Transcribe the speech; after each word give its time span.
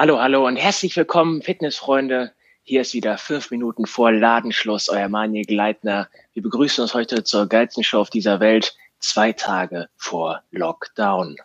Hallo, 0.00 0.20
hallo 0.20 0.46
und 0.46 0.54
herzlich 0.54 0.96
willkommen, 0.96 1.42
Fitnessfreunde. 1.42 2.30
Hier 2.62 2.82
ist 2.82 2.94
wieder 2.94 3.18
fünf 3.18 3.50
Minuten 3.50 3.84
vor 3.84 4.12
Ladenschluss, 4.12 4.88
euer 4.90 5.08
Manje 5.08 5.42
Gleitner. 5.42 6.08
Wir 6.34 6.44
begrüßen 6.44 6.82
uns 6.82 6.94
heute 6.94 7.24
zur 7.24 7.48
geilsten 7.48 7.82
Show 7.82 7.98
auf 7.98 8.08
dieser 8.08 8.38
Welt, 8.38 8.76
zwei 9.00 9.32
Tage 9.32 9.88
vor 9.96 10.44
Lockdown. 10.52 11.38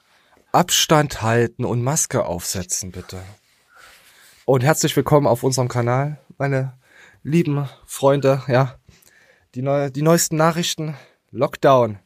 Abstand 0.51 1.23
halten 1.23 1.65
und 1.65 1.81
Maske 1.81 2.27
aufsetzen, 2.27 2.91
bitte. 2.91 3.23
Und 4.45 4.61
herzlich 4.61 4.95
willkommen 4.95 5.25
auf 5.25 5.41
unserem 5.41 5.67
Kanal, 5.67 6.19
meine 6.37 6.77
lieben 7.23 7.67
Freunde, 7.87 8.43
ja. 8.47 8.75
Die, 9.55 9.63
neu, 9.63 9.89
die 9.89 10.03
neuesten 10.03 10.35
Nachrichten, 10.35 10.95
Lockdown. 11.31 11.97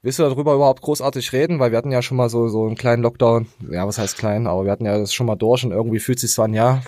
Willst 0.00 0.20
du 0.20 0.22
darüber 0.22 0.54
überhaupt 0.54 0.82
großartig 0.82 1.32
reden? 1.32 1.58
Weil 1.58 1.72
wir 1.72 1.78
hatten 1.78 1.90
ja 1.90 2.02
schon 2.02 2.16
mal 2.16 2.30
so, 2.30 2.48
so 2.48 2.66
einen 2.66 2.76
kleinen 2.76 3.02
Lockdown. 3.02 3.46
Ja, 3.70 3.86
was 3.86 3.98
heißt 3.98 4.16
klein? 4.16 4.46
Aber 4.46 4.64
wir 4.64 4.70
hatten 4.70 4.84
ja 4.84 4.96
das 4.96 5.12
schon 5.12 5.26
mal 5.26 5.36
durch 5.36 5.64
und 5.64 5.72
irgendwie 5.72 5.98
fühlt 5.98 6.20
sich 6.20 6.32
so 6.32 6.42
an, 6.42 6.54
ja, 6.54 6.82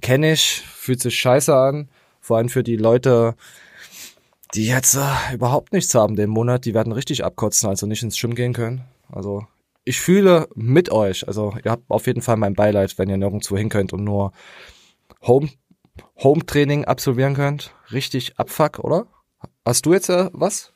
kenne 0.00 0.32
ich, 0.32 0.62
fühlt 0.66 1.00
sich 1.00 1.18
scheiße 1.18 1.54
an. 1.54 1.88
Vor 2.20 2.36
allem 2.36 2.48
für 2.48 2.62
die 2.62 2.76
Leute, 2.76 3.34
die 4.54 4.66
jetzt 4.66 4.94
äh, 4.94 5.34
überhaupt 5.34 5.72
nichts 5.72 5.94
haben 5.94 6.14
den 6.14 6.30
Monat, 6.30 6.64
die 6.64 6.74
werden 6.74 6.92
richtig 6.92 7.24
abkotzen, 7.24 7.68
also 7.68 7.86
nicht 7.86 8.02
ins 8.02 8.16
Schwimmen 8.16 8.34
gehen 8.36 8.52
können. 8.52 8.84
Also 9.10 9.46
ich 9.84 10.00
fühle 10.00 10.48
mit 10.54 10.92
euch. 10.92 11.26
Also 11.26 11.54
ihr 11.64 11.70
habt 11.70 11.84
auf 11.88 12.06
jeden 12.06 12.22
Fall 12.22 12.36
mein 12.36 12.54
Beileid, 12.54 12.96
wenn 12.98 13.08
ihr 13.08 13.16
nirgendwo 13.16 13.56
hin 13.56 13.70
könnt 13.70 13.92
und 13.92 14.04
nur 14.04 14.32
Home, 15.26 15.48
Home 16.22 16.46
Training 16.46 16.84
absolvieren 16.84 17.34
könnt. 17.34 17.74
Richtig 17.90 18.38
Abfuck, 18.38 18.78
oder? 18.78 19.06
Hast 19.64 19.86
du 19.86 19.92
jetzt 19.92 20.10
äh, 20.10 20.30
was? 20.32 20.72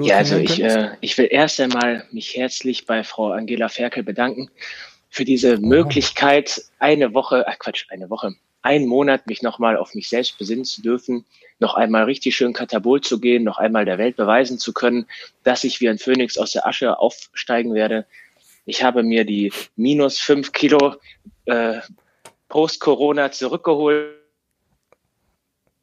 Ja, 0.00 0.16
also 0.16 0.36
ich, 0.36 0.62
äh, 0.62 0.90
ich 1.00 1.16
will 1.16 1.28
erst 1.30 1.60
einmal 1.60 2.04
mich 2.10 2.36
herzlich 2.36 2.84
bei 2.84 3.02
Frau 3.04 3.32
Angela 3.32 3.68
Ferkel 3.68 4.02
bedanken 4.02 4.50
für 5.08 5.24
diese 5.24 5.56
oh. 5.56 5.60
Möglichkeit, 5.60 6.62
eine 6.78 7.14
Woche, 7.14 7.46
ach 7.48 7.58
Quatsch, 7.58 7.86
eine 7.88 8.10
Woche, 8.10 8.34
einen 8.62 8.86
Monat 8.86 9.26
mich 9.26 9.42
nochmal 9.42 9.76
auf 9.76 9.94
mich 9.94 10.08
selbst 10.08 10.36
besinnen 10.38 10.64
zu 10.64 10.82
dürfen, 10.82 11.24
noch 11.58 11.74
einmal 11.74 12.04
richtig 12.04 12.36
schön 12.36 12.52
Katabol 12.52 13.00
zu 13.00 13.18
gehen, 13.18 13.44
noch 13.44 13.58
einmal 13.58 13.84
der 13.84 13.98
Welt 13.98 14.16
beweisen 14.16 14.58
zu 14.58 14.72
können, 14.72 15.06
dass 15.42 15.64
ich 15.64 15.80
wie 15.80 15.88
ein 15.88 15.98
Phönix 15.98 16.36
aus 16.36 16.52
der 16.52 16.66
Asche 16.66 16.98
aufsteigen 16.98 17.74
werde. 17.74 18.06
Ich 18.66 18.82
habe 18.82 19.02
mir 19.02 19.24
die 19.24 19.52
minus 19.76 20.18
fünf 20.18 20.52
Kilo 20.52 20.96
äh, 21.46 21.80
Post-Corona 22.48 23.32
zurückgeholt, 23.32 24.14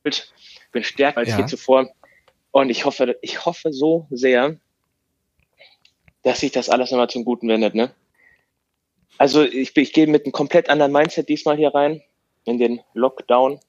bin 0.03 0.83
stärker 0.83 1.17
als 1.17 1.29
ja. 1.29 1.39
je 1.39 1.45
zuvor 1.47 1.89
und 2.55 2.69
ich 2.69 2.85
hoffe, 2.85 3.17
ich 3.21 3.45
hoffe 3.45 3.73
so 3.73 4.07
sehr, 4.09 4.55
dass 6.23 6.39
sich 6.39 6.53
das 6.53 6.69
alles 6.69 6.89
nochmal 6.89 7.09
zum 7.09 7.25
Guten 7.25 7.49
wendet, 7.49 7.75
ne? 7.75 7.91
Also 9.17 9.43
ich, 9.43 9.75
ich 9.75 9.91
gehe 9.91 10.07
mit 10.07 10.23
einem 10.23 10.31
komplett 10.31 10.69
anderen 10.69 10.93
Mindset 10.93 11.27
diesmal 11.27 11.57
hier 11.57 11.75
rein, 11.75 12.01
in 12.45 12.57
den 12.57 12.79
Lockdown. 12.93 13.59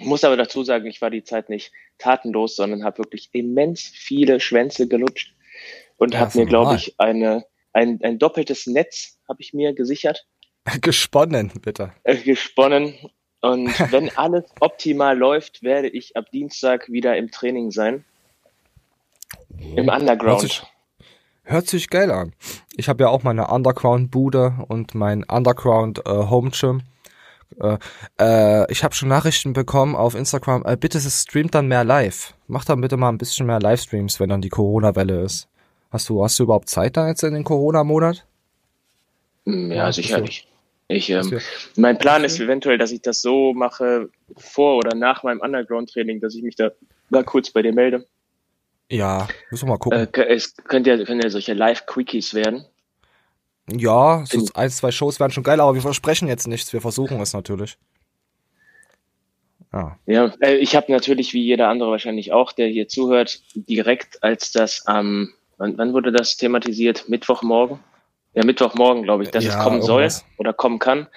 Muss 0.00 0.24
aber 0.24 0.36
dazu 0.36 0.62
sagen, 0.62 0.84
ich 0.84 1.00
war 1.00 1.08
die 1.08 1.24
Zeit 1.24 1.48
nicht 1.48 1.72
tatenlos, 1.96 2.54
sondern 2.56 2.84
habe 2.84 2.98
wirklich 2.98 3.30
immens 3.32 3.90
viele 3.94 4.40
Schwänze 4.40 4.88
gelutscht 4.88 5.34
und 5.96 6.12
ja, 6.12 6.20
habe 6.20 6.38
mir, 6.38 6.44
glaube 6.44 6.76
ich, 6.76 7.00
eine, 7.00 7.46
ein, 7.72 7.98
ein 8.02 8.18
doppeltes 8.18 8.66
Netz 8.66 9.18
habe 9.26 9.40
ich 9.40 9.54
mir 9.54 9.72
gesichert. 9.72 10.26
Gesponnen, 10.82 11.50
bitte. 11.62 11.94
Äh, 12.04 12.16
gesponnen 12.16 12.94
und 13.46 13.68
wenn 13.92 14.16
alles 14.16 14.44
optimal 14.60 15.16
läuft, 15.16 15.62
werde 15.62 15.88
ich 15.88 16.16
ab 16.16 16.26
Dienstag 16.32 16.88
wieder 16.88 17.16
im 17.16 17.30
Training 17.30 17.70
sein. 17.70 18.04
Im 19.74 19.88
Underground. 19.88 20.22
Hört 20.26 20.40
sich, 20.40 20.62
hört 21.44 21.66
sich 21.66 21.90
geil 21.90 22.10
an. 22.10 22.32
Ich 22.76 22.88
habe 22.88 23.04
ja 23.04 23.08
auch 23.08 23.22
meine 23.22 23.48
Underground-Bude 23.48 24.64
und 24.68 24.94
mein 24.94 25.24
Underground-Home-Gym. 25.24 26.82
Äh, 27.60 27.78
äh, 28.20 28.72
ich 28.72 28.84
habe 28.84 28.94
schon 28.94 29.08
Nachrichten 29.08 29.52
bekommen 29.52 29.94
auf 29.94 30.14
Instagram, 30.14 30.64
äh, 30.66 30.76
bitte 30.76 31.00
streamt 31.00 31.54
dann 31.54 31.68
mehr 31.68 31.84
live. 31.84 32.34
Mach 32.48 32.64
dann 32.64 32.80
bitte 32.80 32.96
mal 32.96 33.08
ein 33.08 33.18
bisschen 33.18 33.46
mehr 33.46 33.60
Livestreams, 33.60 34.20
wenn 34.20 34.28
dann 34.28 34.42
die 34.42 34.48
Corona-Welle 34.48 35.22
ist. 35.22 35.48
Hast 35.90 36.08
du, 36.08 36.22
hast 36.22 36.38
du 36.38 36.42
überhaupt 36.42 36.68
Zeit 36.68 36.96
da 36.96 37.08
jetzt 37.08 37.22
in 37.22 37.34
den 37.34 37.44
Corona-Monat? 37.44 38.26
Ja, 39.44 39.52
ja 39.54 39.92
sicherlich. 39.92 40.48
Ich, 40.88 41.10
ähm, 41.10 41.40
mein 41.76 41.98
Plan 41.98 42.22
ist 42.22 42.38
eventuell, 42.38 42.78
dass 42.78 42.92
ich 42.92 43.02
das 43.02 43.20
so 43.20 43.52
mache, 43.52 44.08
vor 44.36 44.76
oder 44.76 44.94
nach 44.94 45.24
meinem 45.24 45.40
Underground-Training, 45.40 46.20
dass 46.20 46.34
ich 46.34 46.42
mich 46.42 46.54
da 46.54 46.70
mal 47.10 47.24
kurz 47.24 47.50
bei 47.50 47.62
dir 47.62 47.72
melde. 47.72 48.06
Ja, 48.88 49.26
müssen 49.50 49.66
wir 49.66 49.72
mal 49.72 49.78
gucken. 49.78 50.08
Äh, 50.12 50.34
es 50.34 50.54
könnt 50.56 50.86
ja, 50.86 51.02
können 51.04 51.20
ja 51.20 51.30
solche 51.30 51.54
Live-Quickies 51.54 52.34
werden. 52.34 52.64
Ja, 53.68 54.24
so 54.26 54.46
ein, 54.54 54.70
zwei 54.70 54.92
Shows 54.92 55.18
wären 55.18 55.32
schon 55.32 55.42
geil, 55.42 55.60
aber 55.60 55.74
wir 55.74 55.82
versprechen 55.82 56.28
jetzt 56.28 56.46
nichts, 56.46 56.72
wir 56.72 56.80
versuchen 56.80 57.20
es 57.20 57.32
natürlich. 57.32 57.78
Ja, 59.72 59.98
ja 60.06 60.32
äh, 60.40 60.54
ich 60.54 60.76
habe 60.76 60.92
natürlich, 60.92 61.32
wie 61.32 61.42
jeder 61.42 61.68
andere 61.68 61.90
wahrscheinlich 61.90 62.32
auch, 62.32 62.52
der 62.52 62.68
hier 62.68 62.86
zuhört, 62.86 63.42
direkt 63.54 64.22
als 64.22 64.52
das 64.52 64.86
am, 64.86 65.06
ähm, 65.06 65.34
wann, 65.56 65.78
wann 65.78 65.92
wurde 65.92 66.12
das 66.12 66.36
thematisiert? 66.36 67.08
Mittwochmorgen? 67.08 67.80
Ja, 68.36 68.44
Mittwochmorgen, 68.44 69.02
glaube 69.02 69.24
ich, 69.24 69.30
dass 69.30 69.44
ja, 69.44 69.50
es 69.50 69.58
kommen 69.58 69.80
irgendwas. 69.80 70.18
soll 70.18 70.28
oder 70.36 70.52
kommen 70.52 70.78
kann. 70.78 71.08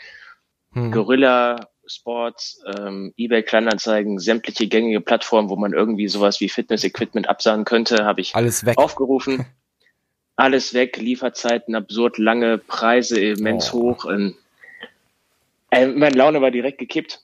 Hm. 0.72 0.92
Gorilla 0.92 1.68
Sports, 1.86 2.64
ähm, 2.78 3.14
eBay 3.18 3.44
Kleinanzeigen, 3.44 4.20
sämtliche 4.20 4.68
gängige 4.68 5.02
Plattformen, 5.02 5.50
wo 5.50 5.58
man 5.58 5.74
irgendwie 5.74 6.08
sowas 6.08 6.40
wie 6.40 6.48
Fitness-Equipment 6.48 7.28
absagen 7.28 7.66
könnte, 7.66 8.06
habe 8.06 8.22
ich 8.22 8.36
Alles 8.36 8.66
weg. 8.66 8.78
aufgerufen. 8.78 9.46
Alles 10.38 10.74
weg, 10.74 10.96
Lieferzeiten 10.96 11.76
absurd 11.76 12.18
lange, 12.18 12.58
Preise 12.58 13.20
immens 13.20 13.74
oh. 13.74 13.82
hoch. 13.82 14.06
Und, 14.06 14.36
äh, 15.72 15.88
meine 15.88 16.16
Laune 16.16 16.42
war 16.42 16.52
direkt 16.52 16.78
gekippt. 16.78 17.22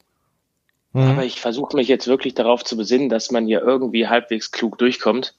Mhm. 0.92 1.04
Aber 1.04 1.24
ich 1.24 1.40
versuche 1.40 1.78
mich 1.78 1.88
jetzt 1.88 2.08
wirklich 2.08 2.34
darauf 2.34 2.66
zu 2.66 2.76
besinnen, 2.76 3.08
dass 3.08 3.32
man 3.32 3.46
hier 3.46 3.62
irgendwie 3.62 4.08
halbwegs 4.08 4.52
klug 4.52 4.78
durchkommt 4.78 5.36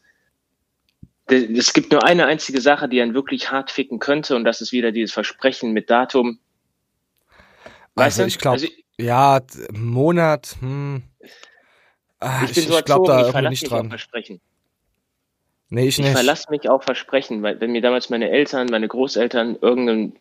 es 1.28 1.72
gibt 1.72 1.92
nur 1.92 2.04
eine 2.04 2.26
einzige 2.26 2.60
Sache, 2.60 2.88
die 2.88 3.00
einen 3.00 3.14
wirklich 3.14 3.50
hart 3.50 3.70
ficken 3.70 3.98
könnte, 3.98 4.36
und 4.36 4.44
das 4.44 4.60
ist 4.60 4.72
wieder 4.72 4.92
dieses 4.92 5.12
Versprechen 5.12 5.72
mit 5.72 5.90
Datum. 5.90 6.38
Weißt 7.94 8.20
also 8.20 8.22
du? 8.22 8.28
ich 8.28 8.38
glaube, 8.38 8.54
also, 8.54 8.68
ja, 8.98 9.40
Monat, 9.72 10.56
hm. 10.60 11.02
Ach, 12.18 12.42
ich, 12.44 12.56
ich, 12.56 12.68
so 12.68 12.78
ich 12.78 12.84
glaube 12.84 13.08
da 13.08 13.26
irgendwie 13.26 13.48
nicht 13.48 13.70
dran. 13.70 13.88
Versprechen. 13.88 14.40
Nee, 15.68 15.88
ich, 15.88 15.98
ich 15.98 16.04
nicht. 16.04 16.12
verlasse 16.12 16.50
mich 16.50 16.68
auf 16.68 16.84
Versprechen, 16.84 17.42
weil 17.42 17.60
wenn 17.60 17.72
mir 17.72 17.82
damals 17.82 18.08
meine 18.08 18.30
Eltern, 18.30 18.68
meine 18.70 18.86
Großeltern, 18.86 19.58
irgendein 19.60 20.12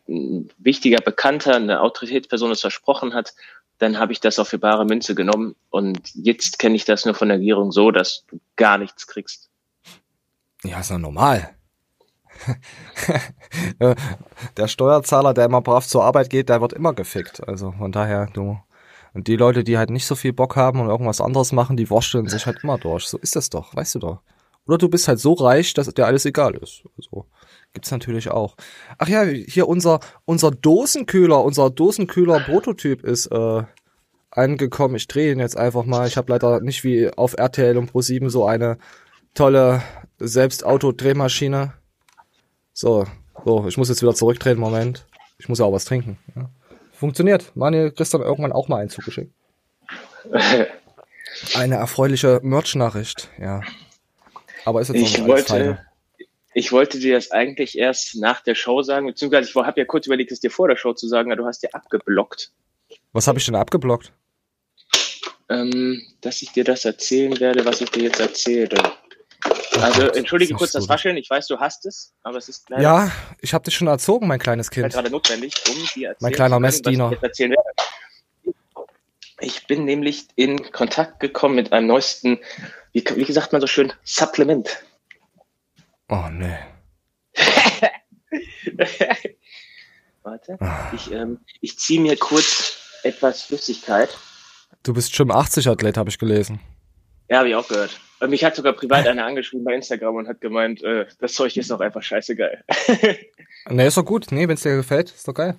wichtiger 0.57 1.01
Bekannter, 1.01 1.55
eine 1.55 1.81
Autoritätsperson 1.81 2.51
es 2.51 2.61
versprochen 2.61 3.13
hat, 3.13 3.33
dann 3.77 3.99
habe 3.99 4.11
ich 4.11 4.19
das 4.19 4.39
auch 4.39 4.47
für 4.47 4.57
bare 4.57 4.85
Münze 4.85 5.13
genommen. 5.13 5.55
Und 5.69 5.99
jetzt 6.15 6.57
kenne 6.57 6.75
ich 6.75 6.85
das 6.85 7.05
nur 7.05 7.13
von 7.13 7.29
der 7.29 7.37
Regierung 7.37 7.71
so, 7.71 7.91
dass 7.91 8.25
du 8.27 8.39
gar 8.55 8.77
nichts 8.77 9.05
kriegst. 9.05 9.49
Ja, 10.65 10.79
ist 10.79 10.89
ja 10.89 10.97
normal. 10.97 11.49
der 14.57 14.67
Steuerzahler, 14.67 15.33
der 15.33 15.45
immer 15.45 15.61
brav 15.61 15.87
zur 15.87 16.03
Arbeit 16.03 16.29
geht, 16.29 16.49
der 16.49 16.61
wird 16.61 16.73
immer 16.73 16.93
gefickt. 16.93 17.47
Also 17.47 17.71
von 17.71 17.91
daher, 17.91 18.27
du. 18.33 18.57
Und 19.13 19.27
die 19.27 19.37
Leute, 19.37 19.63
die 19.63 19.77
halt 19.77 19.91
nicht 19.91 20.05
so 20.05 20.15
viel 20.15 20.33
Bock 20.33 20.57
haben 20.57 20.81
und 20.81 20.89
irgendwas 20.89 21.21
anderes 21.21 21.53
machen, 21.53 21.77
die 21.77 21.89
wursteln 21.89 22.27
sich 22.27 22.45
halt 22.45 22.63
immer 22.63 22.77
durch. 22.77 23.05
So 23.05 23.17
ist 23.17 23.37
das 23.37 23.49
doch, 23.49 23.73
weißt 23.73 23.95
du 23.95 23.99
doch. 23.99 24.21
Oder 24.67 24.77
du 24.77 24.89
bist 24.89 25.07
halt 25.07 25.19
so 25.19 25.33
reich, 25.33 25.73
dass 25.73 25.87
dir 25.93 26.05
alles 26.05 26.25
egal 26.25 26.55
ist. 26.55 26.83
Also 26.97 27.25
gibt's 27.71 27.91
natürlich 27.91 28.29
auch. 28.31 28.55
Ach 28.97 29.07
ja, 29.07 29.23
hier 29.23 29.67
unser 29.69 29.99
unser 30.25 30.51
Dosenkühler, 30.51 31.43
unser 31.43 31.69
Dosenkühler 31.69 32.41
Prototyp 32.41 33.03
ist 33.03 33.27
äh, 33.27 33.63
angekommen. 34.31 34.95
Ich 34.95 35.07
drehe 35.07 35.31
ihn 35.31 35.39
jetzt 35.39 35.55
einfach 35.55 35.85
mal. 35.85 36.07
Ich 36.07 36.17
habe 36.17 36.31
leider 36.31 36.59
nicht 36.61 36.83
wie 36.83 37.09
auf 37.09 37.37
RTL 37.37 37.77
und 37.77 37.91
Pro7 37.91 38.29
so 38.29 38.45
eine 38.45 38.77
tolle 39.35 39.83
selbst 40.17 40.65
Autodrehmaschine. 40.65 41.73
So, 42.73 43.05
so, 43.45 43.67
ich 43.67 43.77
muss 43.77 43.89
jetzt 43.89 44.01
wieder 44.01 44.15
zurückdrehen, 44.15 44.57
Moment. 44.57 45.05
Ich 45.37 45.47
muss 45.47 45.59
ja 45.59 45.65
auch 45.65 45.73
was 45.73 45.85
trinken. 45.85 46.17
Ja. 46.35 46.49
Funktioniert. 46.93 47.55
Manuel 47.55 47.91
kriegst 47.91 48.13
dann 48.13 48.21
irgendwann 48.21 48.53
auch 48.53 48.67
mal 48.67 48.77
einen 48.77 48.89
zugeschickt. 48.89 49.31
Eine 51.53 51.75
erfreuliche 51.75 52.39
Merch-Nachricht, 52.43 53.29
ja. 53.37 53.61
Aber 54.63 54.79
ist 54.79 54.87
jetzt 54.87 55.01
ich 55.01 55.19
noch 55.19 55.27
wollte, 55.27 55.45
feine. 55.45 55.85
Ich 56.53 56.71
wollte 56.71 56.97
dir 56.97 57.15
das 57.15 57.31
eigentlich 57.31 57.77
erst 57.77 58.15
nach 58.15 58.41
der 58.41 58.55
Show 58.55 58.81
sagen, 58.81 59.07
beziehungsweise 59.07 59.49
ich 59.49 59.55
habe 59.55 59.79
ja 59.79 59.85
kurz 59.85 60.05
überlegt, 60.05 60.31
es 60.31 60.39
dir 60.39 60.49
vor 60.49 60.69
der 60.69 60.77
Show 60.77 60.93
zu 60.93 61.07
sagen, 61.09 61.31
aber 61.31 61.41
du 61.41 61.45
hast 61.45 61.61
dir 61.61 61.75
abgeblockt. 61.75 62.51
Was 63.11 63.27
habe 63.27 63.39
ich 63.39 63.45
denn 63.45 63.55
abgeblockt? 63.55 64.13
Ähm, 65.49 66.01
dass 66.21 66.41
ich 66.41 66.53
dir 66.53 66.63
das 66.63 66.85
erzählen 66.85 67.37
werde, 67.39 67.65
was 67.65 67.81
ich 67.81 67.91
dir 67.91 68.03
jetzt 68.03 68.21
erzähle. 68.21 68.77
Also 69.81 70.07
entschuldige 70.07 70.53
kurz 70.53 70.71
das 70.71 70.89
Rascheln, 70.89 71.17
ich 71.17 71.29
weiß, 71.29 71.47
du 71.47 71.59
hast 71.59 71.85
es, 71.85 72.13
aber 72.23 72.37
es 72.37 72.49
ist 72.49 72.69
leider 72.69 72.83
Ja, 72.83 73.11
ich 73.41 73.53
habe 73.53 73.63
dich 73.63 73.75
schon 73.75 73.87
erzogen, 73.87 74.27
mein 74.27 74.39
kleines 74.39 74.71
Kind. 74.71 74.93
gerade 74.93 75.09
notwendig, 75.09 75.53
um 75.69 75.75
dir 75.95 76.15
Mein 76.19 76.31
kleiner 76.33 76.59
Messdiener. 76.59 77.11
Ich 79.39 79.67
bin 79.67 79.83
nämlich 79.85 80.27
in 80.35 80.71
Kontakt 80.71 81.19
gekommen 81.19 81.55
mit 81.55 81.73
einem 81.73 81.87
neuesten, 81.87 82.39
wie, 82.93 83.03
wie 83.15 83.25
gesagt 83.25 83.51
man 83.51 83.59
so 83.59 83.67
schön, 83.67 83.91
Warte. 90.23 90.57
Ah. 90.59 90.91
Ich, 90.93 91.11
ähm, 91.11 91.39
ich 91.61 91.77
ziehe 91.77 91.99
mir 91.99 92.17
kurz 92.17 92.77
etwas 93.03 93.43
Flüssigkeit. 93.43 94.17
Du 94.83 94.93
bist 94.93 95.15
schon 95.15 95.31
80-Athlet, 95.31 95.97
habe 95.97 96.09
ich 96.09 96.17
gelesen. 96.17 96.59
Ja, 97.29 97.39
habe 97.39 97.49
ich 97.49 97.55
auch 97.55 97.67
gehört. 97.67 97.99
Und 98.19 98.29
mich 98.29 98.43
hat 98.43 98.55
sogar 98.55 98.73
privat 98.73 99.07
einer 99.07 99.25
angeschrieben 99.25 99.65
bei 99.65 99.73
Instagram 99.73 100.15
und 100.15 100.27
hat 100.27 100.41
gemeint, 100.41 100.81
äh, 100.83 101.05
das 101.19 101.33
Zeug 101.33 101.57
ist 101.57 101.69
doch 101.69 101.79
einfach 101.79 102.01
scheiße 102.01 102.35
geil. 102.35 102.63
ne, 103.69 103.87
ist 103.87 103.97
doch 103.97 104.05
gut. 104.05 104.27
Nee, 104.31 104.47
wenn 104.47 104.55
es 104.55 104.63
dir 104.63 104.75
gefällt, 104.75 105.09
ist 105.11 105.27
doch 105.27 105.33
geil. 105.33 105.55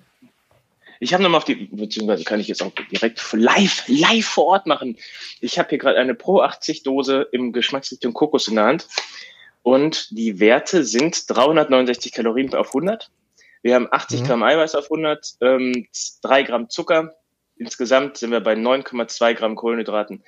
Ich 0.99 1.13
habe 1.13 1.21
nochmal 1.21 1.39
auf 1.39 1.45
die, 1.45 1.67
beziehungsweise 1.71 2.23
kann 2.23 2.39
ich 2.39 2.47
jetzt 2.47 2.63
auch 2.63 2.71
direkt 2.91 3.21
live, 3.33 3.83
live 3.87 4.25
vor 4.25 4.45
Ort 4.45 4.65
machen. 4.65 4.97
Ich 5.41 5.59
habe 5.59 5.69
hier 5.69 5.77
gerade 5.77 5.99
eine 5.99 6.15
Pro 6.15 6.41
80 6.41 6.83
Dose 6.83 7.27
im 7.31 7.53
Geschmacksrichtung 7.53 8.13
Kokos 8.13 8.47
in 8.47 8.55
der 8.55 8.65
Hand. 8.65 8.87
Und 9.61 10.17
die 10.17 10.39
Werte 10.39 10.83
sind 10.83 11.29
369 11.29 12.13
Kalorien 12.13 12.53
auf 12.55 12.67
100. 12.67 13.11
Wir 13.61 13.75
haben 13.75 13.87
80 13.91 14.21
mhm. 14.21 14.25
Gramm 14.25 14.43
Eiweiß 14.43 14.75
auf 14.75 14.85
100, 14.85 15.35
ähm, 15.41 15.87
3 16.21 16.43
Gramm 16.43 16.69
Zucker. 16.69 17.13
Insgesamt 17.57 18.17
sind 18.17 18.31
wir 18.31 18.39
bei 18.39 18.53
9,2 18.53 19.33
Gramm 19.33 19.55
Kohlenhydraten 19.55 20.23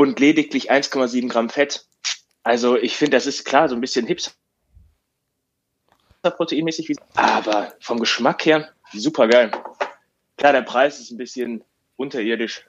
und 0.00 0.18
lediglich 0.18 0.72
1,7 0.72 1.28
Gramm 1.28 1.50
Fett. 1.50 1.84
Also 2.42 2.78
ich 2.78 2.96
finde, 2.96 3.18
das 3.18 3.26
ist 3.26 3.44
klar 3.44 3.68
so 3.68 3.74
ein 3.74 3.82
bisschen 3.82 4.06
hipster 4.06 4.32
proteinmäßig, 6.22 6.96
aber 7.14 7.74
vom 7.80 8.00
Geschmack 8.00 8.46
her 8.46 8.70
super 8.94 9.28
geil. 9.28 9.50
Klar, 10.38 10.54
der 10.54 10.62
Preis 10.62 11.00
ist 11.00 11.10
ein 11.10 11.18
bisschen 11.18 11.62
unterirdisch. 11.96 12.66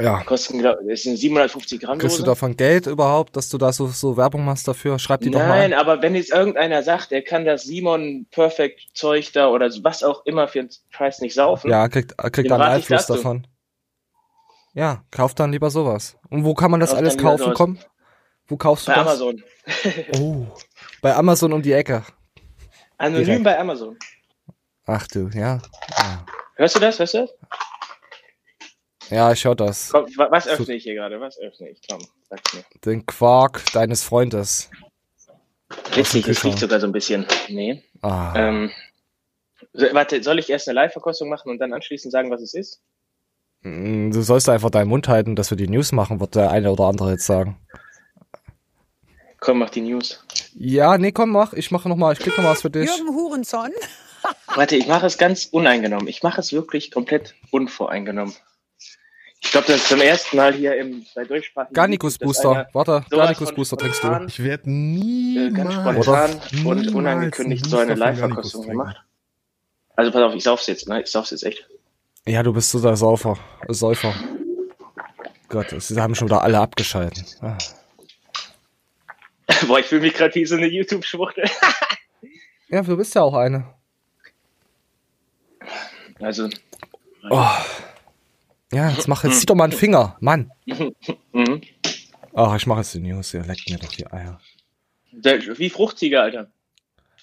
Ja. 0.00 0.22
Kosten, 0.22 0.62
das 0.62 1.02
sind 1.02 1.18
750 1.18 1.82
Gramm. 1.82 1.98
Kriegst 1.98 2.18
du 2.18 2.22
davon 2.22 2.56
Geld 2.56 2.86
überhaupt, 2.86 3.36
dass 3.36 3.50
du 3.50 3.58
da 3.58 3.72
so, 3.72 3.88
so 3.88 4.16
Werbung 4.16 4.42
machst 4.42 4.66
dafür? 4.66 4.98
Schreib 4.98 5.20
die 5.20 5.28
Nein, 5.28 5.38
doch 5.38 5.48
mal. 5.48 5.58
Nein, 5.58 5.74
aber 5.74 6.00
wenn 6.00 6.14
jetzt 6.14 6.32
irgendeiner 6.32 6.82
sagt, 6.82 7.12
er 7.12 7.20
kann 7.20 7.44
das 7.44 7.64
Simon 7.64 8.26
Perfect 8.30 8.80
Zeug 8.94 9.30
da 9.34 9.48
oder 9.48 9.70
was 9.82 10.02
auch 10.02 10.24
immer 10.24 10.48
für 10.48 10.60
einen 10.60 10.70
Preis 10.92 11.20
nicht 11.20 11.34
saufen. 11.34 11.70
Ja, 11.70 11.88
kriegt, 11.88 12.16
kriegt 12.32 12.50
dann 12.50 12.62
Einfluss 12.62 13.04
davon. 13.04 13.46
Ja, 14.76 15.02
kauf 15.10 15.34
dann 15.34 15.52
lieber 15.52 15.70
sowas. 15.70 16.18
Und 16.28 16.44
wo 16.44 16.52
kann 16.52 16.70
man 16.70 16.80
das 16.80 16.90
kauf 16.90 16.98
alles 16.98 17.16
kaufen? 17.16 17.54
Komm. 17.54 17.78
Wo 18.46 18.58
kaufst 18.58 18.86
du 18.86 18.92
bei 18.92 19.02
das? 19.02 19.06
Bei 19.06 19.10
Amazon. 19.12 19.42
oh, 20.20 20.46
bei 21.00 21.14
Amazon 21.14 21.52
um 21.54 21.62
die 21.62 21.72
Ecke. 21.72 22.04
Anonym 22.98 23.24
Direkt. 23.24 23.44
bei 23.44 23.58
Amazon. 23.58 23.98
Ach 24.84 25.06
du, 25.08 25.28
ja. 25.28 25.62
ja. 25.98 26.26
Hörst 26.56 26.76
du 26.76 26.80
das? 26.80 26.98
Hörst 26.98 27.14
du 27.14 27.18
das? 27.20 27.34
Ja, 29.08 29.32
ich 29.32 29.42
höre 29.46 29.54
das. 29.54 29.88
Komm, 29.90 30.04
was 30.14 30.46
öffne 30.46 30.74
ich 30.74 30.82
hier 30.82 30.94
gerade? 30.94 31.18
Was 31.22 31.38
öffne 31.38 31.70
ich? 31.70 31.80
Komm, 31.88 32.02
sag's 32.28 32.52
mir. 32.52 32.64
Den 32.84 33.06
Quark 33.06 33.62
deines 33.72 34.04
Freundes. 34.04 34.68
Witzig, 35.94 36.26
das 36.26 36.44
riecht 36.44 36.58
sogar 36.58 36.80
so 36.80 36.86
ein 36.86 36.92
bisschen. 36.92 37.26
Nee. 37.48 37.82
Ah. 38.02 38.34
Ähm, 38.36 38.70
warte, 39.72 40.22
soll 40.22 40.38
ich 40.38 40.50
erst 40.50 40.68
eine 40.68 40.74
Live-Verkostung 40.74 41.30
machen 41.30 41.50
und 41.50 41.58
dann 41.60 41.72
anschließend 41.72 42.12
sagen, 42.12 42.30
was 42.30 42.42
es 42.42 42.52
ist? 42.52 42.82
Mm, 43.66 44.12
du 44.12 44.22
sollst 44.22 44.48
einfach 44.48 44.70
deinen 44.70 44.88
Mund 44.88 45.08
halten, 45.08 45.34
dass 45.34 45.50
wir 45.50 45.56
die 45.56 45.66
News 45.66 45.90
machen, 45.90 46.20
wird 46.20 46.36
der 46.36 46.50
eine 46.50 46.70
oder 46.70 46.84
andere 46.84 47.10
jetzt 47.10 47.26
sagen. 47.26 47.58
Komm, 49.40 49.58
mach 49.58 49.70
die 49.70 49.80
News. 49.80 50.24
Ja, 50.54 50.96
nee, 50.98 51.12
komm, 51.12 51.30
mach. 51.30 51.52
Ich 51.52 51.70
mache 51.70 51.88
nochmal, 51.88 52.12
ich 52.12 52.20
klicke 52.20 52.36
nochmal 52.36 52.52
was 52.52 52.62
für 52.62 52.70
dich. 52.70 52.88
Jürgen 52.88 53.14
Hurenson. 53.14 53.72
Warte, 54.54 54.76
ich 54.76 54.86
mache 54.86 55.06
es 55.06 55.18
ganz 55.18 55.46
uneingenommen. 55.46 56.06
Ich 56.08 56.22
mache 56.22 56.40
es 56.40 56.52
wirklich 56.52 56.90
komplett 56.90 57.34
unvoreingenommen. 57.50 58.34
Ich 59.40 59.50
glaube, 59.50 59.66
das 59.66 59.76
ist 59.76 59.88
zum 59.88 60.00
ersten 60.00 60.36
Mal 60.36 60.54
hier 60.54 60.76
im 60.76 61.04
bei 61.14 61.24
Durchsprachen. 61.24 61.74
Garnicus 61.74 62.18
Booster. 62.18 62.68
Warte, 62.72 63.04
Garnicus 63.10 63.52
Booster 63.52 63.76
trinkst 63.76 64.02
du. 64.02 64.24
Ich 64.26 64.42
werde 64.42 64.70
nie 64.70 65.38
äh, 65.38 65.50
ganz 65.50 65.74
spontan 65.74 66.40
und 66.64 66.94
unangekündigt 66.94 67.66
so 67.66 67.78
eine 67.78 67.94
Live-Verkostung 67.94 68.66
gemacht. 68.66 68.96
Also 69.94 70.10
pass 70.10 70.22
auf, 70.22 70.34
ich 70.34 70.42
sauf's 70.42 70.66
jetzt, 70.66 70.88
ne? 70.88 71.02
Ich 71.02 71.10
sauf's 71.10 71.30
jetzt 71.30 71.44
echt. 71.44 71.68
Ja, 72.28 72.42
du 72.42 72.52
bist 72.52 72.70
so 72.70 72.80
der 72.80 72.96
Saufer. 72.96 73.38
Säufer. 73.68 74.12
Gott, 75.48 75.72
sie 75.78 76.00
haben 76.00 76.14
schon 76.14 76.28
wieder 76.28 76.42
alle 76.42 76.58
abgeschalten. 76.58 77.24
Ah. 77.40 77.56
Boah, 79.66 79.78
ich 79.78 79.86
fühle 79.86 80.00
mich 80.02 80.14
gerade 80.14 80.34
wie 80.34 80.44
so 80.44 80.56
eine 80.56 80.66
YouTube-Schwuchtel. 80.66 81.44
ja, 82.68 82.82
du 82.82 82.96
bist 82.96 83.14
ja 83.14 83.22
auch 83.22 83.34
eine. 83.34 83.72
Also. 86.20 86.48
Oh. 87.30 87.46
Ja, 88.72 88.90
jetzt 88.90 89.06
mach 89.06 89.22
jetzt, 89.22 89.40
zieh 89.40 89.46
doch 89.46 89.54
mal 89.54 89.64
einen 89.64 89.72
Finger, 89.72 90.16
Mann. 90.20 90.50
Mhm. 91.32 91.60
Ach, 92.34 92.56
ich 92.56 92.66
mache 92.66 92.80
jetzt 92.80 92.94
die 92.94 93.00
News, 93.00 93.34
ihr 93.34 93.44
leckt 93.44 93.68
mir 93.68 93.78
doch 93.78 93.88
die 93.88 94.06
Eier. 94.06 94.40
Wie 95.12 95.68
Fruchtiger, 95.68 96.22
Alter. 96.22 96.50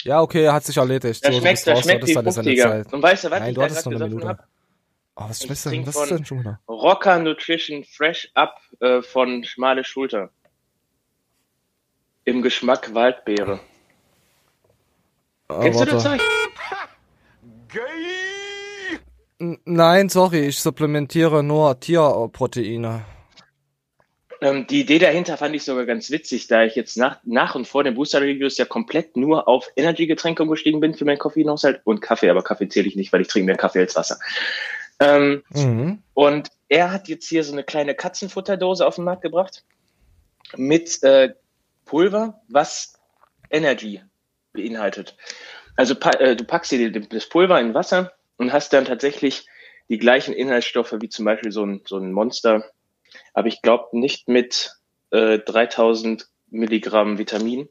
Ja, 0.03 0.21
okay, 0.21 0.49
hat 0.49 0.63
sich 0.63 0.77
erledigt. 0.77 1.25
Das 1.25 1.33
so, 1.33 1.41
schmeckt, 1.41 1.65
das 1.65 1.81
schmeckt 1.81 2.07
wie 2.07 2.13
Fruchtiger. 2.13 2.85
Und 2.91 3.01
weißt 3.01 3.23
du, 3.23 3.31
was 3.31 3.39
Nein, 3.39 3.49
ich 3.49 3.55
du 3.55 3.61
hattest 3.63 3.85
noch 3.85 3.93
eine 3.93 4.07
Minute. 4.07 4.27
Hab? 4.27 4.47
Oh, 5.15 5.25
was 5.29 5.43
schmeckt 5.43 5.65
denn? 5.65 5.85
Was 5.85 5.95
ist 5.95 6.09
denn 6.09 6.25
schon 6.25 6.39
wieder? 6.39 6.59
Rocker 6.67 7.19
Nutrition 7.19 7.83
Fresh 7.83 8.31
Up 8.33 8.59
äh, 8.79 9.01
von 9.01 9.43
Schmale 9.43 9.83
Schulter. 9.83 10.31
Im 12.25 12.41
Geschmack 12.41 12.93
Waldbeere. 12.93 13.59
Oh, 15.49 15.59
Kennst 15.59 15.79
warte. 15.79 15.91
du 15.91 15.95
das 15.97 16.03
Zeug? 16.03 16.21
Nein, 19.65 20.09
sorry, 20.09 20.47
ich 20.47 20.59
supplementiere 20.59 21.43
nur 21.43 21.79
Tierproteine. 21.79 23.05
Ähm, 24.41 24.67
die 24.67 24.81
Idee 24.81 24.99
dahinter 24.99 25.37
fand 25.37 25.55
ich 25.55 25.63
sogar 25.63 25.85
ganz 25.85 26.09
witzig, 26.11 26.47
da 26.47 26.63
ich 26.63 26.75
jetzt 26.75 26.97
nach, 26.97 27.19
nach 27.23 27.55
und 27.55 27.67
vor 27.67 27.83
den 27.83 27.95
Booster-Reviews 27.95 28.57
ja 28.57 28.65
komplett 28.65 29.15
nur 29.15 29.47
auf 29.47 29.69
Energy-Getränke 29.75 30.43
umgestiegen 30.43 30.79
bin 30.79 30.93
für 30.95 31.05
meinen 31.05 31.17
Koffeinhaushalt 31.17 31.81
und 31.83 32.01
Kaffee, 32.01 32.29
aber 32.29 32.43
Kaffee 32.43 32.67
zähle 32.67 32.87
ich 32.87 32.95
nicht, 32.95 33.13
weil 33.13 33.21
ich 33.21 33.27
trinke 33.27 33.45
mehr 33.45 33.57
Kaffee 33.57 33.79
als 33.79 33.95
Wasser. 33.95 34.19
Ähm, 34.99 35.43
mhm. 35.49 36.03
Und 36.13 36.49
er 36.69 36.91
hat 36.91 37.07
jetzt 37.07 37.27
hier 37.27 37.43
so 37.43 37.53
eine 37.53 37.63
kleine 37.63 37.95
Katzenfutterdose 37.95 38.85
auf 38.85 38.95
den 38.95 39.03
Markt 39.03 39.21
gebracht 39.21 39.63
mit 40.55 41.01
äh, 41.03 41.33
Pulver, 41.85 42.41
was 42.47 42.93
Energy 43.49 44.01
beinhaltet. 44.53 45.15
Also 45.75 45.95
äh, 46.19 46.35
du 46.35 46.43
packst 46.43 46.71
dir 46.71 46.91
das 46.91 47.27
Pulver 47.27 47.59
in 47.59 47.73
Wasser 47.73 48.13
und 48.37 48.53
hast 48.53 48.73
dann 48.73 48.85
tatsächlich 48.85 49.47
die 49.89 49.97
gleichen 49.97 50.33
Inhaltsstoffe 50.33 50.95
wie 50.99 51.09
zum 51.09 51.25
Beispiel 51.25 51.51
so 51.51 51.65
ein, 51.65 51.81
so 51.85 51.97
ein 51.97 52.11
Monster, 52.11 52.63
aber 53.33 53.47
ich 53.47 53.61
glaube 53.61 53.97
nicht 53.97 54.27
mit 54.27 54.71
äh, 55.11 55.39
3000 55.39 56.27
Milligramm 56.49 57.17
Vitamin. 57.17 57.67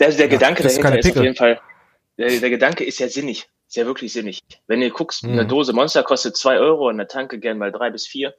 Also 0.00 0.18
der 0.18 0.26
ja, 0.26 0.32
Gedanke 0.32 0.62
dahinter 0.62 0.98
ist 0.98 1.16
auf 1.16 1.22
jeden 1.22 1.36
Fall, 1.36 1.60
der, 2.16 2.28
der, 2.40 2.50
Gedanke 2.50 2.84
ist 2.84 2.98
ja 2.98 3.08
sinnig, 3.08 3.48
ist 3.68 3.76
ja 3.76 3.86
wirklich 3.86 4.12
sinnig. 4.12 4.40
Wenn 4.66 4.80
du 4.80 4.90
guckst, 4.90 5.24
mhm. 5.24 5.32
eine 5.32 5.46
Dose 5.46 5.72
Monster 5.72 6.02
kostet 6.02 6.36
zwei 6.36 6.58
Euro 6.58 6.88
und 6.88 6.94
eine 6.94 7.06
Tanke 7.06 7.38
gern 7.38 7.58
mal 7.58 7.70
drei 7.70 7.90
bis 7.90 8.06
vier. 8.06 8.34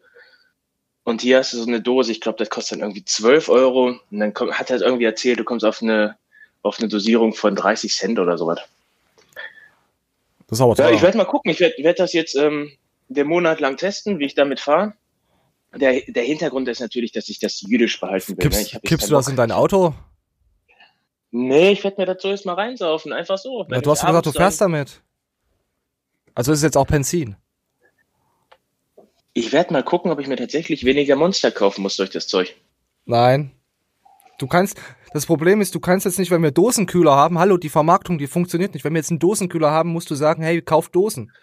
Und 1.03 1.21
hier 1.21 1.37
hast 1.37 1.53
du 1.53 1.57
so 1.57 1.67
eine 1.67 1.81
Dose, 1.81 2.11
ich 2.11 2.21
glaube, 2.21 2.37
das 2.37 2.49
kostet 2.49 2.73
dann 2.73 2.81
irgendwie 2.81 3.05
zwölf 3.05 3.47
Euro. 3.47 3.99
Und 4.11 4.19
dann 4.19 4.33
kommt, 4.33 4.53
hat 4.53 4.69
er 4.71 4.81
irgendwie 4.81 5.05
erzählt, 5.05 5.39
du 5.39 5.43
kommst 5.43 5.65
auf 5.65 5.81
eine, 5.81 6.17
auf 6.63 6.79
eine 6.79 6.87
Dosierung 6.87 7.33
von 7.33 7.55
30 7.55 7.93
Cent 7.95 8.19
oder 8.19 8.37
sowas. 8.37 8.59
Das 10.47 10.57
ist 10.57 10.61
aber 10.61 10.75
Ja, 10.75 10.89
ich 10.89 11.01
werde 11.01 11.17
mal 11.17 11.25
gucken. 11.25 11.51
Ich 11.51 11.59
werde 11.59 11.75
werd 11.83 11.99
das 11.99 12.13
jetzt 12.13 12.35
ähm, 12.35 12.71
den 13.07 13.27
Monat 13.27 13.59
lang 13.59 13.77
testen, 13.77 14.19
wie 14.19 14.25
ich 14.25 14.35
damit 14.35 14.59
fahre. 14.59 14.93
Der, 15.75 16.01
der 16.07 16.23
Hintergrund 16.23 16.67
ist 16.67 16.79
natürlich, 16.79 17.11
dass 17.11 17.29
ich 17.29 17.39
das 17.39 17.61
jüdisch 17.61 17.99
behalten 17.99 18.29
will. 18.29 18.37
Kippst, 18.37 18.73
ne? 18.73 18.79
kippst 18.83 19.07
du 19.09 19.13
das 19.13 19.27
in 19.27 19.35
dein 19.35 19.51
Auto? 19.51 19.93
Nee, 21.29 21.73
ich 21.73 21.83
werde 21.83 22.01
mir 22.01 22.07
das 22.07 22.23
so 22.23 22.29
jetzt 22.29 22.47
mal 22.47 22.53
reinsaufen. 22.53 23.13
Einfach 23.13 23.37
so. 23.37 23.67
Ja, 23.69 23.79
du 23.79 23.91
hast 23.91 24.03
gesagt, 24.03 24.25
du 24.25 24.31
fährst 24.31 24.61
damit. 24.61 25.03
Also 26.39 26.53
ist 26.53 26.59
es 26.59 26.63
jetzt 26.63 26.77
auch 26.77 26.87
Benzin. 26.87 27.35
Ich 29.33 29.51
werde 29.51 29.73
mal 29.73 29.83
gucken, 29.83 30.09
ob 30.09 30.21
ich 30.21 30.27
mir 30.27 30.37
tatsächlich 30.37 30.85
weniger 30.85 31.17
Monster 31.17 31.51
kaufen 31.51 31.81
muss 31.81 31.97
durch 31.97 32.11
das 32.11 32.29
Zeug. 32.29 32.55
Nein. 33.03 33.51
Du 34.37 34.47
kannst, 34.47 34.79
das 35.11 35.25
Problem 35.25 35.59
ist, 35.59 35.75
du 35.75 35.81
kannst 35.81 36.05
jetzt 36.05 36.17
nicht, 36.17 36.31
wenn 36.31 36.41
wir 36.41 36.51
Dosenkühler 36.51 37.13
haben, 37.13 37.39
hallo, 37.39 37.57
die 37.57 37.67
Vermarktung, 37.67 38.17
die 38.17 38.27
funktioniert 38.27 38.73
nicht. 38.73 38.85
Wenn 38.85 38.93
wir 38.93 38.99
jetzt 38.99 39.09
einen 39.09 39.19
Dosenkühler 39.19 39.69
haben, 39.69 39.89
musst 39.89 40.09
du 40.11 40.15
sagen, 40.15 40.41
hey, 40.41 40.61
kauf 40.61 40.87
Dosen. 40.87 41.33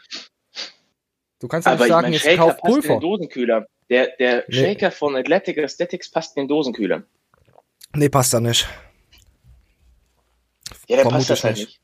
Du 1.41 1.49
kannst 1.49 1.69
aber 1.69 1.77
nicht 1.77 1.89
sagen, 1.89 2.13
jetzt 2.15 2.23
Shaker 2.23 2.37
kauf 2.39 2.57
Pulver. 2.57 2.77
Passt 2.77 2.87
in 2.87 2.95
den 2.95 3.01
Dosenkühler. 3.03 3.67
Der, 3.91 4.17
der 4.19 4.45
nee. 4.49 4.55
Shaker 4.55 4.91
von 4.91 5.15
Athletic 5.15 5.59
Aesthetics 5.59 6.11
passt 6.11 6.39
in 6.39 6.45
den 6.45 6.49
Dosenkühler. 6.49 7.03
Nee, 7.95 8.09
passt 8.09 8.33
da 8.33 8.41
nicht. 8.41 8.67
Ja, 10.89 11.03
dann 11.03 11.09
passt 11.09 11.29
das 11.29 11.45
halt 11.45 11.59
nicht. 11.59 11.83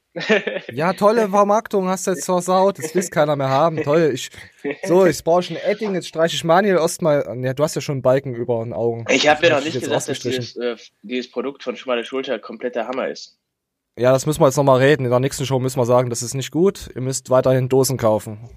Ja, 0.72 0.92
tolle 0.92 1.30
Vermarktung 1.30 1.88
hast 1.88 2.06
du 2.06 2.10
jetzt 2.10 2.26
versaut. 2.26 2.78
Das 2.78 2.94
will 2.94 3.06
keiner 3.08 3.34
mehr 3.34 3.48
haben. 3.48 3.82
Toll. 3.82 4.10
Ich, 4.12 4.30
so, 4.84 5.06
ich 5.06 5.22
brauche 5.24 5.42
schon 5.42 5.56
Edding, 5.56 5.94
jetzt 5.94 6.08
streiche 6.08 6.36
ich 6.36 6.44
Manuel 6.44 6.76
erstmal. 6.76 7.24
Ja, 7.42 7.54
du 7.54 7.62
hast 7.62 7.74
ja 7.74 7.80
schon 7.80 7.94
einen 7.94 8.02
Balken 8.02 8.34
über 8.34 8.62
den 8.62 8.72
Augen. 8.74 9.06
Ich 9.08 9.26
habe 9.26 9.46
ja 9.46 9.56
noch 9.56 9.64
nicht 9.64 9.80
gesagt, 9.80 10.08
dass 10.08 10.20
dieses, 10.20 10.56
äh, 10.56 10.76
dieses 11.02 11.30
Produkt 11.30 11.62
von 11.62 11.76
Schmale 11.76 12.04
Schulter 12.04 12.38
kompletter 12.38 12.86
Hammer 12.86 13.08
ist. 13.08 13.38
Ja, 13.98 14.12
das 14.12 14.26
müssen 14.26 14.40
wir 14.40 14.46
jetzt 14.46 14.56
nochmal 14.56 14.80
reden. 14.80 15.04
In 15.04 15.10
der 15.10 15.20
nächsten 15.20 15.46
Show 15.46 15.58
müssen 15.58 15.78
wir 15.78 15.86
sagen, 15.86 16.10
das 16.10 16.22
ist 16.22 16.34
nicht 16.34 16.50
gut. 16.50 16.90
Ihr 16.94 17.02
müsst 17.02 17.30
weiterhin 17.30 17.68
Dosen 17.68 17.96
kaufen. 17.96 18.50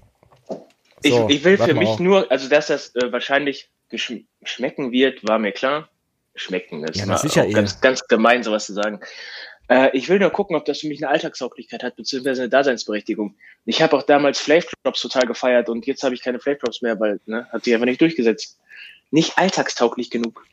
So, 1.04 1.28
ich, 1.28 1.36
ich, 1.36 1.44
will 1.44 1.58
für 1.58 1.74
mich 1.74 1.88
auch. 1.88 2.00
nur, 2.00 2.30
also 2.30 2.48
dass 2.48 2.68
das 2.68 2.94
äh, 2.96 3.12
wahrscheinlich 3.12 3.70
schmecken 4.42 4.92
wird, 4.92 5.26
war 5.26 5.38
mir 5.38 5.52
klar. 5.52 5.88
Schmecken, 6.38 6.82
das 6.82 6.96
ja, 6.98 7.14
ist 7.14 7.22
sicher 7.22 7.46
ganz, 7.48 7.80
ganz 7.80 8.06
gemein, 8.08 8.42
sowas 8.42 8.66
zu 8.66 8.74
sagen. 8.74 9.00
Äh, 9.68 9.96
ich 9.96 10.08
will 10.08 10.18
nur 10.18 10.30
gucken, 10.30 10.56
ob 10.56 10.64
das 10.64 10.80
für 10.80 10.88
mich 10.88 11.02
eine 11.02 11.12
Alltagstauglichkeit 11.12 11.82
hat, 11.82 11.96
beziehungsweise 11.96 12.42
eine 12.42 12.48
Daseinsberechtigung. 12.48 13.34
Ich 13.64 13.82
habe 13.82 13.96
auch 13.96 14.02
damals 14.02 14.38
Flavdrops 14.38 15.00
total 15.00 15.26
gefeiert 15.26 15.68
und 15.68 15.86
jetzt 15.86 16.02
habe 16.02 16.14
ich 16.14 16.22
keine 16.22 16.38
Flavdrops 16.38 16.82
mehr, 16.82 16.98
weil 17.00 17.20
ne, 17.26 17.46
hat 17.52 17.64
sich 17.64 17.74
einfach 17.74 17.86
nicht 17.86 18.00
durchgesetzt. 18.00 18.58
Nicht 19.10 19.38
alltagstauglich 19.38 20.10
genug. 20.10 20.44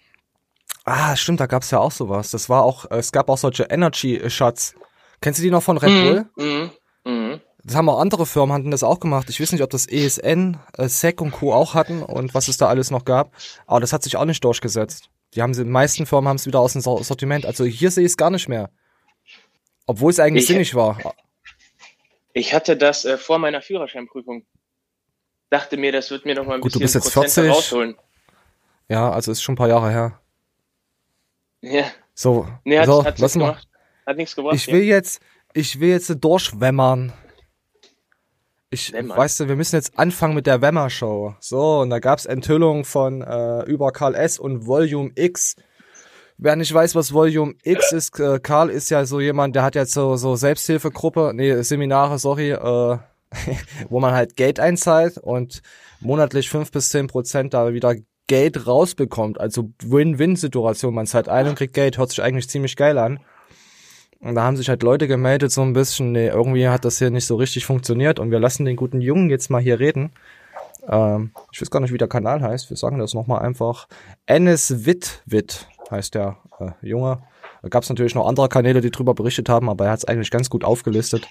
Ah, 0.86 1.16
stimmt, 1.16 1.40
da 1.40 1.46
gab's 1.46 1.72
ja 1.72 1.80
auch 1.80 1.92
sowas. 1.92 2.32
Das 2.32 2.50
war 2.50 2.64
auch, 2.64 2.90
es 2.92 3.12
gab 3.12 3.30
auch 3.30 3.38
solche 3.38 3.64
Energy-Shots. 3.64 4.76
Kennst 5.22 5.40
du 5.40 5.44
die 5.44 5.52
noch 5.52 5.64
von 5.64 5.78
Red 5.78 5.90
Bull? 5.90 6.26
Mhm. 6.36 6.72
Mhm. 7.06 7.42
Das 7.64 7.78
haben 7.78 7.88
auch 7.88 8.00
andere 8.00 8.26
Firmen, 8.26 8.54
hatten 8.54 8.72
das 8.72 8.84
auch 8.84 9.00
gemacht. 9.00 9.30
Ich 9.30 9.40
weiß 9.40 9.54
nicht, 9.54 9.64
ob 9.64 9.70
das 9.70 9.88
ESN, 9.88 10.58
äh, 10.78 10.90
SEC 10.90 11.22
und 11.22 11.32
Co. 11.32 11.54
auch 11.54 11.74
hatten 11.74 12.04
und 12.04 12.34
was 12.34 12.50
es 12.50 12.58
da 12.58 12.68
alles 12.68 12.92
noch 12.92 13.06
gab. 13.06 13.32
Aber 13.66 13.80
das 13.80 13.94
hat 13.94 14.04
sich 14.04 14.18
auch 14.18 14.26
nicht 14.26 14.44
durchgesetzt. 14.44 15.10
Die 15.34 15.42
haben 15.42 15.54
sie, 15.54 15.64
die 15.64 15.70
meisten 15.70 16.06
Firmen 16.06 16.28
haben 16.28 16.36
es 16.36 16.46
wieder 16.46 16.60
aus 16.60 16.74
dem 16.74 16.82
Sortiment. 16.82 17.46
Also 17.46 17.64
hier 17.64 17.90
sehe 17.90 18.04
ich 18.04 18.12
es 18.12 18.18
gar 18.18 18.30
nicht 18.30 18.50
mehr. 18.50 18.70
Obwohl 19.86 20.12
es 20.12 20.20
eigentlich 20.20 20.44
ich, 20.44 20.48
sinnig 20.48 20.76
war. 20.76 20.98
Ich 22.34 22.54
hatte 22.54 22.78
das 22.78 23.06
äh, 23.06 23.18
vor 23.18 23.40
meiner 23.40 23.62
Führerscheinprüfung. 23.62 24.46
Dachte 25.50 25.78
mir, 25.78 25.92
das 25.92 26.10
wird 26.10 26.26
mir 26.26 26.36
noch 26.36 26.46
mal 26.46 26.56
ein 26.56 26.62
Gut, 26.62 26.74
bisschen 26.74 26.80
du 26.80 26.84
bist 26.86 26.96
jetzt 26.96 27.14
Prozent 27.14 27.46
40. 27.48 27.52
rausholen. 27.52 27.98
Ja, 28.90 29.12
also 29.12 29.32
ist 29.32 29.42
schon 29.42 29.54
ein 29.54 29.58
paar 29.58 29.70
Jahre 29.70 29.92
her. 29.92 30.20
Ja. 31.62 31.86
So, 32.14 32.48
nee, 32.64 32.78
hat, 32.78 32.86
so 32.86 33.04
hat 33.04 33.20
lass 33.20 33.36
mal. 33.36 33.58
Hat 34.06 34.18
nichts 34.18 34.36
gebracht. 34.36 34.56
Ich 34.56 34.68
will 34.68 34.82
ja. 34.82 34.96
jetzt, 34.96 35.22
ich 35.54 35.80
will 35.80 35.90
jetzt 35.90 36.10
durchwämmern. 36.20 37.14
Ich, 38.70 38.92
weißt 38.92 39.42
du, 39.42 39.48
wir 39.48 39.56
müssen 39.56 39.76
jetzt 39.76 40.00
anfangen 40.00 40.34
mit 40.34 40.48
der 40.48 40.62
Wemmer-Show. 40.62 41.36
So, 41.40 41.80
und 41.82 41.92
da 41.92 42.00
gab's 42.00 42.26
Enthüllungen 42.26 42.86
von 42.86 43.22
äh, 43.22 43.64
über 43.66 43.92
Karl 43.92 44.16
S. 44.16 44.40
und 44.40 44.66
Volume 44.66 45.12
X. 45.16 45.56
Wer 46.38 46.56
nicht 46.56 46.74
weiß, 46.74 46.96
was 46.96 47.14
Volume 47.14 47.54
X 47.64 47.92
ist, 47.92 48.20
äh, 48.20 48.40
Karl 48.40 48.70
ist 48.70 48.90
ja 48.90 49.06
so 49.06 49.20
jemand, 49.20 49.56
der 49.56 49.64
hat 49.64 49.76
jetzt 49.76 49.94
so, 49.94 50.16
so 50.16 50.36
Selbsthilfegruppe, 50.36 51.32
nee, 51.34 51.62
Seminare, 51.62 52.18
sorry, 52.20 52.52
äh, 52.52 52.98
wo 53.90 54.00
man 54.00 54.14
halt 54.14 54.36
Geld 54.36 54.60
einzahlt 54.60 55.18
und 55.18 55.62
monatlich 56.00 56.50
fünf 56.50 56.72
bis 56.72 56.90
zehn 56.90 57.08
Prozent 57.08 57.54
da 57.54 57.74
wieder 57.74 57.96
Geld 58.28 58.68
rausbekommt. 58.68 59.40
Also 59.40 59.72
Win-Win-Situation. 59.84 60.94
Man 60.94 61.08
zahlt 61.08 61.30
ein 61.30 61.48
und 61.48 61.56
kriegt 61.56 61.74
Geld, 61.74 61.98
hört 61.98 62.10
sich 62.10 62.22
eigentlich 62.22 62.50
ziemlich 62.50 62.76
geil 62.76 62.98
an. 62.98 63.20
Und 64.20 64.36
da 64.36 64.44
haben 64.44 64.56
sich 64.56 64.70
halt 64.70 64.84
Leute 64.84 65.08
gemeldet, 65.08 65.52
so 65.52 65.62
ein 65.62 65.74
bisschen, 65.74 66.14
nee, 66.14 66.28
irgendwie 66.28 66.70
hat 66.70 66.86
das 66.86 66.98
hier 66.98 67.10
nicht 67.10 67.26
so 67.26 67.36
richtig 67.36 67.66
funktioniert 67.66 68.20
und 68.20 68.32
wir 68.32 68.40
lassen 68.40 68.64
den 68.64 68.78
guten 68.78 69.02
Jungen 69.02 69.30
jetzt 69.30 69.50
mal 69.50 69.62
hier 69.62 69.80
reden. 69.80 70.14
Ähm, 70.88 71.32
ich 71.52 71.62
weiß 71.62 71.70
gar 71.70 71.80
nicht, 71.80 71.94
wie 71.94 71.98
der 71.98 72.08
Kanal 72.08 72.42
heißt. 72.42 72.70
Wir 72.70 72.78
sagen 72.78 73.00
das 73.00 73.14
nochmal 73.14 73.42
einfach. 73.42 73.88
Enes 74.26 74.86
Witwit 74.86 75.68
heißt 75.90 76.16
der 76.16 76.38
äh, 76.60 76.72
Junge. 76.82 77.22
Da 77.62 77.70
gab 77.70 77.84
es 77.84 77.90
natürlich 77.90 78.16
noch 78.16 78.28
andere 78.28 78.50
Kanäle, 78.50 78.82
die 78.82 78.92
drüber 78.92 79.14
berichtet 79.14 79.48
haben, 79.48 79.70
aber 79.70 79.86
er 79.86 79.92
hat 79.92 80.00
es 80.00 80.06
eigentlich 80.06 80.32
ganz 80.32 80.50
gut 80.50 80.64
aufgelistet. 80.64 81.28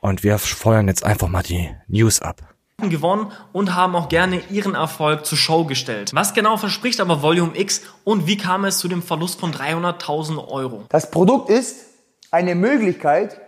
Und 0.00 0.22
wir 0.22 0.38
feuern 0.38 0.88
jetzt 0.88 1.04
einfach 1.04 1.28
mal 1.28 1.42
die 1.42 1.70
News 1.88 2.20
ab 2.20 2.54
gewonnen 2.78 3.30
und 3.52 3.74
haben 3.74 3.94
auch 3.94 4.08
gerne 4.08 4.42
ihren 4.50 4.74
Erfolg 4.74 5.24
zur 5.24 5.38
Show 5.38 5.64
gestellt. 5.64 6.10
Was 6.12 6.34
genau 6.34 6.56
verspricht 6.56 7.00
aber 7.00 7.22
Volume 7.22 7.56
X 7.58 7.82
und 8.02 8.26
wie 8.26 8.36
kam 8.36 8.64
es 8.64 8.78
zu 8.78 8.88
dem 8.88 9.02
Verlust 9.02 9.40
von 9.40 9.52
300.000 9.52 10.48
Euro? 10.48 10.82
Das 10.88 11.10
Produkt 11.10 11.50
ist 11.50 11.86
eine 12.30 12.54
Möglichkeit, 12.54 13.40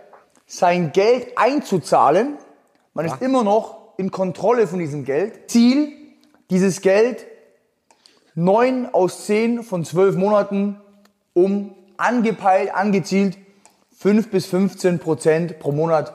sein 0.45 0.91
Geld 0.93 1.37
einzuzahlen. 1.37 2.37
Man 2.93 3.05
ja. 3.05 3.13
ist 3.13 3.21
immer 3.21 3.43
noch 3.43 3.76
in 3.97 4.11
Kontrolle 4.11 4.67
von 4.67 4.79
diesem 4.79 5.03
Geld. 5.03 5.49
Ziel, 5.49 5.91
dieses 6.49 6.81
Geld 6.81 7.25
neun 8.35 8.85
aus 8.85 9.25
zehn 9.25 9.63
von 9.63 9.83
zwölf 9.83 10.15
Monaten 10.15 10.79
um 11.33 11.75
angepeilt, 11.97 12.73
angezielt 12.73 13.37
fünf 13.95 14.29
bis 14.29 14.45
15 14.45 14.99
Prozent 14.99 15.59
pro 15.59 15.71
Monat 15.71 16.13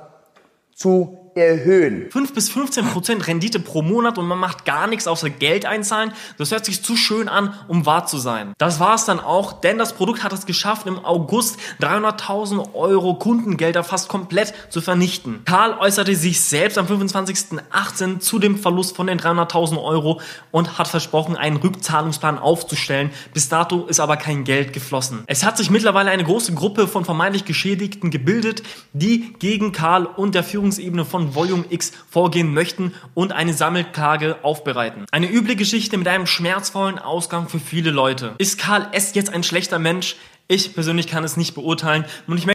zu 0.75 1.22
erhöhen. 1.35 2.11
5 2.11 2.35
bis 2.35 2.51
15 2.51 2.87
Prozent 2.87 3.27
Rendite 3.27 3.61
pro 3.61 3.83
Monat 3.83 4.19
und 4.19 4.27
man 4.27 4.39
macht 4.39 4.65
gar 4.65 4.87
nichts 4.87 5.07
außer 5.07 5.31
Geld 5.31 5.67
einzahlen. 5.67 6.13
Das 6.39 6.51
hört 6.51 6.65
sich 6.65 6.83
zu 6.83 6.97
schön 6.97 7.29
an, 7.29 7.55
um 7.69 7.87
wahr 7.87 8.07
zu 8.07 8.19
sein. 8.19 8.53
Das 8.59 8.81
war 8.81 8.95
es 8.95 9.05
dann 9.05 9.21
auch, 9.21 9.61
denn 9.61 9.79
das 9.79 9.95
Produkt 9.95 10.23
hat 10.23 10.33
es 10.33 10.47
geschafft, 10.47 10.87
im 10.87 11.05
August 11.05 11.59
300.000 11.81 12.75
Euro 12.75 13.15
Kundengelder 13.15 13.85
fast 13.85 14.09
komplett 14.09 14.55
zu 14.69 14.81
vernichten. 14.81 15.43
Karl 15.45 15.79
äußerte 15.79 16.15
sich 16.15 16.41
selbst 16.41 16.79
am 16.79 16.87
25.18. 16.87 18.21
zu 18.21 18.39
dem 18.39 18.59
Verlust 18.59 18.97
von 18.97 19.07
den 19.07 19.19
300.000 19.19 19.83
Euro 19.83 20.21
und 20.51 20.79
hat 20.79 20.89
versprochen, 20.89 21.37
einen 21.37 21.57
Rückzahlungsplan 21.57 22.39
aufzustellen. 22.39 23.11
Bis 23.33 23.49
dato 23.49 23.87
ist 23.87 24.01
aber 24.01 24.17
kein 24.17 24.45
Geld 24.45 24.73
geflossen. 24.73 25.25
Es 25.27 25.45
hat 25.45 25.57
sich 25.57 25.71
mittlerweile 25.71 26.11
eine 26.11 26.25
große 26.25 26.53
Gruppe 26.55 26.89
von 26.89 27.05
vermeintlich 27.05 27.45
Geschädigten 27.45 28.11
gebildet, 28.11 28.63
die 28.93 29.33
gegen 29.39 29.73
Karl 29.73 30.07
und 30.07 30.35
der 30.35 30.45
Führungsebene 30.45 31.05
von 31.05 31.22
von 31.23 31.35
Volume 31.35 31.65
X 31.69 31.93
vorgehen 32.11 32.53
möchten 32.53 32.95
und 33.15 33.33
eine 33.33 33.55
Sammelklage 33.55 34.37
aufbereiten. 34.43 35.07
Eine 35.13 35.31
üble 35.31 35.57
Geschichte 35.57 35.97
mit 35.97 36.09
einem 36.09 36.27
schmerzvollen 36.27 36.99
Ausgang 36.99 37.49
für 37.49 37.61
viele 37.61 37.91
Leute. 37.91 38.35
Ist 38.39 38.59
Karl 38.59 38.89
S. 38.93 39.15
jetzt 39.15 39.33
ein 39.33 39.43
schlechter 39.43 39.79
Mensch? 39.79 40.17
Ich 40.49 40.75
persönlich 40.75 41.07
kann 41.07 41.25
es 41.25 41.37
nicht 41.37 41.55
beurteilen 41.55 42.05
und 42.27 42.39
ich 42.39 42.47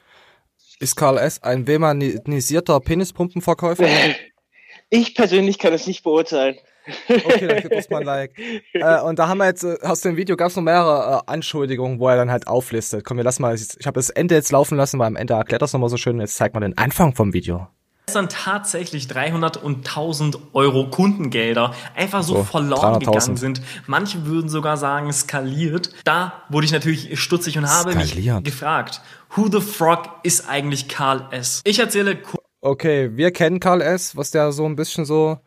ist 0.80 0.96
Karl 0.96 1.18
S. 1.18 1.42
ein 1.42 1.66
wemanisierter 1.66 2.80
Penispumpenverkäufer? 2.80 3.88
Ich 4.92 5.16
persönlich 5.16 5.58
kann 5.58 5.74
es 5.74 5.88
nicht 5.88 6.04
beurteilen. 6.04 6.56
Okay, 7.10 7.48
dann 7.48 7.62
gibt 7.62 7.74
uns 7.74 7.90
mal 7.90 8.00
ein 8.00 8.06
Like. 8.06 8.32
äh, 8.74 9.02
und 9.02 9.20
da 9.20 9.28
haben 9.28 9.40
wir 9.40 9.48
jetzt, 9.48 9.64
äh, 9.64 9.78
aus 9.82 10.02
dem 10.02 10.16
Video 10.16 10.38
gab 10.38 10.50
es 10.50 10.56
noch 10.56 10.64
mehrere 10.64 11.18
äh, 11.18 11.32
Anschuldigungen, 11.32 12.00
wo 12.00 12.08
er 12.08 12.16
dann 12.16 12.32
halt 12.32 12.48
auflistet. 12.48 13.04
Komm, 13.04 13.18
wir 13.18 13.24
lassen 13.24 13.42
mal, 13.42 13.56
ich 13.56 13.86
habe 13.86 13.96
das 13.96 14.10
Ende 14.10 14.36
jetzt 14.36 14.52
laufen 14.52 14.78
lassen, 14.78 15.00
weil 15.00 15.08
am 15.08 15.16
Ende 15.16 15.34
erklärt 15.34 15.64
das 15.64 15.74
nochmal 15.74 15.90
so 15.90 15.98
schön. 15.98 16.20
Jetzt 16.22 16.36
zeigt 16.36 16.54
man 16.54 16.62
den 16.62 16.78
Anfang 16.78 17.14
vom 17.16 17.34
Video 17.34 17.68
dann 18.14 18.30
tatsächlich 18.30 19.08
300 19.08 19.58
und 19.58 19.80
1000 19.80 20.40
Euro 20.54 20.90
Kundengelder 20.90 21.74
einfach 21.94 22.24
so, 22.24 22.36
so 22.36 22.44
verloren 22.44 23.00
gegangen 23.00 23.36
sind. 23.36 23.62
Manche 23.86 24.26
würden 24.26 24.50
sogar 24.50 24.78
sagen 24.78 25.12
skaliert. 25.12 25.92
Da 26.06 26.44
wurde 26.48 26.66
ich 26.66 26.72
natürlich 26.72 27.20
stutzig 27.20 27.58
und 27.58 27.68
habe 27.70 27.92
skaliert. 27.92 28.36
mich 28.38 28.44
gefragt, 28.46 29.02
who 29.36 29.50
the 29.52 29.60
frog 29.60 30.06
ist 30.24 30.48
eigentlich 30.48 30.88
Karl 30.88 31.28
S? 31.32 31.62
Ich 31.66 31.80
erzähle 31.80 32.18
Okay, 32.62 33.12
wir 33.16 33.32
kennen 33.32 33.60
Karl 33.60 33.82
S., 33.82 34.16
was 34.16 34.32
der 34.32 34.54
so 34.54 34.66
ein 34.66 34.78
bisschen 34.78 35.06
so 35.06 35.40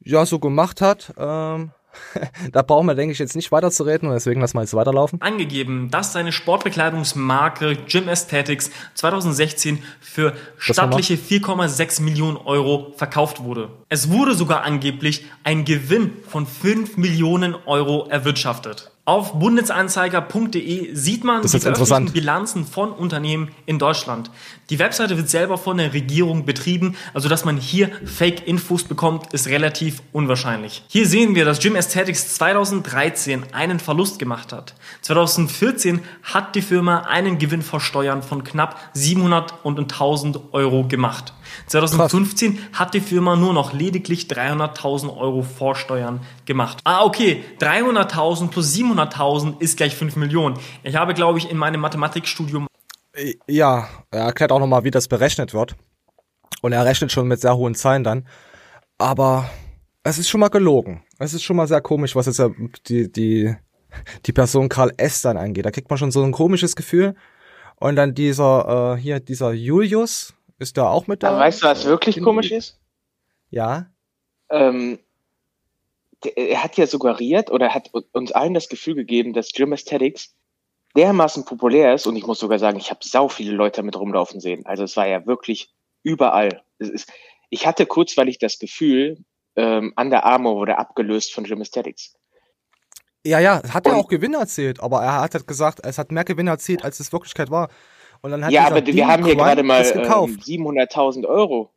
ja 0.00 0.24
so 0.24 0.38
gemacht 0.38 0.80
hat. 0.80 1.12
Ähm, 1.18 1.72
da 2.52 2.62
brauchen 2.62 2.86
wir, 2.86 2.94
denke 2.94 3.12
ich, 3.12 3.18
jetzt 3.18 3.36
nicht 3.36 3.52
weiter 3.52 3.70
zu 3.70 3.82
reden 3.82 4.06
und 4.06 4.14
deswegen 4.14 4.40
lassen 4.40 4.56
wir 4.56 4.62
jetzt 4.62 4.74
weiterlaufen. 4.74 5.20
Angegeben, 5.20 5.90
dass 5.90 6.12
seine 6.12 6.32
Sportbekleidungsmarke 6.32 7.76
Gym 7.86 8.08
Aesthetics 8.08 8.70
2016 8.94 9.82
für 10.00 10.34
stattliche 10.58 11.14
4,6 11.14 12.02
Millionen 12.02 12.36
Euro 12.36 12.92
verkauft 12.96 13.42
wurde. 13.42 13.70
Es 13.88 14.10
wurde 14.10 14.34
sogar 14.34 14.62
angeblich 14.62 15.26
ein 15.44 15.64
Gewinn 15.64 16.12
von 16.26 16.46
5 16.46 16.96
Millionen 16.96 17.54
Euro 17.66 18.06
erwirtschaftet. 18.08 18.90
Auf 19.08 19.38
bundesanzeiger.de 19.38 20.94
sieht 20.94 21.24
man 21.24 21.40
die 21.40 21.48
veröffentlichten 21.48 22.12
Bilanzen 22.12 22.66
von 22.66 22.92
Unternehmen 22.92 23.52
in 23.64 23.78
Deutschland. 23.78 24.30
Die 24.68 24.78
Webseite 24.78 25.16
wird 25.16 25.30
selber 25.30 25.56
von 25.56 25.78
der 25.78 25.94
Regierung 25.94 26.44
betrieben, 26.44 26.94
also 27.14 27.30
dass 27.30 27.46
man 27.46 27.56
hier 27.56 27.90
Fake-Infos 28.04 28.84
bekommt, 28.84 29.32
ist 29.32 29.46
relativ 29.46 30.02
unwahrscheinlich. 30.12 30.82
Hier 30.88 31.06
sehen 31.06 31.34
wir, 31.34 31.46
dass 31.46 31.60
Gym 31.60 31.74
Aesthetics 31.74 32.34
2013 32.34 33.54
einen 33.54 33.80
Verlust 33.80 34.18
gemacht 34.18 34.52
hat. 34.52 34.74
2014 35.00 36.00
hat 36.22 36.54
die 36.54 36.60
Firma 36.60 37.04
einen 37.04 37.38
Gewinn 37.38 37.62
vor 37.62 37.80
Steuern 37.80 38.22
von 38.22 38.44
knapp 38.44 38.78
700 38.92 39.54
und 39.64 39.78
1000 39.78 40.38
Euro 40.52 40.86
gemacht. 40.86 41.32
2015 41.66 42.56
Krass. 42.56 42.80
hat 42.80 42.94
die 42.94 43.00
Firma 43.00 43.36
nur 43.36 43.52
noch 43.52 43.72
lediglich 43.72 44.26
300.000 44.26 45.16
Euro 45.16 45.42
Vorsteuern 45.42 46.20
gemacht. 46.44 46.78
Ah, 46.84 47.04
okay, 47.04 47.44
300.000 47.60 48.48
plus 48.48 48.74
700.000 48.74 49.60
ist 49.60 49.76
gleich 49.76 49.94
5 49.94 50.16
Millionen. 50.16 50.58
Ich 50.82 50.96
habe, 50.96 51.14
glaube 51.14 51.38
ich, 51.38 51.50
in 51.50 51.56
meinem 51.56 51.80
Mathematikstudium... 51.80 52.66
Ja, 53.48 53.88
er 54.10 54.20
erklärt 54.20 54.52
auch 54.52 54.60
nochmal, 54.60 54.84
wie 54.84 54.90
das 54.90 55.08
berechnet 55.08 55.52
wird. 55.52 55.74
Und 56.62 56.72
er 56.72 56.84
rechnet 56.84 57.12
schon 57.12 57.28
mit 57.28 57.40
sehr 57.40 57.56
hohen 57.56 57.74
Zahlen 57.74 58.04
dann. 58.04 58.26
Aber 58.96 59.48
es 60.02 60.18
ist 60.18 60.28
schon 60.28 60.40
mal 60.40 60.48
gelogen. 60.48 61.02
Es 61.18 61.34
ist 61.34 61.42
schon 61.42 61.56
mal 61.56 61.68
sehr 61.68 61.80
komisch, 61.80 62.16
was 62.16 62.26
jetzt 62.26 62.42
die, 62.88 63.10
die, 63.10 63.54
die 64.26 64.32
Person 64.32 64.68
Karl 64.68 64.92
S. 64.96 65.22
dann 65.22 65.36
angeht. 65.36 65.66
Da 65.66 65.70
kriegt 65.70 65.90
man 65.90 65.98
schon 65.98 66.10
so 66.10 66.22
ein 66.22 66.32
komisches 66.32 66.76
Gefühl. 66.76 67.14
Und 67.76 67.96
dann 67.96 68.14
dieser, 68.14 68.96
äh, 68.96 69.00
hier, 69.00 69.20
dieser 69.20 69.52
Julius, 69.52 70.34
ist 70.58 70.76
da 70.76 70.88
auch 70.88 71.06
mit 71.06 71.22
da? 71.22 71.30
Aber 71.30 71.40
weißt 71.40 71.62
du, 71.62 71.66
was 71.66 71.84
wirklich 71.84 72.20
komisch 72.22 72.50
ist? 72.50 72.78
Ja. 73.50 73.86
Ähm, 74.50 74.98
er 76.36 76.62
hat 76.62 76.76
ja 76.76 76.86
suggeriert 76.86 77.50
oder 77.50 77.74
hat 77.74 77.90
uns 78.12 78.32
allen 78.32 78.54
das 78.54 78.68
Gefühl 78.68 78.94
gegeben, 78.94 79.32
dass 79.32 79.52
Gym 79.52 79.72
Aesthetics 79.72 80.34
dermaßen 80.96 81.44
populär 81.44 81.94
ist 81.94 82.06
und 82.06 82.16
ich 82.16 82.26
muss 82.26 82.40
sogar 82.40 82.58
sagen, 82.58 82.78
ich 82.78 82.90
habe 82.90 83.00
sau 83.02 83.28
viele 83.28 83.52
Leute 83.52 83.76
damit 83.76 83.96
rumlaufen 83.96 84.40
sehen. 84.40 84.66
Also 84.66 84.84
es 84.84 84.96
war 84.96 85.06
ja 85.06 85.26
wirklich 85.26 85.72
überall. 86.02 86.62
Ist, 86.78 87.12
ich 87.50 87.66
hatte 87.66 87.86
kurzweilig 87.86 88.38
das 88.38 88.58
Gefühl, 88.58 89.18
ähm, 89.56 89.92
Under 89.96 90.24
Armour 90.24 90.56
wurde 90.56 90.78
abgelöst 90.78 91.32
von 91.32 91.44
Gym 91.44 91.60
Aesthetics. 91.60 92.14
Ja, 93.24 93.40
ja, 93.40 93.62
hat 93.72 93.86
er 93.86 93.96
auch 93.96 94.08
Gewinn 94.08 94.34
erzählt, 94.34 94.80
aber 94.80 95.02
er 95.02 95.20
hat 95.20 95.34
halt 95.34 95.46
gesagt, 95.46 95.80
es 95.84 95.98
hat 95.98 96.12
mehr 96.12 96.24
Gewinn 96.24 96.46
erzählt, 96.46 96.84
als 96.84 97.00
es 97.00 97.12
Wirklichkeit 97.12 97.50
war. 97.50 97.68
Und 98.20 98.30
dann 98.30 98.44
hat 98.44 98.52
ja, 98.52 98.66
aber 98.66 98.84
wir 98.86 99.08
haben 99.08 99.24
hier 99.24 99.36
gerade 99.36 99.62
mal 99.62 99.82
gekauft. 99.90 100.40
700.000 100.40 101.26
Euro. 101.26 101.70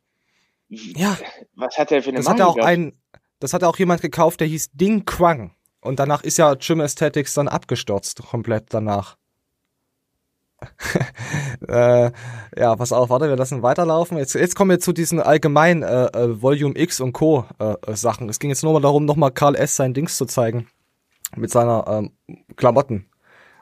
ja, 0.68 1.16
Was 1.54 1.78
hat 1.78 1.92
er 1.92 2.02
für 2.02 2.10
eine 2.10 2.18
das 2.18 2.28
hat 2.28 2.38
ja 2.38 2.46
Meinung 2.46 2.60
auch 2.60 2.66
ein, 2.66 2.92
das 3.40 3.52
hat 3.52 3.64
auch 3.64 3.78
jemand 3.78 4.02
gekauft, 4.02 4.40
der 4.40 4.48
hieß 4.48 4.70
Ding 4.72 5.04
Quang. 5.04 5.54
Und 5.80 5.98
danach 5.98 6.22
ist 6.22 6.38
ja 6.38 6.54
Gym 6.54 6.80
Aesthetics 6.80 7.34
dann 7.34 7.48
abgestürzt, 7.48 8.22
komplett 8.28 8.66
danach. 8.70 9.16
äh, 11.68 12.10
ja, 12.56 12.76
pass 12.76 12.92
auf, 12.92 13.10
warte, 13.10 13.28
wir 13.28 13.36
lassen 13.36 13.62
weiterlaufen. 13.62 14.16
Jetzt, 14.16 14.34
jetzt 14.34 14.54
kommen 14.54 14.70
wir 14.70 14.78
zu 14.78 14.92
diesen 14.92 15.20
allgemeinen 15.20 15.82
äh, 15.82 16.06
äh, 16.06 16.40
Volume 16.40 16.78
X 16.78 17.00
und 17.00 17.12
Co. 17.12 17.46
Äh, 17.58 17.74
äh, 17.86 17.96
Sachen. 17.96 18.28
Es 18.28 18.38
ging 18.38 18.50
jetzt 18.50 18.62
nur 18.62 18.72
mal 18.72 18.80
darum, 18.80 19.04
nochmal 19.04 19.32
Karl 19.32 19.56
S. 19.56 19.76
sein 19.76 19.92
Dings 19.92 20.16
zu 20.16 20.26
zeigen. 20.26 20.68
Mit 21.34 21.50
seiner 21.50 21.84
ähm, 21.88 22.12
Klamotten. 22.56 23.06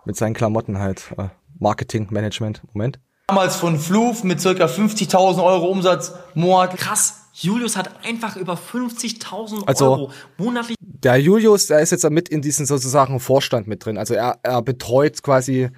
Mit 0.05 0.17
seinen 0.17 0.35
Klamotten 0.35 0.79
halt. 0.79 1.15
Marketing, 1.61 2.09
Management. 2.11 2.63
Moment. 2.73 2.99
Damals 3.29 3.55
von 3.57 3.79
Floof 3.79 4.25
mit 4.25 4.41
circa 4.41 4.67
50.000 4.67 5.45
Euro 5.45 5.67
Umsatz 5.69 6.13
monatlich. 6.35 6.81
Krass, 6.81 7.27
Julius 7.33 7.77
hat 7.77 8.05
einfach 8.05 8.37
über 8.37 8.57
50.000 8.57 9.69
Also- 9.69 9.85
Euro 9.93 10.13
monatlich 10.37 10.77
Der 10.81 11.17
Julius, 11.19 11.69
der 11.69 11.81
ist 11.81 11.93
jetzt 11.93 12.09
mit 12.11 12.29
in 12.29 12.43
diesen 12.43 12.67
sozusagen 12.67 13.21
Vorstand 13.21 13.69
mit 13.69 13.85
drin. 13.85 13.97
Also 13.99 14.15
er, 14.15 14.39
er 14.43 14.61
betreut 14.63 15.23
quasi, 15.23 15.71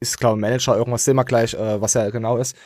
ist 0.00 0.18
glaube 0.18 0.40
Manager, 0.40 0.76
irgendwas 0.76 1.04
sehen 1.04 1.16
wir 1.16 1.24
gleich, 1.24 1.52
äh, 1.54 1.80
was 1.80 1.94
er 1.94 2.10
genau 2.10 2.38
ist. 2.38 2.56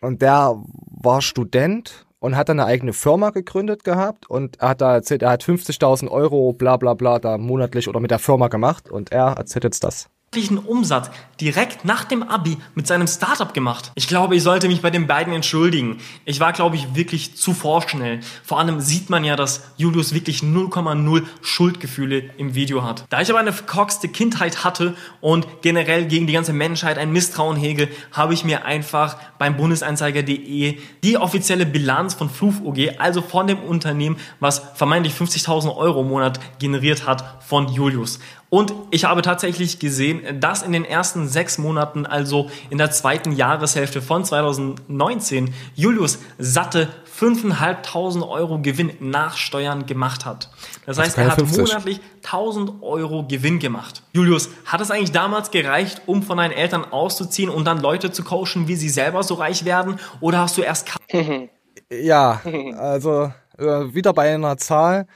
Und 0.00 0.22
der 0.22 0.62
war 1.02 1.20
Student 1.22 2.06
und 2.20 2.36
hat 2.36 2.48
dann 2.48 2.60
eine 2.60 2.68
eigene 2.68 2.92
Firma 2.92 3.30
gegründet 3.30 3.82
gehabt 3.84 4.30
und 4.30 4.60
er 4.60 4.68
hat 4.70 4.80
da 4.80 4.94
erzählt, 4.94 5.22
er 5.22 5.30
hat 5.30 5.42
50.000 5.44 6.08
Euro 6.10 6.52
bla 6.52 6.76
bla 6.76 6.94
bla 6.94 7.18
da 7.18 7.36
monatlich 7.36 7.88
oder 7.88 8.00
mit 8.00 8.10
der 8.10 8.18
Firma 8.18 8.48
gemacht 8.48 8.90
und 8.90 9.12
er 9.12 9.32
erzählt 9.36 9.64
jetzt 9.64 9.82
das. 9.84 10.08
Monatlichen 10.36 10.58
Umsatz 10.58 11.10
direkt 11.40 11.84
nach 11.84 12.04
dem 12.04 12.22
Abi 12.22 12.56
mit 12.74 12.86
seinem 12.86 13.06
Startup 13.06 13.52
gemacht. 13.52 13.92
Ich 13.94 14.08
glaube, 14.08 14.36
ich 14.36 14.42
sollte 14.42 14.68
mich 14.68 14.80
bei 14.80 14.90
den 14.90 15.06
beiden 15.06 15.32
entschuldigen. 15.32 15.98
Ich 16.24 16.40
war, 16.40 16.52
glaube 16.52 16.76
ich, 16.76 16.94
wirklich 16.94 17.36
zu 17.36 17.52
vorschnell. 17.52 18.20
Vor 18.42 18.58
allem 18.58 18.80
sieht 18.80 19.10
man 19.10 19.24
ja, 19.24 19.36
dass 19.36 19.64
Julius 19.76 20.14
wirklich 20.14 20.40
0,0 20.40 21.22
Schuldgefühle 21.42 22.30
im 22.38 22.54
Video 22.54 22.84
hat. 22.84 23.04
Da 23.10 23.20
ich 23.20 23.30
aber 23.30 23.38
eine 23.38 23.52
verkorkste 23.52 24.08
Kindheit 24.08 24.64
hatte 24.64 24.94
und 25.20 25.46
generell 25.62 26.06
gegen 26.06 26.26
die 26.26 26.32
ganze 26.32 26.52
Menschheit 26.52 26.98
ein 26.98 27.12
Misstrauen 27.12 27.56
hege, 27.56 27.88
habe 28.12 28.32
ich 28.34 28.44
mir 28.44 28.64
einfach 28.64 29.16
beim 29.38 29.56
Bundesanzeiger.de 29.56 30.78
die 31.04 31.18
offizielle 31.18 31.66
Bilanz 31.66 32.14
von 32.14 32.30
Fluf 32.30 32.62
OG, 32.62 32.98
also 32.98 33.20
von 33.20 33.46
dem 33.46 33.58
Unternehmen, 33.58 34.16
was 34.40 34.62
vermeintlich 34.74 35.14
50.000 35.14 35.76
Euro 35.76 36.00
im 36.00 36.08
Monat 36.08 36.40
generiert 36.58 37.06
hat, 37.06 37.42
von 37.42 37.68
Julius. 37.68 38.18
Und 38.48 38.72
ich 38.90 39.04
habe 39.04 39.22
tatsächlich 39.22 39.78
gesehen, 39.78 40.40
dass 40.40 40.62
in 40.62 40.72
den 40.72 40.84
ersten 40.84 41.28
sechs 41.28 41.58
Monaten, 41.58 42.06
also 42.06 42.50
in 42.70 42.78
der 42.78 42.90
zweiten 42.90 43.32
Jahreshälfte 43.32 44.00
von 44.00 44.24
2019, 44.24 45.52
Julius 45.74 46.18
satte 46.38 46.88
5.500 47.18 48.28
Euro 48.28 48.60
Gewinn 48.60 48.92
nach 49.00 49.36
Steuern 49.36 49.86
gemacht 49.86 50.24
hat. 50.24 50.50
Das 50.84 50.98
heißt, 50.98 51.16
er 51.18 51.28
hat 51.28 51.36
50. 51.36 51.58
monatlich 51.58 52.00
1.000 52.22 52.82
Euro 52.82 53.24
Gewinn 53.26 53.58
gemacht. 53.58 54.02
Julius, 54.12 54.50
hat 54.66 54.80
es 54.80 54.90
eigentlich 54.90 55.12
damals 55.12 55.50
gereicht, 55.50 56.02
um 56.06 56.22
von 56.22 56.36
deinen 56.36 56.52
Eltern 56.52 56.84
auszuziehen 56.84 57.48
und 57.50 57.64
dann 57.64 57.80
Leute 57.80 58.12
zu 58.12 58.22
coachen, 58.22 58.68
wie 58.68 58.76
sie 58.76 58.90
selber 58.90 59.22
so 59.22 59.34
reich 59.34 59.64
werden? 59.64 59.98
Oder 60.20 60.40
hast 60.40 60.56
du 60.56 60.62
erst 60.62 60.88
Ja, 61.90 62.40
also 62.78 63.32
äh, 63.58 63.94
wieder 63.94 64.12
bei 64.12 64.34
einer 64.34 64.56
Zahl, 64.56 65.06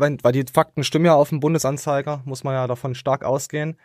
weil 0.00 0.32
die 0.32 0.44
Fakten 0.52 0.84
stimmen 0.84 1.06
ja 1.06 1.14
auf 1.14 1.28
dem 1.28 1.40
Bundesanzeiger, 1.40 2.22
muss 2.24 2.44
man 2.44 2.54
ja 2.54 2.66
davon 2.66 2.94
stark 2.94 3.24
ausgehen. 3.24 3.76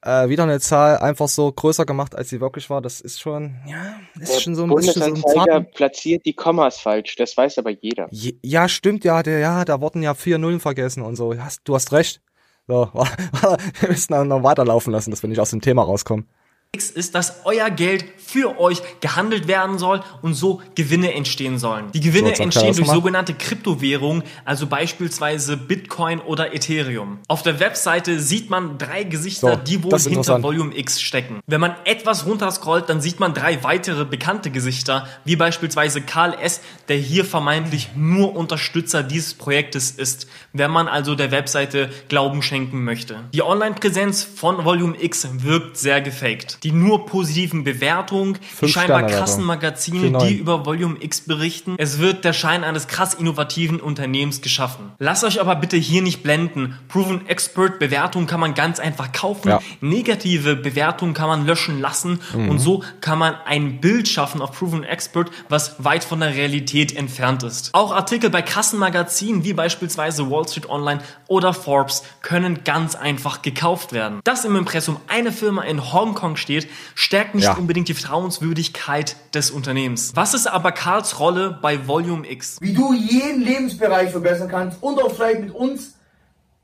Äh, 0.00 0.28
wieder 0.28 0.44
eine 0.44 0.60
Zahl 0.60 0.98
einfach 0.98 1.26
so 1.26 1.50
größer 1.50 1.84
gemacht, 1.84 2.14
als 2.14 2.28
sie 2.28 2.40
wirklich 2.40 2.70
war. 2.70 2.80
Das 2.80 3.00
ist 3.00 3.20
schon, 3.20 3.56
ja, 3.66 3.98
ist 4.20 4.32
Der 4.34 4.40
schon 4.40 4.54
so, 4.54 4.62
ist 4.78 4.92
schon 4.92 5.02
so 5.02 5.08
ein 5.08 5.14
Bundesanzeiger 5.14 5.44
zarten, 5.46 5.70
platziert 5.74 6.24
die 6.24 6.34
Kommas 6.34 6.78
falsch, 6.78 7.16
das 7.16 7.36
weiß 7.36 7.58
aber 7.58 7.70
jeder. 7.70 8.06
Je- 8.12 8.36
Ja, 8.42 8.68
stimmt, 8.68 9.04
ja, 9.04 9.22
der, 9.24 9.40
ja, 9.40 9.64
da 9.64 9.80
wurden 9.80 10.02
ja 10.02 10.14
vier 10.14 10.38
Nullen 10.38 10.60
vergessen 10.60 11.02
und 11.02 11.16
so. 11.16 11.36
Hast, 11.36 11.62
du 11.64 11.74
hast 11.74 11.90
recht. 11.92 12.20
So, 12.68 12.90
wir 13.80 13.88
müssen 13.88 14.12
dann 14.12 14.28
noch 14.28 14.42
weiterlaufen 14.44 14.92
lassen, 14.92 15.10
dass 15.10 15.22
wir 15.22 15.28
nicht 15.28 15.40
aus 15.40 15.50
dem 15.50 15.60
Thema 15.62 15.82
rauskommen. 15.82 16.28
Ist, 16.76 17.14
dass 17.14 17.40
euer 17.44 17.70
Geld 17.70 18.04
für 18.18 18.60
euch 18.60 18.82
gehandelt 19.00 19.48
werden 19.48 19.78
soll 19.78 20.02
und 20.20 20.34
so 20.34 20.60
Gewinne 20.74 21.14
entstehen 21.14 21.58
sollen. 21.58 21.90
Die 21.92 22.00
Gewinne 22.00 22.34
So, 22.36 22.42
entstehen 22.42 22.76
durch 22.76 22.88
sogenannte 22.88 23.32
Kryptowährungen, 23.32 24.22
also 24.44 24.66
beispielsweise 24.66 25.56
Bitcoin 25.56 26.20
oder 26.20 26.54
Ethereum. 26.54 27.20
Auf 27.26 27.42
der 27.42 27.58
Webseite 27.58 28.20
sieht 28.20 28.50
man 28.50 28.76
drei 28.76 29.04
Gesichter, 29.04 29.54
So, 29.54 29.56
die 29.56 29.82
wohl 29.82 29.98
hinter. 29.98 30.42
Volume 30.42 30.76
X 30.76 31.00
stecken. 31.00 31.40
Wenn 31.46 31.60
man 31.60 31.74
etwas 31.84 32.26
runterscrollt, 32.26 32.88
dann 32.88 33.00
sieht 33.00 33.18
man 33.18 33.32
drei 33.32 33.62
weitere 33.64 34.04
bekannte 34.04 34.50
Gesichter, 34.50 35.08
wie 35.24 35.36
beispielsweise 35.36 36.02
Karl 36.02 36.34
S., 36.34 36.60
der 36.88 36.96
hier 36.96 37.24
vermeintlich 37.24 37.90
nur 37.96 38.36
Unterstützer 38.36 39.02
dieses 39.02 39.32
Projektes 39.32 39.90
ist, 39.90 40.28
wenn 40.52 40.70
man 40.70 40.86
also 40.86 41.14
der 41.14 41.30
Webseite 41.30 41.88
Glauben 42.08 42.42
schenken 42.42 42.84
möchte. 42.84 43.20
Die 43.32 43.42
Online-Präsenz 43.42 44.22
von 44.22 44.64
Volume 44.66 45.02
X 45.02 45.28
wirkt 45.32 45.78
sehr 45.78 46.02
gefaked. 46.02 46.57
Die 46.62 46.72
nur 46.72 47.06
positiven 47.06 47.64
Bewertungen, 47.64 48.38
die 48.60 48.68
scheinbar 48.68 49.04
krassen. 49.06 49.44
Magazine, 49.44 50.00
Vier 50.00 50.10
neun. 50.10 50.28
die 50.28 50.34
über 50.34 50.66
Volume 50.66 50.96
X 51.00 51.22
berichten. 51.22 51.76
Es 51.78 51.98
wird 51.98 52.24
der 52.24 52.32
Schein 52.32 52.64
eines 52.64 52.88
krass 52.88 53.14
innovativen 53.14 53.80
Unternehmens 53.80 54.40
geschaffen. 54.40 54.92
Lasst 54.98 55.24
euch 55.24 55.40
aber 55.40 55.56
bitte 55.56 55.76
hier 55.76 56.02
nicht 56.02 56.22
blenden. 56.22 56.78
Proven 56.88 57.26
Expert 57.28 57.78
Bewertungen 57.78 58.26
kann 58.26 58.40
man 58.40 58.54
ganz 58.54 58.80
einfach 58.80 59.12
kaufen. 59.12 59.48
Ja. 59.48 59.60
Negative 59.80 60.56
Bewertungen 60.56 61.14
kann 61.14 61.28
man 61.28 61.46
löschen 61.46 61.80
lassen. 61.80 62.20
Mhm. 62.34 62.48
Und 62.50 62.58
so 62.58 62.82
kann 63.00 63.18
man 63.18 63.34
ein 63.44 63.80
Bild 63.80 64.08
schaffen 64.08 64.42
auf 64.42 64.52
Proven 64.52 64.82
Expert, 64.82 65.30
was 65.48 65.82
weit 65.84 66.04
von 66.04 66.20
der 66.20 66.34
Realität 66.34 66.96
entfernt 66.96 67.42
ist. 67.42 67.70
Auch 67.72 67.92
Artikel 67.92 68.30
bei 68.30 68.42
Kassenmagazinen 68.42 69.44
wie 69.44 69.52
beispielsweise 69.52 70.30
Wall 70.30 70.48
Street 70.48 70.68
Online 70.68 71.00
oder 71.28 71.54
Forbes 71.54 72.02
können 72.22 72.64
ganz 72.64 72.94
einfach 72.94 73.42
gekauft 73.42 73.92
werden. 73.92 74.20
Dass 74.24 74.44
im 74.44 74.56
Impressum 74.56 74.96
eine 75.08 75.32
Firma 75.32 75.62
in 75.62 75.92
Hongkong 75.92 76.36
steht, 76.36 76.47
stärkt 76.94 77.34
nicht 77.34 77.44
Ja. 77.44 77.54
unbedingt 77.54 77.88
die 77.88 77.94
Vertrauenswürdigkeit 77.94 79.16
des 79.34 79.50
Unternehmens. 79.50 80.12
Was 80.14 80.34
ist 80.34 80.46
aber 80.46 80.72
Karls 80.72 81.18
Rolle 81.20 81.58
bei 81.60 81.86
Volume 81.86 82.30
X? 82.30 82.58
Wie 82.60 82.72
du 82.72 82.92
jeden 82.92 83.42
Lebensbereich 83.42 84.10
verbessern 84.10 84.48
kannst 84.48 84.82
und 84.82 85.00
auch 85.00 85.14
vielleicht 85.14 85.40
mit 85.40 85.54
uns 85.54 85.94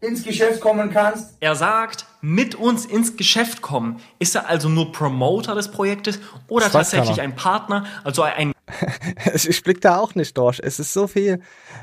ins 0.00 0.22
Geschäft 0.22 0.60
kommen 0.60 0.90
kannst. 0.90 1.34
Er 1.40 1.54
sagt, 1.54 2.04
mit 2.20 2.54
uns 2.54 2.84
ins 2.84 3.16
Geschäft 3.16 3.62
kommen. 3.62 4.00
Ist 4.18 4.34
er 4.34 4.48
also 4.48 4.68
nur 4.68 4.92
Promoter 4.92 5.54
des 5.54 5.70
Projektes 5.70 6.18
oder 6.48 6.70
tatsächlich 6.70 7.20
ein 7.20 7.34
Partner, 7.34 7.84
also 8.04 8.22
ein 8.22 8.52
ich 9.34 9.62
blick 9.62 9.80
da 9.82 9.98
auch 9.98 10.14
nicht 10.14 10.36
durch. 10.38 10.58
Es 10.62 10.78
ist 10.78 10.92
so 10.92 11.06
viel. 11.06 11.40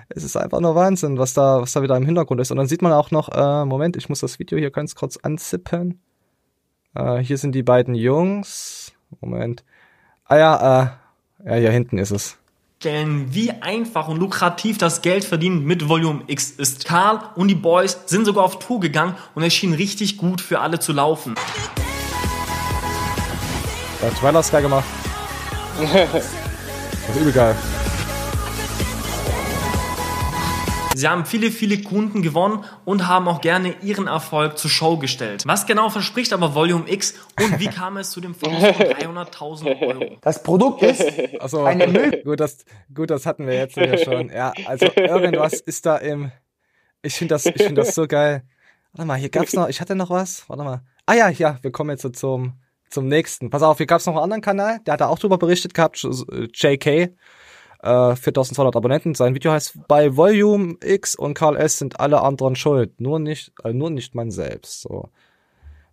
Es 0.10 0.24
ist 0.24 0.36
einfach 0.36 0.60
nur 0.60 0.74
Wahnsinn, 0.76 1.18
was 1.20 1.34
da, 1.34 1.62
was 1.62 1.74
da 1.74 1.82
wieder 1.84 1.96
im 1.96 2.06
Hintergrund 2.06 2.42
ist. 2.42 2.52
Und 2.52 2.58
dann 2.58 2.68
sieht 2.68 2.82
man 2.82 2.92
auch 2.92 3.12
noch, 3.12 3.30
äh, 3.30 3.66
Moment, 3.66 3.98
ich 3.98 4.10
muss 4.10 4.20
das 4.20 4.40
Video 4.40 4.58
hier 4.58 4.72
ganz 4.72 4.96
kurz 4.96 5.18
anzippen. 5.18 6.02
Äh, 6.96 7.18
hier 7.18 7.38
sind 7.38 7.54
die 7.54 7.64
beiden 7.64 7.96
Jungs. 7.96 8.94
Moment. 9.20 9.64
Ah 10.26 10.38
ja, 10.38 10.98
äh, 11.44 11.50
ja, 11.50 11.56
hier 11.56 11.72
hinten 11.72 11.98
ist 11.98 12.12
es. 12.12 12.38
stellen, 12.80 13.34
wie 13.34 13.52
einfach 13.52 14.08
und 14.08 14.18
lukrativ 14.18 14.78
das 14.78 15.02
Geld 15.02 15.24
verdienen 15.24 15.66
mit 15.66 15.88
Volume 15.88 16.24
X 16.28 16.52
ist. 16.52 16.86
Karl 16.86 17.20
und 17.36 17.48
die 17.48 17.56
Boys 17.56 18.00
sind 18.08 18.26
sogar 18.26 18.44
auf 18.44 18.60
Tour 18.60 18.80
gegangen 18.80 19.16
und 19.36 19.44
es 19.44 19.54
schien 19.54 19.74
richtig 19.74 20.18
gut 20.18 20.42
für 20.42 20.60
alle 20.60 20.80
zu 20.80 20.92
laufen. 20.94 21.36
Der 24.02 24.14
Trailer 24.16 24.40
ist 24.40 24.52
geil 24.52 24.64
gemacht. 24.64 24.86
Das 27.08 27.16
ist 27.16 27.22
übel 27.24 27.34
geil. 27.34 27.56
Sie 30.94 31.08
haben 31.08 31.26
viele, 31.26 31.52
viele 31.52 31.82
Kunden 31.82 32.22
gewonnen 32.22 32.66
und 32.86 33.08
haben 33.08 33.28
auch 33.28 33.42
gerne 33.42 33.76
ihren 33.82 34.08
Erfolg 34.08 34.58
zur 34.58 34.70
Show 34.70 34.98
gestellt. 34.98 35.44
Was 35.48 35.66
genau 35.66 35.90
verspricht 35.90 36.34
aber 36.34 36.54
Volume 36.54 36.92
X 36.92 37.16
und 37.42 37.60
wie 37.60 37.68
kam 37.68 37.98
es 37.98 38.12
zu 38.12 38.20
dem 38.22 38.36
Verlust 38.36 38.66
von 38.76 38.86
300.000 39.18 39.82
Euro? 39.82 40.18
Das 40.22 40.44
Produkt 40.44 40.84
ist 40.84 41.02
Also, 41.40 41.64
eine 41.64 41.88
Möglichkeit. 41.88 42.26
gut, 42.26 42.40
das, 42.40 42.58
gut, 42.94 43.10
das 43.10 43.26
hatten 43.26 43.48
wir 43.48 43.56
jetzt 43.56 43.76
hier 43.76 43.98
schon. 43.98 44.30
Ja, 44.30 44.54
also 44.66 44.88
irgendwas 44.96 45.54
ist 45.62 45.86
da 45.86 45.98
im. 45.98 46.32
Ich 47.02 47.16
finde 47.16 47.36
das, 47.36 47.46
ich 47.46 47.64
finde 47.64 47.82
das 47.82 47.96
so 47.96 48.06
geil. 48.06 48.44
Warte 48.94 49.08
mal, 49.08 49.18
hier 49.18 49.30
gab's 49.30 49.54
noch, 49.54 49.70
ich 49.70 49.80
hatte 49.82 49.96
noch 49.96 50.10
was. 50.10 50.48
Warte 50.50 50.64
mal. 50.64 50.82
Ah 51.06 51.14
ja, 51.14 51.30
ja, 51.30 51.58
wir 51.62 51.72
kommen 51.72 51.90
jetzt 51.90 52.04
so 52.04 52.10
zum, 52.10 52.60
zum 52.90 53.08
nächsten. 53.08 53.50
Pass 53.50 53.64
auf, 53.64 53.78
hier 53.78 53.88
gab's 53.88 54.06
noch 54.06 54.14
einen 54.16 54.24
anderen 54.24 54.42
Kanal, 54.42 54.80
der 54.86 54.94
hat 54.94 55.02
da 55.02 55.08
auch 55.08 55.18
drüber 55.18 55.38
berichtet 55.38 55.74
gehabt, 55.74 56.06
JK, 56.54 57.16
äh, 57.82 58.16
4200 58.16 58.76
Abonnenten. 58.76 59.16
Sein 59.16 59.36
Video 59.36 59.52
heißt 59.52 59.88
bei 59.88 60.16
Volume 60.16 60.76
X 60.84 61.16
und 61.16 61.34
Karl 61.34 61.58
S 61.58 61.78
sind 61.78 62.00
alle 62.00 62.22
anderen 62.22 62.56
schuld, 62.56 63.00
nur 63.02 63.20
nicht, 63.20 63.54
äh, 63.64 63.74
nur 63.74 63.90
nicht 63.90 64.16
man 64.16 64.32
selbst. 64.32 64.82
So. 64.82 65.10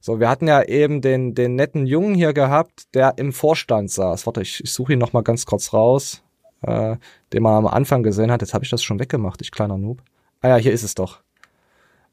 So, 0.01 0.20
wir 0.20 0.29
hatten 0.29 0.46
ja 0.46 0.62
eben 0.62 1.01
den, 1.01 1.35
den 1.35 1.57
netten 1.57 1.87
Jungen 1.87 2.14
hier 2.14 2.33
gehabt, 2.33 2.94
der 2.94 3.14
im 3.18 3.33
Vorstand 3.33 3.90
saß. 3.90 4.27
Warte, 4.27 4.42
ich, 4.42 4.62
ich 4.62 4.72
suche 4.72 4.92
ihn 4.92 4.98
noch 4.98 5.12
mal 5.12 5.22
ganz 5.22 5.44
kurz 5.44 5.72
raus, 5.72 6.22
äh, 6.62 6.96
den 7.33 7.42
man 7.42 7.55
am 7.55 7.66
Anfang 7.66 8.05
gesehen 8.05 8.31
hat. 8.31 8.40
Jetzt 8.40 8.55
habe 8.55 8.64
ich 8.64 8.70
das 8.70 8.83
schon 8.83 9.01
weggemacht, 9.01 9.40
ich 9.42 9.51
kleiner 9.51 9.77
Noob. 9.77 10.03
Ah 10.40 10.48
ja, 10.48 10.57
hier 10.57 10.72
ist 10.72 10.85
es 10.85 10.94
doch. 10.94 11.20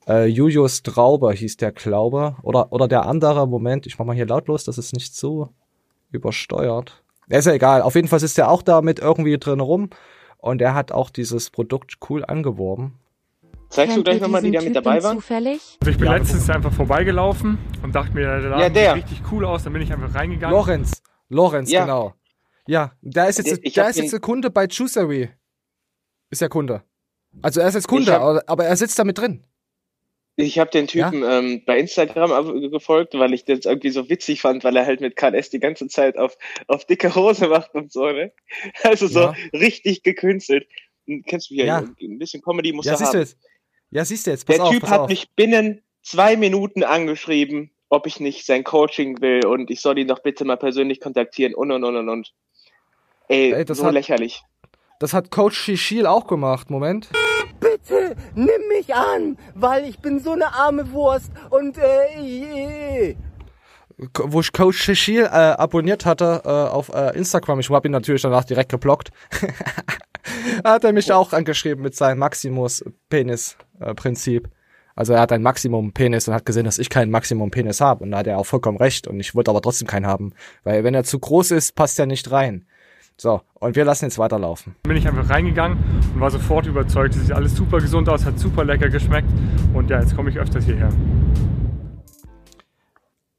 Äh, 0.07 0.25
Julius 0.25 0.81
Trauber 0.81 1.31
hieß 1.33 1.57
der 1.57 1.71
Glaube. 1.71 2.37
Oder, 2.41 2.71
oder 2.71 2.87
der 2.87 3.05
andere, 3.05 3.47
Moment, 3.47 3.85
ich 3.85 3.99
mach 3.99 4.05
mal 4.05 4.15
hier 4.15 4.25
lautlos, 4.25 4.63
dass 4.63 4.79
es 4.79 4.93
nicht 4.93 5.15
so 5.15 5.49
übersteuert. 6.11 7.03
Ist 7.29 7.45
ja 7.45 7.53
egal. 7.53 7.81
Auf 7.81 7.95
jeden 7.95 8.07
Fall 8.07 8.21
ist 8.21 8.37
er 8.37 8.49
auch 8.49 8.61
damit 8.61 8.99
irgendwie 8.99 9.37
drin 9.37 9.59
rum. 9.59 9.89
Und 10.37 10.61
er 10.61 10.73
hat 10.75 10.91
auch 10.91 11.09
dieses 11.09 11.49
Produkt 11.49 11.95
cool 12.09 12.23
angeworben. 12.23 12.99
Zeigst 13.69 13.97
du 13.97 14.03
gleich 14.03 14.21
nochmal, 14.21 14.43
die 14.43 14.51
da 14.51 14.61
mit 14.61 14.75
dabei 14.75 15.01
waren? 15.03 15.17
Zufällig? 15.17 15.77
Also 15.81 15.91
ich 15.91 15.97
bin 15.97 16.05
ja, 16.07 16.15
letztens 16.17 16.49
einfach 16.49 16.71
vorbeigelaufen 16.71 17.57
und 17.81 17.95
dachte 17.95 18.13
mir, 18.13 18.21
der 18.21 18.39
Laden 18.41 18.59
Ja, 18.61 18.69
der. 18.69 18.93
sieht 18.95 19.03
richtig 19.05 19.31
cool 19.31 19.43
aus. 19.45 19.63
Dann 19.63 19.73
bin 19.73 19.81
ich 19.81 19.91
einfach 19.91 20.13
reingegangen. 20.13 20.55
Lorenz. 20.55 21.01
Lorenz, 21.29 21.71
Ja. 21.71 21.81
genau. 21.81 22.13
Ja, 22.67 22.91
der 23.01 23.27
ist 23.27 23.39
jetzt, 23.39 23.59
Ich 23.63 23.73
der 23.73 23.83
hab 23.85 23.89
ist 23.91 23.97
jetzt 23.97 24.13
der 24.13 24.19
Kunde 24.19 24.49
bei 24.51 24.65
Juicery. 24.67 25.29
Ist 26.29 26.41
ja 26.41 26.47
Kunde. 26.47 26.83
Also 27.41 27.59
er 27.59 27.67
ist 27.67 27.73
jetzt 27.75 27.87
Kunde, 27.87 28.13
hab- 28.13 28.21
aber, 28.21 28.43
aber 28.47 28.65
er 28.65 28.77
sitzt 28.77 28.97
da 28.99 29.03
mit 29.03 29.17
drin. 29.17 29.43
Ich 30.37 30.59
habe 30.59 30.69
den 30.69 30.87
Typen 30.87 31.23
ähm, 31.25 31.63
bei 31.65 31.79
Instagram 31.79 32.69
gefolgt, 32.69 33.13
weil 33.13 33.33
ich 33.33 33.45
das 33.45 33.59
irgendwie 33.65 33.89
so 33.91 34.09
witzig 34.09 34.41
fand, 34.41 34.65
weil 34.65 34.75
er 34.75 34.85
halt 34.85 34.99
mit 34.99 35.15
KNS 35.15 35.49
die 35.49 35.59
ganze 35.61 35.87
Zeit 35.87 36.17
auf, 36.17 36.37
auf 36.67 36.83
dicke 36.85 37.15
Hose 37.15 37.47
macht 37.47 37.73
und 37.73 37.91
so, 37.91 38.05
ne? 38.11 38.33
Also 38.83 39.07
so 39.07 39.19
Ja. 39.21 39.33
richtig 39.53 40.03
gekünstelt. 40.03 40.67
Hm, 41.07 41.23
Kennst 41.25 41.49
du 41.49 41.55
hier? 41.55 41.65
Ja. 41.65 41.77
Ein 42.01 42.19
bisschen 42.19 42.41
Comedy 42.41 42.73
muss 42.73 42.85
Ja, 42.85 42.93
er 42.93 42.97
siehst 42.97 43.13
du 43.13 43.17
haben. 43.17 43.21
jetzt. 43.21 43.37
Ja, 43.91 44.03
siehst 44.03 44.27
du 44.27 44.31
jetzt. 44.31 44.45
Pass 44.45 44.57
Der 44.57 44.65
auf, 44.65 44.71
Typ 44.73 44.83
hat 44.89 44.99
auf. 45.01 45.09
mich 45.09 45.31
binnen 45.35 45.81
zwei 46.01 46.35
Minuten 46.35 46.83
angeschrieben, 46.83 47.71
ob 47.87 48.05
ich 48.05 48.19
nicht 48.19 48.45
sein 48.45 48.65
Coaching 48.65 49.21
will 49.21 49.45
und 49.45 49.71
ich 49.71 49.79
soll 49.79 49.97
ihn 49.97 50.07
doch 50.09 50.19
bitte 50.21 50.43
mal 50.43 50.57
persönlich 50.57 50.99
kontaktieren 50.99 51.53
und 51.55 51.71
und 51.71 51.83
und 51.85 51.95
und 51.95 52.09
und. 52.09 52.33
Ey, 53.29 53.53
Ey, 53.53 53.63
das 53.63 53.77
so 53.77 53.85
hat- 53.85 53.93
lächerlich. 53.93 54.41
Das 54.99 55.13
hat 55.13 55.31
Coach 55.31 55.57
Shishil 55.57 56.05
auch 56.07 56.27
gemacht. 56.27 56.69
Moment. 56.69 57.09
Bitte 57.59 58.15
nimm 58.35 58.67
mich 58.69 58.93
an, 58.93 59.37
weil 59.53 59.85
ich 59.85 59.99
bin 59.99 60.19
so 60.19 60.31
eine 60.31 60.53
arme 60.53 60.91
Wurst 60.91 61.31
und 61.49 61.77
äh, 61.77 63.15
Wo 63.97 64.41
ich 64.41 64.53
Coach 64.53 64.77
Shishil 64.77 65.23
äh, 65.23 65.27
abonniert 65.27 66.05
hatte 66.05 66.41
äh, 66.45 66.49
auf 66.49 66.93
äh, 66.93 67.17
Instagram. 67.17 67.59
Ich 67.59 67.69
habe 67.69 67.87
ihn 67.87 67.91
natürlich 67.91 68.21
danach 68.21 68.43
direkt 68.43 68.71
geblockt. 68.71 69.11
hat 70.63 70.83
er 70.83 70.93
mich 70.93 71.11
auch 71.11 71.33
angeschrieben 71.33 71.83
mit 71.83 71.95
seinem 71.95 72.19
Maximus-Penis-Prinzip. 72.19 74.49
Also 74.95 75.13
er 75.13 75.21
hat 75.21 75.31
ein 75.31 75.41
Maximum-Penis 75.41 76.27
und 76.27 76.33
hat 76.33 76.45
gesehen, 76.45 76.65
dass 76.65 76.79
ich 76.79 76.89
keinen 76.89 77.11
Maximum-Penis 77.11 77.79
habe. 77.81 78.03
Und 78.03 78.11
da 78.11 78.17
hat 78.19 78.27
er 78.27 78.37
auch 78.37 78.45
vollkommen 78.45 78.77
recht. 78.77 79.07
Und 79.07 79.19
ich 79.19 79.33
wollte 79.35 79.51
aber 79.51 79.61
trotzdem 79.61 79.87
keinen 79.87 80.07
haben. 80.07 80.33
Weil 80.63 80.85
wenn 80.85 80.93
er 80.93 81.03
zu 81.03 81.19
groß 81.19 81.51
ist, 81.51 81.75
passt 81.75 81.99
er 81.99 82.05
nicht 82.05 82.31
rein. 82.31 82.65
So, 83.17 83.41
und 83.55 83.75
wir 83.77 83.85
lassen 83.85 84.05
jetzt 84.05 84.17
weiterlaufen. 84.19 84.75
Dann 84.83 84.89
bin 84.89 84.97
ich 84.97 85.07
einfach 85.07 85.29
reingegangen 85.29 85.77
und 86.13 86.19
war 86.19 86.29
sofort 86.31 86.65
überzeugt. 86.65 87.15
Es 87.15 87.21
sieht 87.21 87.31
alles 87.31 87.55
super 87.55 87.79
gesund 87.79 88.09
aus, 88.09 88.25
hat 88.25 88.37
super 88.37 88.65
lecker 88.65 88.89
geschmeckt. 88.89 89.29
Und 89.73 89.89
ja, 89.89 90.01
jetzt 90.01 90.15
komme 90.15 90.29
ich 90.29 90.37
öfters 90.37 90.65
hierher. 90.65 90.89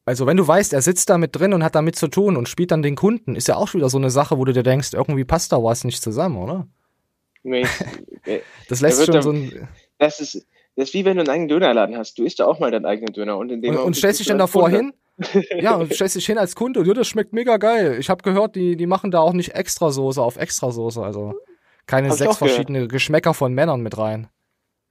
Also 0.06 0.24
wenn 0.26 0.36
du 0.36 0.46
weißt, 0.46 0.72
er 0.72 0.82
sitzt 0.82 1.10
da 1.10 1.18
mit 1.18 1.34
drin 1.36 1.52
und 1.52 1.64
hat 1.64 1.74
damit 1.74 1.96
zu 1.96 2.08
tun 2.08 2.36
und 2.36 2.48
spielt 2.48 2.70
dann 2.70 2.82
den 2.82 2.94
Kunden, 2.94 3.34
ist 3.34 3.48
ja 3.48 3.56
auch 3.56 3.74
wieder 3.74 3.88
so 3.90 3.98
eine 3.98 4.10
Sache, 4.10 4.38
wo 4.38 4.44
du 4.44 4.52
dir 4.52 4.62
denkst, 4.62 4.92
irgendwie 4.94 5.24
passt 5.24 5.52
da 5.52 5.62
was 5.62 5.84
nicht 5.84 6.00
zusammen, 6.02 6.36
oder? 6.38 6.68
Nee, 7.42 7.66
äh, 8.24 8.40
Das 8.68 8.80
lässt 8.80 9.04
schon 9.04 9.14
dann- 9.14 9.22
so 9.22 9.30
ein... 9.32 9.68
das 9.98 10.20
ist, 10.20 10.46
das 10.76 10.88
ist 10.88 10.94
wie 10.94 11.04
wenn 11.04 11.16
du 11.16 11.22
einen 11.22 11.30
eigenen 11.30 11.48
Dönerladen 11.48 11.96
hast. 11.96 12.18
Du 12.18 12.24
isst 12.24 12.38
ja 12.38 12.46
auch 12.46 12.60
mal 12.60 12.70
deinen 12.70 12.86
eigenen 12.86 13.12
Döner 13.12 13.36
und 13.36 13.50
in 13.50 13.60
dem 13.62 13.74
Und, 13.74 13.80
und 13.82 13.96
stellst 13.96 14.20
dich 14.20 14.28
dann 14.28 14.38
davor 14.38 14.70
hin? 14.70 14.92
Ja, 15.60 15.76
und 15.76 15.94
stellst 15.94 16.16
dich 16.16 16.26
hin 16.26 16.36
als 16.38 16.54
Kunde 16.54 16.80
und 16.80 16.86
ja, 16.86 16.92
das 16.94 17.08
schmeckt 17.08 17.32
mega 17.32 17.56
geil. 17.56 17.96
Ich 17.98 18.10
habe 18.10 18.22
gehört, 18.22 18.54
die, 18.54 18.76
die 18.76 18.86
machen 18.86 19.10
da 19.10 19.20
auch 19.20 19.32
nicht 19.32 19.54
Extrasoße 19.54 20.20
auf 20.20 20.36
Extrasoße, 20.36 21.02
also 21.02 21.34
keine 21.86 22.10
Hab 22.10 22.16
sechs 22.18 22.30
auch 22.32 22.38
gehört. 22.38 22.52
verschiedene 22.54 22.86
Geschmäcker 22.88 23.32
von 23.32 23.54
Männern 23.54 23.80
mit 23.80 23.96
rein. 23.96 24.28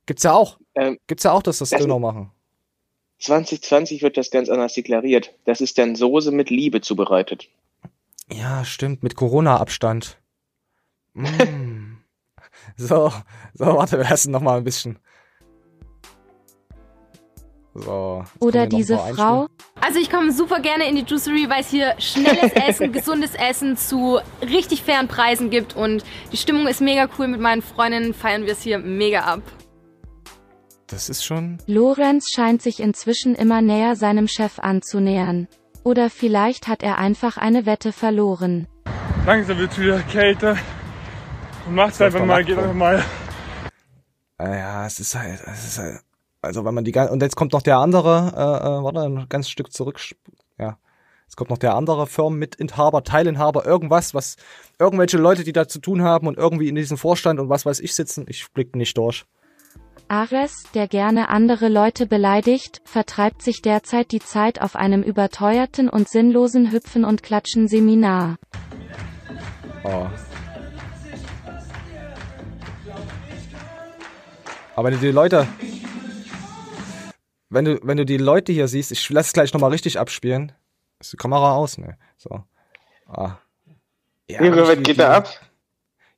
Gibt's 0.08 0.24
ja 0.24 0.34
auch. 0.34 0.58
Ähm, 0.74 0.98
Gibt's 1.08 1.24
ja 1.26 1.32
auch, 1.32 1.44
dass 1.44 1.60
das 1.60 1.70
das- 1.70 1.80
Döner 1.82 2.00
machen. 2.00 2.32
2020 3.20 4.02
wird 4.02 4.18
das 4.18 4.30
ganz 4.30 4.50
anders 4.50 4.74
deklariert. 4.74 5.34
Das 5.46 5.62
ist 5.62 5.78
dann 5.78 5.96
Soße 5.96 6.32
mit 6.32 6.50
Liebe 6.50 6.82
zubereitet. 6.82 7.48
Ja, 8.32 8.66
stimmt, 8.66 9.04
mit 9.04 9.16
Corona-Abstand. 9.16 10.18
Mm. 11.18 12.00
so, 12.76 13.10
so, 13.54 13.66
warte, 13.66 13.98
wir 13.98 14.12
essen 14.12 14.32
noch 14.34 14.42
mal 14.42 14.58
ein 14.58 14.66
bisschen. 14.66 15.00
So. 17.76 18.24
Oder 18.40 18.68
diese 18.68 18.98
Frau? 18.98 19.48
Also 19.82 20.00
ich 20.00 20.10
komme 20.10 20.32
super 20.32 20.62
gerne 20.62 20.88
in 20.88 20.96
die 20.96 21.04
Juicery, 21.04 21.50
weil 21.50 21.60
es 21.60 21.70
hier 21.70 21.94
schnelles 22.00 22.52
Essen, 22.68 22.94
gesundes 22.94 23.36
Essen 23.36 23.76
zu 23.76 24.20
richtig 24.42 24.82
fairen 24.82 25.10
Preisen 25.10 25.50
gibt 25.50 25.76
und 25.76 26.04
die 26.32 26.38
Stimmung 26.38 26.68
ist 26.68 26.80
mega 26.80 27.10
cool. 27.20 27.28
Mit 27.28 27.42
meinen 27.42 27.62
Freundinnen 27.62 28.14
feiern 28.14 28.46
wir 28.46 28.54
es 28.54 28.62
hier 28.62 28.80
mega 28.80 29.22
ab. 29.22 29.42
Das 30.88 31.10
ist 31.10 31.26
schon. 31.26 31.58
Lorenz 31.68 32.30
scheint 32.34 32.62
sich 32.62 32.80
inzwischen 32.80 33.36
immer 33.36 33.62
näher 33.62 33.98
seinem 33.98 34.30
Chef 34.30 34.60
anzunähern. 34.60 35.48
Oder 35.84 36.10
vielleicht 36.10 36.68
hat 36.70 36.82
er 36.82 36.98
einfach 36.98 37.38
eine 37.38 37.66
Wette 37.66 37.92
verloren. 37.92 38.68
Langsam 39.26 39.58
wird 39.58 39.78
wieder 39.78 40.00
Kälte. 40.02 40.58
Und 41.68 41.76
macht's 41.76 42.00
einfach 42.00 42.24
mal, 42.24 42.44
geht 42.46 42.58
einfach 42.58 42.74
mal. 42.74 43.04
Äh, 44.40 44.60
ja, 44.60 44.86
es 44.86 45.00
ist 45.00 45.16
halt, 45.16 45.42
es 45.46 45.66
ist 45.66 45.80
halt. 45.80 46.05
Also 46.46 46.64
wenn 46.64 46.76
man 46.76 46.84
die 46.86 46.94
und 46.94 47.22
jetzt 47.22 47.36
kommt 47.36 47.54
noch 47.54 47.64
der 47.64 47.80
andere, 47.80 48.32
äh, 48.36 48.68
äh, 48.68 48.84
warte, 48.84 49.02
ein 49.02 49.28
ganzes 49.28 49.50
Stück 49.50 49.74
zurück. 49.74 50.00
Ja. 50.60 50.78
Jetzt 51.26 51.36
kommt 51.38 51.50
noch 51.50 51.58
der 51.58 51.74
andere 51.74 52.06
Firmenmitinhaber, 52.06 53.04
Teilinhaber, 53.04 53.66
irgendwas, 53.66 54.14
was 54.14 54.36
irgendwelche 54.80 55.18
Leute, 55.18 55.44
die 55.44 55.54
da 55.54 55.68
zu 55.68 55.80
tun 55.80 56.04
haben 56.04 56.28
und 56.28 56.38
irgendwie 56.38 56.70
in 56.70 56.76
diesem 56.76 56.98
Vorstand 56.98 57.40
und 57.40 57.50
was 57.50 57.66
weiß 57.66 57.80
ich 57.80 57.96
sitzen, 57.96 58.26
ich 58.30 58.52
blick 58.54 58.76
nicht 58.76 58.96
durch. 58.96 59.26
Ares, 60.08 60.66
der 60.76 60.88
gerne 60.88 61.30
andere 61.30 61.68
Leute 61.68 62.06
beleidigt, 62.06 62.80
vertreibt 62.86 63.42
sich 63.42 63.64
derzeit 63.64 64.12
die 64.12 64.20
Zeit 64.20 64.62
auf 64.62 64.76
einem 64.76 65.02
überteuerten 65.02 65.90
und 65.90 66.08
sinnlosen 66.08 66.72
Hüpfen- 66.72 67.06
und 67.06 67.24
Klatschen-Seminar. 67.24 68.36
Oh. 69.84 70.06
Aber 74.76 74.92
die 74.92 75.08
Leute, 75.08 75.48
wenn 77.50 77.66
du, 77.66 77.80
wenn 77.84 77.98
du 77.98 78.06
die 78.06 78.18
Leute 78.18 78.52
hier 78.52 78.68
siehst, 78.68 78.92
ich 78.92 79.10
lass 79.10 79.28
es 79.28 79.34
gleich 79.34 79.54
nochmal 79.54 79.72
richtig 79.72 80.00
abspielen. 80.00 80.52
Ist 81.00 81.14
die 81.14 81.18
Kamera 81.18 81.54
aus? 81.56 81.78
Ne. 81.78 81.98
So. 82.18 82.44
Ah. 83.08 83.38
Ja, 84.30 84.42
ich- 84.42 84.52
was 84.56 84.78
geht 84.84 85.00
da 85.00 85.14
ab? 85.18 85.30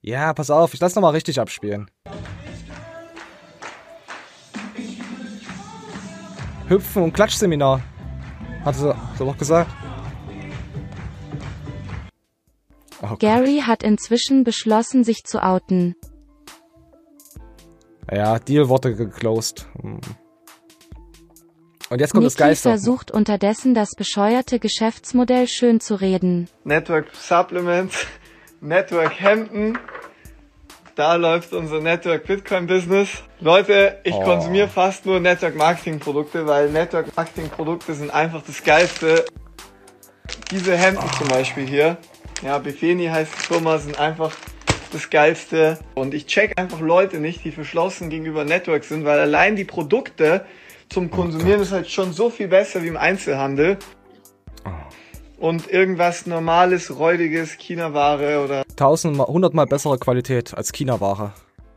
Ja, 0.02 0.34
pass 0.34 0.50
auf, 0.50 0.74
ich 0.74 0.80
lass 0.80 0.96
nochmal 0.96 1.12
richtig 1.14 1.40
abspielen. 1.40 1.90
Hüpfen- 6.70 7.04
und 7.04 7.14
Klatschseminar. 7.14 7.82
Hat 8.64 8.76
sie, 8.76 8.94
so 9.18 9.26
doch 9.26 9.38
gesagt. 9.38 9.72
Oh. 13.02 13.16
Gary 13.18 13.62
hat 13.66 13.84
inzwischen 13.84 14.44
beschlossen, 14.44 15.04
sich 15.04 15.24
zu 15.24 15.44
outen. 15.44 15.96
Ja, 18.12 18.40
Deal 18.40 18.70
wurde 18.70 18.96
geclosed. 18.96 19.68
Hm. 19.82 20.00
Und 21.90 22.02
jetzt 22.02 22.14
kommt 22.14 22.26
das 22.26 22.34
Niki 22.34 22.44
Geilste. 22.44 22.70
versucht 22.70 23.12
unterdessen 23.12 23.74
das 23.74 23.96
bescheuerte 23.96 24.60
Geschäftsmodell 24.60 25.48
schön 25.48 25.80
zu 25.80 25.96
reden. 25.96 26.50
Network 26.66 27.08
Supplements, 27.14 28.06
Network 28.60 29.20
Hemden. 29.20 29.78
Da 30.96 31.16
läuft 31.16 31.54
unser 31.54 31.80
Network 31.80 32.26
Bitcoin 32.26 32.66
Business. 32.68 33.10
Leute, 33.40 34.00
ich 34.04 34.16
Oh. 34.16 34.24
konsumiere 34.24 34.68
fast 34.68 35.06
nur 35.06 35.20
Network 35.20 35.56
Marketing 35.56 36.00
Produkte, 36.00 36.48
weil 36.48 36.70
Network 36.72 37.16
Marketing 37.16 37.50
Produkte 37.50 37.94
sind 37.94 38.10
einfach 38.12 38.42
das 38.46 38.64
Geilste. 38.64 39.26
Diese 40.52 40.76
Hemden 40.76 41.08
zum 41.18 41.28
Beispiel 41.28 41.68
hier, 41.68 41.98
ja, 42.44 42.58
Befeni 42.58 43.06
heißt 43.08 43.32
die 43.38 43.44
Firma, 43.54 43.78
sind 43.78 44.00
einfach 44.00 44.34
das 44.92 45.10
Geilste. 45.10 45.78
Und 45.94 46.14
ich 46.14 46.26
check 46.26 46.60
einfach 46.60 46.80
Leute 46.80 47.20
nicht, 47.20 47.44
die 47.46 47.52
verschlossen 47.52 48.10
gegenüber 48.10 48.44
Network 48.44 48.84
sind, 48.84 49.06
weil 49.06 49.20
allein 49.20 49.56
die 49.56 49.66
Produkte 49.66 50.46
zum 50.90 51.10
Konsumieren 51.12 51.62
ist 51.62 51.72
halt 51.72 51.90
schon 51.90 52.14
so 52.14 52.30
viel 52.30 52.48
besser 52.48 52.82
wie 52.84 52.88
im 52.88 52.98
Einzelhandel. 52.98 53.78
Und 55.40 55.70
irgendwas 55.70 56.26
normales, 56.26 56.98
räudiges, 56.98 57.58
China-Ware 57.58 58.44
oder 58.44 58.64
Tausendmal, 58.76 59.28
hundertmal 59.28 59.68
bessere 59.68 60.00
Qualität 60.00 60.56
als 60.56 60.72
China-Ware. 60.72 61.34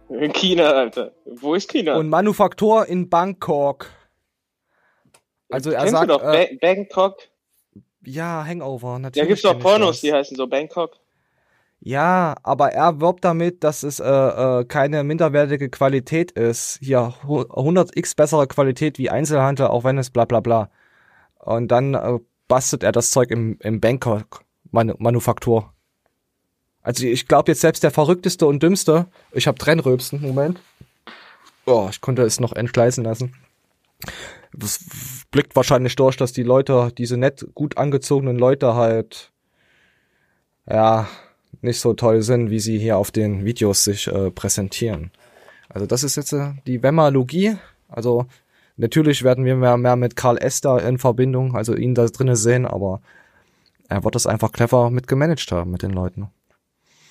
In 0.08 0.32
China, 0.32 0.70
Alter. 0.70 1.12
Wo 1.26 1.54
ist 1.54 1.68
China? 1.70 1.96
Und 1.96 2.08
Manufaktur 2.08 2.86
in 2.86 3.08
Bangkok. 3.10 3.90
Also 5.50 5.70
er 5.72 5.80
Kennst 5.80 5.92
sagt, 5.92 6.10
du 6.10 6.14
doch 6.18 6.22
äh, 6.22 6.56
Ba- 6.60 6.66
Bangkok? 6.74 7.16
ja, 8.04 8.44
Hangover, 8.46 8.92
Da 8.94 8.98
natürlich. 8.98 9.28
gibt's 9.28 9.42
doch 9.42 9.58
Pornos, 9.58 10.00
die 10.00 10.12
heißen 10.12 10.36
so 10.36 10.46
Bangkok. 10.46 10.96
Ja, 11.82 12.34
aber 12.42 12.72
er 12.72 13.00
wirbt 13.00 13.24
damit, 13.24 13.64
dass 13.64 13.82
es 13.84 14.00
äh, 14.00 14.04
äh, 14.06 14.64
keine 14.66 15.02
minderwertige 15.02 15.70
Qualität 15.70 16.30
ist. 16.32 16.78
Hier 16.82 17.14
hu- 17.26 17.40
100x 17.40 18.16
bessere 18.16 18.46
Qualität 18.46 18.98
wie 18.98 19.08
Einzelhandel, 19.08 19.68
auch 19.68 19.82
wenn 19.84 19.96
es 19.96 20.10
bla 20.10 20.26
bla 20.26 20.40
bla. 20.40 20.70
Und 21.38 21.68
dann 21.68 21.94
äh, 21.94 22.18
bastelt 22.48 22.82
er 22.82 22.92
das 22.92 23.10
Zeug 23.10 23.30
im, 23.30 23.56
im 23.60 23.80
Bangkok 23.80 24.44
Manu 24.70 24.94
Manufaktur. 24.98 25.72
Also 26.82 27.06
ich 27.06 27.26
glaube 27.26 27.50
jetzt 27.52 27.62
selbst 27.62 27.82
der 27.82 27.90
verrückteste 27.90 28.46
und 28.46 28.62
dümmste, 28.62 29.06
ich 29.32 29.46
habe 29.46 29.58
Trennröpsen, 29.58 30.20
Moment. 30.20 30.60
Oh, 31.66 31.88
ich 31.90 32.00
konnte 32.02 32.22
es 32.22 32.40
noch 32.40 32.52
entgleisen 32.52 33.04
lassen. 33.04 33.34
Das 34.52 34.84
blickt 35.30 35.56
wahrscheinlich 35.56 35.96
durch, 35.96 36.16
dass 36.16 36.32
die 36.32 36.42
Leute, 36.42 36.90
diese 36.96 37.16
nett 37.16 37.46
gut 37.54 37.78
angezogenen 37.78 38.38
Leute 38.38 38.74
halt 38.74 39.30
ja, 40.68 41.06
nicht 41.62 41.80
so 41.80 41.94
toll 41.94 42.22
sind, 42.22 42.50
wie 42.50 42.60
sie 42.60 42.78
hier 42.78 42.96
auf 42.96 43.10
den 43.10 43.44
Videos 43.44 43.84
sich 43.84 44.06
äh, 44.06 44.30
präsentieren. 44.30 45.10
Also 45.68 45.86
das 45.86 46.04
ist 46.04 46.16
jetzt 46.16 46.32
äh, 46.32 46.52
die 46.66 46.82
Wemmalogie. 46.82 47.56
Also 47.88 48.26
natürlich 48.76 49.22
werden 49.22 49.44
wir 49.44 49.56
mehr, 49.56 49.76
mehr 49.76 49.96
mit 49.96 50.16
Karl 50.16 50.38
Esther 50.38 50.82
in 50.86 50.98
Verbindung, 50.98 51.56
also 51.56 51.74
ihn 51.74 51.94
da 51.94 52.06
drinnen 52.06 52.36
sehen, 52.36 52.66
aber 52.66 53.00
er 53.88 54.04
wird 54.04 54.14
das 54.14 54.26
einfach 54.26 54.52
clever 54.52 54.90
mit 54.90 55.08
gemanagt 55.08 55.50
haben 55.52 55.70
mit 55.70 55.82
den 55.82 55.90
Leuten. 55.90 56.28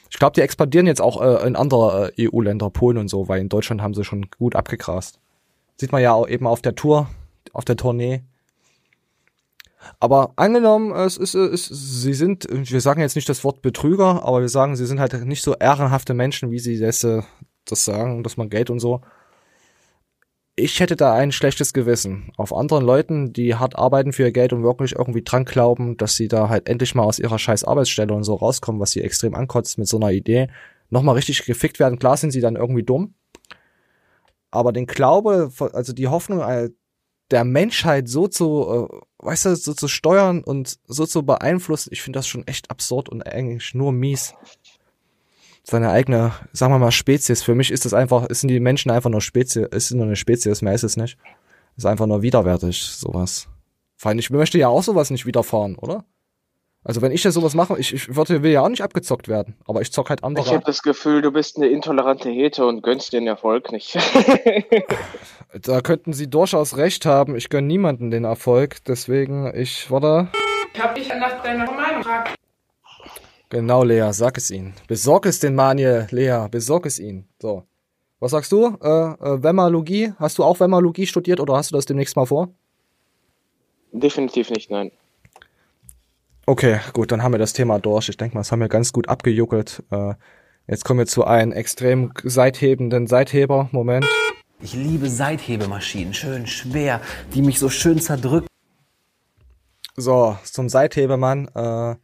Ich 0.10 0.18
glaube, 0.18 0.34
die 0.34 0.42
expandieren 0.42 0.88
jetzt 0.88 1.02
auch 1.02 1.22
äh, 1.22 1.46
in 1.48 1.56
andere 1.56 2.12
äh, 2.18 2.28
EU-Länder, 2.28 2.70
Polen 2.70 2.98
und 2.98 3.10
so, 3.10 3.28
weil 3.28 3.42
in 3.42 3.50
Deutschland 3.50 3.82
haben 3.82 3.94
sie 3.94 4.04
schon 4.04 4.28
gut 4.38 4.56
abgegrast. 4.56 5.20
Sieht 5.78 5.92
man 5.92 6.02
ja 6.02 6.14
auch 6.14 6.28
eben 6.28 6.48
auf 6.48 6.62
der 6.62 6.76
Tour, 6.76 7.10
auf 7.54 7.66
der 7.66 7.78
Tournee. 7.78 8.24
Aber 10.00 10.34
angenommen, 10.36 10.92
es 10.92 11.18
ist, 11.18 11.36
es, 11.36 11.66
sie 11.66 12.14
sind, 12.14 12.48
wir 12.50 12.82
sagen 12.82 13.02
jetzt 13.02 13.16
nicht 13.16 13.30
das 13.30 13.44
Wort 13.44 13.62
Betrüger, 13.62 14.24
aber 14.24 14.42
wir 14.42 14.50
sagen, 14.50 14.76
sie 14.76 14.86
sind 14.86 15.00
halt 15.00 15.14
nicht 15.26 15.44
so 15.44 15.56
ehrenhafte 15.56 16.14
Menschen, 16.14 16.52
wie 16.52 16.60
sie 16.60 16.80
das, 16.80 17.04
äh, 17.04 17.22
das 17.66 17.86
sagen, 17.86 18.24
dass 18.24 18.38
man 18.38 18.50
Geld 18.50 18.70
und 18.70 18.80
so. 18.80 19.02
Ich 20.56 20.82
hätte 20.82 20.98
da 20.98 21.14
ein 21.14 21.32
schlechtes 21.32 21.72
Gewissen 21.72 22.34
auf 22.36 22.54
anderen 22.54 22.84
Leuten, 22.84 23.32
die 23.32 23.56
hart 23.56 23.78
arbeiten 23.78 24.12
für 24.12 24.24
ihr 24.24 24.34
Geld 24.34 24.52
und 24.52 24.64
wirklich 24.64 24.96
irgendwie 24.98 25.24
dran 25.24 25.46
glauben, 25.46 25.96
dass 25.96 26.16
sie 26.16 26.28
da 26.28 26.50
halt 26.50 26.68
endlich 26.68 26.96
mal 26.96 27.04
aus 27.04 27.20
ihrer 27.20 27.40
scheiß 27.40 27.64
Arbeitsstelle 27.64 28.14
und 28.14 28.26
so 28.26 28.36
rauskommen, 28.36 28.82
was 28.82 28.92
sie 28.92 29.02
extrem 29.02 29.36
ankotzt 29.36 29.78
mit 29.78 29.88
so 29.88 29.98
einer 29.98 30.12
Idee, 30.12 30.50
nochmal 30.90 31.16
richtig 31.16 31.46
gefickt 31.46 31.80
werden. 31.80 31.98
Klar 32.00 32.18
sind 32.18 32.32
sie 32.32 32.42
dann 32.42 32.58
irgendwie 32.58 32.84
dumm, 32.84 33.14
aber 34.52 34.74
den 34.74 34.86
Glaube, 34.86 35.52
also 35.74 35.94
die 35.94 36.08
Hoffnung 36.10 36.42
äh, 36.42 36.70
der 37.32 37.44
Menschheit 37.44 38.08
so 38.10 38.28
zu, 38.28 38.90
äh, 38.92 39.26
weißt 39.26 39.46
du, 39.46 39.56
so 39.56 39.74
zu 39.74 39.88
steuern 39.88 40.44
und 40.44 40.80
so 40.88 41.06
zu 41.06 41.24
beeinflussen, 41.24 41.90
ich 41.92 42.02
finde 42.02 42.20
das 42.20 42.28
schon 42.28 42.48
echt 42.48 42.72
absurd 42.72 43.10
und 43.10 43.22
eigentlich 43.26 43.74
nur 43.74 43.92
mies 43.92 44.34
seine 45.64 45.92
eigene, 45.92 46.34
sagen 46.52 46.74
wir 46.74 46.80
mal, 46.80 46.92
Spezies. 46.92 47.44
Für 47.44 47.56
mich 47.56 47.72
ist 47.72 47.86
das 47.86 47.94
einfach, 47.94 48.28
sind 48.30 48.50
die 48.50 48.60
Menschen 48.60 48.92
einfach 48.92 49.10
nur 49.10 49.22
Spezies, 49.22 49.68
ist 49.68 49.92
nur 49.92 50.06
eine 50.06 50.16
Spezies, 50.16 50.62
mehr 50.62 50.74
ist 50.74 50.84
es 50.84 50.98
nicht. 50.98 51.18
Ist 51.78 51.86
einfach 51.86 52.08
nur 52.08 52.22
widerwärtig, 52.22 52.82
sowas. 52.82 53.48
Vor 53.96 54.10
allem, 54.10 54.20
ich 54.20 54.30
möchte 54.30 54.58
ja 54.58 54.68
auch 54.68 54.84
sowas 54.84 55.12
nicht 55.12 55.26
widerfahren, 55.26 55.76
oder? 55.76 56.06
Also 56.90 57.04
wenn 57.04 57.12
ich 57.12 57.24
ja 57.24 57.30
sowas 57.30 57.54
mache, 57.54 57.78
ich, 57.78 57.94
ich 57.94 58.16
würde, 58.16 58.42
will 58.42 58.50
ja 58.52 58.64
auch 58.64 58.70
nicht 58.70 58.82
abgezockt 58.82 59.28
werden, 59.28 59.54
aber 59.68 59.82
ich 59.82 59.92
zock 59.92 60.10
halt 60.10 60.24
andere. 60.24 60.44
Ich 60.44 60.52
habe 60.52 60.66
das 60.66 60.82
Gefühl, 60.82 61.22
du 61.22 61.32
bist 61.32 61.58
eine 61.58 61.68
intolerante 61.68 62.30
Hete 62.30 62.66
und 62.66 62.82
gönnst 62.82 63.14
den 63.14 63.28
Erfolg 63.28 63.72
nicht. 63.72 63.96
da 65.62 65.82
könnten 65.82 66.14
sie 66.14 66.32
durchaus 66.32 66.78
recht 66.78 67.06
haben. 67.06 67.36
Ich 67.36 67.50
gönn 67.50 67.68
niemanden 67.68 68.10
den 68.10 68.24
Erfolg, 68.24 68.84
deswegen 68.86 69.54
ich 69.54 69.92
warte. 69.92 70.30
Ich 70.74 70.82
hab 70.82 70.96
dich 70.96 71.10
nach 71.10 71.44
deiner 71.44 71.72
Meinung 71.72 72.00
gefragt. 72.00 72.34
Genau, 73.50 73.84
Lea, 73.84 74.12
sag 74.12 74.38
es 74.38 74.50
ihnen. 74.50 74.74
Besorg 74.88 75.28
es 75.28 75.40
den 75.40 75.54
Manier, 75.54 76.08
Lea, 76.10 76.48
besorg 76.50 76.88
es 76.88 76.98
ihnen. 76.98 77.30
So. 77.40 77.68
Was 78.20 78.32
sagst 78.32 78.52
du? 78.52 78.66
Äh, 78.82 78.88
äh, 78.88 79.44
Wemmalogie? 79.44 80.14
Hast 80.18 80.40
du 80.40 80.44
auch 80.44 80.60
Wemmalogie 80.60 81.06
studiert 81.06 81.40
oder 81.40 81.54
hast 81.56 81.70
du 81.70 81.76
das 81.76 81.86
demnächst 81.86 82.16
mal 82.16 82.26
vor? 82.26 82.50
Definitiv 83.92 84.50
nicht, 84.50 84.72
nein. 84.72 84.92
Okay, 86.50 86.80
gut, 86.94 87.12
dann 87.12 87.22
haben 87.22 87.36
wir 87.36 87.38
das 87.38 87.54
Thema 87.54 87.78
durch. 87.78 88.10
Ich 88.10 88.18
denke 88.18 88.34
mal, 88.34 88.40
das 88.40 88.52
haben 88.52 88.60
wir 88.60 88.70
ganz 88.70 88.92
gut 88.92 89.08
abgejuckelt. 89.08 89.84
Äh, 89.92 90.16
jetzt 90.66 90.84
kommen 90.84 90.98
wir 90.98 91.06
zu 91.06 91.24
einem 91.24 91.52
extrem 91.52 92.12
seithebenden 92.24 93.06
Seitheba. 93.06 93.70
Moment. 93.72 94.04
Ich 94.60 94.74
liebe 94.74 95.12
Seithebemaschinen, 95.12 96.16
schön 96.16 96.48
schwer, 96.48 97.02
die 97.36 97.44
mich 97.44 97.60
so 97.60 97.70
schön 97.70 98.00
zerdrücken. 98.02 98.48
So, 99.96 100.40
zum 100.44 100.70
Seithebemann. 100.70 101.50
Äh, 101.50 101.98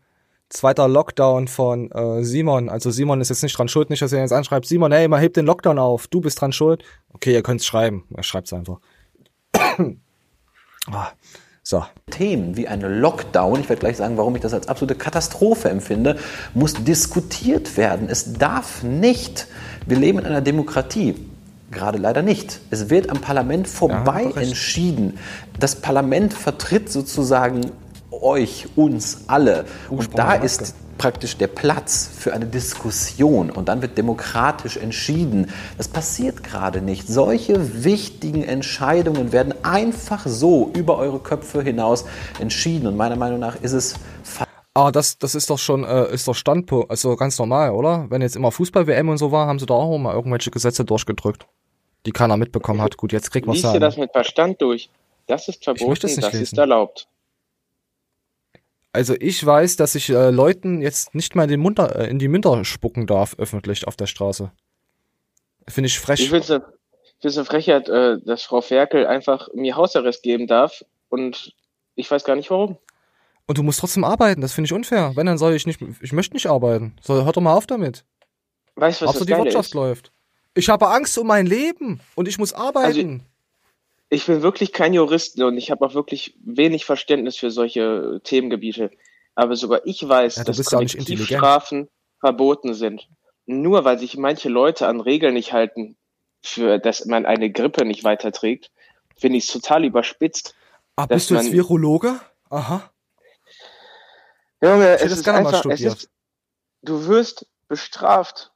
zweiter 0.50 0.88
Lockdown 0.90 1.48
von 1.48 1.90
äh, 1.90 2.24
Simon. 2.24 2.70
Also 2.70 2.92
Simon 2.92 3.22
ist 3.22 3.30
jetzt 3.30 3.42
nicht 3.42 3.58
dran 3.58 3.68
schuld, 3.68 3.90
nicht, 3.90 4.04
dass 4.04 4.14
er 4.14 4.20
jetzt 4.20 4.32
anschreibt, 4.32 4.68
Simon, 4.68 4.92
hey, 4.92 5.08
mal 5.08 5.20
hebt 5.20 5.38
den 5.38 5.48
Lockdown 5.48 5.80
auf, 5.80 6.06
du 6.06 6.22
bist 6.22 6.40
dran 6.40 6.52
schuld. 6.52 6.84
Okay, 7.14 7.34
ihr 7.34 7.42
könnt's 7.42 7.66
schreiben. 7.66 8.04
Er 8.16 8.22
schreibt's 8.22 8.54
einfach. 8.54 8.78
ah, 10.92 11.14
so. 11.68 11.84
Themen 12.12 12.56
wie 12.56 12.68
eine 12.68 12.88
Lockdown, 12.88 13.60
ich 13.60 13.70
werde 13.70 13.80
gleich 13.80 13.98
sagen, 13.98 14.18
warum 14.18 14.36
ich 14.36 14.42
das 14.42 14.54
als 14.54 14.68
absolute 14.68 14.96
Katastrophe 14.96 15.70
empfinde, 15.70 16.18
muss 16.54 16.76
diskutiert 16.76 17.76
werden. 17.76 18.08
Es 18.08 18.34
darf 18.34 18.84
nicht. 18.84 19.48
Wir 19.88 19.98
leben 19.98 20.20
in 20.20 20.26
einer 20.26 20.42
Demokratie. 20.42 21.16
Gerade 21.72 21.98
leider 21.98 22.22
nicht. 22.22 22.60
Es 22.70 22.92
wird 22.92 23.10
am 23.10 23.20
Parlament 23.20 23.68
vorbei 23.68 24.32
ja, 24.36 24.42
entschieden. 24.42 25.18
Das 25.60 25.76
Parlament 25.76 26.36
vertritt 26.36 26.92
sozusagen 26.92 27.72
euch, 28.12 28.68
uns 28.76 29.24
alle. 29.28 29.66
Und 29.90 30.18
da 30.18 30.36
ist 30.36 30.76
praktisch 30.98 31.38
der 31.38 31.48
Platz 31.48 32.10
für 32.18 32.34
eine 32.34 32.46
Diskussion 32.46 33.50
und 33.50 33.70
dann 33.70 33.82
wird 33.82 33.98
demokratisch 33.98 34.78
entschieden. 34.78 35.52
Das 35.78 35.88
passiert 35.88 36.44
gerade 36.44 36.82
nicht. 36.82 37.08
Solche 37.08 37.84
wichtigen 37.84 38.44
Entscheidungen 38.44 39.32
werden 39.32 39.54
einfach 39.64 40.26
so 40.26 40.72
über 40.76 40.98
eure 40.98 41.20
Köpfe 41.20 41.62
hinaus 41.62 42.06
entschieden 42.40 42.88
und 42.88 42.98
meiner 42.98 43.16
Meinung 43.16 43.40
nach 43.40 43.56
ist 43.62 43.74
es 43.74 43.96
Ah, 44.78 44.92
das, 44.92 45.18
das 45.18 45.36
ist 45.36 45.50
doch 45.50 45.58
schon, 45.58 45.86
äh, 45.86 46.14
ist 46.14 46.28
doch 46.28 46.36
Standpunkt, 46.36 46.92
also 46.92 47.16
ganz 47.16 47.40
normal, 47.40 47.72
oder? 47.72 48.08
Wenn 48.10 48.22
jetzt 48.22 48.36
immer 48.36 48.52
Fußball-WM 48.52 49.08
und 49.08 49.18
so 49.18 49.32
war, 49.32 49.48
haben 49.48 49.58
sie 49.58 49.66
da 49.66 49.74
auch 49.74 49.98
mal 49.98 50.14
irgendwelche 50.14 50.52
Gesetze 50.52 50.84
durchgedrückt, 50.84 51.48
die 52.06 52.12
keiner 52.12 52.36
mitbekommen 52.36 52.82
hat. 52.82 52.98
Gut, 52.98 53.14
jetzt 53.14 53.32
kriegt 53.32 53.48
man 53.48 53.56
es 53.56 53.62
dir 53.62 53.80
das 53.80 53.96
mit 53.96 54.12
Verstand 54.12 54.62
durch. 54.62 54.90
Das 55.28 55.48
ist 55.48 55.64
verboten, 55.64 56.02
das 56.02 56.18
lesen. 56.18 56.42
ist 56.42 56.58
erlaubt. 56.58 57.08
Also 58.96 59.14
ich 59.20 59.46
weiß, 59.46 59.76
dass 59.76 59.94
ich 59.96 60.10
äh, 60.10 60.30
Leuten 60.30 60.82
jetzt 60.82 61.14
nicht 61.14 61.36
mal 61.36 61.44
in, 61.44 61.50
den 61.50 61.60
Munter, 61.60 62.00
äh, 62.00 62.10
in 62.10 62.18
die 62.18 62.30
Münder 62.30 62.64
spucken 62.64 63.08
darf, 63.08 63.36
öffentlich 63.38 63.86
auf 63.86 63.98
der 63.98 64.06
Straße. 64.06 64.54
Finde 65.68 65.88
ich 65.88 66.00
frech. 66.00 66.22
Ich 66.22 66.30
finde 66.30 66.64
es 67.22 67.38
eine 67.38 67.44
Frechheit, 67.44 67.90
äh, 67.90 68.22
dass 68.24 68.44
Frau 68.44 68.62
Ferkel 68.62 69.06
einfach 69.06 69.50
mir 69.54 69.76
Hausarrest 69.76 70.24
geben 70.24 70.48
darf 70.48 70.86
und 71.10 71.54
ich 71.96 72.10
weiß 72.10 72.24
gar 72.24 72.38
nicht 72.38 72.50
warum. 72.50 72.78
Und 73.48 73.58
du 73.58 73.64
musst 73.64 73.82
trotzdem 73.82 74.06
arbeiten, 74.06 74.40
das 74.40 74.54
finde 74.54 74.68
ich 74.68 74.74
unfair. 74.74 75.12
Wenn, 75.16 75.26
dann 75.26 75.38
soll 75.38 75.56
ich 75.56 75.68
nicht, 75.68 75.82
ich 76.00 76.14
möchte 76.14 76.34
nicht 76.34 76.48
arbeiten. 76.48 76.96
So, 77.02 77.26
hör 77.26 77.34
doch 77.34 77.42
mal 77.42 77.54
auf 77.54 77.68
damit. 77.68 78.06
Weißt 78.76 79.02
du, 79.02 79.08
was 79.08 79.16
Hauptsache 79.16 79.26
die 79.26 79.44
Wirtschaft 79.44 79.70
ist? 79.72 79.74
läuft. 79.74 80.14
Ich 80.54 80.70
habe 80.70 80.88
Angst 80.88 81.18
um 81.18 81.28
mein 81.28 81.48
Leben 81.48 82.00
und 82.16 82.30
ich 82.30 82.38
muss 82.38 82.54
arbeiten. 82.54 82.86
Also, 82.86 83.20
ich 84.10 84.26
bin 84.26 84.42
wirklich 84.42 84.72
kein 84.72 84.94
Jurist 84.94 85.42
und 85.42 85.58
ich 85.58 85.72
habe 85.72 85.86
auch 85.86 85.94
wirklich 85.94 86.36
wenig 86.44 86.86
Verständnis 86.86 87.38
für 87.38 87.52
solche 87.52 88.22
Themengebiete. 88.24 88.92
Aber 89.36 89.56
sogar 89.56 89.82
ich 89.86 90.08
weiß, 90.08 90.38
ja, 90.38 90.44
dass 90.44 90.64
Kollektivstrafen 90.66 91.90
verboten 92.20 92.74
sind. 92.74 93.08
Nur 93.46 93.84
weil 93.84 94.00
sich 94.00 94.18
manche 94.18 94.50
Leute 94.50 94.88
an 94.88 95.02
Regeln 95.02 95.34
nicht 95.34 95.54
halten, 95.54 95.98
für 96.42 96.80
dass 96.80 97.06
man 97.06 97.26
eine 97.26 97.52
Grippe 97.52 97.86
nicht 97.86 98.04
weiterträgt, 98.04 98.72
finde 99.18 99.38
ich 99.38 99.46
es 99.46 99.52
total 99.52 99.86
überspitzt. 99.86 100.56
Ah, 100.96 101.06
bist 101.06 101.30
du 101.30 101.36
jetzt 101.36 101.52
Virologe? 101.52 102.20
Aha. 102.50 102.90
Junge, 104.62 104.98
es 105.00 105.12
ist 105.12 105.28
einfach, 105.28 105.66
es 105.66 105.82
ist, 105.82 106.10
du 106.82 107.06
wirst 107.08 107.46
bestraft 107.68 108.52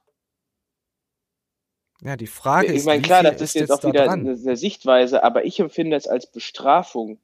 ja, 2.02 2.16
die 2.16 2.26
Frage 2.26 2.66
ich 2.66 2.74
ist. 2.74 2.82
Ich 2.82 2.86
meine, 2.86 3.02
klar, 3.02 3.22
das 3.22 3.40
ist 3.40 3.54
jetzt, 3.54 3.70
auch 3.70 3.84
wieder 3.84 4.10
eine, 4.10 4.30
eine, 4.30 4.56
Sichtweise, 4.56 5.22
aber 5.22 5.44
ich 5.44 5.60
empfinde 5.60 5.96
es 5.96 6.06
als 6.06 6.30
Bestrafung, 6.30 7.18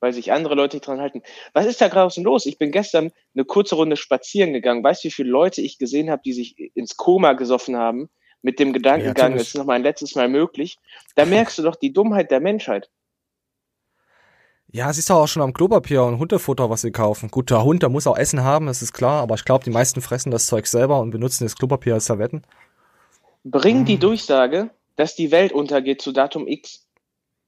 weil 0.00 0.12
sich 0.12 0.32
andere 0.32 0.54
Leute 0.54 0.76
nicht 0.76 0.86
dran 0.86 1.00
halten. 1.00 1.22
Was 1.52 1.66
ist 1.66 1.80
da 1.80 1.88
draußen 1.88 2.24
los? 2.24 2.46
Ich 2.46 2.58
bin 2.58 2.72
gestern 2.72 3.12
eine 3.34 3.44
kurze 3.44 3.76
Runde 3.76 3.96
spazieren 3.96 4.52
gegangen. 4.52 4.82
Weißt 4.82 5.04
du, 5.04 5.08
wie 5.08 5.12
viele 5.12 5.30
Leute 5.30 5.60
ich 5.60 5.78
gesehen 5.78 6.10
habe, 6.10 6.22
die 6.24 6.32
sich 6.32 6.58
ins 6.74 6.96
Koma 6.96 7.34
gesoffen 7.34 7.76
haben, 7.76 8.08
mit 8.42 8.58
dem 8.58 8.72
Gedankengang, 8.72 9.32
ja, 9.32 9.36
es 9.36 9.48
ist 9.48 9.56
noch 9.56 9.66
mal 9.66 9.74
ein 9.74 9.82
letztes 9.82 10.14
Mal 10.14 10.28
möglich? 10.28 10.78
Da 11.14 11.26
merkst 11.26 11.58
du 11.58 11.62
doch 11.62 11.76
die 11.76 11.92
Dummheit 11.92 12.30
der 12.30 12.40
Menschheit. 12.40 12.90
Ja, 14.72 14.92
siehst 14.92 15.10
du 15.10 15.14
auch 15.14 15.26
schon 15.26 15.42
am 15.42 15.52
Klopapier 15.52 16.04
und 16.04 16.18
Hundefutter, 16.18 16.70
was 16.70 16.82
sie 16.82 16.92
kaufen. 16.92 17.28
Gut, 17.28 17.50
der 17.50 17.64
Hund, 17.64 17.82
der 17.82 17.88
muss 17.88 18.06
auch 18.06 18.16
Essen 18.16 18.44
haben, 18.44 18.66
das 18.66 18.82
ist 18.82 18.92
klar, 18.92 19.20
aber 19.20 19.34
ich 19.34 19.44
glaube, 19.44 19.64
die 19.64 19.70
meisten 19.70 20.00
fressen 20.00 20.30
das 20.30 20.46
Zeug 20.46 20.66
selber 20.68 21.00
und 21.00 21.10
benutzen 21.10 21.44
das 21.44 21.56
Klopapier 21.56 21.94
als 21.94 22.06
Servetten. 22.06 22.42
Bring 23.44 23.84
die 23.84 23.94
hm. 23.94 24.00
Durchsage, 24.00 24.70
dass 24.96 25.16
die 25.16 25.30
Welt 25.30 25.52
untergeht 25.52 26.02
zu 26.02 26.12
Datum 26.12 26.46
X. 26.46 26.86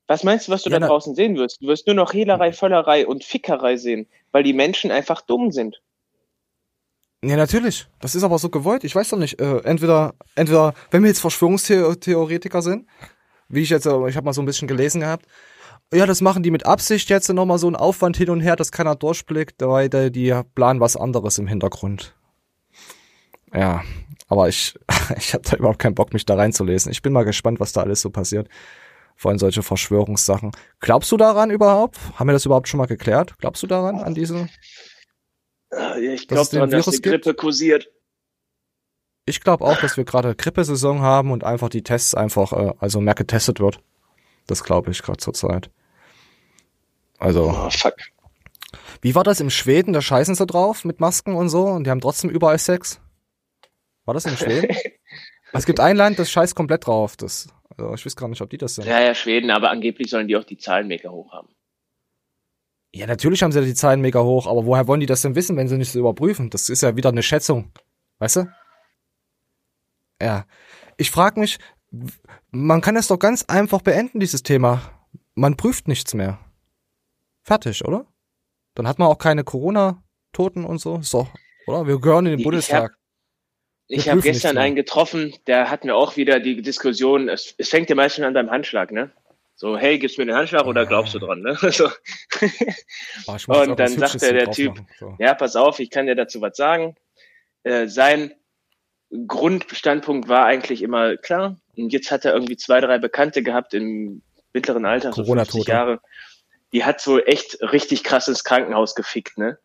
Was 0.07 0.25
meinst 0.25 0.49
du, 0.49 0.53
was 0.53 0.63
du 0.63 0.71
ja, 0.71 0.79
da 0.79 0.87
draußen 0.87 1.15
sehen 1.15 1.37
wirst? 1.37 1.63
Du 1.63 1.67
wirst 1.69 1.87
nur 1.87 1.95
noch 1.95 2.13
Hehlerei, 2.13 2.53
Völlerei 2.53 3.07
und 3.07 3.25
Fickerei 3.25 3.77
sehen, 3.77 4.07
weil 4.31 4.43
die 4.43 4.53
Menschen 4.53 4.91
einfach 4.91 5.21
dumm 5.21 5.53
sind. 5.53 5.81
Ja, 7.25 7.37
natürlich. 7.37 7.87
Das 8.01 8.15
ist 8.15 8.25
aber 8.25 8.39
so 8.39 8.49
gewollt. 8.49 8.85
Ich 8.85 8.95
weiß 8.95 9.11
doch 9.11 9.19
nicht. 9.19 9.41
Äh, 9.41 9.59
entweder, 9.59 10.15
entweder, 10.35 10.75
wenn 10.91 11.03
wir 11.03 11.09
jetzt 11.09 11.21
Verschwörungstheoretiker 11.21 12.63
sind, 12.63 12.89
wie 13.49 13.63
ich 13.63 13.71
jetzt, 13.71 13.87
äh, 13.87 14.09
ich 14.09 14.17
habe 14.17 14.25
mal 14.25 14.33
so 14.33 14.43
ein 14.43 14.47
bisschen 14.47 14.67
gelesen 14.67 15.03
gehabt, 15.03 15.27
ja, 15.95 16.07
das 16.07 16.21
machen 16.21 16.43
die 16.43 16.51
mit 16.51 16.67
Absicht 16.67 17.11
jetzt 17.11 17.29
nochmal 17.29 17.59
so 17.59 17.67
einen 17.67 17.77
Aufwand 17.77 18.17
hin 18.17 18.31
und 18.31 18.41
her, 18.41 18.57
dass 18.57 18.73
keiner 18.73 18.97
durchblickt, 18.97 19.61
weil 19.61 19.89
die 19.89 20.35
planen 20.55 20.81
was 20.81 20.97
anderes 20.97 21.39
im 21.39 21.47
Hintergrund. 21.47 22.15
Ja, 23.55 23.83
aber 24.29 24.49
ich, 24.49 24.79
ich 25.17 25.35
habe 25.35 25.45
da 25.49 25.57
überhaupt 25.57 25.79
keinen 25.79 25.95
Bock, 25.95 26.12
mich 26.12 26.25
da 26.25 26.35
reinzulesen. 26.35 26.91
Ich 26.93 27.03
bin 27.03 27.12
mal 27.12 27.25
gespannt, 27.25 27.61
was 27.61 27.73
da 27.73 27.83
alles 27.83 28.01
so 28.01 28.11
passiert. 28.11 28.49
Vor 29.17 29.31
allem 29.31 29.38
solche 29.38 29.62
Verschwörungssachen. 29.62 30.53
Glaubst 30.81 31.12
du 31.12 31.17
daran 31.17 31.51
überhaupt? 31.51 31.99
Haben 32.17 32.29
wir 32.29 32.33
das 32.33 32.47
überhaupt 32.47 32.69
schon 32.69 32.79
mal 32.79 32.87
geklärt? 32.87 33.35
Glaubst 33.38 33.62
du 33.62 33.67
daran, 33.67 34.01
an 34.01 34.15
diesen? 34.15 34.49
Äh, 35.71 36.15
Ich 36.15 36.29
glaube 36.29 36.49
daran, 36.51 36.71
dass 36.71 36.87
die 36.87 37.03
Grippe 37.03 37.35
kursiert. 37.35 37.88
Ich 39.25 39.41
glaube 39.41 39.65
auch, 39.65 39.79
dass 39.81 39.97
wir 39.97 40.05
gerade 40.05 40.35
Grippesaison 40.35 41.01
haben 41.01 41.31
und 41.31 41.45
einfach 41.45 41.69
die 41.69 41.83
Tests 41.85 42.15
einfach, 42.15 42.53
äh, 42.53 42.73
also 42.79 43.01
mehr 43.01 43.15
getestet 43.15 43.61
wird. 43.61 43.81
Das 44.47 44.65
glaube 44.65 44.91
ich 44.91 45.03
gerade 45.03 45.19
zur 45.19 45.35
Zeit. 45.35 45.71
Also. 47.19 47.51
Oh, 47.51 47.71
fuck. 47.71 47.95
Wie 49.01 49.15
war 49.15 49.23
das 49.23 49.41
im 49.41 49.51
Schweden? 49.51 49.93
Da 49.93 50.01
scheißen 50.01 50.35
sie 50.35 50.47
drauf 50.47 50.85
mit 50.85 50.99
Masken 50.99 51.35
und 51.37 51.49
so 51.49 51.67
und 51.67 51.85
die 51.85 51.91
haben 51.91 52.01
trotzdem 52.01 52.31
überall 52.31 52.59
Sex. 52.59 53.01
War 54.05 54.15
das 54.15 54.25
in 54.25 54.37
Schweden? 54.37 54.77
es 55.53 55.67
gibt 55.67 55.81
ein 55.81 55.97
Land, 55.97 56.19
das 56.19 56.31
scheißt 56.31 56.55
komplett 56.55 56.87
drauf. 56.87 57.17
Das, 57.17 57.49
also 57.77 57.95
ich 57.95 58.05
weiß 58.05 58.17
gar 58.17 58.29
nicht, 58.29 58.41
ob 58.41 58.51
die 58.51 58.59
das 58.59 58.75
sind. 58.75 58.87
Ja, 58.87 59.01
ja, 59.01 59.15
Schweden, 59.15 59.51
aber 59.51 59.71
angeblich 59.71 60.11
sollen 60.11 60.29
die 60.29 60.37
auch 60.37 60.45
die 60.45 60.59
Zahlen 60.59 60.88
mega 60.88 61.11
hoch 61.11 61.33
haben. 61.33 61.49
Ja, 62.95 63.07
natürlich 63.07 63.43
haben 63.43 63.53
sie 63.53 63.65
die 63.65 63.75
Zahlen 63.75 64.01
mega 64.03 64.21
hoch, 64.21 64.47
aber 64.47 64.67
woher 64.67 64.87
wollen 64.87 65.01
die 65.01 65.07
das 65.07 65.23
denn 65.23 65.35
wissen, 65.35 65.57
wenn 65.57 65.69
sie 65.69 65.79
nicht 65.79 65.93
so 65.93 65.99
überprüfen? 65.99 66.51
Das 66.51 66.69
ist 66.69 66.83
ja 66.83 66.95
wieder 66.95 67.09
eine 67.09 67.23
Schätzung. 67.23 67.73
Weißt 68.19 68.37
du? 68.37 68.53
Ja. 70.21 70.45
Ich 70.99 71.11
frage 71.11 71.41
mich, 71.41 71.59
man 72.51 72.83
kann 72.83 72.95
das 72.95 73.09
doch 73.09 73.19
ganz 73.19 73.45
einfach 73.45 73.81
beenden, 73.81 74.21
dieses 74.21 74.43
Thema. 74.43 74.83
Man 75.35 75.57
prüft 75.57 75.88
nichts 75.88 76.12
mehr. 76.12 76.38
Fertig, 77.43 77.85
oder? 77.85 78.07
Dann 78.75 78.87
hat 78.87 78.99
man 78.99 79.09
auch 79.09 79.19
keine 79.19 79.43
Corona-Toten 79.43 80.65
und 80.65 80.79
so. 80.79 81.01
Doch, 81.11 81.29
oder? 81.67 81.87
Wir 81.87 81.99
gehören 81.99 82.27
in 82.27 82.33
den 82.33 82.38
ich 82.41 82.45
Bundestag. 82.45 82.97
Ich 83.88 84.09
habe 84.09 84.21
gestern 84.21 84.59
einen 84.59 84.77
getroffen, 84.77 85.35
der 85.47 85.71
hatten 85.71 85.88
wir 85.88 85.97
auch 85.97 86.16
wieder 86.16 86.40
die 86.40 86.62
Diskussion, 86.62 87.29
es, 87.29 87.55
es 87.59 87.68
fängt 87.68 87.90
ja 87.90 87.97
meistens 87.97 88.25
an 88.25 88.35
beim 88.35 88.51
Handschlag, 88.51 88.90
ne? 88.90 89.11
So, 89.55 89.77
hey, 89.77 89.99
gibst 89.99 90.16
du 90.16 90.23
mir 90.23 90.27
den 90.27 90.37
Handschlag 90.37 90.66
oder 90.66 90.87
glaubst 90.87 91.14
du 91.14 91.18
dran, 91.18 91.40
ne? 91.40 91.57
So. 91.71 91.88
Oh, 93.27 93.61
Und 93.61 93.79
dann 93.79 93.88
sagte 93.88 94.33
der 94.33 94.51
Typ, 94.51 94.75
so. 94.99 95.14
ja, 95.18 95.35
pass 95.35 95.57
auf, 95.57 95.79
ich 95.79 95.90
kann 95.90 96.07
dir 96.07 96.16
dazu 96.16 96.40
was 96.40 96.57
sagen. 96.57 96.97
Äh, 97.62 97.87
sein 97.87 98.33
Grundstandpunkt 99.27 100.29
war 100.29 100.47
eigentlich 100.47 100.83
immer 100.83 101.16
klar. 101.16 101.57
Und 101.77 101.92
jetzt 101.92 102.11
hat 102.11 102.25
er 102.25 102.33
irgendwie 102.33 102.57
zwei, 102.57 102.81
drei 102.81 102.99
Bekannte 102.99 103.42
gehabt 103.42 103.75
im 103.75 104.23
mittleren 104.53 104.85
Alter, 104.85 105.12
so 105.12 105.25
50 105.25 105.27
Corona-Tote. 105.27 105.71
Jahre. 105.71 106.01
Die 106.73 106.85
hat 106.85 107.01
so 107.01 107.21
echt 107.21 107.61
richtig 107.61 108.03
krass 108.03 108.29
ins 108.29 108.45
Krankenhaus 108.45 108.95
gefickt, 108.95 109.38
ne? 109.38 109.59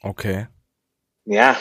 Okay. 0.00 0.46
Ja. 1.24 1.56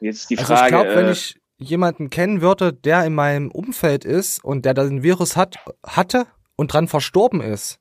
Jetzt 0.00 0.20
ist 0.22 0.30
die 0.30 0.38
Also 0.38 0.54
Frage. 0.54 0.64
ich 0.64 0.68
glaube, 0.68 0.96
wenn 0.96 1.06
äh, 1.06 1.12
ich 1.12 1.40
jemanden 1.58 2.10
kennen 2.10 2.40
würde, 2.40 2.72
der 2.72 3.04
in 3.04 3.14
meinem 3.14 3.50
Umfeld 3.50 4.04
ist 4.04 4.44
und 4.44 4.64
der 4.64 4.74
den 4.74 5.02
Virus 5.02 5.36
hat, 5.36 5.56
hatte 5.84 6.26
und 6.56 6.72
dran 6.72 6.88
verstorben 6.88 7.40
ist, 7.40 7.78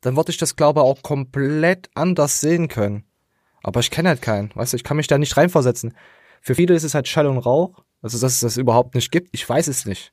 dann 0.00 0.16
würde 0.16 0.30
ich 0.30 0.38
das, 0.38 0.56
glaube 0.56 0.80
ich, 0.80 0.84
auch 0.84 1.02
komplett 1.02 1.88
anders 1.94 2.40
sehen 2.40 2.68
können. 2.68 3.04
Aber 3.62 3.80
ich 3.80 3.90
kenne 3.90 4.08
halt 4.08 4.22
keinen, 4.22 4.50
weißt 4.54 4.72
du, 4.72 4.76
ich 4.76 4.84
kann 4.84 4.96
mich 4.96 5.06
da 5.06 5.18
nicht 5.18 5.36
reinversetzen. 5.36 5.94
Für 6.40 6.56
viele 6.56 6.74
ist 6.74 6.82
es 6.82 6.94
halt 6.94 7.06
Schall 7.06 7.26
und 7.26 7.38
Rauch, 7.38 7.84
also 8.02 8.18
dass 8.18 8.32
es 8.34 8.40
das 8.40 8.56
überhaupt 8.56 8.96
nicht 8.96 9.12
gibt, 9.12 9.28
ich 9.32 9.48
weiß 9.48 9.68
es 9.68 9.86
nicht. 9.86 10.12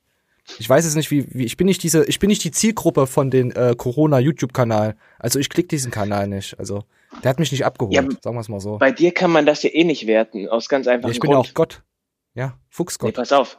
Ich 0.58 0.68
weiß 0.68 0.84
es 0.84 0.94
nicht, 0.94 1.10
wie, 1.10 1.26
wie 1.34 1.44
ich 1.44 1.56
bin 1.56 1.66
nicht 1.66 1.82
diese, 1.82 2.04
ich 2.06 2.18
bin 2.18 2.28
nicht 2.28 2.42
die 2.44 2.50
Zielgruppe 2.50 3.06
von 3.06 3.30
den 3.30 3.50
äh, 3.52 3.74
Corona-YouTube-Kanal. 3.76 4.96
Also 5.18 5.38
ich 5.38 5.48
klicke 5.48 5.68
diesen 5.68 5.90
Kanal 5.90 6.26
nicht. 6.28 6.58
Also 6.58 6.84
der 7.22 7.30
hat 7.30 7.38
mich 7.38 7.50
nicht 7.52 7.64
abgeholt, 7.64 7.94
Ja, 7.94 8.02
sagen 8.22 8.36
wir 8.36 8.40
es 8.40 8.48
mal 8.48 8.60
so. 8.60 8.78
bei 8.78 8.92
dir 8.92 9.12
kann 9.12 9.30
man 9.30 9.46
das 9.46 9.62
ja 9.62 9.70
eh 9.70 9.84
nicht 9.84 10.06
werten, 10.06 10.48
aus 10.48 10.68
ganz 10.68 10.86
Ja, 10.86 10.92
einfachem 10.92 11.12
ich 11.12 11.20
bin 11.20 11.30
ja 11.30 11.36
Grund. 11.36 11.48
auch 11.50 11.54
Gott. 11.54 11.82
Ja, 12.34 12.46
nee, 12.46 12.52
Fuchsgott. 12.70 13.14
pass 13.14 13.32
auf. 13.32 13.58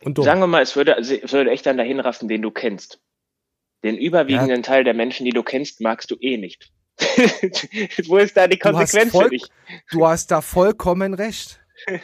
und 0.00 0.16
dumm. 0.16 0.24
Sagen 0.24 0.40
wir 0.40 0.46
mal, 0.46 0.62
es 0.62 0.74
würde, 0.76 0.96
also, 0.96 1.14
es 1.14 1.32
würde 1.32 1.50
echt 1.50 1.66
dann 1.66 1.76
dahin 1.76 2.00
raffen, 2.00 2.28
den 2.28 2.40
du 2.42 2.50
kennst. 2.50 3.00
Den 3.84 3.96
überwiegenden 3.96 4.62
Teil 4.62 4.82
der 4.84 4.94
Menschen, 4.94 5.24
die 5.24 5.30
du 5.32 5.42
kennst, 5.42 5.80
magst 5.80 6.10
du 6.10 6.16
eh 6.20 6.36
nicht. 6.36 6.72
Wo 8.08 8.16
ist 8.16 8.36
da 8.36 8.48
die 8.48 8.58
Du 8.58 8.64
hast 8.68 8.74
Konsequenz 8.76 9.12
voll- 9.12 9.24
für 9.24 9.30
dich? 9.30 9.44
Du 9.90 10.06
hast 10.06 10.30
da 10.30 10.40
vollkommen 10.40 11.14
recht. 11.14 11.60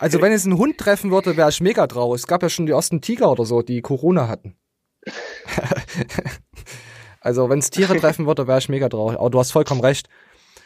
Also 0.00 0.20
wenn 0.20 0.32
es 0.32 0.44
einen 0.44 0.58
Hund 0.58 0.76
treffen 0.76 1.10
würde, 1.10 1.38
wäre 1.38 1.48
ich 1.48 1.62
mega 1.62 1.86
traurig. 1.86 2.20
Es 2.20 2.26
gab 2.26 2.42
ja 2.42 2.50
schon 2.50 2.66
die 2.66 2.72
ersten 2.72 3.00
Tiger 3.00 3.32
oder 3.32 3.46
so, 3.46 3.62
die 3.62 3.80
Corona 3.80 4.28
hatten. 4.28 4.54
also 7.20 7.48
wenn 7.50 7.58
es 7.58 7.70
Tiere 7.70 7.98
treffen 7.98 8.26
würde, 8.26 8.46
wäre 8.46 8.58
ich 8.58 8.68
mega 8.68 8.88
traurig. 8.88 9.18
Aber 9.18 9.30
du 9.30 9.38
hast 9.38 9.50
vollkommen 9.52 9.80
recht. 9.80 10.08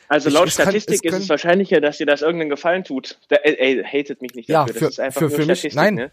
Also 0.09 0.29
Ich- 0.29 0.35
laut 0.35 0.49
es 0.49 0.57
kann- 0.57 0.65
Statistik 0.67 1.01
es 1.05 1.13
ist 1.15 1.23
es 1.25 1.29
wahrscheinlicher, 1.29 1.81
dass 1.81 1.99
dir 1.99 2.07
das 2.07 2.21
irgendeinen 2.23 2.51
Gefallen 2.51 2.85
tut. 2.85 3.19
Da, 3.29 3.37
ey, 3.37 3.57
ey, 3.79 3.83
hatet 3.85 4.21
mich 4.21 4.35
nicht 4.35 4.49
Ja, 4.49 4.61
dafür. 4.67 4.75
für- 4.75 4.81
das 4.87 4.91
ist 4.95 5.01
einfach 5.01 5.19
für- 5.21 5.25
nur 5.29 5.31
für 5.31 5.47
mich- 5.47 5.59
Statistik, 5.61 5.75
nein. 5.75 5.95
Ne? 5.95 6.13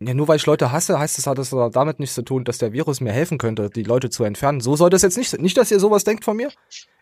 Ja, 0.00 0.14
nur 0.14 0.26
weil 0.28 0.36
ich 0.36 0.46
Leute 0.46 0.72
hasse, 0.72 0.98
heißt 0.98 1.18
es, 1.18 1.26
hat 1.26 1.38
es 1.38 1.52
aber 1.52 1.70
damit 1.70 2.00
nichts 2.00 2.14
zu 2.16 2.22
tun, 2.22 2.44
dass 2.44 2.58
der 2.58 2.72
Virus 2.72 3.00
mir 3.00 3.12
helfen 3.12 3.38
könnte, 3.38 3.70
die 3.70 3.84
Leute 3.84 4.10
zu 4.10 4.24
entfernen. 4.24 4.60
So 4.60 4.74
soll 4.74 4.90
das 4.90 5.02
jetzt 5.02 5.16
nicht 5.16 5.30
sein. 5.30 5.40
Nicht, 5.40 5.56
dass 5.56 5.70
ihr 5.70 5.78
sowas 5.78 6.02
denkt 6.04 6.24
von 6.24 6.36
mir. 6.36 6.50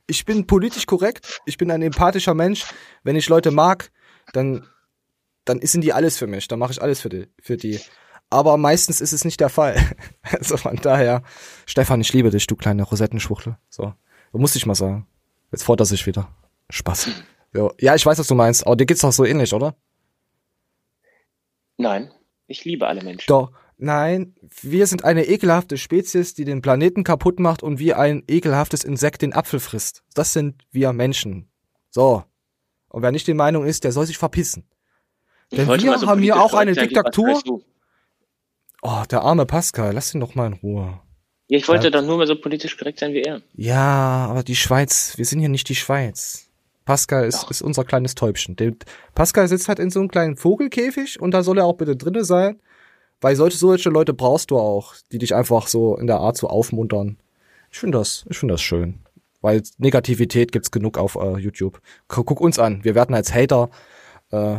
Ich 0.07 0.25
bin 0.27 0.47
politisch 0.47 0.87
korrekt. 0.87 1.40
Ich 1.47 1.57
bin 1.57 1.71
ein 1.71 1.81
empathischer 1.83 2.35
Mensch. 2.35 2.66
Wenn 3.03 3.16
ich 3.16 3.29
Leute 3.29 3.51
mag, 3.53 3.90
dann, 4.35 4.66
dann 5.47 5.61
sind 5.62 5.83
die 5.83 5.93
alles 5.95 6.19
für 6.19 6.27
mich. 6.27 6.47
Dann 6.47 6.59
mache 6.59 6.73
ich 6.73 6.83
alles 6.83 7.01
für 7.01 7.09
die, 7.09 7.27
für 7.40 7.57
die. 7.57 7.81
Aber 8.31 8.57
meistens 8.57 9.01
ist 9.01 9.12
es 9.12 9.25
nicht 9.25 9.40
der 9.40 9.49
Fall. 9.49 9.77
Also 10.23 10.57
von 10.57 10.77
daher, 10.77 11.23
Stefan, 11.66 12.01
ich 12.01 12.12
liebe 12.12 12.31
dich, 12.31 12.47
du 12.47 12.55
kleine 12.55 12.85
Rosettenschwuchtel. 12.85 13.57
So, 13.69 13.93
muss 14.33 14.55
ich 14.55 14.64
mal 14.64 14.77
sagen. 14.77 15.07
Jetzt 15.51 15.64
fordert 15.64 15.88
sich 15.88 16.07
wieder. 16.07 16.29
Spaß. 16.71 17.11
So. 17.53 17.73
Ja, 17.81 17.97
ich 17.97 18.07
weiß, 18.07 18.19
was 18.19 18.29
du 18.29 18.37
meinst. 18.37 18.64
Aber 18.64 18.77
dir 18.77 18.87
geht's 18.87 19.01
doch 19.01 19.12
so 19.12 19.25
ähnlich, 19.25 19.53
oder? 19.53 19.75
Nein, 21.77 22.12
ich 22.47 22.64
liebe 22.64 22.87
alle 22.87 23.03
Menschen. 23.03 23.25
Doch, 23.27 23.53
nein, 23.77 24.37
wir 24.61 24.87
sind 24.87 25.03
eine 25.03 25.27
ekelhafte 25.27 25.79
Spezies, 25.79 26.35
die 26.35 26.45
den 26.45 26.62
Planeten 26.62 27.03
kaputt 27.03 27.40
macht 27.40 27.62
und 27.62 27.79
wie 27.79 27.95
ein 27.95 28.23
ekelhaftes 28.29 28.85
Insekt 28.85 29.23
den 29.23 29.33
Apfel 29.33 29.59
frisst. 29.59 30.05
Das 30.14 30.33
sind 30.33 30.64
wir 30.71 30.93
Menschen. 30.93 31.49
So. 31.90 32.23
Und 32.88 33.03
wer 33.03 33.11
nicht 33.11 33.27
die 33.27 33.35
Meinung 33.35 33.64
ist, 33.64 33.85
der 33.85 33.93
soll 33.93 34.07
sich 34.07 34.19
verpissen. 34.19 34.69
Denn 35.53 35.69
wir 35.69 35.99
so 35.99 36.07
haben 36.07 36.23
hier 36.23 36.40
auch 36.40 36.55
eine 36.55 36.75
Diktatur. 36.75 37.43
Oh, 38.83 39.03
der 39.11 39.23
arme 39.23 39.47
Pascal, 39.47 39.93
lass 39.95 40.14
ihn 40.14 40.21
doch 40.21 40.35
mal 40.35 40.47
in 40.47 40.53
Ruhe. 40.55 41.01
Ja, 41.49 41.59
ich 41.59 41.69
wollte 41.69 41.87
Ja. 41.88 41.90
doch 41.90 42.03
nur 42.03 42.16
mal 42.19 42.27
so 42.27 42.37
politisch 42.40 42.77
korrekt 42.79 43.01
sein 43.01 43.12
wie 43.12 43.23
er. 43.23 43.43
Ja, 43.55 44.27
aber 44.31 44.43
die 44.43 44.57
Schweiz, 44.57 45.14
wir 45.16 45.25
sind 45.25 45.40
hier 45.40 45.49
nicht 45.49 45.69
die 45.69 45.75
Schweiz. 45.75 46.47
Pascal 46.85 47.25
ist, 47.27 47.49
ist 47.51 47.62
unser 47.62 47.85
kleines 47.85 48.14
Täubchen. 48.14 48.57
Der, 48.57 48.73
Pascal 49.14 49.49
sitzt 49.49 49.69
halt 49.69 49.79
in 49.79 49.90
so 49.90 50.01
einem 50.01 50.09
kleinen 50.09 50.37
Vogelkäfig 50.37 51.21
und 51.21 51.33
da 51.33 51.43
soll 51.43 51.59
er 51.59 51.66
auch 51.66 51.75
bitte 51.77 51.97
drinne 51.97 52.25
sein, 52.25 52.59
weil 53.21 53.37
solche, 53.37 53.59
solche 53.59 53.90
Leute 53.90 54.14
brauchst 54.14 54.51
du 54.51 54.59
auch, 54.59 54.95
die 55.12 55.19
dich 55.19 55.35
einfach 55.35 55.66
so 55.66 55.97
in 55.97 56.07
der 56.07 56.19
Art 56.19 56.37
so 56.37 56.49
aufmuntern. 56.49 57.19
Ich 57.71 57.79
finde 57.79 57.99
das, 57.99 58.25
ich 58.31 58.38
finde 58.38 58.55
das 58.55 58.62
schön. 58.62 59.01
Weil 59.43 59.62
Negativität 59.79 60.53
gibt's 60.53 60.71
genug 60.71 60.99
auf 60.99 61.16
äh, 61.16 61.37
YouTube. 61.38 61.81
Guck, 62.09 62.27
guck 62.27 62.40
uns 62.40 62.59
an, 62.59 62.83
wir 62.85 62.95
werden 62.95 63.14
als 63.14 63.33
Hater, 63.35 63.71
äh, 64.31 64.57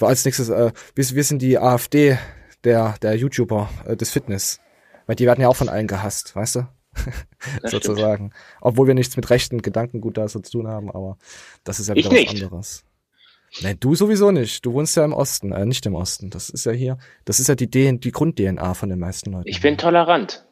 als 0.00 0.24
nächstes, 0.24 0.48
äh, 0.48 0.72
wir, 0.94 1.10
wir 1.10 1.24
sind 1.24 1.42
die 1.42 1.58
AfD 1.58 2.18
der, 2.64 2.96
der 3.02 3.16
YouTuber 3.16 3.68
äh, 3.86 3.96
des 3.96 4.10
Fitness. 4.10 4.60
Weil 5.06 5.16
die 5.16 5.26
werden 5.26 5.40
ja 5.40 5.48
auch 5.48 5.56
von 5.56 5.68
allen 5.68 5.86
gehasst, 5.86 6.34
weißt 6.36 6.56
du? 6.56 6.68
Sozusagen. 7.64 8.32
Obwohl 8.60 8.86
wir 8.86 8.94
nichts 8.94 9.16
mit 9.16 9.30
rechten 9.30 9.62
Gedankengut 9.62 10.16
da 10.18 10.28
so 10.28 10.40
zu 10.40 10.52
tun 10.52 10.68
haben, 10.68 10.90
aber 10.90 11.16
das 11.64 11.80
ist 11.80 11.88
ja 11.88 11.96
Ich 11.96 12.04
wieder 12.04 12.14
was 12.14 12.20
nicht. 12.20 12.42
anderes. 12.44 12.84
Nein, 13.60 13.76
du 13.80 13.94
sowieso 13.94 14.30
nicht. 14.30 14.64
Du 14.64 14.72
wohnst 14.72 14.96
ja 14.96 15.04
im 15.04 15.12
Osten, 15.12 15.52
äh, 15.52 15.66
nicht 15.66 15.84
im 15.84 15.94
Osten. 15.94 16.30
Das 16.30 16.48
ist 16.48 16.64
ja 16.64 16.72
hier, 16.72 16.98
das 17.24 17.40
ist 17.40 17.48
ja 17.48 17.54
die, 17.54 17.70
DN 17.70 18.00
die 18.00 18.12
Grund-DNA 18.12 18.74
von 18.74 18.88
den 18.88 18.98
meisten 18.98 19.32
Leuten. 19.32 19.48
Ich 19.48 19.60
bin 19.60 19.76
tolerant. 19.76 20.46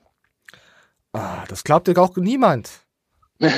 Ah, 1.12 1.44
das 1.49 1.64
glaubt 1.64 1.88
dir 1.88 1.96
auch 1.99 2.16
niemand. 2.16 2.70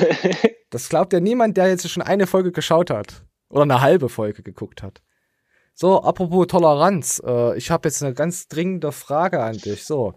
Das 0.70 0.88
glaubt 0.88 1.12
ja 1.12 1.20
niemand, 1.20 1.58
der 1.58 1.68
jetzt 1.68 1.86
schon 1.90 2.02
eine 2.02 2.26
Folge 2.26 2.50
geschaut 2.50 2.88
hat. 2.88 3.26
Oder 3.50 3.64
eine 3.64 3.82
halbe 3.82 4.08
Folge 4.08 4.42
geguckt 4.42 4.82
hat. 4.82 5.02
So, 5.74 6.02
apropos 6.02 6.46
Toleranz. 6.46 7.22
Äh, 7.24 7.56
ich 7.56 7.70
habe 7.70 7.88
jetzt 7.88 8.02
eine 8.02 8.14
ganz 8.14 8.48
dringende 8.48 8.92
Frage 8.92 9.42
an 9.42 9.56
dich. 9.56 9.84
So, 9.84 10.14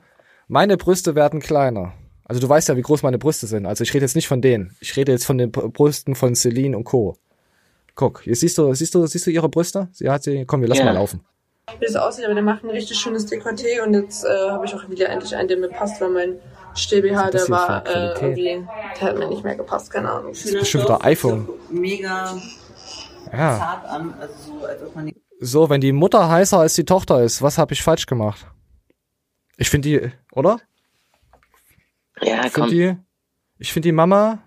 meine 0.47 0.77
Brüste 0.77 1.15
werden 1.15 1.39
kleiner. 1.39 1.93
Also 2.25 2.41
du 2.41 2.49
weißt 2.49 2.69
ja, 2.69 2.75
wie 2.77 2.81
groß 2.81 3.03
meine 3.03 3.17
Brüste 3.19 3.47
sind. 3.47 3.65
Also 3.65 3.83
ich 3.83 3.93
rede 3.93 4.03
jetzt 4.05 4.15
nicht 4.15 4.27
von 4.27 4.41
denen. 4.41 4.75
Ich 4.79 4.95
rede 4.97 5.11
jetzt 5.11 5.25
von 5.25 5.37
den 5.37 5.51
Br- 5.51 5.69
Brüsten 5.69 6.15
von 6.15 6.35
Celine 6.35 6.75
und 6.75 6.83
Co. 6.83 7.17
Guck, 7.93 8.21
hier 8.23 8.35
siehst 8.35 8.57
du, 8.57 8.73
siehst 8.73 8.93
du, 8.95 9.05
siehst 9.05 9.25
du 9.27 9.31
ihre 9.31 9.47
Brüste? 9.47 9.87
Sie 9.91 10.09
hat 10.09 10.23
sie, 10.23 10.43
komm, 10.45 10.61
wir 10.61 10.67
lassen 10.67 10.79
Ja. 10.79 10.85
mal 10.85 10.95
laufen. 10.95 11.21
Wie 11.79 11.85
das 11.85 11.95
aussieht, 11.95 12.25
aber 12.25 12.33
der 12.35 12.43
macht 12.43 12.63
ein 12.63 12.69
richtig 12.69 12.97
schönes 12.97 13.27
Dekolleté 13.31 13.81
und 13.83 13.93
jetzt 13.93 14.23
äh, 14.25 14.49
habe 14.49 14.65
ich 14.65 14.75
auch 14.75 14.87
wieder 14.89 15.09
endlich 15.09 15.35
einen, 15.35 15.47
der 15.47 15.57
mir 15.57 15.69
passt, 15.69 15.99
weil 16.01 16.09
mein 16.09 16.39
StBH, 16.75 17.31
der 17.31 17.41
das 17.41 17.49
war 17.49 17.87
äh, 17.87 18.13
irgendwie, 18.21 18.67
der 18.99 19.07
hat 19.07 19.17
mir 19.17 19.27
nicht 19.29 19.43
mehr 19.43 19.55
gepasst, 19.55 19.89
keine 19.91 20.11
Ahnung. 20.11 20.31
Das 20.33 20.45
ist 20.45 20.59
bestimmt 20.59 20.83
wieder 20.83 21.03
iPhone. 21.05 21.47
Mega 21.71 22.35
Ja. 23.31 23.57
zart 23.57 23.85
an, 23.85 24.13
also 24.19 24.33
so, 24.59 24.65
als 24.65 24.83
ob 24.83 24.95
man 24.95 25.07
die 25.07 25.15
So, 25.39 25.69
wenn 25.69 25.81
die 25.81 25.91
Mutter 25.91 26.29
heißer 26.29 26.59
als 26.59 26.75
die 26.75 26.85
Tochter 26.85 27.21
ist, 27.23 27.41
was 27.41 27.57
habe 27.57 27.73
ich 27.73 27.83
falsch 27.83 28.05
gemacht? 28.05 28.47
Ich 29.57 29.69
finde 29.69 29.89
die, 29.89 30.11
oder? 30.31 30.59
Ja, 32.21 32.45
Ich 32.45 32.53
komm. 32.53 32.69
die, 32.69 32.95
ich 33.57 33.73
finde 33.73 33.87
die 33.89 33.93
Mama. 33.93 34.41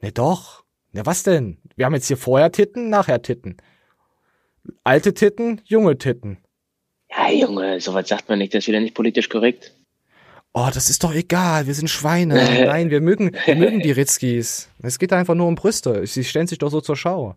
Ne, 0.00 0.12
doch. 0.12 0.64
Ne, 0.92 1.04
was 1.06 1.22
denn? 1.22 1.58
Wir 1.76 1.86
haben 1.86 1.94
jetzt 1.94 2.06
hier 2.08 2.16
vorher 2.16 2.52
Titten, 2.52 2.90
nachher 2.90 3.22
Titten. 3.22 3.56
Alte 4.82 5.14
Titten, 5.14 5.60
junge 5.64 5.98
Titten. 5.98 6.38
Ja, 7.10 7.30
Junge, 7.30 7.80
sowas 7.80 8.08
sagt 8.08 8.28
man 8.28 8.38
nicht. 8.38 8.54
Das 8.54 8.64
ist 8.64 8.68
wieder 8.68 8.80
nicht 8.80 8.94
politisch 8.94 9.28
korrekt. 9.28 9.72
Oh, 10.52 10.68
das 10.72 10.88
ist 10.88 11.02
doch 11.02 11.12
egal, 11.14 11.66
wir 11.66 11.74
sind 11.74 11.88
Schweine. 11.88 12.34
Nein, 12.66 12.90
wir 12.90 13.00
mögen, 13.00 13.32
wir 13.44 13.56
mögen 13.56 13.80
die 13.80 13.90
Ritzkis. 13.90 14.68
Es 14.82 14.98
geht 14.98 15.12
einfach 15.12 15.34
nur 15.34 15.46
um 15.48 15.54
Brüste. 15.54 16.06
Sie 16.06 16.24
stellen 16.24 16.46
sich 16.46 16.58
doch 16.58 16.70
so 16.70 16.80
zur 16.80 16.96
Schau. 16.96 17.36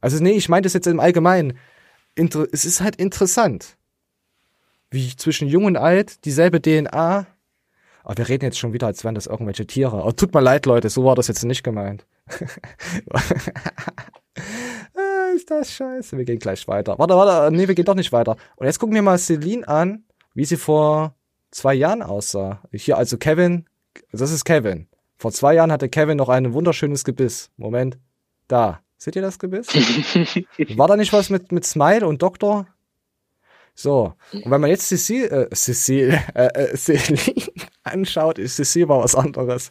Also 0.00 0.22
nee, 0.22 0.32
ich 0.32 0.48
meine 0.48 0.62
das 0.62 0.74
jetzt 0.74 0.86
im 0.86 1.00
Allgemeinen. 1.00 1.58
Inter 2.14 2.46
es 2.52 2.64
ist 2.64 2.80
halt 2.80 2.96
interessant. 2.96 3.76
Wie 4.90 5.14
zwischen 5.16 5.48
jung 5.48 5.64
und 5.66 5.76
alt 5.76 6.24
dieselbe 6.24 6.60
DNA. 6.60 7.26
Aber 8.02 8.18
wir 8.18 8.28
reden 8.28 8.44
jetzt 8.44 8.58
schon 8.58 8.72
wieder, 8.72 8.86
als 8.86 9.04
wären 9.04 9.14
das 9.14 9.26
irgendwelche 9.26 9.66
Tiere. 9.66 10.02
Oh, 10.04 10.12
tut 10.12 10.34
mir 10.34 10.40
leid, 10.40 10.66
Leute, 10.66 10.88
so 10.88 11.04
war 11.04 11.14
das 11.14 11.28
jetzt 11.28 11.44
nicht 11.44 11.62
gemeint. 11.62 12.06
Ah, 14.94 15.34
ist 15.34 15.50
das 15.50 15.70
scheiße. 15.72 16.16
Wir 16.16 16.24
gehen 16.24 16.38
gleich 16.38 16.66
weiter. 16.68 16.98
Warte, 16.98 17.14
warte, 17.14 17.54
nee, 17.54 17.68
wir 17.68 17.74
gehen 17.74 17.84
doch 17.84 17.94
nicht 17.94 18.12
weiter. 18.12 18.36
Und 18.56 18.66
jetzt 18.66 18.78
gucken 18.78 18.94
wir 18.94 19.02
mal 19.02 19.18
Celine 19.18 19.66
an, 19.66 20.04
wie 20.34 20.44
sie 20.44 20.56
vor 20.56 21.14
zwei 21.50 21.74
Jahren 21.74 22.02
aussah. 22.02 22.62
Hier 22.72 22.96
also 22.96 23.16
Kevin, 23.16 23.66
das 24.12 24.30
ist 24.30 24.44
Kevin. 24.44 24.88
Vor 25.16 25.32
zwei 25.32 25.54
Jahren 25.54 25.72
hatte 25.72 25.88
Kevin 25.88 26.16
noch 26.16 26.28
ein 26.28 26.52
wunderschönes 26.52 27.04
Gebiss. 27.04 27.50
Moment, 27.56 27.98
da. 28.48 28.80
Seht 29.02 29.16
ihr 29.16 29.22
das 29.22 29.38
Gebiss? 29.38 29.68
War 30.76 30.86
da 30.86 30.94
nicht 30.94 31.10
was 31.14 31.30
mit, 31.30 31.52
mit 31.52 31.64
Smile 31.64 32.06
und 32.06 32.20
Doktor? 32.20 32.66
So, 33.74 34.12
und 34.32 34.50
wenn 34.50 34.60
man 34.60 34.68
jetzt 34.68 34.88
Cecile, 34.88 35.30
äh, 35.30 35.54
Cecile, 35.54 36.22
äh, 36.34 36.48
äh, 36.48 36.76
Celine 36.76 37.18
anschaut, 37.82 38.38
ist 38.38 38.56
Cecile 38.56 38.90
war 38.90 39.02
was 39.02 39.14
anderes. 39.14 39.70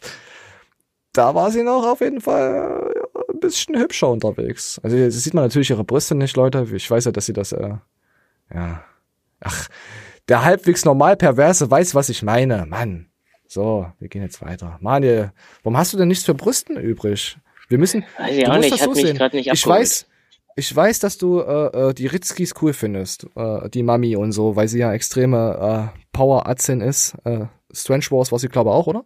Da 1.12 1.32
war 1.36 1.52
sie 1.52 1.62
noch 1.62 1.86
auf 1.86 2.00
jeden 2.00 2.20
Fall 2.20 2.92
äh, 2.92 3.32
ein 3.32 3.38
bisschen 3.38 3.78
hübscher 3.78 4.08
unterwegs. 4.08 4.80
Also 4.82 4.96
jetzt 4.96 5.20
sieht 5.20 5.34
man 5.34 5.44
natürlich 5.44 5.70
ihre 5.70 5.84
Brüste 5.84 6.16
nicht, 6.16 6.36
Leute. 6.36 6.66
Ich 6.74 6.90
weiß 6.90 7.04
ja, 7.04 7.12
dass 7.12 7.26
sie 7.26 7.32
das, 7.32 7.52
äh, 7.52 7.74
ja, 8.52 8.84
ach, 9.38 9.68
der 10.28 10.42
halbwegs 10.42 10.84
normal 10.84 11.16
Perverse 11.16 11.70
weiß, 11.70 11.94
was 11.94 12.08
ich 12.08 12.24
meine. 12.24 12.66
Mann. 12.66 13.10
So, 13.46 13.86
wir 14.00 14.08
gehen 14.08 14.22
jetzt 14.22 14.42
weiter. 14.42 14.76
Manuel, 14.80 15.32
warum 15.62 15.76
hast 15.76 15.92
du 15.92 15.98
denn 15.98 16.08
nichts 16.08 16.24
für 16.24 16.34
Brüsten 16.34 16.76
übrig? 16.76 17.38
Wir 17.70 17.78
müssen. 17.78 18.04
Weiß 18.18 18.36
ich 18.36 18.46
auch 18.48 18.58
nicht, 18.58 18.72
das 18.72 18.80
so 18.82 18.92
sehen. 18.92 19.18
nicht 19.32 19.46
Ich 19.52 19.66
weiß, 19.66 20.06
ich 20.56 20.76
weiß, 20.76 20.98
dass 20.98 21.16
du 21.16 21.40
äh, 21.40 21.90
äh, 21.90 21.94
die 21.94 22.06
Ritzkis 22.08 22.52
cool 22.60 22.72
findest, 22.74 23.26
äh, 23.36 23.70
die 23.70 23.82
Mami 23.82 24.16
und 24.16 24.32
so, 24.32 24.56
weil 24.56 24.68
sie 24.68 24.80
ja 24.80 24.92
extreme 24.92 25.92
äh, 25.94 25.98
Power-Atzin 26.12 26.80
ist. 26.82 27.14
Äh, 27.24 27.46
Strange 27.72 28.04
Wars 28.10 28.32
war 28.32 28.38
sie, 28.40 28.48
glaube 28.48 28.70
ich, 28.70 28.74
auch, 28.74 28.86
oder? 28.88 29.04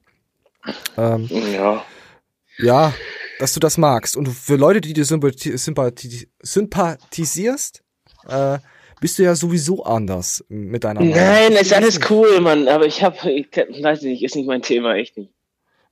Ähm, 0.97 1.29
Ja. 1.53 1.85
ja, 2.59 2.95
dass 3.39 3.53
du 3.53 3.61
das 3.61 3.77
magst. 3.77 4.17
Und 4.17 4.29
für 4.31 4.57
Leute, 4.57 4.81
die 4.81 4.95
dir 4.95 5.05
sympathi 5.05 5.57
sympathi 5.59 6.27
sympathisierst, 6.41 7.83
äh, 8.29 8.59
bist 9.01 9.19
du 9.19 9.25
ja 9.25 9.35
sowieso 9.35 9.85
anders 9.85 10.43
mit 10.49 10.85
deiner 10.85 11.01
Meinung. 11.01 11.15
Nein, 11.15 11.53
ist 11.53 11.75
alles 11.75 12.01
cool, 12.09 12.41
Mann. 12.41 12.69
Aber 12.69 12.87
ich 12.87 13.03
hab, 13.03 13.23
ich 13.27 13.51
kann- 13.51 13.67
weiß 13.69 14.01
nicht, 14.03 14.23
ist 14.23 14.35
nicht 14.37 14.47
mein 14.47 14.63
Thema, 14.63 14.95
echt 14.95 15.19
nicht. 15.19 15.34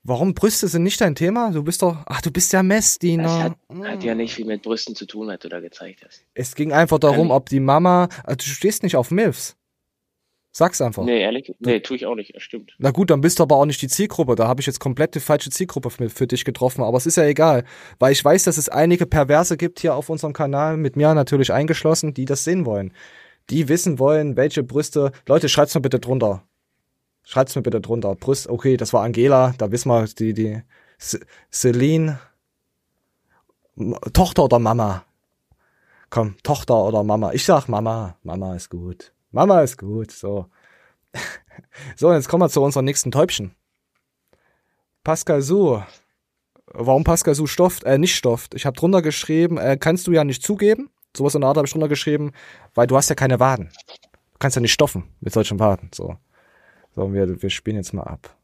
Warum 0.05 0.35
Brüste 0.35 0.67
sind 0.67 0.83
nicht 0.83 1.01
dein 1.01 1.15
Thema? 1.15 1.53
Du 1.53 1.63
bist 1.63 1.83
doch, 1.83 1.97
ach, 2.07 2.21
du 2.21 2.33
bist 2.33 2.53
ja 2.53 2.61
Das 2.61 2.67
Messdiener. 2.67 3.43
hat, 3.45 3.57
hat 3.85 4.03
ja 4.03 4.17
nicht 4.17 4.35
viel 4.35 4.47
mit 4.47 4.63
Brüsten 4.63 4.97
zu 4.97 5.07
tun, 5.07 5.29
was 5.29 5.39
du 5.39 5.49
da 5.49 5.61
gezeigt 5.61 6.05
hast. 6.05 6.25
Es 6.35 6.57
ging 6.57 6.73
einfach 6.73 6.99
darum, 6.99 7.31
ob 7.31 7.49
die 7.49 7.61
Mama, 7.61 8.09
äh, 8.27 8.35
du 8.35 8.45
stehst 8.45 8.83
nicht 8.83 8.97
auf 8.97 9.13
Milfs. 9.13 9.57
Sag's 10.55 10.83
einfach. 10.83 11.05
Nee, 11.05 11.23
ehrlich? 11.23 11.55
Nee, 11.61 11.81
tue 11.81 11.97
ich 11.97 12.05
auch 12.05 12.15
nicht, 12.15 12.35
das 12.35 12.43
stimmt. 12.43 12.75
Na 12.79 12.91
gut, 12.91 13.11
dann 13.11 13.23
bist 13.23 13.39
du 13.39 13.45
aber 13.45 13.57
auch 13.57 13.65
nicht 13.65 13.81
die 13.81 13.89
Zielgruppe. 13.89 14.35
Da 14.35 14.49
habe 14.49 14.61
ich 14.61 14.67
jetzt 14.67 14.81
komplett 14.81 15.15
die 15.15 15.21
falsche 15.21 15.49
Zielgruppe 15.51 15.89
für, 15.89 16.11
für 16.11 16.27
dich 16.27 16.45
getroffen. 16.45 16.83
Aber 16.83 16.99
es 16.99 17.07
ist 17.07 17.17
ja 17.17 17.25
egal, 17.25 17.65
weil 17.99 18.13
ich 18.13 18.23
weiß, 18.23 18.43
dass 18.43 18.59
es 18.59 18.69
einige 18.69 19.07
Perverse 19.07 19.57
gibt 19.57 19.81
hier 19.81 19.95
auf 19.95 20.11
unserem 20.11 20.35
Kanal, 20.35 20.77
mit 20.77 20.95
mir 20.97 21.15
natürlich 21.15 21.53
eingeschlossen, 21.53 22.13
die 22.13 22.27
das 22.27 22.45
sehen 22.45 22.67
wollen. 22.67 22.93
Die 23.49 23.69
wissen 23.69 23.99
wollen, 23.99 24.37
welche 24.37 24.63
Brüste. 24.63 25.13
Leute, 25.27 25.49
schreibt's 25.49 25.75
mir 25.75 25.81
bitte 25.81 26.01
drunter. 26.01 26.47
Schreibt's 27.25 27.55
mir 27.55 27.63
bitte 27.63 27.81
drunter. 27.81 28.15
Brüste, 28.15 28.51
okay, 28.51 28.77
das 28.77 28.93
war 28.93 29.03
Angela, 29.03 29.55
da 29.59 29.71
wissen 29.71 29.89
wir, 29.89 30.05
die, 30.07 30.35
die 30.35 30.63
Celine. 31.51 32.19
Tochter 34.13 34.45
oder 34.45 34.59
Mama? 34.59 35.05
Komm, 36.11 36.37
Tochter 36.43 36.85
oder 36.85 37.03
Mama. 37.03 37.33
Ich 37.33 37.45
sag 37.45 37.69
Mama. 37.69 38.17
Mama 38.23 38.55
ist 38.55 38.69
gut. 38.69 39.13
Mama 39.31 39.63
ist 39.63 39.79
gut. 39.79 40.11
So. 40.11 40.47
So, 41.97 42.13
jetzt 42.13 42.29
kommen 42.29 42.43
wir 42.43 42.49
zu 42.49 42.63
unserem 42.63 42.87
nächsten 42.87 43.11
Täubchen. 43.11 43.55
Pascal 45.05 45.43
Su. 45.43 45.83
Warum 46.67 47.05
Pascal 47.05 47.35
Su 47.35 47.47
stofft, 47.47 47.85
äh, 47.85 47.99
nicht 47.99 48.17
stofft? 48.17 48.55
Ich 48.55 48.65
habe 48.65 48.77
drunter 48.77 49.03
geschrieben, 49.03 49.59
äh, 49.59 49.77
kannst 49.79 50.07
du 50.07 50.13
ja 50.13 50.25
nicht 50.25 50.43
zugeben. 50.43 50.91
Sowas 51.15 51.35
in 51.35 51.43
der 51.43 51.49
Art 51.49 51.59
habe 51.59 51.67
ich 51.67 51.73
drunter 51.73 51.89
geschrieben, 51.89 52.33
weil 52.75 52.87
du 52.87 52.97
hast 52.97 53.11
ja 53.11 53.15
keine 53.15 53.39
Waden. 53.39 53.71
Du 54.33 54.39
kannst 54.39 54.57
ja 54.57 54.63
nicht 54.63 54.73
stoffen 54.73 55.05
mit 55.21 55.35
solchen 55.35 55.59
Waden. 55.59 55.91
So. 55.95 56.17
Und 56.95 57.15
wir, 57.15 57.43
wir 57.43 57.51
spielen 57.51 57.77
jetzt 57.77 57.95
mal 57.95 58.05
ab. 58.05 58.37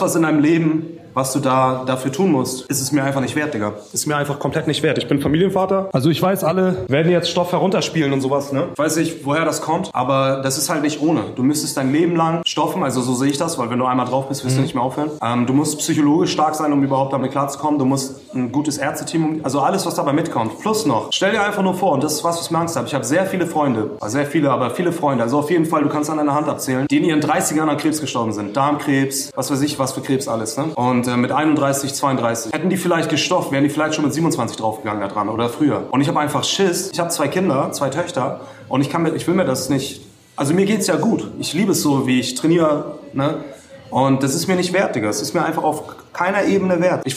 Was 0.00 0.14
in 0.14 0.22
deinem 0.22 0.38
Leben, 0.38 0.98
was 1.12 1.32
du 1.32 1.40
da 1.40 1.82
dafür 1.84 2.12
tun 2.12 2.30
musst, 2.30 2.70
ist 2.70 2.80
es 2.80 2.92
mir 2.92 3.02
einfach 3.02 3.20
nicht 3.20 3.34
wert, 3.34 3.52
Digga. 3.52 3.72
Ist 3.92 4.06
mir 4.06 4.16
einfach 4.16 4.38
komplett 4.38 4.68
nicht 4.68 4.84
wert. 4.84 4.96
Ich 4.98 5.08
bin 5.08 5.20
Familienvater. 5.20 5.88
Also 5.92 6.10
ich 6.10 6.22
weiß, 6.22 6.44
alle 6.44 6.84
werden 6.86 7.10
jetzt 7.10 7.28
Stoff 7.28 7.50
herunterspielen 7.50 8.12
und 8.12 8.20
sowas, 8.20 8.52
ne? 8.52 8.68
Ich 8.72 8.78
weiß 8.78 8.96
nicht, 8.98 9.26
woher 9.26 9.44
das 9.44 9.60
kommt, 9.60 9.90
aber 9.92 10.40
das 10.44 10.56
ist 10.56 10.70
halt 10.70 10.82
nicht 10.82 11.02
ohne. 11.02 11.22
Du 11.34 11.42
müsstest 11.42 11.76
dein 11.76 11.92
Leben 11.92 12.14
lang 12.14 12.42
stoffen, 12.46 12.84
also 12.84 13.00
so 13.00 13.14
sehe 13.14 13.30
ich 13.30 13.38
das, 13.38 13.58
weil 13.58 13.70
wenn 13.70 13.80
du 13.80 13.86
einmal 13.86 14.06
drauf 14.06 14.28
bist, 14.28 14.44
wirst 14.44 14.56
du 14.56 14.60
nicht 14.60 14.76
mehr 14.76 14.84
aufhören. 14.84 15.10
Ähm, 15.20 15.46
du 15.46 15.52
musst 15.52 15.78
psychologisch 15.78 16.30
stark 16.30 16.54
sein, 16.54 16.72
um 16.72 16.84
überhaupt 16.84 17.12
damit 17.12 17.32
klarzukommen. 17.32 17.80
Du 17.80 17.84
musst 17.84 18.32
ein 18.32 18.52
gutes 18.52 18.78
Ärzteteam, 18.78 19.40
also 19.42 19.58
alles, 19.60 19.84
was 19.84 19.96
dabei 19.96 20.12
mitkommt. 20.12 20.60
Plus 20.60 20.86
noch, 20.86 21.08
stell 21.10 21.32
dir 21.32 21.42
einfach 21.42 21.64
nur 21.64 21.74
vor, 21.74 21.90
und 21.94 22.04
das 22.04 22.12
ist 22.12 22.22
was, 22.22 22.38
was 22.38 22.52
mir 22.52 22.58
Angst 22.58 22.76
habe. 22.76 22.86
Ich 22.86 22.94
habe 22.94 23.04
sehr 23.04 23.26
viele 23.26 23.48
Freunde, 23.48 23.90
also 24.00 24.12
sehr 24.12 24.26
viele, 24.26 24.52
aber 24.52 24.70
viele 24.70 24.92
Freunde. 24.92 25.24
Also 25.24 25.40
auf 25.40 25.50
jeden 25.50 25.66
Fall, 25.66 25.82
du 25.82 25.88
kannst 25.88 26.08
an 26.10 26.18
deiner 26.18 26.34
Hand 26.36 26.48
abzählen, 26.48 26.86
die 26.86 26.98
in 26.98 27.04
ihren 27.04 27.20
30ern 27.20 27.66
an 27.66 27.76
Krebs 27.76 28.00
gestorben 28.00 28.32
sind. 28.32 28.56
Darmkrebs, 28.56 29.32
was 29.34 29.50
weiß 29.50 29.62
ich, 29.62 29.80
was 29.88 29.94
für 29.94 30.02
Krebs 30.02 30.28
alles, 30.28 30.56
ne? 30.56 30.64
Und 30.74 31.06
äh, 31.06 31.16
mit 31.16 31.32
31, 31.32 31.94
32. 31.94 32.52
Hätten 32.52 32.68
die 32.68 32.76
vielleicht 32.76 33.08
gestofft, 33.08 33.52
wären 33.52 33.64
die 33.64 33.70
vielleicht 33.70 33.94
schon 33.94 34.04
mit 34.04 34.12
27 34.12 34.56
draufgegangen 34.56 35.00
da 35.00 35.08
dran 35.08 35.28
oder 35.28 35.48
früher. 35.48 35.88
Und 35.90 36.00
ich 36.00 36.08
habe 36.08 36.20
einfach 36.20 36.44
Schiss. 36.44 36.90
Ich 36.92 37.00
habe 37.00 37.10
zwei 37.10 37.28
Kinder, 37.28 37.72
zwei 37.72 37.88
Töchter 37.88 38.40
und 38.68 38.82
ich 38.82 38.90
kann 38.90 39.02
mir, 39.02 39.14
ich 39.14 39.26
will 39.26 39.34
mir 39.34 39.44
das 39.44 39.68
nicht. 39.68 40.02
Also 40.36 40.54
mir 40.54 40.66
geht's 40.66 40.86
ja 40.86 40.96
gut. 40.96 41.30
Ich 41.38 41.52
liebe 41.54 41.72
es 41.72 41.82
so, 41.82 42.06
wie 42.06 42.20
ich 42.20 42.34
trainiere, 42.34 42.98
ne? 43.12 43.44
Und 43.90 44.22
das 44.22 44.34
ist 44.34 44.46
mir 44.46 44.56
nicht 44.56 44.72
wert, 44.72 44.94
Digga. 44.94 45.08
Es 45.08 45.22
ist 45.22 45.32
mir 45.32 45.44
einfach 45.44 45.62
auf 45.62 45.82
keiner 46.12 46.44
Ebene 46.44 46.80
wert. 46.80 47.02
Ich 47.06 47.16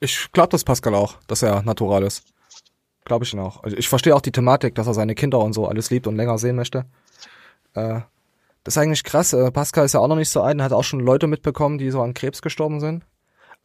Ich 0.00 0.32
glaube 0.32 0.48
das 0.48 0.64
Pascal 0.64 0.94
auch, 0.94 1.16
dass 1.26 1.42
er 1.42 1.62
natural 1.62 2.02
ist. 2.02 2.24
Glaube 3.04 3.24
ich 3.24 3.34
ihn 3.34 3.40
auch. 3.40 3.62
Also 3.62 3.76
ich 3.76 3.88
verstehe 3.88 4.16
auch 4.16 4.22
die 4.22 4.32
Thematik, 4.32 4.74
dass 4.74 4.86
er 4.86 4.94
seine 4.94 5.14
Kinder 5.14 5.40
und 5.40 5.52
so 5.52 5.66
alles 5.66 5.90
liebt 5.90 6.06
und 6.06 6.16
länger 6.16 6.38
sehen 6.38 6.56
möchte. 6.56 6.86
Äh, 7.74 8.00
das 8.64 8.76
ist 8.76 8.82
eigentlich 8.82 9.04
krass. 9.04 9.32
Äh, 9.32 9.50
Pascal 9.50 9.84
ist 9.84 9.94
ja 9.94 10.00
auch 10.00 10.08
noch 10.08 10.16
nicht 10.16 10.30
so 10.30 10.42
alt, 10.42 10.54
und 10.54 10.62
hat 10.62 10.72
auch 10.72 10.84
schon 10.84 11.00
Leute 11.00 11.26
mitbekommen, 11.26 11.78
die 11.78 11.90
so 11.90 12.00
an 12.00 12.14
Krebs 12.14 12.42
gestorben 12.42 12.80
sind. 12.80 13.04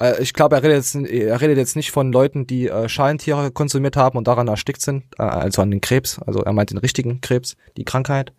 Äh, 0.02 0.22
ich 0.22 0.34
glaube, 0.34 0.56
er 0.56 0.64
redet 0.64 0.78
jetzt, 0.78 0.95
er 0.95 1.41
redet 1.41 1.58
jetzt 1.58 1.76
nicht 1.76 1.91
von 1.91 2.12
Leuten, 2.12 2.48
die 2.48 2.68
äh, 2.68 2.89
Schalentiere 2.89 3.52
konsumiert 3.52 3.95
haben 3.95 4.18
und 4.18 4.28
daran 4.28 4.48
erstickt 4.48 4.82
sind, 4.82 5.04
also 5.20 5.62
an 5.62 5.72
den 5.72 5.82
Krebs. 5.82 6.20
Also 6.20 6.41
er 6.41 6.54
meint 6.54 6.72
den 6.72 6.78
richtigen 6.78 7.22
Krebs, 7.22 7.58
die 7.78 7.86
Krankheit. 7.86 8.34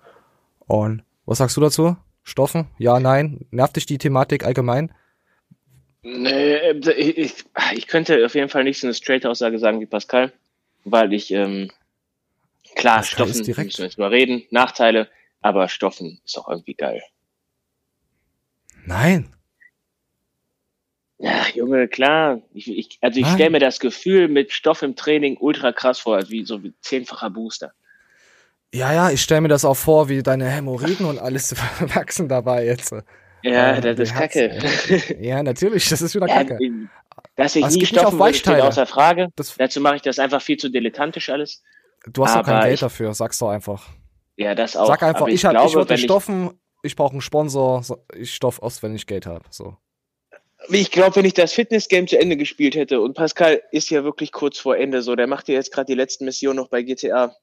Und 0.67 1.03
was 1.27 1.39
sagst 1.39 1.57
du 1.57 1.61
dazu? 1.61 1.97
Stoffen? 2.23 2.67
Ja, 2.79 3.01
nein. 3.01 3.47
Nervt 3.51 3.77
dich 3.77 3.87
die 3.87 3.99
Thematik 3.99 4.45
allgemein? 4.45 4.93
Nee, 6.03 6.55
äh, 6.55 6.93
ich, 6.93 7.45
ich, 7.75 7.87
könnte 7.87 8.25
auf 8.25 8.35
jeden 8.35 8.49
Fall 8.49 8.65
nicht 8.65 8.81
so 8.81 8.87
eine 8.87 8.95
straight 8.95 9.27
Aussage 9.27 9.59
sagen 9.59 9.81
wie 9.81 9.87
Pascal, 9.87 10.33
weil 10.85 11.13
ich, 11.13 11.31
ähm, 11.33 11.71
klar, 12.77 12.99
Pascal 12.99 13.27
Stoffen, 13.27 13.45
direkt. 13.45 13.67
müssen 13.67 13.79
wir 13.79 13.87
jetzt 13.87 13.99
mal 13.99 14.09
reden, 14.09 14.45
Nachteile, 14.51 15.09
aber 15.49 15.69
Stoffen 15.69 16.21
ist 16.25 16.37
doch 16.37 16.49
irgendwie 16.49 16.75
geil. 16.75 17.03
Nein. 18.85 19.35
Ja, 21.19 21.47
Junge, 21.55 21.89
klar. 21.89 22.41
Ich, 22.55 22.69
ich, 22.71 22.99
also 23.01 23.19
ich 23.19 23.27
stelle 23.27 23.51
mir 23.51 23.59
das 23.59 23.81
Gefühl 23.81 24.29
mit 24.29 24.53
Stoff 24.53 24.83
im 24.83 24.95
Training 24.95 25.37
ultra 25.41 25.73
krass 25.73 25.99
vor, 25.99 26.17
also 26.17 26.31
wie 26.31 26.45
so 26.45 26.63
wie 26.63 26.73
zehnfacher 26.81 27.31
Booster. 27.31 27.73
Ja, 28.73 28.93
ja, 28.93 29.11
ich 29.11 29.23
stelle 29.23 29.41
mir 29.41 29.49
das 29.49 29.65
auch 29.65 29.77
vor, 29.77 30.09
wie 30.09 30.23
deine 30.23 30.49
Hämorrhoiden 30.49 31.07
und 31.07 31.19
alles 31.19 31.57
wachsen 31.95 32.29
dabei 32.29 32.67
jetzt. 32.67 32.93
Ja, 33.43 33.77
Äh, 33.77 33.81
das 33.81 33.99
ist 33.99 34.15
kacke. 34.15 34.59
Ja, 35.21 35.43
natürlich, 35.43 35.89
das 35.89 36.03
ist 36.03 36.15
wieder 36.15 36.29
Ja, 36.29 36.45
kacke. 36.45 36.59
Dass 37.35 37.57
ich 37.57 37.65
Aber 37.65 37.71
es 37.71 37.77
nie 37.77 37.87
stoffen 37.87 38.19
würde, 38.19 38.35
steht 38.35 38.61
außer 38.61 38.87
Frage. 38.87 39.29
Dazu 39.59 39.81
mache 39.81 39.97
ich 39.97 40.03
das 40.03 40.19
einfach 40.19 40.43
viel 40.43 40.57
zu 40.57 40.69
dilettantisch 40.71 41.31
alles. 41.31 41.63
Du 42.07 42.25
hast 42.25 42.37
doch 42.37 42.45
kein 42.45 42.55
aber 42.55 42.65
Geld 42.65 42.75
ich- 42.75 42.81
dafür, 42.81 43.13
sag's 43.15 43.39
doch 43.39 43.49
einfach. 43.51 43.89
Ja, 44.39 44.55
das 44.55 44.77
auch. 44.77 44.87
Sag 44.87 45.03
einfach, 45.03 45.23
aber 45.23 45.31
ich, 45.31 45.45
hab, 45.45 45.51
glaube, 45.53 45.83
ich 45.83 45.89
wenn 45.91 45.99
stoffen, 45.99 46.51
ich 46.83 46.95
brauche 46.95 47.13
einen 47.13 47.21
Sponsor, 47.21 47.83
so- 47.83 48.05
ich 48.15 48.33
stoff 48.35 48.63
aus, 48.63 48.83
wenn 48.85 48.95
ich 48.95 49.07
Geld 49.07 49.27
habe. 49.27 49.45
So. 49.51 49.77
Ich 50.69 50.93
glaube, 50.93 51.17
wenn 51.17 51.25
ich 51.25 51.35
das 51.35 51.53
Fitness-Game 51.53 52.07
zu 52.07 52.19
Ende 52.19 52.37
gespielt 52.37 52.77
hätte 52.77 53.01
und 53.01 53.15
Pascal 53.15 53.61
ist 53.73 53.91
ja 53.91 54.05
wirklich 54.05 54.31
kurz 54.33 54.59
vor 54.59 54.77
Ende 54.77 55.03
so, 55.03 55.17
der 55.17 55.27
macht 55.27 55.49
ja 55.49 55.55
jetzt 55.55 55.73
gerade 55.73 55.87
die 55.87 55.95
letzten 55.95 56.25
Missionen 56.25 56.57
noch 56.57 56.69
bei 56.69 56.83
GTA. 56.83 57.35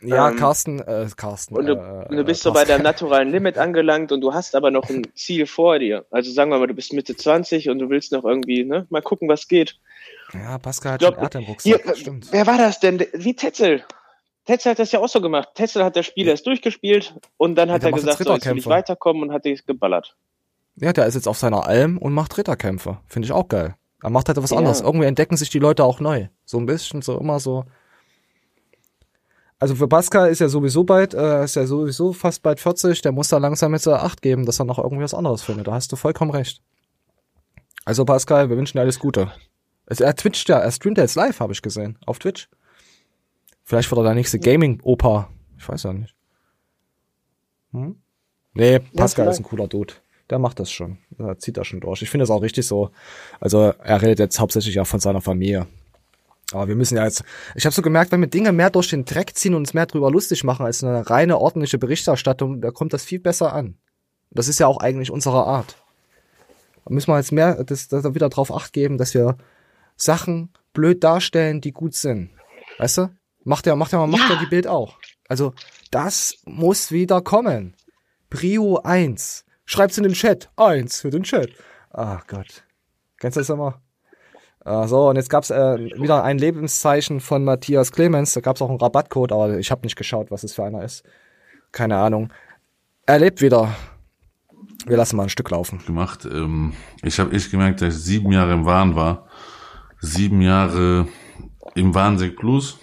Ja, 0.00 0.30
Ähm, 0.30 0.36
Carsten, 0.36 0.78
äh, 0.80 1.08
Carsten. 1.14 1.56
Und 1.56 1.66
du, 1.66 1.72
äh, 1.74 2.14
du 2.16 2.24
bist 2.24 2.40
äh, 2.40 2.44
so 2.44 2.52
bei 2.52 2.64
deinem 2.64 2.84
naturalen 2.84 3.30
Limit 3.30 3.58
angelangt 3.58 4.10
und 4.12 4.20
du 4.22 4.32
hast 4.32 4.54
aber 4.54 4.70
noch 4.70 4.88
ein 4.88 5.02
Ziel 5.14 5.46
vor 5.46 5.78
dir. 5.78 6.06
Also 6.10 6.30
sagen 6.30 6.50
wir 6.50 6.58
mal, 6.58 6.68
du 6.68 6.74
bist 6.74 6.92
Mitte 6.94 7.16
20 7.16 7.68
und 7.68 7.80
du 7.80 7.90
willst 7.90 8.12
noch 8.12 8.24
irgendwie, 8.24 8.64
ne, 8.64 8.86
mal 8.88 9.02
gucken, 9.02 9.28
was 9.28 9.46
geht. 9.48 9.76
Ja, 10.32 10.56
Pascal 10.58 10.92
hat 10.92 11.02
Ich 11.02 11.08
glaub, 11.62 11.84
schon 11.84 11.96
stimmt. 11.96 12.28
wer 12.30 12.46
war 12.46 12.58
das 12.58 12.80
denn? 12.80 13.04
Wie 13.12 13.34
Tetzel. 13.34 13.84
Tetzel 14.48 14.70
hat 14.70 14.78
das 14.78 14.92
ja 14.92 15.00
auch 15.00 15.08
so 15.10 15.20
gemacht. 15.20 15.50
Tetzel 15.54 15.84
hat 15.84 15.94
das 15.94 16.06
Spiel 16.06 16.26
erst 16.26 16.46
durchgespielt 16.46 17.14
und 17.36 17.54
dann 17.56 17.70
hat 17.70 17.84
er 17.84 17.92
gesagt, 17.92 18.16
so, 18.16 18.24
jetzt 18.24 18.28
will 18.30 18.36
ich 18.38 18.42
Ritterkämpfe. 18.46 18.70
weiterkommen 18.70 19.22
und 19.24 19.30
hat 19.32 19.44
es 19.44 19.66
geballert. 19.66 20.16
Ja, 20.76 20.94
der 20.94 21.04
ist 21.04 21.16
jetzt 21.16 21.28
auf 21.28 21.36
seiner 21.36 21.66
Alm 21.66 21.98
und 21.98 22.14
macht 22.14 22.38
Ritterkämpfe. 22.38 22.96
Finde 23.08 23.26
ich 23.26 23.32
auch 23.32 23.48
geil. 23.48 23.76
Er 24.02 24.08
macht 24.08 24.26
halt 24.28 24.42
was 24.42 24.48
Ja. 24.50 24.56
anderes. 24.56 24.80
Irgendwie 24.80 25.04
entdecken 25.04 25.36
sich 25.36 25.50
die 25.50 25.58
Leute 25.58 25.84
auch 25.84 26.00
neu. 26.00 26.28
So 26.46 26.56
ein 26.56 26.64
bisschen, 26.64 27.02
so 27.02 27.18
immer 27.18 27.40
so. 27.40 27.66
Also 29.58 29.74
für 29.74 29.86
Pascal 29.86 30.30
ist 30.30 30.38
ja 30.38 30.48
sowieso 30.48 30.84
bald, 30.84 31.12
äh, 31.12 31.44
ist 31.44 31.56
ja 31.56 31.66
sowieso 31.66 32.14
fast 32.14 32.42
bald 32.42 32.58
40, 32.58 33.02
der 33.02 33.12
muss 33.12 33.28
da 33.28 33.36
langsam 33.36 33.74
jetzt 33.74 33.86
äh, 33.86 33.90
Acht 33.92 34.22
geben, 34.22 34.46
dass 34.46 34.60
er 34.60 34.64
noch 34.64 34.78
irgendwie 34.78 35.02
was 35.02 35.12
anderes 35.14 35.42
findet. 35.42 35.66
Da 35.66 35.72
hast 35.72 35.92
du 35.92 35.96
vollkommen 35.96 36.30
recht. 36.30 36.62
Also 37.84 38.06
Pascal, 38.06 38.48
wir 38.48 38.56
wünschen 38.56 38.78
dir 38.78 38.82
alles 38.82 38.98
Gute. 38.98 39.30
Also 39.86 40.04
er 40.04 40.16
twitcht 40.16 40.48
ja, 40.48 40.58
er 40.58 40.70
streamt 40.72 40.96
ja 40.96 41.04
jetzt 41.04 41.16
live, 41.16 41.38
habe 41.40 41.52
ich 41.52 41.60
gesehen, 41.60 41.98
auf 42.06 42.18
Twitch. 42.18 42.48
Vielleicht 43.68 43.90
wird 43.90 43.98
er 43.98 44.04
der 44.04 44.14
nächste 44.14 44.38
Gaming-Opa. 44.38 45.28
Ich 45.58 45.68
weiß 45.68 45.82
ja 45.82 45.92
nicht. 45.92 46.14
Hm? 47.72 47.96
Nee, 48.54 48.78
Pascal 48.78 49.28
ist 49.28 49.40
ein 49.40 49.42
cooler 49.42 49.68
Dude. 49.68 49.92
Der 50.30 50.38
macht 50.38 50.58
das 50.58 50.70
schon. 50.70 50.96
Der 51.18 51.38
zieht 51.38 51.58
das 51.58 51.66
schon 51.66 51.80
durch. 51.80 52.00
Ich 52.00 52.08
finde 52.08 52.24
es 52.24 52.30
auch 52.30 52.40
richtig 52.40 52.66
so. 52.66 52.92
Also 53.40 53.60
er 53.60 54.00
redet 54.00 54.20
jetzt 54.20 54.40
hauptsächlich 54.40 54.74
ja 54.74 54.86
von 54.86 55.00
seiner 55.00 55.20
Familie. 55.20 55.66
Aber 56.52 56.66
wir 56.66 56.76
müssen 56.76 56.96
ja 56.96 57.04
jetzt. 57.04 57.24
Ich 57.56 57.66
habe 57.66 57.74
so 57.74 57.82
gemerkt, 57.82 58.10
wenn 58.10 58.22
wir 58.22 58.28
Dinge 58.28 58.52
mehr 58.52 58.70
durch 58.70 58.88
den 58.88 59.04
Dreck 59.04 59.36
ziehen 59.36 59.52
und 59.52 59.60
uns 59.60 59.74
mehr 59.74 59.84
drüber 59.84 60.10
lustig 60.10 60.44
machen 60.44 60.64
als 60.64 60.82
eine 60.82 61.10
reine 61.10 61.36
ordentliche 61.36 61.76
Berichterstattung, 61.76 62.62
da 62.62 62.70
kommt 62.70 62.94
das 62.94 63.04
viel 63.04 63.20
besser 63.20 63.52
an. 63.52 63.76
Das 64.30 64.48
ist 64.48 64.60
ja 64.60 64.66
auch 64.66 64.78
eigentlich 64.78 65.10
unsere 65.10 65.44
Art. 65.44 65.76
Da 66.86 66.94
müssen 66.94 67.10
wir 67.10 67.18
jetzt 67.18 67.32
mehr 67.32 67.62
das, 67.64 67.88
das 67.88 68.14
wieder 68.14 68.30
drauf 68.30 68.50
acht 68.50 68.72
geben, 68.72 68.96
dass 68.96 69.12
wir 69.12 69.36
Sachen 69.94 70.54
blöd 70.72 71.04
darstellen, 71.04 71.60
die 71.60 71.72
gut 71.72 71.92
sind. 71.92 72.30
Weißt 72.78 72.96
du? 72.96 73.10
Macht 73.48 73.64
ja, 73.64 73.74
macht 73.76 73.92
ja, 73.92 74.06
macht 74.06 74.28
ja 74.28 74.36
die 74.36 74.46
Bild 74.46 74.66
auch. 74.66 74.98
Also, 75.26 75.54
das 75.90 76.36
muss 76.44 76.92
wieder 76.92 77.22
kommen. 77.22 77.74
Prio 78.28 78.80
1. 78.84 79.46
Schreibt's 79.64 79.96
in 79.96 80.04
den 80.04 80.12
Chat. 80.12 80.50
Eins 80.56 81.00
für 81.00 81.08
den 81.08 81.22
Chat. 81.22 81.48
Ach 81.90 82.26
Gott. 82.26 82.64
Kennst 83.18 83.36
du 83.36 83.40
das 83.40 83.48
immer? 83.48 83.80
Äh, 84.66 84.86
so, 84.86 85.08
und 85.08 85.16
jetzt 85.16 85.30
gab's 85.30 85.48
äh, 85.48 85.78
wieder 85.78 86.24
ein 86.24 86.36
Lebenszeichen 86.36 87.20
von 87.20 87.42
Matthias 87.42 87.90
Clemens. 87.90 88.34
Da 88.34 88.42
gab's 88.42 88.60
auch 88.60 88.68
einen 88.68 88.80
Rabattcode, 88.80 89.32
aber 89.32 89.58
ich 89.58 89.70
habe 89.70 89.80
nicht 89.84 89.96
geschaut, 89.96 90.30
was 90.30 90.44
es 90.44 90.52
für 90.52 90.64
einer 90.64 90.84
ist. 90.84 91.02
Keine 91.72 91.96
Ahnung. 91.96 92.30
Er 93.06 93.18
lebt 93.18 93.40
wieder. 93.40 93.74
Wir 94.84 94.98
lassen 94.98 95.16
mal 95.16 95.22
ein 95.22 95.30
Stück 95.30 95.48
laufen. 95.48 95.78
gemacht. 95.86 96.26
Ähm, 96.26 96.74
ich 97.02 97.18
habe 97.18 97.32
echt 97.34 97.50
gemerkt, 97.50 97.80
dass 97.80 97.96
ich 97.96 98.02
sieben 98.02 98.30
Jahre 98.30 98.52
im 98.52 98.66
Wahn 98.66 98.94
war. 98.94 99.26
Sieben 100.00 100.42
Jahre 100.42 101.08
im 101.74 101.94
Wahnsinn 101.94 102.36
Plus 102.36 102.78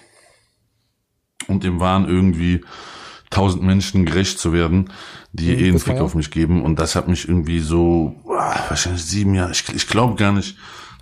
und 1.48 1.64
im 1.64 1.80
Wahn 1.80 2.08
irgendwie 2.08 2.64
tausend 3.30 3.62
Menschen 3.62 4.04
gerecht 4.06 4.38
zu 4.38 4.52
werden, 4.52 4.90
die 5.32 5.52
Mhm, 5.52 5.58
eh 5.58 5.68
einen 5.68 5.78
Fick 5.78 5.98
auf 6.00 6.14
mich 6.14 6.30
geben. 6.30 6.62
Und 6.62 6.78
das 6.78 6.94
hat 6.94 7.08
mich 7.08 7.28
irgendwie 7.28 7.60
so, 7.60 8.14
ah, 8.28 8.58
wahrscheinlich 8.68 9.04
sieben 9.04 9.34
Jahre. 9.34 9.52
Ich, 9.52 9.64
ich 9.74 9.86
glaube 9.88 10.14
gar 10.16 10.32
nicht, 10.32 10.56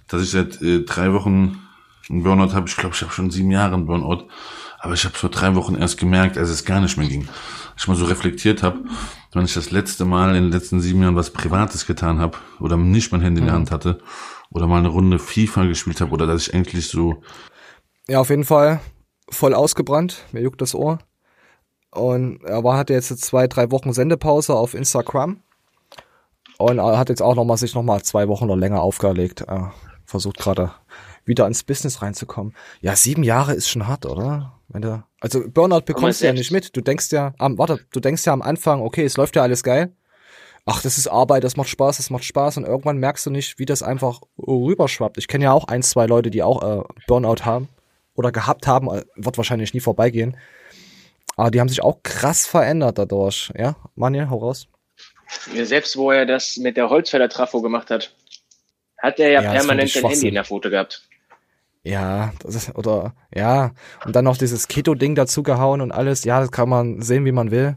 dass 0.08 0.22
ich 0.22 0.30
seit 0.30 0.60
äh, 0.62 0.80
drei 0.84 1.12
Wochen 1.12 1.58
einen 2.10 2.22
Burnout 2.22 2.52
habe. 2.54 2.68
Ich 2.68 2.76
glaube, 2.76 2.94
ich 2.94 3.02
habe 3.02 3.12
schon 3.12 3.30
sieben 3.30 3.50
Jahre 3.50 3.74
einen 3.74 3.86
Burnout. 3.86 4.26
Aber 4.80 4.92
ich 4.94 5.04
habe 5.04 5.14
vor 5.14 5.30
drei 5.30 5.54
Wochen 5.54 5.76
erst 5.76 5.98
gemerkt, 5.98 6.36
als 6.36 6.50
es 6.50 6.64
gar 6.66 6.80
nicht 6.80 6.98
mehr 6.98 7.08
ging. 7.08 7.26
Als 7.72 7.82
ich 7.82 7.88
mal 7.88 7.96
so 7.96 8.04
reflektiert 8.04 8.62
habe, 8.62 8.80
wenn 9.32 9.44
ich 9.46 9.54
das 9.54 9.70
letzte 9.70 10.04
Mal 10.04 10.36
in 10.36 10.42
den 10.44 10.52
letzten 10.52 10.80
sieben 10.80 11.00
Jahren 11.02 11.16
was 11.16 11.30
Privates 11.30 11.86
getan 11.86 12.18
habe 12.18 12.36
oder 12.60 12.76
nicht 12.76 13.10
mein 13.10 13.22
Handy 13.22 13.40
in 13.40 13.46
der 13.46 13.54
Mhm. 13.54 13.58
Hand 13.60 13.70
hatte 13.70 14.00
oder 14.50 14.66
mal 14.66 14.78
eine 14.78 14.88
Runde 14.88 15.18
FIFA 15.18 15.64
gespielt 15.64 16.00
habe 16.02 16.10
oder 16.12 16.26
dass 16.26 16.48
ich 16.48 16.54
endlich 16.54 16.88
so 16.88 17.22
Ja, 18.08 18.20
auf 18.20 18.28
jeden 18.28 18.44
Fall 18.44 18.80
voll 19.34 19.54
ausgebrannt. 19.54 20.24
Mir 20.32 20.42
juckt 20.42 20.60
das 20.60 20.74
Ohr. 20.74 20.98
Und 21.90 22.42
er 22.44 22.64
war, 22.64 22.76
hatte 22.76 22.92
jetzt 22.92 23.08
zwei, 23.20 23.46
drei 23.46 23.70
Wochen 23.70 23.92
Sendepause 23.92 24.54
auf 24.54 24.74
Instagram. 24.74 25.40
Und 26.58 26.78
er 26.78 26.98
hat 26.98 27.08
jetzt 27.08 27.22
auch 27.22 27.34
noch 27.34 27.44
mal 27.44 27.56
sich 27.56 27.74
noch 27.74 27.82
mal 27.82 28.02
zwei 28.02 28.28
Wochen 28.28 28.44
oder 28.44 28.56
länger 28.56 28.82
aufgelegt. 28.82 29.42
Er 29.42 29.72
versucht 30.04 30.38
gerade 30.38 30.72
wieder 31.24 31.46
ins 31.46 31.62
Business 31.62 32.02
reinzukommen. 32.02 32.54
Ja, 32.80 32.96
sieben 32.96 33.22
Jahre 33.22 33.54
ist 33.54 33.68
schon 33.68 33.86
hart, 33.86 34.06
oder? 34.06 34.58
Wenn 34.68 34.82
du, 34.82 35.04
also 35.20 35.42
Burnout 35.48 35.82
bekommst 35.82 36.20
du 36.20 36.26
ja 36.26 36.32
nicht 36.32 36.50
mit. 36.50 36.76
Du 36.76 36.80
denkst 36.80 37.10
ja, 37.12 37.32
am, 37.38 37.58
warte, 37.58 37.80
du 37.92 38.00
denkst 38.00 38.24
ja 38.24 38.32
am 38.32 38.42
Anfang, 38.42 38.82
okay, 38.82 39.04
es 39.04 39.16
läuft 39.16 39.36
ja 39.36 39.42
alles 39.42 39.62
geil. 39.62 39.94
Ach, 40.66 40.80
das 40.82 40.96
ist 40.96 41.08
Arbeit, 41.08 41.44
das 41.44 41.56
macht 41.56 41.68
Spaß, 41.68 41.98
das 41.98 42.10
macht 42.10 42.24
Spaß. 42.24 42.56
Und 42.56 42.64
irgendwann 42.64 42.98
merkst 42.98 43.26
du 43.26 43.30
nicht, 43.30 43.58
wie 43.58 43.66
das 43.66 43.82
einfach 43.82 44.20
rüberschwappt. 44.38 45.18
Ich 45.18 45.28
kenne 45.28 45.44
ja 45.44 45.52
auch 45.52 45.68
ein, 45.68 45.82
zwei 45.82 46.06
Leute, 46.06 46.30
die 46.30 46.42
auch 46.42 46.62
äh, 46.62 46.82
Burnout 47.06 47.44
haben 47.44 47.68
oder 48.14 48.32
gehabt 48.32 48.66
haben, 48.66 48.88
äh, 48.88 49.04
wird 49.16 49.36
wahrscheinlich 49.36 49.74
nie 49.74 49.80
vorbeigehen. 49.80 50.36
Aber 51.36 51.50
die 51.50 51.60
haben 51.60 51.68
sich 51.68 51.82
auch 51.82 52.02
krass 52.02 52.46
verändert 52.46 52.98
dadurch. 52.98 53.52
Ja, 53.56 53.76
Manje, 53.94 54.30
hau 54.30 54.38
raus. 54.38 54.68
Ja, 55.52 55.64
Selbst 55.64 55.96
wo 55.96 56.10
er 56.10 56.26
das 56.26 56.56
mit 56.56 56.76
der 56.76 56.90
Holzfäller 56.90 57.28
Trafo 57.28 57.60
gemacht 57.60 57.90
hat, 57.90 58.14
hat 58.98 59.18
er 59.18 59.30
ja, 59.30 59.42
Ja, 59.42 59.52
permanent 59.52 59.90
sein 59.90 60.06
Handy 60.06 60.28
in 60.28 60.34
der 60.34 60.44
Foto 60.44 60.70
gehabt. 60.70 61.08
Ja, 61.82 62.32
das 62.42 62.54
ist, 62.54 62.74
oder, 62.76 63.14
ja, 63.34 63.72
und 64.06 64.16
dann 64.16 64.24
noch 64.24 64.38
dieses 64.38 64.68
Keto-Ding 64.68 65.14
dazu 65.14 65.42
gehauen 65.42 65.82
und 65.82 65.92
alles. 65.92 66.24
Ja, 66.24 66.40
das 66.40 66.50
kann 66.50 66.68
man 66.68 67.02
sehen, 67.02 67.26
wie 67.26 67.32
man 67.32 67.50
will. 67.50 67.76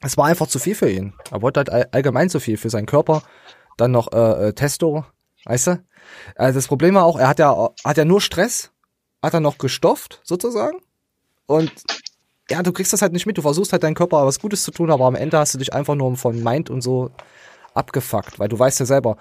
Es 0.00 0.16
war 0.16 0.26
einfach 0.26 0.46
zu 0.46 0.58
viel 0.58 0.74
für 0.74 0.90
ihn. 0.90 1.14
Er 1.30 1.42
wollte 1.42 1.58
halt 1.58 1.70
all, 1.70 1.88
allgemein 1.92 2.28
zu 2.28 2.38
viel 2.38 2.56
für 2.56 2.70
seinen 2.70 2.86
Körper. 2.86 3.22
Dann 3.76 3.90
noch 3.90 4.12
äh, 4.12 4.48
äh, 4.48 4.52
Testo, 4.52 5.04
weißt 5.44 5.66
du? 5.68 5.84
Also 6.36 6.58
das 6.58 6.68
Problem 6.68 6.94
war 6.94 7.04
auch, 7.04 7.18
er 7.18 7.28
hat 7.28 7.38
ja, 7.38 7.70
hat 7.84 7.96
ja 7.96 8.04
nur 8.04 8.20
Stress, 8.20 8.71
hat 9.22 9.34
er 9.34 9.40
noch 9.40 9.58
gestofft, 9.58 10.20
sozusagen. 10.24 10.78
Und 11.46 11.72
ja, 12.50 12.62
du 12.62 12.72
kriegst 12.72 12.92
das 12.92 13.02
halt 13.02 13.12
nicht 13.12 13.26
mit. 13.26 13.38
Du 13.38 13.42
versuchst 13.42 13.72
halt 13.72 13.82
deinen 13.82 13.94
Körper 13.94 14.26
was 14.26 14.40
Gutes 14.40 14.62
zu 14.64 14.70
tun, 14.72 14.90
aber 14.90 15.06
am 15.06 15.14
Ende 15.14 15.38
hast 15.38 15.54
du 15.54 15.58
dich 15.58 15.72
einfach 15.72 15.94
nur 15.94 16.16
von 16.16 16.42
Mind 16.42 16.70
und 16.70 16.80
so 16.82 17.10
abgefuckt, 17.74 18.38
weil 18.38 18.48
du 18.48 18.58
weißt 18.58 18.80
ja 18.80 18.86
selber, 18.86 19.16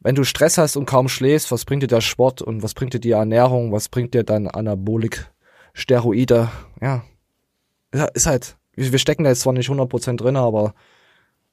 wenn 0.00 0.14
du 0.14 0.24
Stress 0.24 0.58
hast 0.58 0.76
und 0.76 0.86
kaum 0.86 1.08
schläfst, 1.08 1.52
was 1.52 1.64
bringt 1.64 1.82
dir 1.82 1.86
der 1.86 2.00
Sport 2.00 2.42
und 2.42 2.62
was 2.62 2.74
bringt 2.74 2.94
dir 2.94 3.00
die 3.00 3.12
Ernährung, 3.12 3.72
was 3.72 3.88
bringt 3.88 4.14
dir 4.14 4.24
dann 4.24 4.48
Anabolik, 4.48 5.30
Steroide, 5.74 6.50
ja. 6.80 7.04
Ist 8.14 8.26
halt- 8.26 8.56
wir 8.74 8.98
stecken 8.98 9.24
da 9.24 9.30
jetzt 9.30 9.40
zwar 9.40 9.52
nicht 9.52 9.68
100% 9.68 10.20
drin, 10.20 10.36
aber 10.36 10.74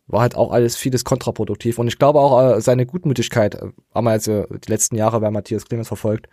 war 0.07 0.21
halt 0.21 0.35
auch 0.35 0.51
alles 0.51 0.77
vieles 0.77 1.03
kontraproduktiv. 1.03 1.79
Und 1.79 1.87
ich 1.87 1.97
glaube 1.99 2.19
auch, 2.19 2.55
äh, 2.55 2.61
seine 2.61 2.85
Gutmütigkeit, 2.85 3.55
äh, 3.55 3.71
haben 3.93 4.05
wir 4.05 4.13
jetzt 4.13 4.27
äh, 4.27 4.45
die 4.49 4.69
letzten 4.71 4.95
Jahre, 4.95 5.21
wer 5.21 5.31
Matthias 5.31 5.65
Clemens 5.65 5.89
verfolgt, 5.89 6.27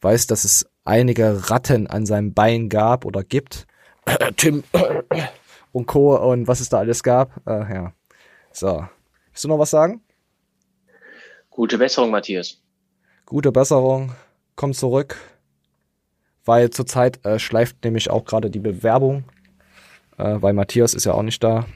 weiß, 0.00 0.26
dass 0.26 0.44
es 0.44 0.69
einige 0.84 1.50
Ratten 1.50 1.86
an 1.86 2.06
seinem 2.06 2.34
Bein 2.34 2.68
gab 2.68 3.04
oder 3.04 3.22
gibt. 3.22 3.66
Tim 4.36 4.64
und 5.72 5.86
Co. 5.86 6.16
und 6.16 6.48
was 6.48 6.60
es 6.60 6.68
da 6.68 6.78
alles 6.78 7.02
gab. 7.02 7.46
Äh, 7.46 7.72
ja. 7.72 7.92
So. 8.52 8.86
Willst 9.30 9.44
du 9.44 9.48
noch 9.48 9.58
was 9.58 9.70
sagen? 9.70 10.02
Gute 11.50 11.78
Besserung, 11.78 12.10
Matthias. 12.10 12.60
Gute 13.26 13.52
Besserung, 13.52 14.12
komm 14.56 14.72
zurück, 14.72 15.16
weil 16.44 16.70
zurzeit 16.70 17.24
äh, 17.24 17.38
schleift 17.38 17.84
nämlich 17.84 18.10
auch 18.10 18.24
gerade 18.24 18.50
die 18.50 18.58
Bewerbung, 18.58 19.24
äh, 20.18 20.36
weil 20.40 20.52
Matthias 20.52 20.94
ist 20.94 21.04
ja 21.04 21.14
auch 21.14 21.22
nicht 21.22 21.42
da. 21.44 21.66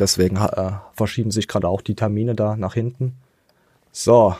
Deswegen 0.00 0.36
äh, 0.36 0.72
verschieben 0.94 1.30
sich 1.30 1.46
gerade 1.46 1.68
auch 1.68 1.82
die 1.82 1.94
Termine 1.94 2.34
da 2.34 2.56
nach 2.56 2.74
hinten. 2.74 3.18
So. 3.90 4.34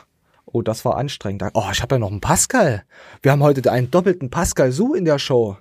Oh, 0.47 0.63
das 0.63 0.85
war 0.85 0.97
anstrengend. 0.97 1.45
Oh, 1.55 1.69
ich 1.73 1.83
habe 1.83 1.95
ja 1.95 1.99
noch 1.99 2.11
einen 2.11 2.21
Pascal. 2.21 2.85
Wir 3.23 3.33
haben 3.33 3.43
heute 3.43 3.71
einen 3.71 3.91
doppelten 3.91 4.31
Pascal 4.31 4.73
Su 4.73 4.95
in 4.95 5.05
der 5.05 5.19
Show. 5.19 5.57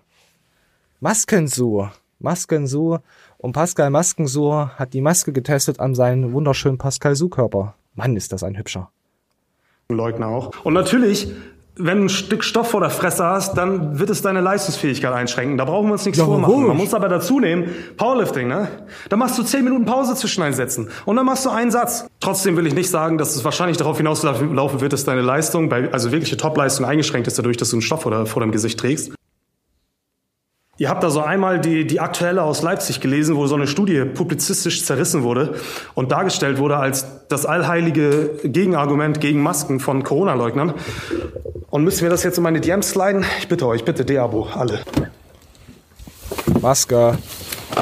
Maskensu. 1.00 1.88
Maskensu. 2.20 2.98
Und 3.38 3.54
Pascal 3.54 3.90
Maskensu 3.90 4.54
hat 4.54 4.94
die 4.94 5.02
Maske 5.02 5.34
getestet 5.34 5.80
an 5.80 5.96
seinen 5.96 6.34
wunderschönen 6.34 6.78
Pascal 6.78 7.16
Su-Körper. 7.16 7.76
Mann, 7.96 8.16
ist 8.16 8.32
das 8.32 8.44
ein 8.44 8.58
hübscher. 8.58 8.92
Leugner 9.90 10.28
auch. 10.28 10.64
Und 10.64 10.74
natürlich, 10.74 11.32
wenn 11.86 11.98
du 12.00 12.04
ein 12.06 12.10
Stück 12.10 12.44
Stoff 12.44 12.70
vor 12.72 12.82
der 12.82 12.90
Fresse 12.90 13.24
hast, 13.24 13.58
dann 13.58 14.00
wird 14.00 14.10
es 14.10 14.22
deine 14.22 14.42
Leistungsfähigkeit 14.42 15.14
einschränken. 15.14 15.58
Da 15.58 15.66
brauchen 15.66 15.88
wir 15.88 15.94
uns 15.94 16.06
nichts 16.06 16.20
Ja, 16.20 16.26
vormachen. 16.26 16.54
wurscht. 16.54 16.68
Man 16.68 16.78
muss 16.78 16.94
aber 16.94 17.10
dazu 17.10 17.40
nehmen, 17.40 17.66
Powerlifting, 17.98 18.48
ne? 18.48 18.68
Da 19.10 19.16
machst 19.18 19.38
du 19.38 19.44
10 19.44 19.64
Minuten 19.64 19.86
Pause 19.86 20.16
zwischen 20.16 20.44
einsetzen. 20.44 20.90
Und 21.06 21.16
dann 21.16 21.26
machst 21.26 21.46
du 21.46 21.50
einen 21.50 21.72
Satz. 21.72 22.08
Trotzdem 22.20 22.58
will 22.58 22.68
ich 22.68 22.74
nicht 22.74 22.90
sagen, 22.90 23.18
dass 23.18 23.36
es 23.36 23.44
wahrscheinlich 23.44 23.78
darauf 23.78 23.98
hinauslaufen 23.98 24.82
wird, 24.82 24.94
dass 24.94 25.04
deine 25.04 25.22
Leistung, 25.22 25.70
bei, 25.70 25.92
also 25.92 26.12
wirkliche 26.12 26.38
Topleistung 26.38 26.86
eingeschränkt 26.86 27.28
ist 27.28 27.38
dadurch, 27.38 27.58
dass 27.58 27.70
du 27.70 27.78
einen 27.78 27.82
Stoff 27.82 28.04
vor, 28.04 28.12
der, 28.12 28.26
vor 28.26 28.42
deinem 28.42 28.52
Gesicht 28.52 28.80
trägst. 28.80 29.12
Ihr 30.82 30.90
habt 30.90 31.04
da 31.04 31.12
so 31.12 31.22
einmal 31.22 31.60
die, 31.60 31.86
die 31.86 32.00
aktuelle 32.00 32.42
aus 32.42 32.64
Leipzig 32.64 33.02
gelesen, 33.02 33.36
wo 33.36 33.46
so 33.46 33.54
eine 33.54 33.68
Studie 33.68 34.04
publizistisch 34.04 34.84
zerrissen 34.84 35.22
wurde 35.22 35.54
und 35.94 36.12
dargestellt 36.12 36.58
wurde 36.58 36.78
als 36.78 37.28
das 37.28 37.46
allheilige 37.46 38.40
Gegenargument 38.44 39.22
gegen 39.22 39.44
Masken 39.44 39.80
von 39.80 40.02
Corona-Leugnern. 40.02 40.74
Und 41.70 41.84
müssen 41.84 42.02
wir 42.02 42.10
das 42.10 42.24
jetzt 42.24 42.38
in 42.38 42.44
meine 42.44 42.62
DMs 42.62 42.90
sliden? 42.90 43.24
Ich 43.38 43.48
bitte 43.48 43.68
euch, 43.68 43.86
bitte 43.86 44.04
D-Abo, 44.04 44.48
alle. 44.56 44.80
Maske. 46.60 47.16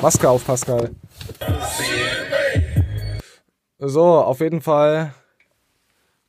Maske 0.02 0.30
auf, 0.30 0.46
Pascal. 0.46 0.90
So, 3.78 4.04
auf 4.04 4.42
jeden 4.42 4.60
Fall 4.60 5.14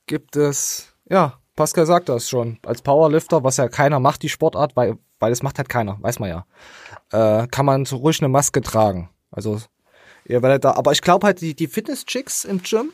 gibt 0.06 0.36
es, 0.36 0.94
ja, 1.10 1.32
Pascal 1.56 1.86
sagt 1.86 2.08
das 2.08 2.28
schon, 2.28 2.60
als 2.64 2.80
Powerlifter, 2.80 3.42
was 3.42 3.56
ja 3.56 3.68
keiner 3.68 3.98
macht, 3.98 4.22
die 4.22 4.28
Sportart, 4.28 4.76
weil 4.76 4.98
weil 5.20 5.30
das 5.30 5.42
macht 5.42 5.58
halt 5.58 5.68
keiner, 5.68 5.98
weiß 6.00 6.18
man 6.18 6.28
ja, 6.28 6.46
äh, 7.12 7.46
kann 7.46 7.66
man 7.66 7.84
so 7.84 7.98
ruhig 7.98 8.20
eine 8.20 8.28
Maske 8.28 8.60
tragen. 8.60 9.10
Also, 9.30 9.60
ihr 10.24 10.42
werdet 10.42 10.64
da, 10.64 10.72
aber 10.72 10.92
ich 10.92 11.02
glaube 11.02 11.26
halt, 11.26 11.40
die, 11.40 11.54
die 11.54 11.68
Fitness-Chicks 11.68 12.44
im 12.44 12.62
Gym, 12.62 12.92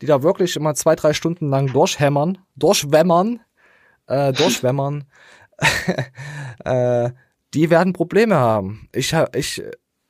die 0.00 0.06
da 0.06 0.22
wirklich 0.22 0.54
immer 0.56 0.74
zwei, 0.74 0.94
drei 0.94 1.12
Stunden 1.12 1.48
lang 1.48 1.72
durchhämmern, 1.72 2.38
durchwämmern, 2.54 3.40
äh, 4.06 4.32
durchwämmern, 4.32 5.04
äh, 6.64 7.10
die 7.54 7.70
werden 7.70 7.92
Probleme 7.92 8.36
haben. 8.36 8.88
Ich, 8.92 9.14
ich, 9.34 9.62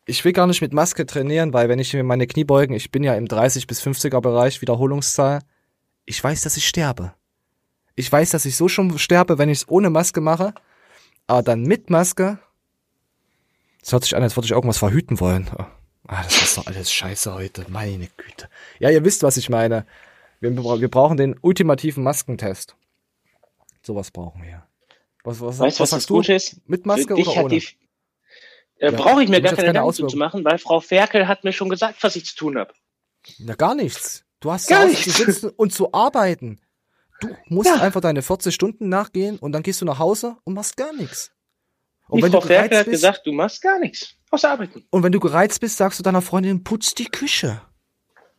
ich 0.06 0.24
will 0.24 0.32
gar 0.32 0.46
nicht 0.46 0.60
mit 0.60 0.72
Maske 0.72 1.06
trainieren, 1.06 1.52
weil 1.52 1.68
wenn 1.68 1.78
ich 1.78 1.92
mir 1.94 2.02
meine 2.02 2.26
Knie 2.26 2.44
beugen, 2.44 2.74
ich 2.74 2.90
bin 2.90 3.04
ja 3.04 3.14
im 3.14 3.28
30 3.28 3.66
bis 3.66 3.82
50er 3.82 4.20
Bereich 4.20 4.60
Wiederholungszahl, 4.60 5.40
ich 6.06 6.22
weiß, 6.22 6.42
dass 6.42 6.56
ich 6.56 6.66
sterbe. 6.66 7.14
Ich 7.94 8.10
weiß, 8.10 8.30
dass 8.30 8.44
ich 8.44 8.56
so 8.56 8.68
schon 8.68 8.98
sterbe, 8.98 9.38
wenn 9.38 9.48
ich 9.48 9.58
es 9.58 9.68
ohne 9.68 9.90
Maske 9.90 10.20
mache, 10.20 10.54
aber 11.26 11.42
dann 11.42 11.62
mit 11.62 11.90
Maske, 11.90 12.38
es 13.82 13.92
hört 13.92 14.04
sich 14.04 14.16
an, 14.16 14.22
als 14.22 14.36
würde 14.36 14.46
ich 14.46 14.52
irgendwas 14.52 14.78
verhüten 14.78 15.20
wollen. 15.20 15.48
Ah, 16.06 16.22
das 16.22 16.42
ist 16.42 16.56
doch 16.58 16.66
alles 16.66 16.92
scheiße 16.92 17.34
heute, 17.34 17.66
meine 17.68 18.08
Güte. 18.16 18.48
Ja, 18.78 18.90
ihr 18.90 19.04
wisst, 19.04 19.22
was 19.22 19.36
ich 19.36 19.48
meine. 19.50 19.86
Wir, 20.40 20.54
wir 20.54 20.90
brauchen 20.90 21.16
den 21.16 21.36
ultimativen 21.40 22.02
Maskentest. 22.04 22.76
Sowas 23.82 24.10
brauchen 24.10 24.42
wir. 24.42 24.66
Was, 25.22 25.40
was, 25.40 25.58
Weißt 25.58 25.78
du, 25.78 25.82
was, 25.82 25.90
das? 25.90 26.06
Gute 26.06 26.34
ist? 26.34 26.60
Mit 26.68 26.84
Maske 26.86 27.14
oder 27.14 27.44
ohne? 27.44 27.48
die- 27.48 27.66
Äh, 28.78 28.90
Ja, 28.90 28.90
Brauche 28.92 29.22
ich 29.22 29.28
mir 29.30 29.40
gar 29.40 29.52
keine 29.52 29.72
keine 29.72 29.78
Gedanken 29.78 30.08
zu 30.08 30.16
machen, 30.18 30.44
weil 30.44 30.58
Frau 30.58 30.80
Ferkel 30.80 31.26
hat 31.28 31.44
mir 31.44 31.52
schon 31.52 31.68
gesagt, 31.70 32.02
was 32.02 32.16
ich 32.16 32.26
zu 32.26 32.36
tun 32.36 32.58
habe. 32.58 32.74
Na, 33.38 33.54
gar 33.54 33.74
nichts. 33.74 34.24
Du 34.40 34.50
hast 34.52 34.68
Gar 34.68 34.86
nichts. 34.86 35.04
zu 35.04 35.24
sitzen 35.24 35.48
und 35.50 35.72
zu 35.72 35.92
arbeiten. 35.94 36.60
Du 37.24 37.54
musst 37.54 37.70
einfach 37.70 38.00
deine 38.00 38.22
40 38.22 38.54
Stunden 38.54 38.88
nachgehen 38.88 39.38
und 39.38 39.52
dann 39.52 39.62
gehst 39.62 39.80
du 39.80 39.84
nach 39.84 39.98
Hause 39.98 40.36
und 40.44 40.54
machst 40.54 40.76
gar 40.76 40.92
nichts. 40.92 41.30
Und 42.08 42.18
Die 42.18 42.24
wenn 42.24 42.32
Frau 42.32 42.40
du 42.40 42.46
Ferkel 42.46 42.68
gereizt 42.68 42.80
hat 42.80 42.86
bist, 42.86 43.02
gesagt, 43.02 43.26
du 43.26 43.32
machst 43.32 43.62
gar 43.62 43.78
nichts, 43.78 44.14
außer 44.30 44.50
arbeiten. 44.50 44.84
und 44.90 45.02
wenn 45.02 45.12
du 45.12 45.20
gereizt 45.20 45.60
bist, 45.60 45.76
sagst 45.78 45.98
du 45.98 46.02
deiner 46.02 46.22
Freundin, 46.22 46.62
putz 46.62 46.94
die 46.94 47.06
Küche. 47.06 47.60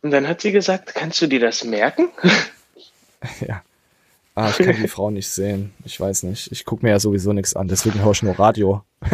Und 0.02 0.10
dann 0.12 0.28
hat 0.28 0.40
sie 0.40 0.52
gesagt, 0.52 0.94
kannst 0.94 1.20
du 1.20 1.26
dir 1.26 1.40
das 1.40 1.64
merken? 1.64 2.08
ja. 3.46 3.62
Ah, 4.36 4.50
ich 4.50 4.58
kann 4.58 4.76
die 4.76 4.86
Frau 4.88 5.10
nicht 5.10 5.28
sehen. 5.28 5.72
Ich 5.84 5.98
weiß 5.98 6.24
nicht. 6.24 6.52
Ich 6.52 6.64
gucke 6.66 6.84
mir 6.84 6.90
ja 6.92 7.00
sowieso 7.00 7.32
nichts 7.32 7.56
an, 7.56 7.68
deswegen 7.68 8.02
höre 8.02 8.12
ich 8.12 8.22
nur 8.22 8.38
Radio. 8.38 8.82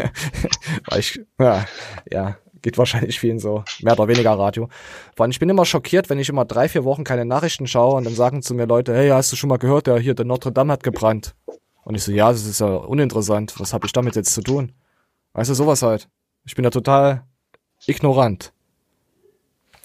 Ich, 0.97 1.21
ja, 1.39 1.65
ja, 2.11 2.37
geht 2.63 2.79
wahrscheinlich 2.79 3.21
vielen 3.21 3.39
so. 3.39 3.65
Mehr 3.81 3.93
oder 3.93 4.09
weniger 4.09 4.33
Radio. 4.33 4.69
Vor 5.17 5.29
ich 5.29 5.39
bin 5.39 5.49
immer 5.49 5.65
schockiert, 5.65 6.09
wenn 6.09 6.19
ich 6.19 6.29
immer 6.29 6.45
drei, 6.45 6.69
vier 6.69 6.85
Wochen 6.85 7.05
keine 7.05 7.25
Nachrichten 7.25 7.67
schaue 7.67 7.97
und 7.97 8.05
dann 8.05 8.15
sagen 8.15 8.43
zu 8.43 8.55
mir 8.55 8.67
Leute, 8.67 8.95
hey, 8.95 9.11
hast 9.11 9.33
du 9.33 9.37
schon 9.37 9.49
mal 9.49 9.59
gehört, 9.59 9.87
der 9.87 9.99
hier, 9.99 10.15
der 10.15 10.25
Notre 10.25 10.53
Dame 10.53 10.73
hat 10.73 10.83
gebrannt. 10.83 11.35
Und 11.85 11.97
ich 11.97 12.05
so, 12.05 12.13
ja, 12.13 12.31
das 12.31 12.47
ist 12.47 12.61
ja 12.61 12.69
uninteressant. 12.69 13.55
Was 13.59 13.73
habe 13.73 13.87
ich 13.87 13.93
damit 13.93 14.17
jetzt 14.17 14.33
zu 14.33 14.41
tun? 14.41 14.73
Weißt 15.33 15.51
du, 15.51 15.55
sowas 15.55 15.83
halt. 15.83 16.09
Ich 16.45 16.55
bin 16.55 16.63
da 16.63 16.71
total 16.71 17.25
ignorant. 17.87 18.53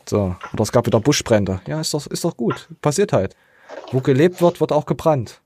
So, 0.07 0.35
oder 0.53 0.63
es 0.63 0.71
gab 0.71 0.85
wieder 0.85 0.99
Buschbrände. 0.99 1.59
Ja, 1.67 1.81
ist 1.81 1.93
doch, 1.93 2.07
ist 2.07 2.23
doch 2.23 2.37
gut. 2.37 2.69
Passiert 2.81 3.11
halt. 3.11 3.35
Wo 3.91 3.99
gelebt 3.99 4.41
wird, 4.41 4.61
wird 4.61 4.71
auch 4.71 4.85
gebrannt. 4.85 5.41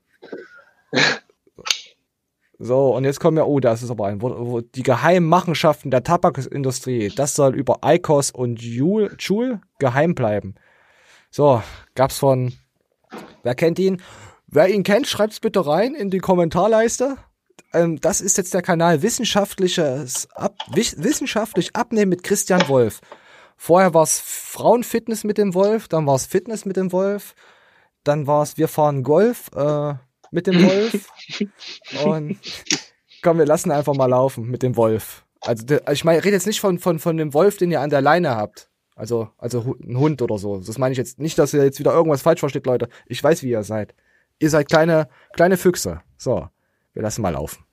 So, 2.58 2.94
und 2.94 3.04
jetzt 3.04 3.18
kommen 3.18 3.36
wir, 3.36 3.46
oh, 3.48 3.60
das 3.60 3.82
ist 3.82 3.90
aber 3.90 4.06
ein, 4.06 4.22
wo, 4.22 4.28
wo 4.38 4.60
die 4.60 4.82
geheimen 4.82 5.28
Machenschaften 5.28 5.90
der 5.90 6.04
Tabakindustrie, 6.04 7.08
das 7.08 7.34
soll 7.34 7.54
über 7.54 7.80
ICOS 7.84 8.30
und 8.30 8.62
Juul, 8.62 9.16
geheim 9.78 10.14
bleiben. 10.14 10.54
So, 11.30 11.62
gab's 11.94 12.18
von, 12.18 12.52
wer 13.42 13.54
kennt 13.54 13.78
ihn? 13.78 14.00
Wer 14.46 14.68
ihn 14.68 14.82
kennt, 14.82 15.06
schreibt's 15.08 15.40
bitte 15.40 15.66
rein 15.66 15.94
in 15.94 16.10
die 16.10 16.18
Kommentarleiste. 16.18 17.16
Ähm, 17.72 17.98
das 18.00 18.20
ist 18.20 18.36
jetzt 18.36 18.54
der 18.54 18.62
Kanal 18.62 19.02
Wissenschaftliches 19.02 20.28
Ab, 20.34 20.54
Wiss- 20.72 21.02
Wissenschaftlich 21.02 21.74
Abnehmen 21.74 22.10
mit 22.10 22.22
Christian 22.22 22.68
Wolf. 22.68 23.00
Vorher 23.56 23.94
war's 23.94 24.20
Frauenfitness 24.20 25.24
mit 25.24 25.38
dem 25.38 25.54
Wolf, 25.54 25.88
dann 25.88 26.06
war's 26.06 26.26
Fitness 26.26 26.64
mit 26.64 26.76
dem 26.76 26.92
Wolf, 26.92 27.34
dann 28.04 28.26
war's 28.26 28.58
Wir 28.58 28.68
fahren 28.68 29.02
Golf 29.02 29.50
äh, 29.54 29.94
mit 30.32 30.48
dem 30.48 30.64
Wolf. 30.64 31.08
Und 32.04 32.38
komm, 33.22 33.38
wir 33.38 33.46
lassen 33.46 33.70
einfach 33.70 33.94
mal 33.94 34.06
laufen 34.06 34.50
mit 34.50 34.64
dem 34.64 34.76
Wolf. 34.76 35.24
Also 35.40 35.64
der, 35.64 35.88
ich 35.90 36.04
meine, 36.04 36.18
ich 36.18 36.24
rede 36.24 36.34
jetzt 36.34 36.46
nicht 36.46 36.60
von, 36.60 36.78
von, 36.78 36.98
von 36.98 37.16
dem 37.16 37.32
Wolf, 37.34 37.56
den 37.58 37.70
ihr 37.70 37.80
an 37.80 37.90
der 37.90 38.00
Leine 38.00 38.34
habt. 38.34 38.68
Also, 38.94 39.30
also 39.38 39.76
ein 39.82 39.96
Hund 39.96 40.20
oder 40.22 40.38
so. 40.38 40.58
Das 40.58 40.78
meine 40.78 40.92
ich 40.92 40.98
jetzt 40.98 41.18
nicht, 41.18 41.38
dass 41.38 41.54
ihr 41.54 41.64
jetzt 41.64 41.78
wieder 41.78 41.92
irgendwas 41.92 42.22
falsch 42.22 42.40
versteht, 42.40 42.66
Leute. 42.66 42.88
Ich 43.06 43.22
weiß, 43.22 43.42
wie 43.42 43.50
ihr 43.50 43.62
seid. 43.62 43.94
Ihr 44.38 44.50
seid 44.50 44.68
kleine, 44.68 45.08
kleine 45.32 45.56
Füchse. 45.56 46.02
So, 46.18 46.48
wir 46.92 47.02
lassen 47.02 47.22
mal 47.22 47.30
laufen. 47.30 47.64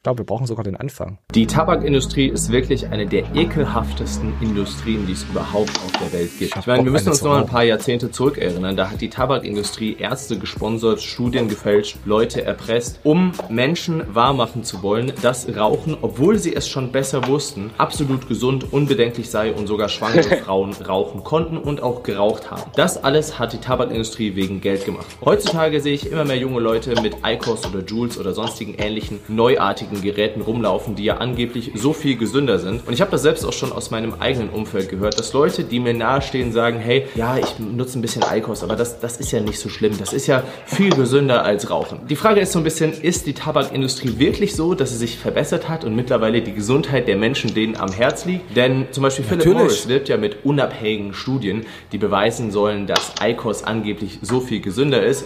Ich 0.00 0.04
glaube, 0.04 0.20
wir 0.20 0.24
brauchen 0.24 0.46
sogar 0.46 0.64
den 0.64 0.76
Anfang. 0.76 1.18
Die 1.34 1.46
Tabakindustrie 1.46 2.28
ist 2.28 2.50
wirklich 2.50 2.88
eine 2.88 3.04
der 3.04 3.34
ekelhaftesten 3.34 4.32
Industrien, 4.40 5.06
die 5.06 5.12
es 5.12 5.24
überhaupt 5.24 5.78
auf 5.84 5.92
der 6.00 6.10
Welt 6.18 6.30
gibt. 6.38 6.56
Ich 6.56 6.66
meine, 6.66 6.86
wir 6.86 6.90
müssen 6.90 7.10
uns 7.10 7.20
noch 7.20 7.36
ein 7.36 7.44
paar 7.44 7.64
Jahrzehnte 7.64 8.10
zurückerinnern. 8.10 8.78
Da 8.78 8.90
hat 8.90 9.02
die 9.02 9.10
Tabakindustrie 9.10 9.96
Ärzte 9.98 10.38
gesponsert, 10.38 11.02
Studien 11.02 11.50
gefälscht, 11.50 11.98
Leute 12.06 12.42
erpresst, 12.42 13.00
um 13.04 13.32
Menschen 13.50 14.02
wahrmachen 14.14 14.64
zu 14.64 14.82
wollen, 14.82 15.12
dass 15.20 15.54
Rauchen, 15.54 15.98
obwohl 16.00 16.38
sie 16.38 16.56
es 16.56 16.66
schon 16.66 16.92
besser 16.92 17.28
wussten, 17.28 17.68
absolut 17.76 18.26
gesund, 18.26 18.72
unbedenklich 18.72 19.28
sei 19.28 19.52
und 19.52 19.66
sogar 19.66 19.90
schwangere 19.90 20.36
Frauen 20.44 20.72
rauchen 20.72 21.24
konnten 21.24 21.58
und 21.58 21.82
auch 21.82 22.04
geraucht 22.04 22.50
haben. 22.50 22.70
Das 22.74 23.04
alles 23.04 23.38
hat 23.38 23.52
die 23.52 23.58
Tabakindustrie 23.58 24.34
wegen 24.34 24.62
Geld 24.62 24.86
gemacht. 24.86 25.04
Heutzutage 25.22 25.82
sehe 25.82 25.92
ich 25.92 26.10
immer 26.10 26.24
mehr 26.24 26.38
junge 26.38 26.60
Leute 26.60 26.98
mit 27.02 27.18
ICOS 27.22 27.66
oder 27.66 27.84
Juuls 27.84 28.18
oder 28.18 28.32
sonstigen 28.32 28.72
ähnlichen 28.78 29.20
neuartigen 29.28 29.89
Geräten 30.00 30.40
rumlaufen, 30.40 30.94
die 30.94 31.04
ja 31.04 31.16
angeblich 31.16 31.72
so 31.74 31.92
viel 31.92 32.16
gesünder 32.16 32.58
sind. 32.58 32.86
Und 32.86 32.92
ich 32.92 33.00
habe 33.00 33.10
das 33.10 33.22
selbst 33.22 33.44
auch 33.44 33.52
schon 33.52 33.72
aus 33.72 33.90
meinem 33.90 34.14
eigenen 34.20 34.50
Umfeld 34.50 34.88
gehört, 34.88 35.18
dass 35.18 35.32
Leute, 35.32 35.64
die 35.64 35.80
mir 35.80 35.94
nahestehen, 35.94 36.52
sagen, 36.52 36.78
hey, 36.78 37.06
ja, 37.14 37.38
ich 37.38 37.58
nutze 37.58 37.98
ein 37.98 38.02
bisschen 38.02 38.22
ICOS, 38.30 38.62
aber 38.62 38.76
das, 38.76 39.00
das 39.00 39.18
ist 39.18 39.32
ja 39.32 39.40
nicht 39.40 39.58
so 39.58 39.68
schlimm. 39.68 39.98
Das 39.98 40.12
ist 40.12 40.26
ja 40.26 40.44
viel 40.66 40.90
gesünder 40.90 41.44
als 41.44 41.70
Rauchen. 41.70 42.06
Die 42.08 42.16
Frage 42.16 42.40
ist 42.40 42.52
so 42.52 42.58
ein 42.58 42.64
bisschen, 42.64 42.92
ist 42.92 43.26
die 43.26 43.34
Tabakindustrie 43.34 44.18
wirklich 44.18 44.54
so, 44.54 44.74
dass 44.74 44.90
sie 44.90 44.96
sich 44.96 45.18
verbessert 45.18 45.68
hat 45.68 45.84
und 45.84 45.96
mittlerweile 45.96 46.42
die 46.42 46.52
Gesundheit 46.52 47.08
der 47.08 47.16
Menschen 47.16 47.54
denen 47.54 47.76
am 47.76 47.92
Herz 47.92 48.24
liegt? 48.24 48.56
Denn 48.56 48.86
zum 48.92 49.02
Beispiel 49.02 49.24
Philip 49.24 49.46
Natürlich. 49.46 49.62
Morris 49.62 49.88
wirbt 49.88 50.08
ja 50.08 50.16
mit 50.16 50.44
unabhängigen 50.44 51.14
Studien, 51.14 51.66
die 51.92 51.98
beweisen 51.98 52.50
sollen, 52.50 52.86
dass 52.86 53.14
ICOS 53.22 53.64
angeblich 53.64 54.18
so 54.22 54.40
viel 54.40 54.60
gesünder 54.60 55.02
ist. 55.02 55.24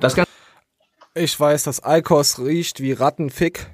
Das 0.00 0.14
Ganze 0.14 0.30
Ich 1.14 1.38
weiß, 1.38 1.64
dass 1.64 1.80
Alkos 1.80 2.38
riecht 2.38 2.80
wie 2.80 2.92
Rattenfick. 2.92 3.66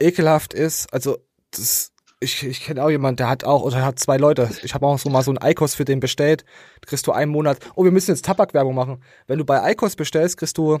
Ekelhaft 0.00 0.54
ist. 0.54 0.92
Also, 0.92 1.18
das, 1.50 1.92
ich, 2.20 2.44
ich 2.44 2.62
kenne 2.64 2.82
auch 2.82 2.90
jemanden, 2.90 3.16
der 3.16 3.28
hat 3.28 3.44
auch, 3.44 3.62
oder 3.62 3.84
hat 3.84 3.98
zwei 3.98 4.16
Leute. 4.16 4.50
Ich 4.62 4.74
habe 4.74 4.86
auch 4.86 4.98
so 4.98 5.08
mal 5.08 5.22
so 5.22 5.30
einen 5.30 5.38
Eikos 5.38 5.74
für 5.74 5.84
den 5.84 6.00
bestellt. 6.00 6.44
Kriegst 6.82 7.06
du 7.06 7.12
einen 7.12 7.30
Monat. 7.30 7.58
Oh, 7.76 7.84
wir 7.84 7.92
müssen 7.92 8.10
jetzt 8.10 8.24
Tabakwerbung 8.24 8.74
machen. 8.74 9.02
Wenn 9.26 9.38
du 9.38 9.44
bei 9.44 9.62
Eikos 9.62 9.96
bestellst, 9.96 10.36
kriegst 10.36 10.58
du, 10.58 10.78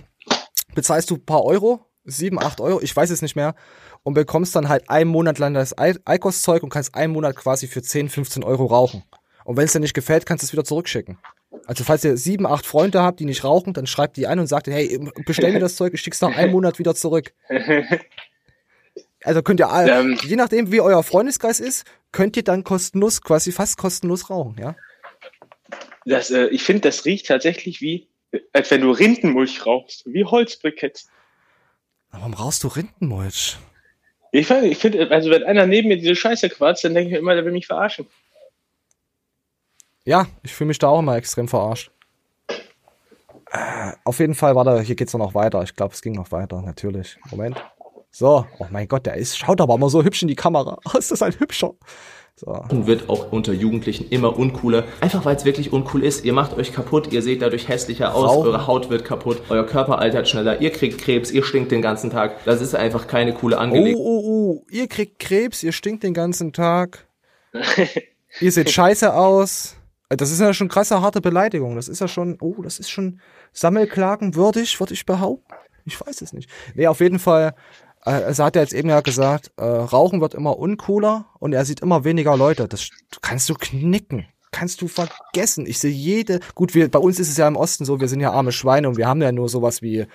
bezahlst 0.74 1.10
du 1.10 1.14
ein 1.14 1.24
paar 1.24 1.44
Euro, 1.44 1.86
sieben, 2.04 2.40
acht 2.40 2.60
Euro, 2.60 2.80
ich 2.80 2.94
weiß 2.94 3.10
es 3.10 3.22
nicht 3.22 3.36
mehr, 3.36 3.54
und 4.02 4.14
bekommst 4.14 4.56
dann 4.56 4.68
halt 4.68 4.88
einen 4.90 5.10
Monat 5.10 5.38
lang 5.38 5.54
das 5.54 5.76
Eikos-Zeug 5.78 6.62
und 6.62 6.70
kannst 6.70 6.94
einen 6.94 7.12
Monat 7.12 7.36
quasi 7.36 7.66
für 7.66 7.82
10, 7.82 8.08
15 8.08 8.42
Euro 8.42 8.66
rauchen. 8.66 9.04
Und 9.44 9.56
wenn 9.56 9.64
es 9.64 9.72
dir 9.72 9.80
nicht 9.80 9.94
gefällt, 9.94 10.26
kannst 10.26 10.42
du 10.42 10.46
es 10.46 10.52
wieder 10.52 10.64
zurückschicken. 10.64 11.18
Also 11.66 11.84
falls 11.84 12.04
ihr 12.04 12.16
sieben, 12.16 12.46
acht 12.46 12.66
Freunde 12.66 13.02
habt, 13.02 13.20
die 13.20 13.24
nicht 13.24 13.44
rauchen, 13.44 13.72
dann 13.72 13.86
schreibt 13.86 14.16
die 14.16 14.26
an 14.26 14.38
und 14.38 14.46
sagt, 14.46 14.66
hey, 14.66 14.98
bestell 15.24 15.52
mir 15.52 15.60
das 15.60 15.76
Zeug, 15.76 15.94
ich 15.94 16.00
schick's 16.00 16.20
nach 16.20 16.36
einem 16.36 16.52
Monat 16.52 16.78
wieder 16.78 16.94
zurück. 16.94 17.32
Also 19.28 19.42
könnt 19.42 19.60
ihr, 19.60 19.68
Ähm. 19.70 20.18
je 20.22 20.36
nachdem 20.36 20.72
wie 20.72 20.80
euer 20.80 21.02
Freundeskreis 21.02 21.60
ist, 21.60 21.84
könnt 22.12 22.34
ihr 22.38 22.44
dann 22.44 22.64
kostenlos, 22.64 23.20
quasi 23.20 23.52
fast 23.52 23.76
kostenlos 23.76 24.30
rauchen, 24.30 24.56
ja? 24.58 24.74
Das, 26.06 26.30
äh, 26.30 26.46
ich 26.46 26.62
finde, 26.62 26.88
das 26.88 27.04
riecht 27.04 27.26
tatsächlich 27.26 27.82
wie, 27.82 28.08
äh, 28.32 28.38
als 28.54 28.70
wenn 28.70 28.80
du 28.80 28.90
Rindenmulch 28.90 29.66
rauchst, 29.66 30.04
wie 30.06 30.24
Holzbriketts. 30.24 31.10
Warum 32.10 32.32
rauchst 32.32 32.64
du 32.64 32.68
Rindenmulch? 32.68 33.58
Ich 34.32 34.46
finde, 34.46 34.68
ich 34.68 34.78
find, 34.78 34.96
also 34.96 35.28
wenn 35.28 35.44
einer 35.44 35.66
neben 35.66 35.88
mir 35.88 35.98
diese 35.98 36.16
Scheiße 36.16 36.48
quatscht, 36.48 36.84
dann 36.84 36.94
denke 36.94 37.08
ich 37.08 37.12
mir 37.12 37.18
immer, 37.18 37.34
der 37.34 37.44
will 37.44 37.52
mich 37.52 37.66
verarschen. 37.66 38.06
Ja, 40.06 40.26
ich 40.42 40.54
fühle 40.54 40.68
mich 40.68 40.78
da 40.78 40.88
auch 40.88 41.00
immer 41.00 41.16
extrem 41.16 41.48
verarscht. 41.48 41.90
Äh, 43.50 43.92
auf 44.04 44.20
jeden 44.20 44.34
Fall, 44.34 44.54
warte, 44.54 44.80
hier 44.80 44.96
geht's 44.96 45.12
noch 45.12 45.34
weiter. 45.34 45.62
Ich 45.62 45.76
glaube, 45.76 45.92
es 45.92 46.00
ging 46.00 46.14
noch 46.14 46.32
weiter, 46.32 46.62
natürlich. 46.62 47.18
Moment. 47.30 47.62
So, 48.10 48.46
oh 48.58 48.66
mein 48.70 48.88
Gott, 48.88 49.06
der 49.06 49.14
ist, 49.16 49.36
schaut 49.38 49.60
aber 49.60 49.74
immer 49.74 49.90
so 49.90 50.02
hübsch 50.02 50.22
in 50.22 50.28
die 50.28 50.34
Kamera. 50.34 50.78
Oh, 50.84 50.96
ist 50.98 51.10
das 51.10 51.22
ein 51.22 51.34
hübscher? 51.38 51.72
So. 52.36 52.62
wird 52.70 53.08
auch 53.08 53.32
unter 53.32 53.52
Jugendlichen 53.52 54.08
immer 54.10 54.38
uncooler. 54.38 54.84
Einfach 55.00 55.24
weil 55.24 55.34
es 55.34 55.44
wirklich 55.44 55.72
uncool 55.72 56.04
ist. 56.04 56.24
Ihr 56.24 56.32
macht 56.32 56.56
euch 56.56 56.72
kaputt, 56.72 57.12
ihr 57.12 57.20
seht 57.20 57.42
dadurch 57.42 57.66
hässlicher 57.66 58.14
aus, 58.14 58.26
Rauchen. 58.30 58.46
eure 58.50 58.66
Haut 58.68 58.90
wird 58.90 59.04
kaputt, 59.04 59.42
euer 59.48 59.66
Körper 59.66 59.98
altert 59.98 60.28
schneller, 60.28 60.60
ihr 60.60 60.70
kriegt 60.70 60.98
Krebs, 61.00 61.32
ihr 61.32 61.42
stinkt 61.42 61.72
den 61.72 61.82
ganzen 61.82 62.10
Tag. 62.10 62.44
Das 62.44 62.60
ist 62.60 62.76
einfach 62.76 63.08
keine 63.08 63.34
coole 63.34 63.56
Oh, 63.56 63.60
Angelegenheit. 63.60 63.96
oh, 63.98 64.22
oh, 64.60 64.66
ihr 64.70 64.86
kriegt 64.86 65.18
Krebs, 65.18 65.64
ihr 65.64 65.72
stinkt 65.72 66.04
den 66.04 66.14
ganzen 66.14 66.52
Tag. 66.52 67.08
ihr 68.40 68.52
seht 68.52 68.70
scheiße 68.70 69.12
aus. 69.12 69.74
Das 70.08 70.30
ist 70.30 70.40
ja 70.40 70.54
schon 70.54 70.68
krasse, 70.68 71.02
harte 71.02 71.20
Beleidigung. 71.20 71.74
Das 71.74 71.88
ist 71.88 72.00
ja 72.00 72.06
schon, 72.06 72.38
oh, 72.40 72.62
das 72.62 72.78
ist 72.78 72.88
schon 72.90 73.20
Sammelklagen 73.52 74.36
würdig, 74.36 74.78
würde 74.78 74.94
ich 74.94 75.04
behaupten. 75.04 75.52
Ich 75.84 76.00
weiß 76.00 76.20
es 76.22 76.32
nicht. 76.32 76.48
Nee, 76.74 76.86
auf 76.86 77.00
jeden 77.00 77.18
Fall, 77.18 77.54
also 78.02 78.44
hat 78.44 78.56
er 78.56 78.62
jetzt 78.62 78.74
eben 78.74 78.88
ja 78.88 79.00
gesagt, 79.00 79.52
äh, 79.56 79.64
Rauchen 79.64 80.20
wird 80.20 80.34
immer 80.34 80.58
uncooler 80.58 81.26
und 81.38 81.52
er 81.52 81.64
sieht 81.64 81.80
immer 81.80 82.04
weniger 82.04 82.36
Leute. 82.36 82.68
Das 82.68 82.88
kannst 83.22 83.48
du 83.48 83.54
knicken. 83.54 84.26
Kannst 84.50 84.80
du 84.80 84.88
vergessen. 84.88 85.66
Ich 85.66 85.78
sehe 85.78 85.90
jede, 85.90 86.40
gut, 86.54 86.74
wir, 86.74 86.90
bei 86.90 86.98
uns 86.98 87.20
ist 87.20 87.28
es 87.28 87.36
ja 87.36 87.46
im 87.46 87.56
Osten 87.56 87.84
so, 87.84 88.00
wir 88.00 88.08
sind 88.08 88.20
ja 88.20 88.32
arme 88.32 88.52
Schweine 88.52 88.88
und 88.88 88.96
wir 88.96 89.06
haben 89.06 89.20
ja 89.20 89.30
nur 89.30 89.48
sowas 89.48 89.82
wie 89.82 90.06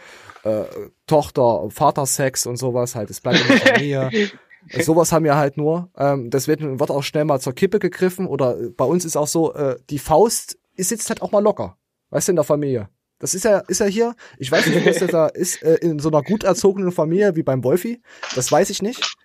äh, 0.44 0.64
Tochter, 1.06 1.70
Vatersex 1.70 2.48
und 2.48 2.58
sowas, 2.58 2.96
halt, 2.96 3.10
das 3.10 3.22
bleibt 3.22 3.42
in 3.42 3.48
der 3.48 3.58
Familie. 3.74 4.32
sowas 4.80 5.12
haben 5.12 5.26
wir 5.26 5.36
halt 5.36 5.58
nur. 5.58 5.90
Ähm, 5.98 6.32
deswegen 6.32 6.80
wird 6.80 6.90
auch 6.90 7.04
schnell 7.04 7.26
mal 7.26 7.40
zur 7.40 7.54
Kippe 7.54 7.78
gegriffen 7.78 8.26
oder 8.26 8.56
bei 8.76 8.86
uns 8.86 9.06
ist 9.06 9.18
auch 9.18 9.28
so, 9.28 9.54
äh, 9.54 9.78
die 9.90 10.00
Faust 10.00 10.58
ist 10.76 10.90
sitzt 10.90 11.10
halt 11.10 11.22
auch 11.22 11.32
mal 11.32 11.44
locker. 11.44 11.78
Weißt 12.10 12.28
du, 12.28 12.32
in 12.32 12.36
der 12.38 12.46
Familie. 12.46 12.90
Das 13.24 13.34
ist 13.34 13.46
ja, 13.46 13.60
ist 13.60 13.80
ja 13.80 13.86
hier, 13.86 14.16
ich 14.38 14.52
weiß 14.52 14.68
nicht, 14.68 14.86
was 14.86 14.98
das 14.98 15.10
da 15.10 15.28
ist, 15.34 15.64
äh, 15.64 15.76
in 15.76 15.98
so 16.00 16.10
einer 16.10 16.22
gut 16.22 16.44
erzogenen 16.44 16.92
Familie 16.92 17.38
wie 17.38 17.44
beim 17.44 17.64
Wolfi. 17.64 18.02
Das 18.36 18.52
weiß 18.52 18.70
ich 18.70 18.82
nicht. 18.82 19.16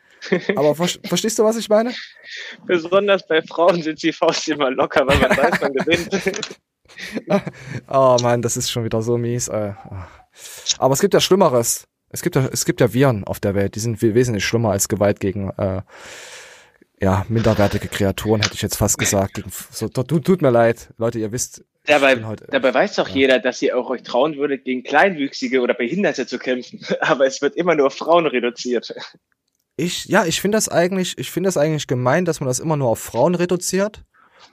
Aber 0.55 0.77
ver 0.77 0.87
verstehst 1.03 1.37
du, 1.41 1.43
was 1.43 1.57
ich 1.57 1.69
meine? 1.69 1.93
Besonders 2.65 3.27
bei 3.27 3.43
Frauen 3.43 3.83
sind 3.83 4.01
die 4.01 4.13
Faust 4.13 4.47
immer 4.47 4.71
locker, 4.71 5.05
weil 5.05 5.19
man 5.19 5.37
weiß, 5.37 5.61
man 5.61 5.73
gewinnt. 5.73 6.61
oh 7.89 8.17
Mann, 8.23 8.41
das 8.41 8.57
ist 8.57 8.71
schon 8.71 8.85
wieder 8.85 9.03
so 9.03 9.19
mies. 9.19 9.49
Äh. 9.49 9.73
Aber 10.79 10.95
es 10.95 11.01
gibt 11.01 11.15
ja 11.15 11.21
Schlimmeres. 11.21 11.89
Es 12.11 12.23
gibt 12.23 12.37
ja, 12.37 12.49
es 12.53 12.65
gibt 12.65 12.81
ja 12.81 12.95
Viren 12.95 13.25
auf 13.25 13.41
der 13.41 13.57
Welt, 13.57 13.75
die 13.75 13.81
sind 13.81 14.01
wesentlich 14.01 14.45
schlimmer 14.45 14.71
als 14.71 14.87
Gewalt 14.87 15.19
gegen 15.19 15.51
äh, 15.59 15.83
ja, 17.01 17.27
minderwertige 17.29 17.89
Kreaturen, 17.89 18.43
hätte 18.43 18.55
ich 18.55 18.63
jetzt 18.63 18.77
fast 18.77 18.97
gesagt. 18.97 19.35
Gegen, 19.35 19.51
so, 19.73 19.89
tut, 19.89 20.25
tut 20.25 20.41
mir 20.41 20.51
leid, 20.51 20.95
Leute, 20.99 21.19
ihr 21.19 21.33
wisst. 21.33 21.65
Dabei, 21.89 22.23
heute, 22.23 22.47
dabei 22.51 22.75
weiß 22.75 22.97
doch 22.97 23.09
ja. 23.09 23.15
jeder, 23.15 23.39
dass 23.39 23.63
ihr 23.63 23.77
auch 23.77 23.89
euch 23.89 24.03
trauen 24.03 24.37
würdet, 24.37 24.65
gegen 24.65 24.83
Kleinwüchsige 24.83 25.63
oder 25.63 25.73
Behinderte 25.73 26.27
zu 26.27 26.39
kämpfen. 26.39 26.81
Aber 27.01 27.27
es 27.27 27.41
wird 27.41 27.57
immer 27.57 27.75
nur 27.75 27.87
auf 27.87 27.95
Frauen 27.95 28.27
reduziert. 28.27 28.95
Ich, 29.77 30.05
ja, 30.05 30.27
ich 30.27 30.41
finde 30.41 30.57
das 30.57 30.69
eigentlich, 30.69 31.17
ich 31.17 31.31
finde 31.31 31.49
das 31.49 31.57
eigentlich 31.57 31.87
gemein, 31.87 32.27
dass 32.27 32.41
man 32.41 32.47
das 32.47 32.59
immer 32.59 32.77
nur 32.77 32.91
auf 32.91 32.99
Frauen 32.99 33.35
reduziert 33.35 34.05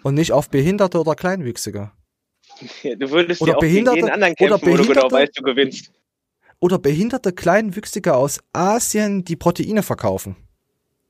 und 0.01 0.13
nicht 0.13 0.31
auf 0.31 0.49
Behinderte 0.49 0.97
oder 0.97 1.13
Kleinwüchsige. 1.13 1.91
Ja, 2.83 2.95
du 2.95 3.11
würdest 3.11 3.41
oder 3.41 3.51
ja 3.51 3.57
auch 3.57 3.59
Behinderte, 3.59 3.95
gegen 3.95 4.07
jeden 4.07 4.13
anderen 4.13 4.35
kämpfen, 4.35 4.53
oder 4.53 4.63
Behinderte, 4.63 4.89
wo 4.89 4.93
du 4.93 4.99
genau 5.01 5.11
weißt, 5.11 5.37
du 5.37 5.43
gewinnst. 5.43 5.91
Oder 6.61 6.79
behinderte 6.79 7.33
Kleinwüchsige 7.33 8.15
aus 8.15 8.39
Asien, 8.53 9.25
die 9.25 9.35
Proteine 9.35 9.83
verkaufen. 9.83 10.37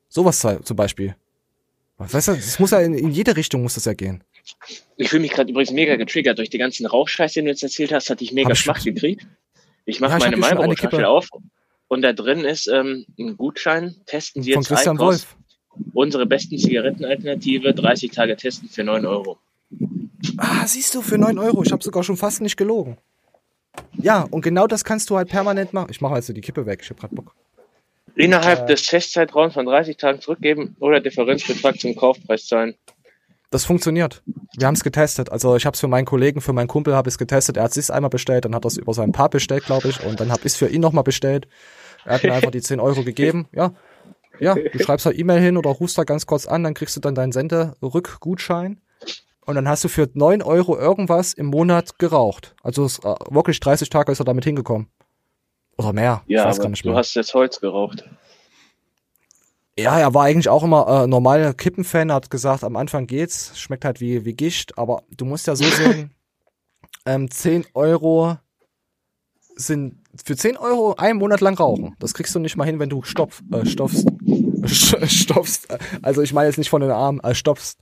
Sowas 0.09 0.39
zum 0.39 0.75
Beispiel. 0.75 1.15
Weißt 1.97 2.29
du, 2.29 2.31
es 2.31 2.57
muss 2.57 2.71
ja 2.71 2.79
in, 2.79 2.95
in, 2.95 3.11
jede 3.11 3.37
Richtung 3.37 3.61
muss 3.61 3.75
das 3.75 3.85
ja 3.85 3.93
gehen. 3.93 4.23
Ich 4.97 5.09
fühle 5.09 5.21
mich 5.21 5.31
gerade 5.31 5.51
übrigens 5.51 5.71
mega 5.71 5.95
getriggert 5.95 6.37
durch 6.37 6.49
die 6.49 6.57
ganzen 6.57 6.85
Rauchscheiß, 6.85 7.33
den 7.33 7.45
du 7.45 7.51
jetzt 7.51 7.63
erzählt 7.63 7.91
hast, 7.91 8.09
hatte 8.09 8.23
ich 8.23 8.31
mega 8.31 8.51
ich 8.51 8.59
Schmacht 8.59 8.83
gekriegt. 8.83 9.25
Ich 9.85 9.99
mache 9.99 10.13
ja, 10.13 10.19
meine 10.19 10.37
Marlboro-Tasche 10.37 11.07
auf 11.07 11.29
und 11.87 12.01
da 12.01 12.13
drin 12.13 12.39
ist 12.39 12.67
ähm, 12.67 13.05
ein 13.19 13.37
Gutschein. 13.37 13.95
Testen 14.05 14.41
Sie 14.41 14.51
jetzt 14.51 14.67
Christian 14.67 14.97
Wolf. 14.97 15.35
Unsere 15.93 16.25
besten 16.25 16.57
Zigarettenalternative, 16.57 17.73
30 17.73 18.11
Tage 18.11 18.35
testen 18.37 18.69
für 18.69 18.83
9 18.83 19.05
Euro. 19.05 19.37
Ah, 20.37 20.65
siehst 20.65 20.95
du, 20.95 21.01
für 21.01 21.17
9 21.17 21.37
Euro. 21.37 21.63
Ich 21.63 21.71
habe 21.71 21.83
sogar 21.83 22.03
schon 22.03 22.17
fast 22.17 22.41
nicht 22.41 22.57
gelogen. 22.57 22.97
Ja, 23.93 24.25
und 24.31 24.41
genau 24.41 24.67
das 24.67 24.83
kannst 24.83 25.09
du 25.09 25.17
halt 25.17 25.29
permanent 25.29 25.73
machen. 25.73 25.89
Ich 25.91 26.01
mache 26.01 26.15
also 26.15 26.33
die 26.33 26.41
Kippe 26.41 26.65
weg, 26.65 26.79
ich 26.81 26.89
habe 26.89 26.99
gerade 26.99 27.15
Bock. 27.15 27.35
Innerhalb 28.15 28.63
äh, 28.63 28.65
des 28.67 28.83
Testzeitraums 28.83 29.53
von 29.53 29.65
30 29.65 29.97
Tagen 29.97 30.21
zurückgeben 30.21 30.75
oder 30.79 31.01
Differenzbetrag 31.01 31.79
zum 31.79 31.95
Kaufpreis 31.95 32.47
zahlen. 32.47 32.75
Das 33.55 33.63
funktioniert. 33.63 34.21
Wir 34.57 34.67
haben 34.67 34.73
es 34.73 34.83
getestet. 34.83 35.31
Also 35.31 35.55
ich 35.55 35.65
habe 35.65 35.75
es 35.75 35.79
für 35.79 35.87
meinen 35.87 36.03
Kollegen, 36.03 36.41
für 36.41 36.51
meinen 36.51 36.67
Kumpel 36.67 36.93
habe 36.93 37.07
ich 37.07 37.13
es 37.13 37.17
getestet. 37.17 37.55
Er 37.55 37.63
hat 37.63 37.77
es 37.77 37.89
einmal 37.89 38.09
bestellt, 38.09 38.43
dann 38.43 38.53
hat 38.53 38.65
er 38.65 38.67
es 38.67 38.75
über 38.75 38.93
seinen 38.93 39.13
Paar 39.13 39.29
bestellt, 39.29 39.63
glaube 39.63 39.87
ich, 39.87 40.03
und 40.03 40.19
dann 40.19 40.29
habe 40.29 40.41
ich 40.41 40.47
es 40.47 40.55
für 40.57 40.67
ihn 40.67 40.81
nochmal 40.81 41.05
bestellt. 41.05 41.47
Er 42.03 42.15
hat 42.15 42.23
mir 42.23 42.33
einfach 42.33 42.51
die 42.51 42.59
10 42.59 42.81
Euro 42.81 43.03
gegeben. 43.03 43.47
Ja, 43.53 43.71
ja, 44.41 44.55
du 44.55 44.77
schreibst 44.79 45.05
da 45.05 45.11
E-Mail 45.11 45.39
hin 45.39 45.55
oder 45.55 45.69
rufst 45.69 45.97
da 45.97 46.03
ganz 46.03 46.25
kurz 46.25 46.47
an, 46.47 46.65
dann 46.65 46.73
kriegst 46.73 46.97
du 46.97 46.99
dann 46.99 47.15
deinen 47.15 47.31
Senderückgutschein. 47.31 48.81
Und 49.45 49.55
dann 49.55 49.69
hast 49.69 49.85
du 49.85 49.87
für 49.87 50.09
9 50.13 50.41
Euro 50.41 50.77
irgendwas 50.77 51.31
im 51.31 51.45
Monat 51.45 51.97
geraucht. 51.97 52.57
Also 52.61 52.83
es, 52.83 52.99
äh, 52.99 53.15
wirklich 53.29 53.61
30 53.61 53.89
Tage 53.89 54.11
ist 54.11 54.19
er 54.19 54.25
damit 54.25 54.43
hingekommen. 54.43 54.89
Oder 55.77 55.93
mehr. 55.93 56.23
Ja, 56.27 56.41
ich 56.41 56.49
weiß 56.49 56.59
gar 56.59 56.67
nicht 56.67 56.83
mehr. 56.83 56.91
du 56.91 56.99
hast 56.99 57.13
jetzt 57.13 57.33
Holz 57.33 57.61
geraucht. 57.61 58.03
Ja, 59.77 59.99
er 59.99 60.13
war 60.13 60.23
eigentlich 60.23 60.47
auch 60.47 60.63
immer 60.63 61.03
äh, 61.03 61.07
normaler 61.07 61.53
Kippenfan, 61.53 62.11
hat 62.11 62.29
gesagt, 62.29 62.63
am 62.63 62.77
Anfang 62.77 63.07
geht's, 63.07 63.57
schmeckt 63.59 63.83
halt 63.83 63.99
wie, 63.99 64.23
wie 64.23 64.33
Gischt, 64.33 64.73
aber 64.77 65.03
du 65.15 65.25
musst 65.25 65.47
ja 65.47 65.55
so 65.55 65.65
sehen, 65.69 66.13
ähm, 67.05 67.29
10 67.29 67.65
Euro 67.73 68.37
sind 69.55 69.97
für 70.23 70.35
10 70.35 70.57
Euro 70.57 70.95
einen 70.95 71.19
Monat 71.19 71.41
lang 71.41 71.57
rauchen. 71.57 71.95
Das 71.99 72.13
kriegst 72.13 72.33
du 72.35 72.39
nicht 72.39 72.55
mal 72.55 72.65
hin, 72.65 72.79
wenn 72.79 72.89
du 72.89 73.03
stopf, 73.03 73.41
äh, 73.51 73.65
stopfst. 73.65 74.07
stopfst. 75.07 75.67
Also 76.01 76.21
ich 76.21 76.33
meine 76.33 76.47
jetzt 76.47 76.57
nicht 76.57 76.69
von 76.69 76.81
den 76.81 76.91
Armen, 76.91 77.19
äh, 77.21 77.35
stopfst. 77.35 77.77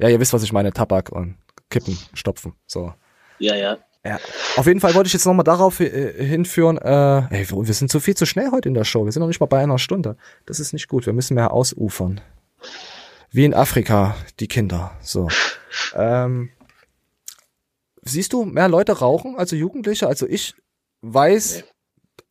Ja, 0.00 0.08
ihr 0.08 0.18
wisst, 0.18 0.32
was 0.32 0.42
ich 0.42 0.52
meine, 0.52 0.72
Tabak 0.72 1.10
und 1.10 1.36
Kippen, 1.68 1.96
stopfen. 2.14 2.54
So. 2.66 2.92
Ja, 3.38 3.54
ja. 3.54 3.78
Ja, 4.04 4.18
auf 4.56 4.66
jeden 4.66 4.80
Fall 4.80 4.94
wollte 4.94 5.08
ich 5.08 5.12
jetzt 5.12 5.26
nochmal 5.26 5.44
darauf 5.44 5.78
äh, 5.80 6.24
hinführen, 6.24 6.78
äh, 6.78 7.34
ey, 7.34 7.50
wir 7.50 7.74
sind 7.74 7.90
zu 7.90 8.00
viel 8.00 8.16
zu 8.16 8.24
schnell 8.24 8.50
heute 8.50 8.68
in 8.68 8.74
der 8.74 8.84
Show. 8.84 9.04
Wir 9.04 9.12
sind 9.12 9.20
noch 9.20 9.28
nicht 9.28 9.40
mal 9.40 9.46
bei 9.46 9.62
einer 9.62 9.78
Stunde. 9.78 10.16
Das 10.46 10.58
ist 10.58 10.72
nicht 10.72 10.88
gut. 10.88 11.04
Wir 11.04 11.12
müssen 11.12 11.34
mehr 11.34 11.52
ausufern. 11.52 12.20
Wie 13.30 13.44
in 13.44 13.52
Afrika, 13.52 14.16
die 14.40 14.48
Kinder. 14.48 14.92
So. 15.02 15.28
Ähm, 15.94 16.50
siehst 18.00 18.32
du 18.32 18.44
mehr 18.44 18.68
Leute 18.68 18.98
rauchen, 18.98 19.36
also 19.36 19.54
Jugendliche? 19.54 20.06
Also 20.06 20.26
ich 20.26 20.54
weiß, 21.02 21.64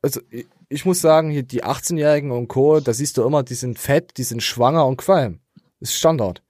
also 0.01 0.21
ich, 0.31 0.47
ich 0.69 0.85
muss 0.85 1.01
sagen, 1.01 1.29
hier 1.29 1.43
die 1.43 1.63
18-Jährigen 1.63 2.31
und 2.31 2.47
Co., 2.47 2.79
da 2.79 2.93
siehst 2.93 3.17
du 3.17 3.23
immer, 3.23 3.43
die 3.43 3.53
sind 3.53 3.77
fett, 3.77 4.17
die 4.17 4.23
sind 4.23 4.41
schwanger 4.41 4.87
und 4.87 4.97
qualm. 4.97 5.39
Das 5.79 5.89
ist 5.89 5.97
Standard. 5.97 6.41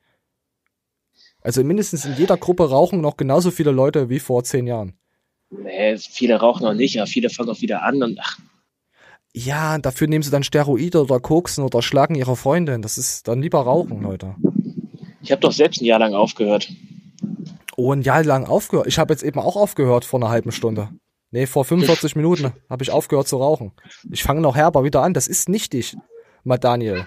Also 1.42 1.64
mindestens 1.64 2.06
in 2.06 2.16
jeder 2.16 2.38
Gruppe 2.38 2.70
rauchen 2.70 3.02
noch 3.02 3.18
genauso 3.18 3.52
viele 3.52 3.72
Leute 3.72 4.10
wie 4.10 4.20
vor 4.20 4.44
zehn 4.44 4.66
Jahren. 4.66 4.99
Nee, 5.50 5.98
viele 5.98 6.36
rauchen 6.36 6.64
noch 6.64 6.74
nicht, 6.74 6.98
aber 6.98 7.08
viele 7.08 7.30
fangen 7.30 7.50
auch 7.50 7.62
wieder 7.62 7.84
an 7.84 8.04
und 8.04 8.20
ach. 8.22 8.38
Ja, 9.34 9.78
dafür 9.78 10.08
nehmen 10.08 10.24
sie 10.24 10.32
dann 10.32 10.44
Steroide 10.44 11.02
oder 11.02 11.20
Koksen 11.20 11.64
oder 11.64 11.82
schlagen 11.82 12.16
ihre 12.16 12.36
Freundin. 12.36 12.82
Das 12.82 12.98
ist 12.98 13.28
dann 13.28 13.42
lieber 13.42 13.62
rauchen, 13.62 14.02
Leute. 14.02 14.36
Ich 15.22 15.32
habe 15.32 15.42
doch 15.42 15.52
selbst 15.52 15.82
ein 15.82 15.86
Jahr 15.86 16.00
lang 16.00 16.14
aufgehört. 16.14 16.70
Oh, 17.76 17.94
ein 17.94 18.02
Jahr 18.02 18.24
lang 18.24 18.46
aufgehört. 18.46 18.88
Ich 18.88 18.98
habe 18.98 19.14
jetzt 19.14 19.24
eben 19.24 19.40
auch 19.40 19.56
aufgehört 19.56 20.06
vor 20.06 20.20
einer 20.20 20.30
halben 20.30 20.52
Stunde. 20.52 20.90
Nee, 21.32 21.46
vor 21.46 21.64
45 21.64 22.16
Minuten 22.16 22.54
habe 22.70 22.84
ich 22.84 22.92
aufgehört 22.92 23.28
zu 23.28 23.38
rauchen. 23.38 23.72
Ich 24.12 24.24
fange 24.24 24.42
noch 24.42 24.56
herber 24.56 24.84
wieder 24.84 25.04
an. 25.04 25.14
Das 25.14 25.28
ist 25.28 25.48
nichtig, 25.48 25.96
mal 26.44 26.58
Daniel. 26.58 27.06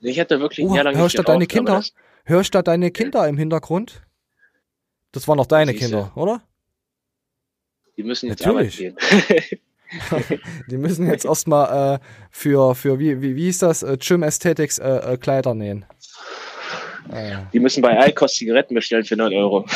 Ich 0.00 0.18
hatte 0.18 0.40
wirklich 0.40 0.66
ein 0.66 0.70
oh, 0.70 0.74
Jahr 0.74 0.84
lang 0.84 0.96
hörst 0.96 1.18
du 1.18 1.22
deine 1.22 1.46
Kinder? 1.46 1.82
Hörst 2.24 2.54
du 2.54 2.62
deine 2.62 2.90
Kinder 2.90 3.28
im 3.28 3.36
Hintergrund? 3.36 4.02
Das 5.12 5.28
waren 5.28 5.36
noch 5.36 5.46
deine 5.46 5.72
Siehste. 5.72 5.86
Kinder, 5.86 6.12
oder? 6.14 6.42
Die 7.96 8.02
müssen 8.02 8.28
jetzt 8.28 8.44
Natürlich. 8.44 8.76
gehen. 8.76 8.96
die 10.70 10.76
müssen 10.76 11.06
jetzt 11.06 11.24
erstmal 11.24 11.94
äh, 11.94 11.98
für, 12.30 12.74
für 12.74 12.98
wie, 12.98 13.20
wie, 13.22 13.36
wie 13.36 13.44
hieß 13.44 13.58
das, 13.58 13.82
äh, 13.82 13.96
Gym 13.98 14.22
Aesthetics 14.22 14.78
äh, 14.78 15.12
äh, 15.12 15.16
Kleider 15.16 15.54
nähen. 15.54 15.84
Äh. 17.12 17.36
Die 17.52 17.60
müssen 17.60 17.82
bei 17.82 18.08
Icos 18.08 18.34
Zigaretten 18.34 18.74
bestellen 18.74 19.04
für 19.04 19.16
9 19.16 19.32
Euro. 19.34 19.66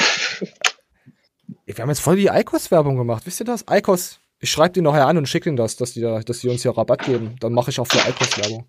Wir 1.64 1.74
haben 1.76 1.88
jetzt 1.90 2.00
voll 2.00 2.16
die 2.16 2.26
Icos-Werbung 2.26 2.96
gemacht, 2.96 3.24
wisst 3.26 3.40
ihr 3.40 3.46
das? 3.46 3.64
Icos, 3.70 4.18
ich 4.40 4.50
schreibe 4.50 4.72
die 4.72 4.80
nachher 4.80 5.06
an 5.06 5.18
und 5.18 5.28
schicke 5.28 5.48
ihnen 5.48 5.56
das, 5.56 5.76
dass 5.76 5.92
die, 5.92 6.00
da, 6.00 6.20
dass 6.20 6.40
die 6.40 6.48
uns 6.48 6.62
hier 6.62 6.76
Rabatt 6.76 7.04
geben. 7.04 7.36
Dann 7.40 7.52
mache 7.52 7.70
ich 7.70 7.78
auch 7.78 7.86
für 7.86 7.98
Icos 8.08 8.38
Werbung. 8.38 8.66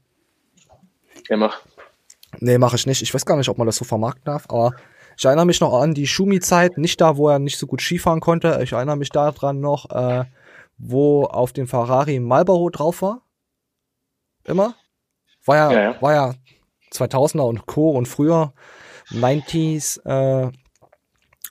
Ja, 1.29 1.37
mach. 1.37 1.61
Nee, 2.39 2.57
mache 2.57 2.75
ich 2.75 2.85
nicht. 2.85 3.01
Ich 3.01 3.13
weiß 3.13 3.25
gar 3.25 3.37
nicht, 3.37 3.49
ob 3.49 3.57
man 3.57 3.67
das 3.67 3.77
so 3.77 3.85
vermarkten 3.85 4.25
darf, 4.25 4.45
aber 4.49 4.75
ich 5.19 5.25
erinnere 5.25 5.45
mich 5.45 5.59
noch 5.59 5.73
an 5.73 5.93
die 5.93 6.07
Schumi-Zeit, 6.07 6.77
nicht 6.77 7.01
da, 7.01 7.17
wo 7.17 7.27
er 7.27 7.39
nicht 7.39 7.59
so 7.59 7.67
gut 7.67 7.81
Skifahren 7.81 8.21
konnte. 8.21 8.61
Ich 8.63 8.71
erinnere 8.71 8.95
mich 8.95 9.09
daran 9.09 9.59
noch, 9.59 9.89
äh, 9.89 10.23
wo 10.77 11.25
auf 11.25 11.51
dem 11.51 11.67
Ferrari 11.67 12.21
Marlboro 12.21 12.69
drauf 12.69 13.01
war. 13.01 13.21
Immer. 14.45 14.75
War 15.43 15.57
ja, 15.57 15.71
ja, 15.73 15.81
ja. 15.81 16.01
war 16.01 16.13
ja 16.13 16.35
2000er 16.93 17.41
und 17.41 17.65
Co. 17.65 17.89
und 17.89 18.07
früher 18.07 18.53
90s, 19.09 19.99
äh, 20.05 20.51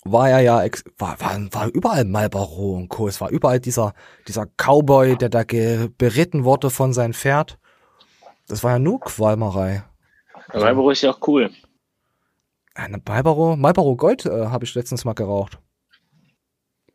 war 0.03 0.31
er 0.31 0.41
ja, 0.41 0.65
war, 0.97 1.21
war, 1.21 1.39
war 1.53 1.67
überall 1.67 2.07
Marlboro 2.07 2.73
und 2.73 2.89
Co. 2.89 3.07
Es 3.07 3.21
war 3.21 3.29
überall 3.29 3.61
dieser, 3.61 3.93
dieser 4.27 4.47
Cowboy, 4.47 5.19
der 5.19 5.29
da 5.29 5.43
beritten 5.45 6.45
wurde 6.45 6.71
von 6.71 6.95
seinem 6.95 7.13
Pferd. 7.13 7.59
Das 8.47 8.65
war 8.65 8.71
ja 8.71 8.79
nur 8.79 9.01
Qualmerei. 9.01 9.85
Marlboro 10.55 10.89
ist 10.89 11.03
ja 11.03 11.11
auch 11.11 11.29
cool. 11.29 11.51
Eine 12.79 13.03
Marlboro, 13.05 13.57
Marlboro 13.57 13.97
Gold 13.97 14.25
äh, 14.25 14.47
habe 14.47 14.65
ich 14.65 14.73
letztens 14.77 15.05
mal 15.05 15.13
geraucht. 15.13 15.59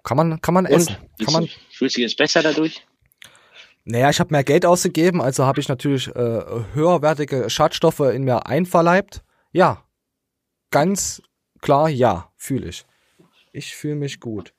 Kann 0.04 0.16
man, 0.16 0.40
kann 0.40 0.54
man 0.54 0.66
essen. 0.66 0.96
Und? 1.20 1.26
Kann 1.26 1.34
man, 1.34 1.50
fühlst 1.72 1.98
du 1.98 2.00
dich 2.00 2.10
jetzt 2.10 2.18
besser 2.18 2.42
dadurch? 2.42 2.86
Naja, 3.84 4.10
ich 4.10 4.20
habe 4.22 4.32
mehr 4.32 4.46
Geld 4.46 4.66
ausgegeben, 4.66 5.22
also 5.22 5.46
habe 5.46 5.60
ich 5.60 5.68
natürlich 5.68 6.08
äh, 6.08 6.42
höherwertige 6.74 7.50
Schadstoffe 7.50 8.00
in 8.00 8.24
mir 8.24 8.46
einverleibt. 8.46 9.24
Ja, 9.52 9.84
ganz 10.72 11.22
klar, 11.60 11.90
ja, 11.90 12.32
fühle 12.38 12.70
ich. 12.70 12.86
Ich 13.52 13.76
fühle 13.76 13.96
mich 13.96 14.22
gut. 14.22 14.54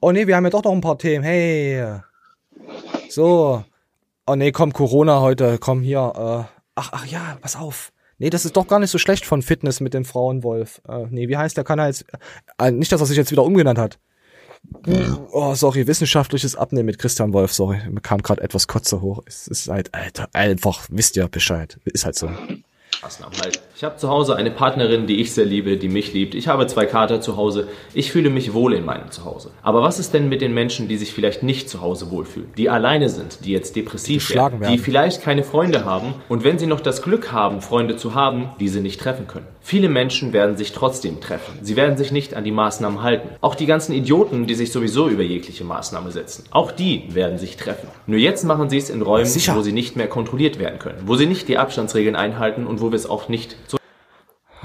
Oh 0.00 0.10
nee, 0.10 0.26
wir 0.26 0.34
haben 0.34 0.44
ja 0.44 0.50
doch 0.50 0.64
noch 0.64 0.72
ein 0.72 0.80
paar 0.80 0.98
Themen. 0.98 1.22
Hey. 1.22 2.00
So. 3.08 3.64
Oh 4.26 4.34
nee, 4.34 4.50
komm, 4.50 4.72
Corona 4.72 5.20
heute, 5.20 5.58
komm 5.58 5.82
hier. 5.82 6.48
Äh, 6.50 6.58
ach, 6.74 6.90
ach 6.92 7.06
ja, 7.06 7.38
pass 7.40 7.54
auf. 7.54 7.92
Nee, 8.18 8.30
das 8.30 8.44
ist 8.44 8.56
doch 8.56 8.66
gar 8.66 8.78
nicht 8.78 8.90
so 8.90 8.98
schlecht 8.98 9.26
von 9.26 9.42
Fitness 9.42 9.80
mit 9.80 9.94
dem 9.94 10.04
Frauenwolf. 10.04 10.80
Äh, 10.88 11.06
nee, 11.10 11.28
wie 11.28 11.36
heißt 11.36 11.56
der 11.56 11.64
Kanal 11.64 11.88
jetzt? 11.88 12.04
Äh, 12.58 12.70
nicht, 12.70 12.92
dass 12.92 13.00
er 13.00 13.06
sich 13.06 13.16
jetzt 13.16 13.30
wieder 13.30 13.44
umgenannt 13.44 13.78
hat. 13.78 13.98
Oh, 15.32 15.54
sorry, 15.54 15.86
wissenschaftliches 15.86 16.56
Abnehmen 16.56 16.86
mit 16.86 16.98
Christian 16.98 17.32
Wolf, 17.32 17.52
sorry. 17.52 17.80
Mir 17.90 18.00
kam 18.00 18.22
gerade 18.22 18.42
etwas 18.42 18.66
Kotze 18.66 19.00
hoch. 19.00 19.22
Es 19.26 19.46
ist 19.46 19.68
halt, 19.68 19.92
Alter, 19.94 20.28
einfach, 20.32 20.86
wisst 20.90 21.16
ihr 21.16 21.28
Bescheid. 21.28 21.78
Ist 21.84 22.04
halt 22.04 22.16
so. 22.16 22.30
Maßnahmen 23.04 23.38
halten. 23.40 23.58
Ich 23.76 23.84
habe 23.84 23.96
zu 23.96 24.08
Hause 24.08 24.36
eine 24.36 24.50
Partnerin, 24.50 25.06
die 25.06 25.20
ich 25.20 25.34
sehr 25.34 25.44
liebe, 25.44 25.76
die 25.76 25.88
mich 25.88 26.12
liebt. 26.12 26.34
Ich 26.34 26.48
habe 26.48 26.66
zwei 26.66 26.86
Kater 26.86 27.20
zu 27.20 27.36
Hause. 27.36 27.68
Ich 27.92 28.10
fühle 28.10 28.30
mich 28.30 28.54
wohl 28.54 28.72
in 28.72 28.84
meinem 28.84 29.10
Zuhause. 29.10 29.50
Aber 29.62 29.82
was 29.82 29.98
ist 29.98 30.14
denn 30.14 30.28
mit 30.28 30.40
den 30.40 30.54
Menschen, 30.54 30.88
die 30.88 30.96
sich 30.96 31.12
vielleicht 31.12 31.42
nicht 31.42 31.68
zu 31.68 31.80
Hause 31.82 32.10
wohlfühlen? 32.10 32.50
Die 32.56 32.70
alleine 32.70 33.08
sind, 33.10 33.44
die 33.44 33.52
jetzt 33.52 33.76
depressiv 33.76 34.22
Die 34.22 34.28
geschlagen 34.28 34.60
werden, 34.60 34.72
die 34.72 34.78
werden. 34.78 34.84
vielleicht 34.84 35.22
keine 35.22 35.42
Freunde 35.44 35.84
haben 35.84 36.14
und 36.28 36.44
wenn 36.44 36.58
sie 36.58 36.66
noch 36.66 36.80
das 36.80 37.02
Glück 37.02 37.30
haben, 37.32 37.60
Freunde 37.60 37.96
zu 37.96 38.14
haben, 38.14 38.50
die 38.58 38.68
sie 38.68 38.80
nicht 38.80 39.00
treffen 39.00 39.26
können. 39.26 39.46
Viele 39.66 39.88
Menschen 39.88 40.34
werden 40.34 40.58
sich 40.58 40.72
trotzdem 40.72 41.22
treffen. 41.22 41.58
Sie 41.62 41.74
werden 41.74 41.96
sich 41.96 42.12
nicht 42.12 42.34
an 42.34 42.44
die 42.44 42.50
Maßnahmen 42.50 43.02
halten. 43.02 43.30
Auch 43.40 43.54
die 43.54 43.64
ganzen 43.64 43.94
Idioten, 43.94 44.46
die 44.46 44.54
sich 44.54 44.70
sowieso 44.70 45.08
über 45.08 45.22
jegliche 45.22 45.64
Maßnahme 45.64 46.12
setzen. 46.12 46.44
Auch 46.50 46.70
die 46.70 47.14
werden 47.14 47.38
sich 47.38 47.56
treffen. 47.56 47.88
Nur 48.06 48.18
jetzt 48.18 48.44
machen 48.44 48.68
sie 48.68 48.76
es 48.76 48.90
in 48.90 49.00
Räumen, 49.00 49.24
Sicher. 49.24 49.56
wo 49.56 49.62
sie 49.62 49.72
nicht 49.72 49.96
mehr 49.96 50.06
kontrolliert 50.06 50.58
werden 50.58 50.78
können. 50.78 50.98
Wo 51.06 51.16
sie 51.16 51.24
nicht 51.24 51.48
die 51.48 51.56
Abstandsregeln 51.56 52.14
einhalten 52.14 52.66
und 52.66 52.82
wo 52.82 52.92
wir 52.92 52.96
es 52.96 53.06
auch 53.08 53.30
nicht 53.30 53.56
so 53.66 53.78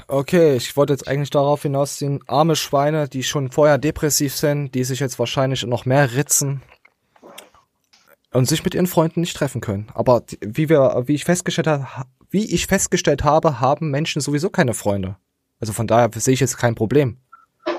Okay, 0.06 0.56
ich 0.56 0.76
wollte 0.76 0.92
jetzt 0.92 1.08
eigentlich 1.08 1.30
darauf 1.30 1.62
hinausziehen, 1.62 2.20
arme 2.26 2.54
Schweine, 2.54 3.08
die 3.08 3.22
schon 3.22 3.50
vorher 3.50 3.78
depressiv 3.78 4.36
sind, 4.36 4.74
die 4.74 4.84
sich 4.84 5.00
jetzt 5.00 5.18
wahrscheinlich 5.18 5.64
noch 5.64 5.86
mehr 5.86 6.12
ritzen 6.12 6.60
und 8.32 8.48
sich 8.48 8.64
mit 8.64 8.74
ihren 8.74 8.86
Freunden 8.86 9.20
nicht 9.20 9.36
treffen 9.36 9.60
können. 9.60 9.88
Aber 9.94 10.22
wie 10.40 10.68
wir, 10.68 11.04
wie 11.06 11.14
ich 11.14 11.24
festgestellt 11.24 11.66
habe, 11.66 12.08
wie 12.30 12.54
ich 12.54 12.66
festgestellt 12.66 13.24
habe, 13.24 13.60
haben 13.60 13.90
Menschen 13.90 14.20
sowieso 14.20 14.50
keine 14.50 14.74
Freunde. 14.74 15.16
Also 15.58 15.72
von 15.72 15.86
daher 15.86 16.10
sehe 16.14 16.34
ich 16.34 16.40
jetzt 16.40 16.56
kein 16.56 16.74
Problem. 16.74 17.18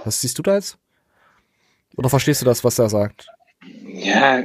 Was 0.03 0.21
siehst 0.21 0.37
du 0.37 0.43
da 0.43 0.55
jetzt? 0.55 0.77
Oder 1.95 2.09
verstehst 2.09 2.41
du 2.41 2.45
das, 2.45 2.63
was 2.63 2.79
er 2.79 2.89
sagt? 2.89 3.27
Ja, 3.85 4.43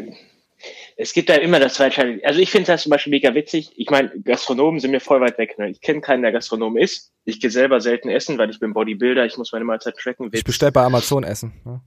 es 0.96 1.12
gibt 1.12 1.28
da 1.28 1.34
immer 1.34 1.60
das 1.60 1.74
Zweiteil. 1.74 2.20
Also 2.24 2.40
ich 2.40 2.50
finde 2.50 2.68
das 2.68 2.82
zum 2.82 2.90
Beispiel 2.90 3.10
mega 3.10 3.34
witzig. 3.34 3.72
Ich 3.76 3.90
meine, 3.90 4.10
Gastronomen 4.24 4.80
sind 4.80 4.92
mir 4.92 5.00
voll 5.00 5.20
weit 5.20 5.36
weg. 5.38 5.58
Ne? 5.58 5.70
Ich 5.70 5.80
kenne 5.80 6.00
keinen, 6.00 6.22
der 6.22 6.32
Gastronom 6.32 6.76
ist. 6.78 7.12
Ich 7.24 7.40
gehe 7.40 7.50
selber 7.50 7.80
selten 7.80 8.08
essen, 8.08 8.38
weil 8.38 8.50
ich 8.50 8.60
bin 8.60 8.72
Bodybuilder. 8.72 9.26
Ich 9.26 9.36
muss 9.36 9.52
meine 9.52 9.64
Mahlzeit 9.64 9.96
tracken. 9.96 10.30
Ich 10.32 10.44
bestell 10.44 10.72
bei 10.72 10.82
Amazon 10.82 11.24
Essen. 11.24 11.52
Ja. 11.64 11.82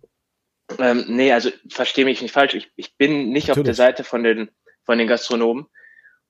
Ähm, 0.78 1.05
nee, 1.07 1.32
also 1.32 1.49
verstehe 1.70 2.05
mich 2.05 2.22
nicht 2.22 2.32
falsch. 2.32 2.53
Ich, 2.53 2.72
ich 2.76 2.95
bin 2.95 3.30
nicht 3.30 3.49
auf 3.49 3.55
der 3.55 3.63
Natürlich. 3.63 3.78
Seite 3.78 4.03
von 4.03 4.24
den, 4.24 4.51
von 4.86 4.97
den 4.97 5.07
Gastronomen. 5.07 5.67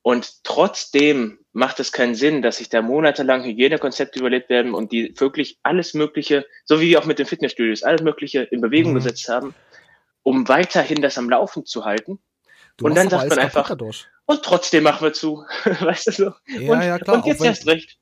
Und 0.02 0.44
trotzdem 0.44 1.40
macht 1.52 1.80
es 1.80 1.92
keinen 1.92 2.16
Sinn, 2.16 2.42
dass 2.42 2.58
sich 2.58 2.70
da 2.70 2.82
monatelang 2.82 3.44
Hygienekonzepte 3.44 4.20
überlebt 4.20 4.50
werden 4.50 4.74
und 4.74 4.92
die 4.92 5.14
wirklich 5.18 5.60
alles 5.64 5.94
Mögliche, 5.94 6.46
so 6.64 6.80
wie 6.80 6.98
auch 6.98 7.06
mit 7.06 7.20
den 7.20 7.26
Fitnessstudios, 7.26 7.84
alles 7.84 8.02
Mögliche 8.02 8.44
in 8.44 8.62
Bewegung 8.62 8.94
Mhm. 8.94 8.98
gesetzt 8.98 9.28
haben, 9.28 9.54
um 10.24 10.48
weiterhin 10.48 11.02
das 11.02 11.18
am 11.18 11.30
Laufen 11.30 11.66
zu 11.66 11.86
halten. 11.86 12.20
Du 12.78 12.86
und 12.86 12.96
dann 12.96 13.10
sagt 13.10 13.30
man 13.30 13.40
einfach, 13.40 13.70
und 14.26 14.44
trotzdem 14.44 14.84
machen 14.84 15.04
wir 15.04 15.14
zu. 15.14 15.44
weißt 15.66 16.08
du 16.08 16.12
so? 16.12 16.34
Ja, 16.48 16.72
und, 16.72 16.82
ja, 16.82 17.00
klar, 17.00 17.18
und 17.18 17.26
jetzt 17.26 17.44
erst 17.44 17.68
recht. 17.68 17.98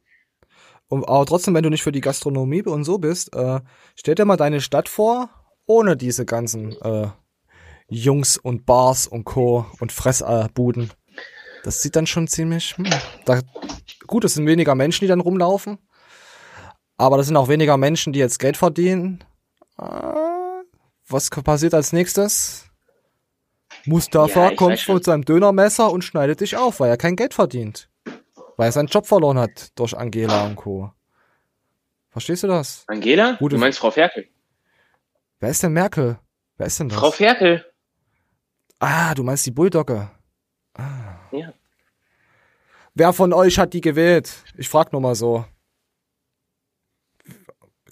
Und, 0.90 1.08
aber 1.08 1.26
trotzdem, 1.26 1.54
wenn 1.54 1.64
du 1.64 1.70
nicht 1.70 1.84
für 1.84 1.92
die 1.92 2.02
Gastronomie 2.02 2.64
und 2.64 2.84
so 2.84 2.98
bist, 2.98 3.36
äh, 3.36 3.60
stell 3.96 4.16
dir 4.16 4.26
mal 4.26 4.38
deine 4.38 4.62
Stadt 4.62 4.88
vor, 4.88 5.30
ohne 5.68 5.96
diese 5.96 6.26
ganzen 6.26 6.72
äh, 6.82 7.08
Jungs 7.90 8.38
und 8.38 8.66
Bars 8.66 9.08
und 9.08 9.24
Co. 9.26 9.66
und 9.80 9.92
Fressbuden. 9.92 10.92
Das 11.64 11.82
sieht 11.82 11.96
dann 11.96 12.08
schon 12.08 12.28
ziemlich. 12.28 12.76
Hm, 12.78 12.86
da, 13.26 13.42
gut, 14.08 14.24
es 14.24 14.34
sind 14.34 14.48
weniger 14.48 14.74
Menschen, 14.76 15.04
die 15.04 15.08
dann 15.08 15.20
rumlaufen. 15.20 15.78
Aber 16.98 17.18
das 17.18 17.28
sind 17.28 17.38
auch 17.38 17.48
weniger 17.50 17.78
Menschen, 17.78 18.12
die 18.14 18.20
jetzt 18.20 18.40
Geld 18.40 18.58
verdienen. 18.58 19.24
Äh, 19.78 19.84
was 21.08 21.30
passiert 21.30 21.74
als 21.74 21.94
nächstes? 21.94 22.66
Mustafa 23.86 24.50
Ja, 24.50 24.56
kommt 24.56 24.88
mit 24.90 25.04
seinem 25.06 25.24
Dönermesser 25.24 25.92
und 25.92 26.04
schneidet 26.04 26.42
dich 26.42 26.58
auf, 26.58 26.80
weil 26.80 26.90
er 26.90 26.98
kein 26.98 27.16
Geld 27.16 27.34
verdient. 27.34 27.90
Weil 28.58 28.70
er 28.70 28.72
seinen 28.72 28.88
Job 28.88 29.06
verloren 29.06 29.38
hat 29.38 29.72
durch 29.80 29.96
Angela 29.96 30.46
und 30.46 30.56
Co. 30.56 30.92
Verstehst 32.10 32.44
du 32.44 32.48
das? 32.48 32.84
Angela? 32.88 33.34
Gute- 33.34 33.56
du 33.56 33.60
meinst 33.60 33.80
Frau 33.80 33.92
Ferkel? 33.92 34.28
Wer 35.40 35.50
ist 35.50 35.62
denn 35.64 35.74
Merkel? 35.74 36.20
Wer 36.58 36.68
ist 36.68 36.80
denn 36.80 36.90
das? 36.90 37.00
Frau 37.00 37.12
Ferkel. 37.12 37.66
ah, 38.80 39.14
du 39.14 39.24
meinst 39.24 39.46
die 39.46 39.52
Bulldogge. 39.52 40.10
Ja. 41.32 41.54
Wer 42.94 43.14
von 43.14 43.34
euch 43.34 43.60
hat 43.60 43.74
die 43.74 43.82
gewählt? 43.82 44.44
Ich 44.56 44.70
frag 44.70 44.92
nur 44.92 45.02
mal 45.02 45.16
so. 45.16 45.46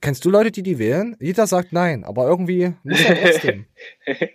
Kennst 0.02 0.24
du 0.26 0.30
Leute, 0.30 0.52
die 0.52 0.64
die 0.64 0.78
wählen? 0.78 1.16
Jeder 1.20 1.48
sagt 1.48 1.74
nein, 1.74 2.04
aber 2.04 2.28
irgendwie 2.28 2.74
muss 2.84 3.02
er 3.02 3.22
trotzdem. 3.22 3.66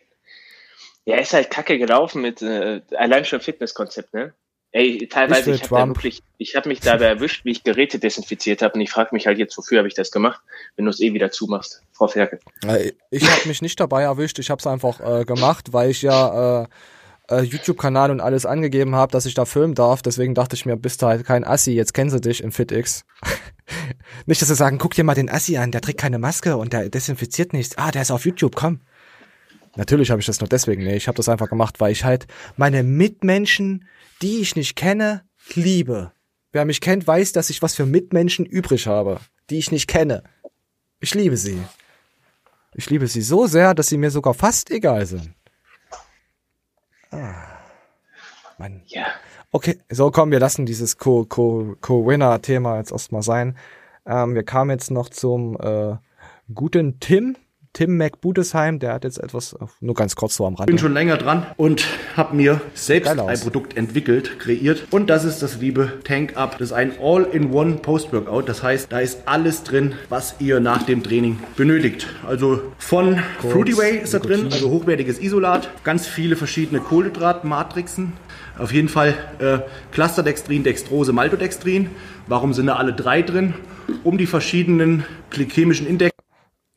Ja, 1.07 1.17
ist 1.17 1.33
halt 1.33 1.51
kacke 1.51 1.79
gelaufen 1.79 2.21
mit 2.21 2.43
äh, 2.43 2.83
allein 2.95 3.25
schon 3.25 3.41
Fitnesskonzept, 3.41 4.13
ne? 4.13 4.35
Ey, 4.73 5.03
Ich 5.03 5.09
teilweise, 5.09 5.47
will 5.47 5.55
ich, 5.57 5.71
habe 5.71 5.91
wirklich, 5.91 6.23
ich 6.39 6.55
habe 6.55 6.69
mich 6.69 6.81
dabei 6.81 7.07
erwischt, 7.07 7.45
wie 7.45 7.51
ich 7.51 7.65
Geräte 7.65 7.99
desinfiziert 7.99 8.63
habe 8.63 8.75
und 8.75 8.81
ich 8.81 8.91
frage 8.91 9.11
mich 9.13 9.27
halt 9.27 9.39
jetzt, 9.39 9.57
wofür 9.59 9.79
habe 9.79 9.89
ich 9.89 9.95
das 9.95 10.13
gemacht, 10.13 10.41
wenn 10.77 10.85
du 10.85 10.91
es 10.91 11.01
eh 11.01 11.13
wieder 11.13 11.31
zumachst, 11.33 11.83
Frau 11.93 12.07
Ferkel. 12.07 12.39
Äh, 12.65 12.93
Ich 13.11 13.29
habe 13.29 13.49
mich 13.49 13.63
nicht 13.63 13.81
dabei 13.81 14.03
erwischt, 14.03 14.39
ich 14.39 14.49
habe 14.51 14.61
es 14.61 14.67
einfach 14.67 15.01
äh, 15.01 15.25
gemacht, 15.25 15.73
weil 15.73 15.91
ich 15.91 16.03
ja 16.03 16.63
äh, 16.63 16.67
äh, 17.31 17.43
YouTube-Kanal 17.43 18.11
und 18.11 18.21
alles 18.21 18.45
angegeben 18.47 18.95
habe, 18.95 19.13
dass 19.13 19.27
ich 19.27 19.35
da 19.35 19.45
filmen 19.45 19.75
darf. 19.75 20.03
Deswegen 20.03 20.35
dachte 20.35 20.57
ich 20.57 20.67
mir, 20.67 20.77
bist 20.77 21.03
du 21.03 21.07
halt 21.07 21.25
kein 21.25 21.45
Assi, 21.45 21.73
jetzt 21.73 21.95
kennen 21.95 22.11
sie 22.11 22.21
dich 22.21 22.43
im 22.43 22.53
FitX. 22.53 23.05
nicht, 24.27 24.43
dass 24.43 24.49
sie 24.49 24.55
sagen, 24.55 24.79
guck 24.79 24.95
dir 24.95 25.05
mal 25.05 25.15
den 25.15 25.31
Assi 25.31 25.57
an, 25.57 25.71
der 25.71 25.81
trägt 25.81 26.01
keine 26.01 26.19
Maske 26.19 26.57
und 26.57 26.73
der 26.73 26.89
desinfiziert 26.91 27.53
nichts. 27.53 27.79
Ah, 27.79 27.91
der 27.91 28.03
ist 28.03 28.11
auf 28.11 28.25
YouTube, 28.27 28.57
komm. 28.57 28.81
Natürlich 29.77 30.11
habe 30.11 30.21
ich 30.21 30.27
das 30.27 30.41
nur 30.41 30.49
deswegen. 30.49 30.83
Nee, 30.83 30.97
ich 30.97 31.07
habe 31.07 31.17
das 31.17 31.29
einfach 31.29 31.49
gemacht, 31.49 31.79
weil 31.79 31.93
ich 31.93 32.05
halt 32.05 32.27
meine 32.57 32.83
Mitmenschen, 32.83 33.87
die 34.23 34.41
ich 34.41 34.57
nicht 34.57 34.77
kenne, 34.77 35.25
liebe. 35.55 36.13
Wer 36.53 36.65
mich 36.65 36.81
kennt, 36.81 37.07
weiß, 37.07 37.33
dass 37.33 37.51
ich 37.51 37.63
was 37.63 37.75
für 37.75 37.87
Mitmenschen 37.87 38.45
übrig 38.45 38.87
habe, 38.87 39.21
die 39.51 39.59
ich 39.59 39.71
nicht 39.71 39.87
kenne. 39.87 40.25
Ich 41.01 41.15
liebe 41.15 41.37
sie. 41.37 41.63
Ich 42.75 42.91
liebe 42.91 43.07
sie 43.07 43.23
so 43.23 43.47
sehr, 43.47 43.75
dass 43.75 43.89
sie 43.89 43.99
mir 43.99 44.11
sogar 44.11 44.35
fast 44.35 44.71
egal 44.71 45.07
sind. 45.07 45.33
Ah. 47.11 47.59
Mann. 48.59 48.83
Ja. 48.87 49.07
Okay, 49.53 49.79
so 49.91 50.11
komm, 50.11 50.31
wir 50.31 50.39
lassen 50.39 50.67
dieses 50.67 50.99
Co- 50.99 51.25
Co- 51.25 51.77
Co-Winner-Thema 51.81 52.79
jetzt 52.79 52.93
erstmal 52.93 53.23
sein. 53.23 53.57
Ähm, 54.07 54.35
wir 54.35 54.45
kamen 54.45 54.71
jetzt 54.71 54.91
noch 54.91 55.09
zum 55.09 55.57
äh, 55.61 55.97
guten 56.55 57.01
Tim. 57.01 57.37
Tim 57.73 57.97
McBudesheim, 57.97 58.81
der 58.81 58.95
hat 58.95 59.05
jetzt 59.05 59.19
etwas, 59.19 59.53
äh, 59.53 59.65
nur 59.81 59.95
ganz 59.95 60.17
kurz 60.17 60.35
so 60.35 60.45
am 60.45 60.55
Rand. 60.55 60.69
Ich 60.69 60.75
bin 60.75 60.79
schon 60.79 60.93
länger 60.93 61.17
dran 61.17 61.47
und 61.57 61.87
habe 62.17 62.35
mir 62.35 62.61
selbst 62.75 63.09
ein 63.09 63.41
Produkt 63.41 63.77
entwickelt, 63.77 64.41
kreiert. 64.41 64.89
Und 64.91 65.09
das 65.09 65.25
ist 65.25 65.41
das 65.41 65.61
liebe 65.61 65.93
Tank 66.03 66.37
Up. 66.37 66.59
Das 66.59 66.69
ist 66.69 66.73
ein 66.73 66.95
All-in-One 67.01 67.77
Post-Workout. 67.77 68.49
Das 68.49 68.65
heißt, 68.65 68.91
da 68.91 68.99
ist 68.99 69.21
alles 69.27 69.63
drin, 69.63 69.95
was 70.09 70.35
ihr 70.41 70.59
nach 70.59 70.83
dem 70.83 71.05
Training 71.05 71.39
benötigt. 71.57 72.09
Also 72.27 72.61
von 72.79 73.23
Kurz, 73.41 73.53
Fruity 73.53 73.77
Way 73.77 73.99
ist 73.99 74.15
da 74.15 74.19
drin, 74.19 74.49
also 74.51 74.69
hochwertiges 74.71 75.21
Isolat, 75.21 75.71
ganz 75.85 76.09
viele 76.09 76.35
verschiedene 76.35 76.81
Kohlenhydratmatrixen. 76.81 78.15
Auf 78.59 78.73
jeden 78.73 78.89
Fall 78.89 79.15
äh, 79.39 79.61
Clusterdextrin, 79.93 80.65
Dextrose, 80.65 81.13
Maltodextrin. 81.13 81.91
Warum 82.27 82.53
sind 82.53 82.67
da 82.67 82.77
alle 82.77 82.93
drei 82.93 83.23
drin? 83.23 83.55
Um 84.03 84.19
die 84.19 84.27
verschiedenen 84.27 85.05
glykämischen 85.31 85.87
Index 85.87 86.20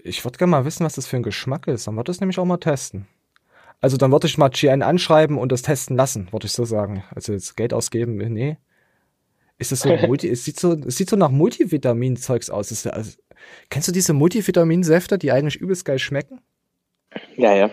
Ich 0.05 0.23
würde 0.25 0.37
gerne 0.37 0.51
mal 0.51 0.65
wissen, 0.65 0.85
was 0.85 0.95
das 0.95 1.07
für 1.07 1.15
ein 1.15 1.23
Geschmack 1.23 1.67
ist. 1.67 1.87
Dann 1.87 1.95
würde 1.95 2.11
ich 2.11 2.17
es 2.17 2.21
nämlich 2.21 2.37
auch 2.37 2.45
mal 2.45 2.57
testen. 2.57 3.07
Also 3.79 3.97
dann 3.97 4.11
würde 4.11 4.27
ich 4.27 4.37
mal 4.37 4.49
GN 4.49 4.81
anschreiben 4.81 5.37
und 5.37 5.51
das 5.51 5.61
testen 5.61 5.95
lassen, 5.95 6.31
würde 6.31 6.45
ich 6.45 6.51
so 6.51 6.65
sagen. 6.65 7.03
Also 7.15 7.31
jetzt 7.31 7.55
Geld 7.55 7.73
ausgeben, 7.73 8.17
nee. 8.17 8.57
Ist 9.57 9.71
das 9.71 9.81
so 9.81 9.95
Multi, 10.07 10.29
es 10.29 10.43
sieht 10.43 10.59
so, 10.59 10.73
es 10.73 10.97
sieht 10.97 11.09
so 11.09 11.15
nach 11.15 11.31
Multivitamin-Zeugs 11.31 12.49
aus. 12.49 12.71
Ist 12.71 12.85
ja, 12.85 12.91
also, 12.91 13.17
kennst 13.69 13.87
du 13.87 13.91
diese 13.93 14.13
Multivitaminsäfte, 14.13 15.17
die 15.17 15.31
eigentlich 15.31 15.55
übelst 15.55 15.85
geil 15.85 15.99
schmecken? 15.99 16.41
Ja, 17.37 17.53
ja. 17.53 17.69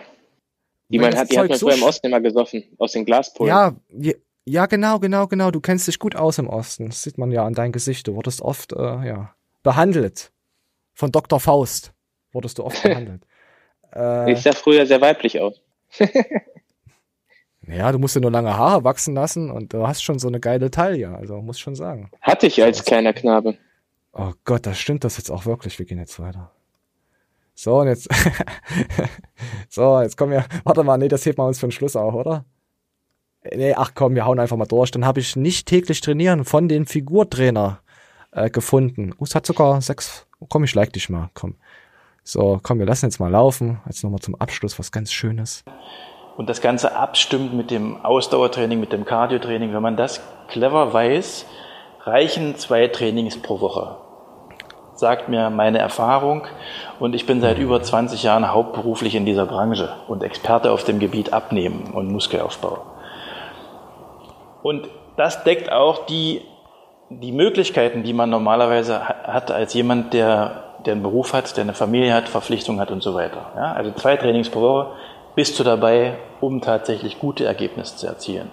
Die, 0.89 0.99
Weil 0.99 1.03
man 1.03 1.11
das 1.11 1.19
hat, 1.21 1.31
die 1.31 1.39
hat 1.39 1.49
man 1.49 1.57
so 1.57 1.67
früher 1.67 1.77
im 1.77 1.83
Osten 1.83 2.07
immer 2.07 2.21
gesoffen, 2.21 2.63
aus 2.77 2.91
den 2.93 3.05
Glaspolen. 3.05 3.49
Ja, 3.49 3.75
ja, 3.89 4.13
ja, 4.45 4.65
genau, 4.65 4.99
genau, 4.99 5.27
genau. 5.27 5.51
Du 5.51 5.61
kennst 5.61 5.87
dich 5.87 5.99
gut 5.99 6.15
aus 6.15 6.37
im 6.37 6.47
Osten. 6.47 6.87
Das 6.87 7.03
sieht 7.03 7.17
man 7.17 7.31
ja 7.31 7.45
an 7.45 7.53
deinem 7.53 7.71
Gesicht. 7.71 8.07
Du 8.07 8.15
wurdest 8.15 8.41
oft, 8.41 8.73
äh, 8.73 9.07
ja, 9.07 9.33
behandelt. 9.63 10.31
Von 10.93 11.11
Dr. 11.11 11.39
Faust 11.39 11.93
wurdest 12.33 12.57
du 12.57 12.63
oft 12.63 12.81
behandelt. 12.83 13.23
Äh, 13.93 14.31
Ich 14.33 14.41
sah 14.41 14.53
früher 14.53 14.85
sehr 14.85 15.01
weiblich 15.01 15.39
aus. 15.39 15.61
ja, 17.67 17.91
du 17.91 17.99
musst 17.99 18.15
dir 18.15 18.21
nur 18.21 18.31
lange 18.31 18.55
Haare 18.57 18.83
wachsen 18.83 19.13
lassen 19.15 19.51
und 19.51 19.73
du 19.73 19.87
hast 19.87 20.03
schon 20.03 20.19
so 20.19 20.27
eine 20.27 20.39
geile 20.39 20.71
Taille. 20.71 21.15
Also 21.15 21.41
muss 21.41 21.59
schon 21.59 21.75
sagen. 21.75 22.09
Hatte 22.21 22.47
ich 22.47 22.61
als 22.63 22.83
kleiner 22.83 23.13
Knabe. 23.13 23.57
Oh 24.13 24.33
Gott, 24.45 24.65
das 24.65 24.77
stimmt 24.77 25.03
das 25.03 25.17
jetzt 25.17 25.29
auch 25.29 25.45
wirklich. 25.45 25.77
Wir 25.79 25.85
gehen 25.85 25.99
jetzt 25.99 26.19
weiter. 26.19 26.51
So, 27.53 27.79
und 27.79 27.87
jetzt. 27.87 28.07
so, 29.69 30.01
jetzt 30.01 30.17
kommen 30.17 30.31
wir. 30.31 30.45
Warte 30.63 30.83
mal, 30.83 30.97
nee, 30.97 31.07
das 31.07 31.25
hebt 31.25 31.37
man 31.37 31.47
uns 31.47 31.59
für 31.59 31.67
den 31.67 31.71
Schluss 31.71 31.95
auf, 31.95 32.13
oder? 32.13 32.45
Nee, 33.53 33.73
ach 33.75 33.91
komm, 33.95 34.15
wir 34.15 34.25
hauen 34.25 34.39
einfach 34.39 34.57
mal 34.57 34.65
durch. 34.65 34.91
Dann 34.91 35.05
habe 35.05 35.19
ich 35.19 35.35
nicht 35.35 35.67
täglich 35.67 36.01
trainieren 36.01 36.45
von 36.45 36.67
den 36.67 36.85
Figurtrainer 36.85 37.81
äh, 38.31 38.49
gefunden. 38.49 39.13
Oh, 39.17 39.23
es 39.23 39.35
hat 39.35 39.45
sogar 39.45 39.81
sechs. 39.81 40.27
Oh, 40.39 40.45
komm, 40.47 40.63
ich 40.63 40.75
like 40.75 40.93
dich 40.93 41.09
mal. 41.09 41.29
Komm. 41.33 41.55
So, 42.23 42.59
komm, 42.61 42.79
wir 42.79 42.85
lassen 42.85 43.05
jetzt 43.05 43.19
mal 43.19 43.31
laufen. 43.31 43.81
Jetzt 43.85 44.03
nochmal 44.03 44.19
zum 44.19 44.35
Abschluss 44.35 44.77
was 44.79 44.91
ganz 44.91 45.11
Schönes. 45.11 45.63
Und 46.37 46.49
das 46.49 46.61
Ganze 46.61 46.95
abstimmt 46.95 47.53
mit 47.53 47.71
dem 47.71 48.03
Ausdauertraining, 48.05 48.79
mit 48.79 48.93
dem 48.93 49.05
Cardiotraining. 49.05 49.73
Wenn 49.73 49.81
man 49.81 49.97
das 49.97 50.21
clever 50.47 50.93
weiß, 50.93 51.45
reichen 52.03 52.55
zwei 52.55 52.87
Trainings 52.87 53.37
pro 53.41 53.59
Woche. 53.59 53.97
Sagt 54.93 55.29
mir 55.29 55.49
meine 55.49 55.79
Erfahrung. 55.79 56.43
Und 56.99 57.15
ich 57.15 57.25
bin 57.25 57.41
seit 57.41 57.57
über 57.57 57.81
20 57.81 58.23
Jahren 58.23 58.51
hauptberuflich 58.51 59.15
in 59.15 59.25
dieser 59.25 59.45
Branche 59.47 59.89
und 60.07 60.23
Experte 60.23 60.71
auf 60.71 60.83
dem 60.83 60.99
Gebiet 60.99 61.33
Abnehmen 61.33 61.91
und 61.93 62.11
Muskelaufbau. 62.11 62.85
Und 64.61 64.87
das 65.17 65.43
deckt 65.43 65.71
auch 65.71 66.05
die, 66.05 66.41
die 67.09 67.31
Möglichkeiten, 67.31 68.03
die 68.03 68.13
man 68.13 68.29
normalerweise 68.29 69.07
ha- 69.07 69.15
hat 69.33 69.49
als 69.51 69.73
jemand, 69.73 70.13
der, 70.13 70.70
der 70.85 70.93
einen 70.93 71.03
Beruf 71.03 71.33
hat, 71.33 71.55
der 71.57 71.63
eine 71.63 71.73
Familie 71.73 72.13
hat, 72.13 72.29
Verpflichtungen 72.29 72.79
hat 72.79 72.91
und 72.91 73.03
so 73.03 73.13
weiter. 73.13 73.51
Ja, 73.55 73.73
also 73.73 73.91
zwei 73.91 74.17
Trainings 74.17 74.49
pro 74.49 74.61
Woche 74.61 74.91
bist 75.35 75.57
du 75.59 75.63
dabei, 75.63 76.17
um 76.39 76.61
tatsächlich 76.61 77.19
gute 77.19 77.45
Ergebnisse 77.45 77.95
zu 77.95 78.07
erzielen. 78.07 78.49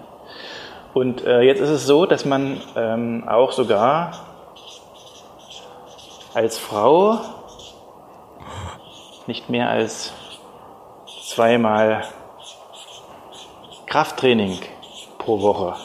Und 0.93 1.25
äh, 1.25 1.41
jetzt 1.41 1.61
ist 1.61 1.69
es 1.69 1.85
so, 1.85 2.05
dass 2.05 2.25
man 2.25 2.61
ähm, 2.75 3.27
auch 3.27 3.51
sogar 3.51 4.11
als 6.33 6.57
Frau 6.57 7.19
nicht 9.27 9.49
mehr 9.49 9.69
als 9.69 10.13
zweimal 11.27 12.03
Krafttraining 13.85 14.59
pro 15.17 15.41
Woche 15.41 15.75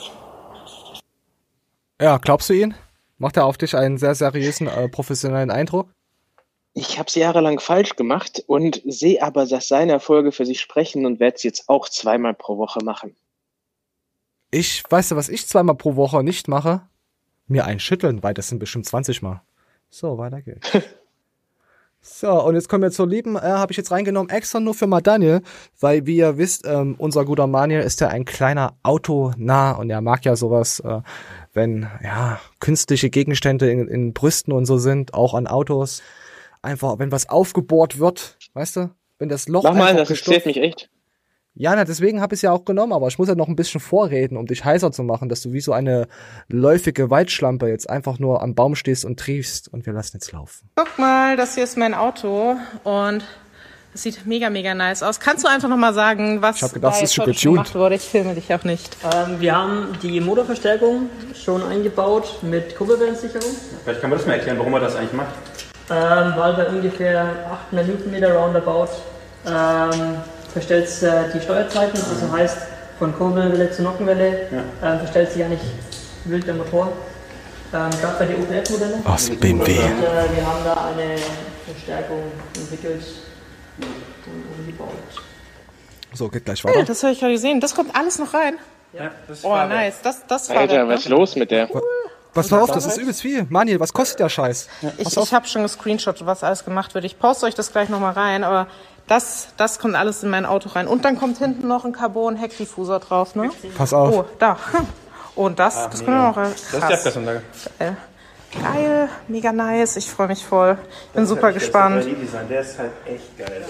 Ja, 2.01 2.19
glaubst 2.19 2.51
du 2.51 2.55
ihn? 2.55 2.75
Macht 3.19 3.37
er 3.37 3.47
auf 3.47 3.57
dich 3.57 3.77
einen 3.77 3.99
sehr 3.99 4.15
seriösen, 4.15 4.67
äh, 4.67 4.89
professionellen 4.89 5.51
Eindruck? 5.51 5.89
Ich 6.77 6.99
habe 6.99 7.07
es 7.07 7.15
jahrelang 7.15 7.61
falsch 7.61 7.95
gemacht 7.95 8.43
und 8.49 8.83
sehe 8.85 9.23
aber, 9.23 9.47
dass 9.47 9.69
seine 9.69 9.93
Erfolge 9.93 10.33
für 10.33 10.45
sich 10.45 10.61
sprechen 10.61 11.07
und 11.07 11.21
werde 11.21 11.37
es 11.37 11.45
jetzt 11.45 11.69
auch 11.69 11.89
zweimal 11.89 12.35
pro 12.35 12.59
Woche 12.59 12.85
machen. 12.85 13.15
Ich, 14.51 14.83
weißt 14.89 15.13
du, 15.13 15.17
was 15.17 15.29
ich 15.29 15.47
zweimal 15.47 15.77
pro 15.77 15.95
Woche 15.95 16.25
nicht 16.25 16.49
mache? 16.49 16.83
Mir 17.47 17.65
einschütteln, 17.65 18.25
weil 18.25 18.35
das 18.35 18.49
sind 18.49 18.59
bestimmt 18.59 18.87
20 18.87 19.23
Mal. 19.23 19.43
So, 19.89 20.19
weiter 20.19 20.43
geht's. 20.43 20.69
so, 22.01 22.43
und 22.43 22.57
jetzt 22.57 22.69
kommen 22.69 22.83
wir 22.83 22.91
zur 22.91 23.07
lieben, 23.07 23.37
äh, 23.37 23.41
habe 23.41 23.71
ich 23.71 23.77
jetzt 23.77 23.93
reingenommen, 23.93 24.31
extra 24.31 24.59
nur 24.59 24.75
für 24.75 24.89
mal 24.89 25.01
Daniel, 25.01 25.43
weil, 25.79 26.07
wie 26.07 26.17
ihr 26.17 26.39
wisst, 26.39 26.67
ähm, 26.67 26.97
unser 26.99 27.25
guter 27.25 27.47
Manuel 27.47 27.85
ist 27.85 28.01
ja 28.01 28.09
ein 28.09 28.25
kleiner 28.25 28.77
Autonah 28.83 29.73
und 29.73 29.91
er 29.91 30.01
mag 30.01 30.25
ja 30.25 30.35
sowas, 30.35 30.81
äh, 30.81 31.03
wenn, 31.53 31.89
ja, 32.03 32.41
künstliche 32.59 33.11
Gegenstände 33.11 33.71
in, 33.71 33.87
in 33.87 34.13
Brüsten 34.13 34.53
und 34.53 34.67
so 34.67 34.79
sind, 34.79 35.15
auch 35.15 35.35
an 35.35 35.47
Autos. 35.47 36.03
Einfach, 36.65 36.99
wenn 36.99 37.13
was 37.13 37.29
aufgebohrt 37.29 37.99
wird, 37.99 38.39
weißt 38.55 38.77
du? 38.77 38.91
Wenn 39.19 39.29
das 39.29 39.49
Loch 39.49 39.65
Mach 39.65 39.75
mal, 39.75 39.95
das 39.95 40.09
interessiert 40.11 40.47
mich 40.47 40.57
echt. 40.57 40.89
ja, 41.55 41.77
na, 41.77 41.85
deswegen 41.85 42.21
habe 42.21 42.35
ich 42.35 42.39
es 42.39 42.43
ja 42.43 42.53
auch 42.53 42.65
genommen, 42.65 42.93
aber 42.93 43.07
ich 43.09 43.19
muss 43.19 43.29
ja 43.29 43.35
noch 43.35 43.49
ein 43.49 43.55
bisschen 43.55 43.81
vorreden, 43.81 44.37
um 44.37 44.47
dich 44.47 44.65
heißer 44.65 44.91
zu 44.91 45.03
machen, 45.03 45.29
dass 45.29 45.43
du 45.43 45.53
wie 45.53 45.61
so 45.61 45.73
eine 45.73 46.09
läufige 46.49 47.11
Waldschlampe 47.11 47.69
jetzt 47.69 47.89
einfach 47.89 48.19
nur 48.19 48.43
am 48.43 48.55
Baum 48.55 48.75
stehst 48.75 49.05
und 49.05 49.21
triefst 49.21 49.69
und 49.73 49.85
wir 49.87 49.93
lassen 49.93 50.17
jetzt 50.17 50.33
laufen. 50.33 50.71
Guck 50.75 50.99
mal, 50.99 51.37
das 51.37 51.55
hier 51.55 51.65
ist 51.65 51.77
mein 51.77 51.93
Auto 51.95 52.57
und 52.83 53.25
es 53.95 54.03
sieht 54.03 54.27
mega, 54.27 54.51
mega 54.51 54.75
nice 54.75 55.05
aus. 55.05 55.21
Kannst 55.21 55.45
du 55.45 55.49
einfach 55.49 55.69
nochmal 55.69 55.95
sagen, 55.95 56.43
was 56.43 56.57
Ich 56.57 56.63
hab 56.65 56.73
gedacht, 56.73 56.97
da 56.97 57.01
jetzt 57.01 57.15
schon 57.15 57.33
gemacht 57.55 57.75
wurde? 57.77 57.95
Ich 57.95 58.03
filme 58.03 58.35
dich 58.35 58.53
auch 58.53 58.65
nicht. 58.65 58.97
Ähm, 59.05 59.39
wir 59.39 59.55
haben 59.55 59.97
die 60.03 60.19
Motorverstärkung 60.21 61.11
schon 61.35 61.63
eingebaut 61.63 62.39
mit 62.43 62.75
Kurbelwellensicherung, 62.75 63.51
Vielleicht 63.85 64.01
kann 64.01 64.11
man 64.11 64.19
das 64.19 64.27
mal 64.27 64.33
erklären, 64.33 64.59
warum 64.59 64.73
man 64.73 64.83
das 64.83 64.97
eigentlich 64.97 65.13
macht. 65.13 65.35
Ähm, 65.91 66.33
weil 66.37 66.55
bei 66.55 66.67
ungefähr 66.69 67.27
800 67.69 67.87
Newtonmeter 67.87 68.35
roundabout 68.35 68.89
ähm, 69.47 70.17
verstellt 70.53 70.89
äh, 71.03 71.33
die 71.35 71.41
Steuerzeiten, 71.41 71.99
also 71.99 72.33
heißt 72.33 72.59
von 72.99 73.15
Kurbelwelle 73.17 73.71
zu 73.71 73.83
Nockenwelle 73.83 74.49
ähm, 74.83 74.99
verstellt 74.99 75.31
sich 75.31 75.41
ja 75.41 75.49
nicht 75.49 75.63
wild 76.25 76.47
der 76.47 76.55
Motor. 76.55 76.93
Ähm, 77.73 77.91
Gerade 78.01 78.17
bei 78.19 78.27
den 78.27 78.43
OPF-Modellen. 78.43 79.05
Aus 79.07 79.27
dem 79.27 79.39
BMW. 79.41 79.73
Und 79.79 79.83
äh, 79.83 80.37
wir 80.37 80.47
haben 80.47 80.65
da 80.65 80.75
eine 80.95 81.17
Verstärkung 81.67 82.23
entwickelt 82.57 83.03
und 83.79 84.59
umgebaut. 84.61 84.91
So, 86.13 86.29
geht 86.29 86.45
gleich 86.45 86.63
Hey, 86.63 86.73
weiter. 86.73 86.85
das 86.85 87.03
habe 87.03 87.13
ich 87.13 87.19
gerade 87.19 87.33
gesehen. 87.33 87.61
Das 87.61 87.75
kommt 87.75 87.95
alles 87.97 88.19
noch 88.21 88.33
rein. 88.33 88.55
Ja, 88.93 89.11
das 89.27 89.45
Oh, 89.45 89.57
nice. 89.57 89.97
Das, 90.05 90.25
das 90.29 90.49
Alter, 90.51 90.87
was 90.87 91.01
ist 91.01 91.09
ne? 91.09 91.17
los 91.17 91.35
mit 91.35 91.51
der? 91.51 91.69
Pass 92.35 92.51
mal 92.51 92.61
auf, 92.61 92.71
das 92.73 92.85
ist 92.87 92.99
übelst 92.99 93.23
viel. 93.23 93.47
Manuel, 93.49 93.79
was 93.81 93.93
kostet 93.93 94.19
der 94.21 94.29
Scheiß? 94.29 94.69
Ich, 94.99 95.05
Pass 95.05 95.19
auf. 95.19 95.25
ich 95.29 95.35
habe 95.35 95.47
schon 95.47 95.63
gescreenshot, 95.63 96.27
was 96.27 96.43
alles 96.43 96.65
gemacht 96.65 96.95
wird. 96.95 97.05
Ich 97.05 97.19
poste 97.19 97.47
euch 97.47 97.55
das 97.55 97.71
gleich 97.73 97.89
nochmal 97.89 98.13
rein, 98.15 98.43
aber 98.45 98.67
das, 99.07 99.49
das 99.57 99.79
kommt 99.79 99.95
alles 99.95 100.23
in 100.23 100.31
mein 100.31 100.45
Auto 100.47 100.69
rein. 100.71 100.89
Und 100.89 101.05
dann 101.05 101.19
kommt 101.19 101.39
hinten 101.39 101.69
noch 101.69 101.85
ein 101.85 101.93
Carbon-Heckdiffusor 101.93 102.99
drauf, 103.01 103.35
ne? 103.37 103.51
Pass 103.77 103.93
auf. 103.93 104.15
Oh, 104.15 104.25
da. 104.39 104.59
Und 105.37 105.59
das, 105.59 105.77
Ah, 105.77 105.89
das 105.89 106.01
mega. 106.01 106.13
können 106.13 106.23
wir 106.23 106.29
noch 106.29 106.37
rein. 106.37 106.51
Das 106.53 106.61
ist 106.63 106.73
die 106.75 106.79
Krass. 106.81 106.93
Abgasanlage. 106.93 107.43
Geil. 107.79 107.97
Geil, 108.63 109.09
mega 109.29 109.53
nice. 109.53 109.97
Ich 109.97 110.09
freue 110.11 110.29
mich 110.29 110.45
voll. 110.45 110.79
Bin 111.13 111.27
super 111.27 111.53
gespannt. 111.53 112.07
Der 112.49 112.61
ist 112.61 112.79
halt 112.79 112.93
echt 113.07 113.37
geil. 113.39 113.65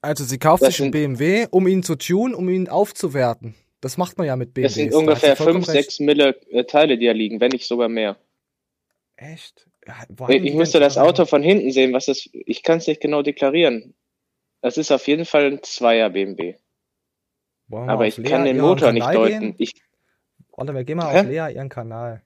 Also 0.00 0.24
sie 0.24 0.38
kauft 0.38 0.62
Das 0.62 0.70
sich 0.70 0.82
einen 0.82 0.90
BMW, 0.90 1.46
um 1.50 1.66
ihn 1.66 1.82
zu 1.82 1.94
tunen, 1.96 2.34
um 2.34 2.48
ihn 2.48 2.68
aufzuwerten. 2.68 3.54
Das 3.84 3.98
macht 3.98 4.16
man 4.16 4.26
ja 4.26 4.34
mit 4.36 4.54
BMWs. 4.54 4.72
Das 4.72 4.74
sind 4.74 4.94
ungefähr 4.94 5.36
vollkommen 5.36 5.64
5, 5.64 5.74
recht. 5.76 5.84
6 5.90 6.00
Mille 6.00 6.28
äh, 6.50 6.64
Teile, 6.64 6.96
die 6.96 7.04
da 7.06 7.12
liegen, 7.12 7.40
wenn 7.40 7.50
nicht 7.50 7.66
sogar 7.66 7.88
mehr. 7.90 8.16
Echt? 9.16 9.68
Ja, 9.86 10.28
Ich, 10.28 10.42
ich 10.42 10.54
müsste 10.54 10.80
das 10.80 10.96
Auto 10.96 11.26
von 11.26 11.42
hinten 11.42 11.70
sehen, 11.70 11.92
was 11.92 12.06
das. 12.06 12.28
Ich 12.32 12.62
kann 12.62 12.78
es 12.78 12.86
nicht 12.86 13.00
genau 13.02 13.20
deklarieren. 13.22 13.94
Das 14.62 14.78
ist 14.78 14.90
auf 14.90 15.06
jeden 15.06 15.26
Fall 15.26 15.44
ein 15.52 15.62
Zweier 15.62 16.08
BMW. 16.10 16.54
Aber 17.70 18.06
ich 18.06 18.16
Lea 18.16 18.28
kann 18.30 18.44
den 18.44 18.58
Motor 18.58 18.92
nicht 18.92 19.02
Kanal 19.02 19.14
deuten. 19.16 19.40
gehen? 19.40 19.54
Ich, 19.58 19.74
Warte, 20.56 20.72
wir 20.74 20.84
gehen 20.84 20.96
mal 20.96 21.12
Hä? 21.12 21.20
auf 21.20 21.26
Lea 21.26 21.54
ihren 21.54 21.68
Kanal. 21.68 22.22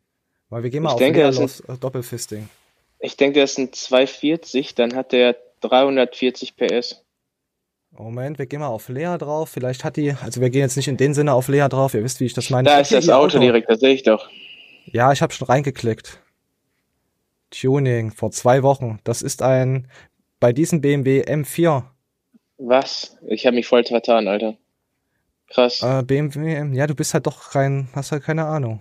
Weil 0.51 0.63
wir 0.63 0.71
gehen 0.71 0.83
mal 0.85 0.91
Ich 0.91 0.95
auf 0.95 0.99
denke, 1.01 1.19
Lea 1.21 1.27
das 1.27 1.39
los, 1.39 1.57
sind- 1.59 1.69
äh, 1.71 1.79
Doppelfisting. 1.79 2.49
ich 3.01 3.17
denke, 3.17 3.41
das 3.41 3.53
ist 3.53 3.59
ein 3.59 3.73
240, 3.73 4.75
dann 4.77 4.95
hat 4.95 5.11
der 5.13 5.37
340 5.63 6.57
PS. 6.57 7.05
Moment, 7.91 8.39
wir 8.39 8.47
gehen 8.47 8.61
mal 8.61 8.69
auf 8.69 8.89
Lea 8.89 9.17
drauf. 9.19 9.51
Vielleicht 9.51 9.85
hat 9.85 9.97
die, 9.97 10.13
also 10.23 10.41
wir 10.41 10.51
gehen 10.51 10.61
jetzt 10.61 10.77
nicht 10.77 10.89
in 10.89 10.97
den 10.97 11.15
Sinne 11.15 11.33
auf 11.33 11.49
Lea 11.49 11.67
drauf. 11.69 11.95
Ihr 11.95 12.05
wisst, 12.05 12.21
wie 12.21 12.27
ich 12.27 12.35
das 12.35 12.51
meine. 12.51 12.69
Da 12.69 12.79
ist 12.81 12.93
das 12.93 13.07
ihr 13.07 13.17
Auto 13.17 13.39
direkt, 13.39 13.69
das 13.69 13.81
sehe 13.81 13.95
ich 13.95 14.03
doch. 14.03 14.29
Ja, 14.87 15.13
ich 15.13 15.23
habe 15.23 15.33
schon 15.33 15.47
reingeklickt. 15.47 16.21
Tuning 17.51 18.11
vor 18.13 18.31
zwei 18.31 18.63
Wochen. 18.63 19.01
Das 19.05 19.23
ist 19.23 19.43
ein 19.43 19.89
bei 20.41 20.53
diesem 20.53 20.81
BMW 20.81 21.23
M4. 21.23 21.85
Was? 22.59 23.17
Ich 23.27 23.47
habe 23.47 23.57
mich 23.57 23.67
voll 23.67 23.85
vertan, 23.85 24.29
Alter. 24.29 24.55
Krass. 25.49 25.83
Äh, 25.83 26.03
BMW, 26.03 26.77
ja, 26.77 26.87
du 26.87 26.95
bist 26.95 27.15
halt 27.15 27.27
doch 27.27 27.51
kein, 27.51 27.89
hast 27.95 28.13
halt 28.13 28.23
keine 28.23 28.45
Ahnung. 28.45 28.81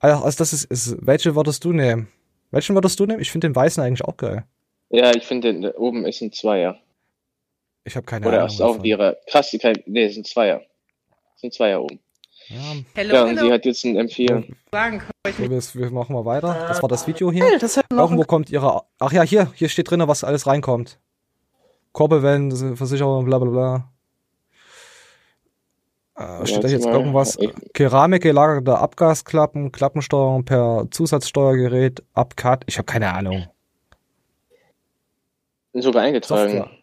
Also, 0.00 0.24
also 0.24 0.38
das 0.38 0.52
ist, 0.52 0.64
ist, 0.64 0.96
welche 1.00 1.36
würdest 1.36 1.62
du 1.64 1.72
nehmen? 1.72 2.08
Welchen 2.50 2.74
würdest 2.74 2.98
du 2.98 3.06
nehmen? 3.06 3.20
Ich 3.20 3.30
finde 3.30 3.46
den 3.48 3.54
weißen 3.54 3.82
eigentlich 3.82 4.04
auch 4.04 4.16
geil. 4.16 4.44
Ja, 4.88 5.14
ich 5.14 5.24
finde, 5.24 5.52
den- 5.52 5.70
oben 5.72 6.04
ist 6.06 6.20
ein 6.20 6.32
Zweier. 6.32 6.80
Ich 7.84 7.96
habe 7.96 8.06
keine 8.06 8.26
Oder 8.26 8.38
Ahnung. 8.38 8.48
ist 8.48 8.60
auch 8.60 8.72
davon. 8.72 8.84
ihre. 8.84 9.18
Krass, 9.26 9.50
die 9.50 9.58
kann, 9.58 9.74
nee, 9.86 10.06
ein 10.06 10.24
Zweier. 10.24 10.62
Ein 11.42 11.50
Zweier 11.50 11.82
oben. 11.82 11.98
Hello, 12.94 13.14
ja, 13.14 13.22
und 13.22 13.28
hello. 13.36 13.46
sie 13.46 13.52
hat 13.52 13.64
jetzt 13.64 13.84
ein 13.84 13.96
M4. 13.96 14.44
Sagen 14.72 14.98
kann 14.98 15.10
ich 15.28 15.36
So, 15.36 15.74
wir, 15.74 15.82
wir 15.82 15.90
machen 15.92 16.14
mal 16.14 16.24
weiter. 16.24 16.66
Das 16.68 16.82
war 16.82 16.88
das 16.88 17.06
Video 17.06 17.30
hier. 17.30 17.44
Hey, 17.44 17.58
das 17.58 17.76
hat 17.76 17.86
noch 17.90 18.10
Irgendwo 18.10 18.24
kommt 18.24 18.50
ihre. 18.50 18.82
Ach 18.98 19.12
ja, 19.12 19.22
hier, 19.22 19.52
hier 19.54 19.68
steht 19.68 19.90
drin, 19.90 20.02
was 20.06 20.24
alles 20.24 20.46
reinkommt. 20.46 20.98
Kurbelwellenversicherung, 21.92 23.24
bla 23.24 23.38
bla 23.38 23.50
bla. 23.50 23.92
Äh, 26.42 26.46
steht 26.46 26.64
da 26.64 26.68
jetzt 26.68 26.84
mal. 26.84 26.94
irgendwas? 26.94 27.38
Keramik 27.72 28.22
gelagerte 28.22 28.78
Abgasklappen, 28.78 29.70
Klappensteuerung 29.72 30.44
per 30.44 30.88
Zusatzsteuergerät, 30.90 32.02
Abcut. 32.14 32.64
Ich 32.66 32.78
habe 32.78 32.86
keine 32.86 33.14
Ahnung. 33.14 33.46
Sogar 35.72 36.02
eingetragen. 36.02 36.58
Software. 36.58 36.79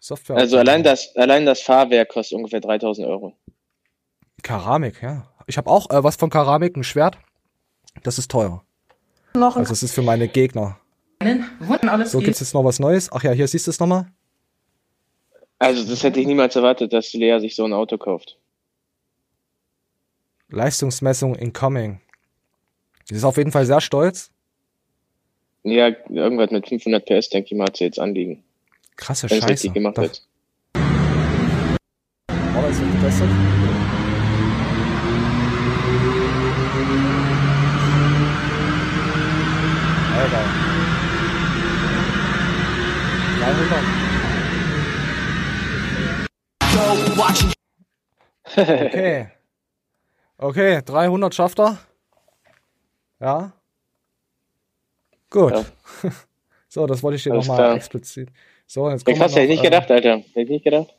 Software. 0.00 0.36
Also 0.36 0.58
allein 0.58 0.82
das, 0.82 1.14
allein 1.16 1.46
das 1.46 1.60
Fahrwerk 1.60 2.08
kostet 2.08 2.36
ungefähr 2.36 2.60
3000 2.60 3.06
Euro. 3.06 3.36
Keramik, 4.42 5.02
ja. 5.02 5.28
Ich 5.46 5.56
habe 5.56 5.70
auch 5.70 5.90
äh, 5.90 6.04
was 6.04 6.16
von 6.16 6.30
Keramik, 6.30 6.76
ein 6.76 6.84
Schwert. 6.84 7.18
Das 8.02 8.18
ist 8.18 8.30
teuer. 8.30 8.64
noch 9.34 9.56
ein 9.56 9.60
Also 9.60 9.72
es 9.72 9.82
ist 9.82 9.94
für 9.94 10.02
meine 10.02 10.28
Gegner. 10.28 10.78
So, 12.04 12.20
gibt's 12.20 12.40
jetzt 12.40 12.54
noch 12.54 12.64
was 12.64 12.78
Neues? 12.78 13.10
Ach 13.10 13.22
ja, 13.24 13.32
hier 13.32 13.48
siehst 13.48 13.66
du 13.66 13.70
es 13.70 13.80
nochmal. 13.80 14.06
Also 15.58 15.88
das 15.88 16.04
hätte 16.04 16.20
ich 16.20 16.26
niemals 16.26 16.54
erwartet, 16.54 16.92
dass 16.92 17.12
Lea 17.12 17.40
sich 17.40 17.56
so 17.56 17.64
ein 17.64 17.72
Auto 17.72 17.98
kauft. 17.98 18.38
Leistungsmessung 20.48 21.34
incoming. 21.34 22.00
Sie 23.04 23.16
ist 23.16 23.24
auf 23.24 23.36
jeden 23.36 23.50
Fall 23.50 23.66
sehr 23.66 23.80
stolz. 23.80 24.30
Ja, 25.64 25.88
irgendwas 26.08 26.50
mit 26.50 26.68
500 26.68 27.04
PS, 27.04 27.30
denke 27.30 27.48
ich 27.52 27.58
mal, 27.58 27.66
hat 27.66 27.76
sie 27.76 27.84
jetzt 27.84 27.98
anliegen. 27.98 28.44
Krasse 28.98 29.30
Wenn 29.30 29.38
es 29.38 29.44
Scheiße. 29.44 29.52
richtig 29.54 29.72
gemacht 29.74 29.96
Da- 29.96 30.02
wird. 30.02 30.22
Alles 32.54 32.80
wird 32.80 32.92
getestet. 32.92 33.28
300. 43.40 43.84
Okay. 48.56 49.28
Okay, 50.38 50.82
300 50.84 51.34
schafft 51.34 51.58
er. 51.60 51.78
Ja. 53.20 53.52
Gut. 55.30 55.52
Ja. 55.52 55.64
So, 56.70 56.86
das 56.86 57.02
wollte 57.02 57.16
ich 57.16 57.22
dir 57.22 57.32
nochmal 57.32 57.74
explizit. 57.76 58.28
So, 58.70 58.90
jetzt 58.90 59.06
kommen 59.06 59.16
krass, 59.16 59.32
hätte 59.32 59.44
ich 59.44 59.48
nicht 59.48 59.60
äh, 59.60 59.70
gedacht, 59.70 59.90
Alter. 59.90 60.18
Hätte 60.18 60.40
ich 60.42 60.48
nicht 60.50 60.64
gedacht. 60.64 60.94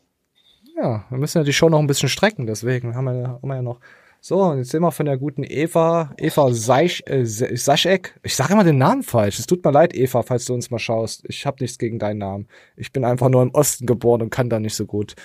Ja, 0.76 1.06
wir 1.08 1.18
müssen 1.20 1.38
ja 1.38 1.44
die 1.44 1.54
Show 1.54 1.70
noch 1.70 1.78
ein 1.78 1.86
bisschen 1.86 2.10
strecken, 2.10 2.48
deswegen 2.48 2.96
haben 2.96 3.06
wir, 3.06 3.28
haben 3.28 3.48
wir 3.48 3.56
ja 3.56 3.62
noch. 3.62 3.80
So, 4.22 4.42
und 4.42 4.58
jetzt 4.58 4.72
sehen 4.72 4.82
wir 4.82 4.92
von 4.92 5.06
der 5.06 5.18
guten 5.18 5.44
Eva, 5.44 6.12
Eva 6.18 6.52
Seich, 6.52 7.04
äh, 7.06 7.24
Saschek. 7.24 8.20
Ich 8.24 8.36
sage 8.36 8.54
immer 8.54 8.64
den 8.64 8.80
Namen 8.80 9.04
falsch. 9.04 9.38
Es 9.38 9.46
tut 9.46 9.64
mir 9.64 9.72
leid, 9.72 9.96
Eva, 9.96 10.24
falls 10.24 10.46
du 10.46 10.56
uns 10.56 10.72
mal 10.72 10.80
schaust. 10.80 11.24
Ich 11.30 11.46
habe 11.46 11.58
nichts 11.62 11.78
gegen 11.78 12.00
deinen 12.00 12.18
Namen. 12.18 12.48
Ich 12.76 12.92
bin 12.92 13.06
einfach 13.06 13.30
nur 13.30 13.44
im 13.44 13.52
Osten 13.52 13.86
geboren 13.86 14.24
und 14.24 14.32
kann 14.32 14.50
da 14.50 14.60
nicht 14.60 14.76
so 14.76 14.86
gut 14.88 15.16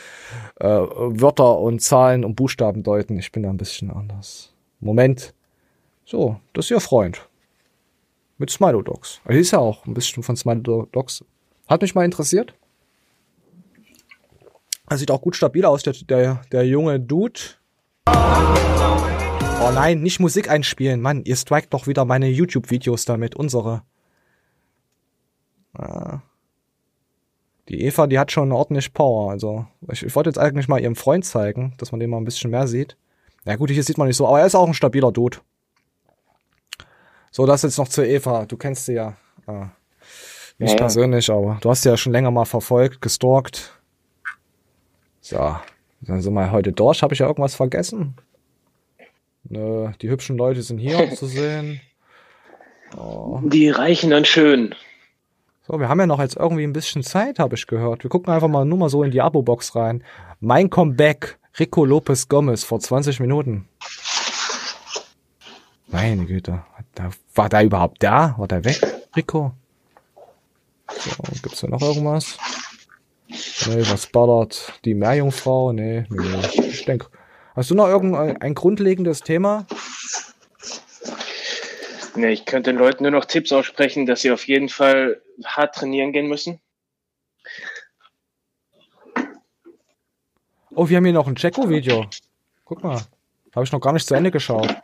äh, 0.61 0.67
Wörter 0.69 1.59
und 1.59 1.81
Zahlen 1.81 2.25
und 2.25 2.35
Buchstaben 2.37 2.83
deuten. 2.83 3.19
Ich 3.19 3.33
bin 3.33 3.45
da 3.45 3.49
ein 3.49 3.57
bisschen 3.57 3.91
anders. 3.91 4.53
Moment. 4.81 5.35
So, 6.05 6.37
das 6.53 6.67
ist 6.67 6.73
ihr 6.73 6.81
Freund. 6.81 7.27
Mit 8.37 8.51
Smilo 8.51 8.83
Dogs. 8.83 9.23
Er 9.25 9.37
ist 9.37 9.53
ja 9.53 9.61
auch 9.61 9.87
ein 9.87 9.95
bisschen 9.95 10.23
von 10.23 10.37
Smilo 10.37 10.87
Dogs. 10.93 11.25
Hat 11.67 11.83
mich 11.83 11.95
mal 11.95 12.05
interessiert. 12.05 12.55
Er 14.89 14.99
sieht 14.99 15.11
auch 15.11 15.23
gut 15.23 15.35
stabil 15.35 15.65
aus, 15.65 15.83
der, 15.83 15.95
der, 15.95 16.43
der 16.53 16.67
junge 16.67 17.01
Dude. 17.01 17.41
Oh 18.07 19.71
nein, 19.73 20.03
nicht 20.03 20.21
Musik 20.21 20.51
einspielen. 20.51 21.01
Mann, 21.01 21.25
ihr 21.25 21.37
strikt 21.37 21.73
doch 21.73 21.87
wieder 21.87 22.05
meine 22.05 22.29
YouTube-Videos 22.29 23.07
damit, 23.07 23.35
unsere. 23.35 23.83
Ah. 25.73 26.21
Die 27.71 27.83
Eva, 27.83 28.07
die 28.07 28.19
hat 28.19 28.31
schon 28.31 28.53
ordentlich 28.53 28.93
Power. 28.93 29.31
Also, 29.31 29.67
ich, 29.91 30.03
ich 30.05 30.15
wollte 30.15 30.29
jetzt 30.29 30.39
eigentlich 30.39 30.69
mal 30.69 30.81
ihrem 30.81 30.97
Freund 30.97 31.25
zeigen, 31.25 31.73
dass 31.79 31.93
man 31.93 32.01
den 32.01 32.11
mal 32.11 32.19
ein 32.19 32.27
bisschen 32.27 32.51
mehr 32.51 32.67
sieht. 32.67 32.99
Na 33.47 33.57
gut, 33.57 33.71
hier 33.71 33.83
sieht 33.83 33.97
man 33.97 34.07
nicht 34.07 34.19
so, 34.19 34.29
aber 34.29 34.41
er 34.41 34.47
ist 34.47 34.55
auch 34.55 34.67
ein 34.67 34.75
stabiler 34.75 35.13
Dude. 35.13 35.39
So, 37.31 37.47
das 37.47 37.63
jetzt 37.63 37.79
noch 37.79 37.89
zur 37.89 38.05
Eva. 38.05 38.45
Du 38.45 38.59
kennst 38.59 38.85
sie 38.85 38.95
ja. 38.95 39.17
Ah. 39.47 39.71
Nicht 40.59 40.71
Ja, 40.71 40.77
ja. 40.77 40.83
persönlich, 40.83 41.31
aber 41.31 41.59
du 41.61 41.71
hast 41.71 41.85
ja 41.85 41.97
schon 41.97 42.13
länger 42.13 42.31
mal 42.31 42.45
verfolgt, 42.45 43.01
gestalkt. 43.01 43.73
So, 45.21 45.57
dann 46.03 46.21
sind 46.21 46.35
wir 46.35 46.51
heute 46.53 46.73
durch. 46.73 47.03
Habe 47.03 47.15
ich 47.15 47.21
ja 47.21 47.27
irgendwas 47.27 47.55
vergessen? 47.55 48.15
Nö, 49.45 49.91
die 50.01 50.09
hübschen 50.09 50.37
Leute 50.37 50.63
sind 50.63 50.79
hier 50.79 51.11
zu 51.15 51.27
sehen. 51.27 51.81
Oh. 52.97 53.41
Die 53.45 53.69
Reichen 53.71 54.13
und 54.13 54.27
Schönen. 54.27 54.75
So, 55.67 55.81
wir 55.81 55.89
haben 55.89 55.99
ja 55.99 56.07
noch 56.07 56.21
jetzt 56.21 56.37
irgendwie 56.37 56.65
ein 56.65 56.75
bisschen 56.75 57.03
Zeit, 57.03 57.39
habe 57.39 57.55
ich 57.55 57.67
gehört. 57.67 58.05
Wir 58.05 58.11
gucken 58.11 58.33
einfach 58.33 58.49
mal 58.49 58.65
nur 58.67 58.79
mal 58.79 58.91
so 58.91 59.03
in 59.03 59.11
die 59.11 59.23
Abo-Box 59.23 59.75
rein. 59.75 60.05
Mein 60.41 60.69
Comeback, 60.69 61.39
Rico 61.59 61.85
Lopez 61.87 62.29
Gomez 62.29 62.65
vor 62.65 62.81
20 62.81 63.19
Minuten. 63.21 63.67
Meine 65.87 66.27
Güte, 66.27 66.63
war 67.35 67.49
der 67.49 67.65
überhaupt 67.65 68.03
da? 68.03 68.35
War 68.37 68.47
der 68.49 68.65
weg, 68.65 68.81
Rico? 69.17 69.53
So, 70.99 71.11
gibt's 71.43 71.61
da 71.61 71.69
noch 71.69 71.83
irgendwas? 71.83 72.39
Nee, 73.67 73.83
was 73.91 74.07
ballert? 74.07 74.73
Die 74.85 74.95
Meerjungfrau? 74.95 75.73
Nee, 75.73 76.07
nee. 76.09 76.67
Ich 76.69 76.85
denke. 76.85 77.09
Hast 77.55 77.71
du 77.71 77.75
noch 77.75 77.89
irgendein 77.89 78.41
ein 78.41 78.55
grundlegendes 78.55 79.21
Thema? 79.21 79.67
Ne, 82.17 82.31
ich 82.31 82.45
könnte 82.45 82.71
den 82.73 82.79
Leuten 82.79 83.03
nur 83.03 83.13
noch 83.13 83.25
Tipps 83.25 83.53
aussprechen, 83.53 84.07
dass 84.07 84.23
sie 84.23 84.31
auf 84.31 84.47
jeden 84.47 84.69
Fall 84.69 85.21
hart 85.45 85.75
trainieren 85.75 86.13
gehen 86.13 86.29
müssen. 86.29 86.61
Oh, 90.77 90.89
wir 90.89 90.97
haben 90.97 91.05
hier 91.05 91.13
noch 91.13 91.29
ein 91.29 91.37
Jacko-Video. 91.37 92.07
Guck 92.65 92.83
mal. 92.83 93.01
Habe 93.55 93.65
ich 93.65 93.73
noch 93.73 93.81
gar 93.81 93.93
nicht 93.93 94.07
zu 94.07 94.15
Ende 94.15 94.31
geschaut. 94.31 94.75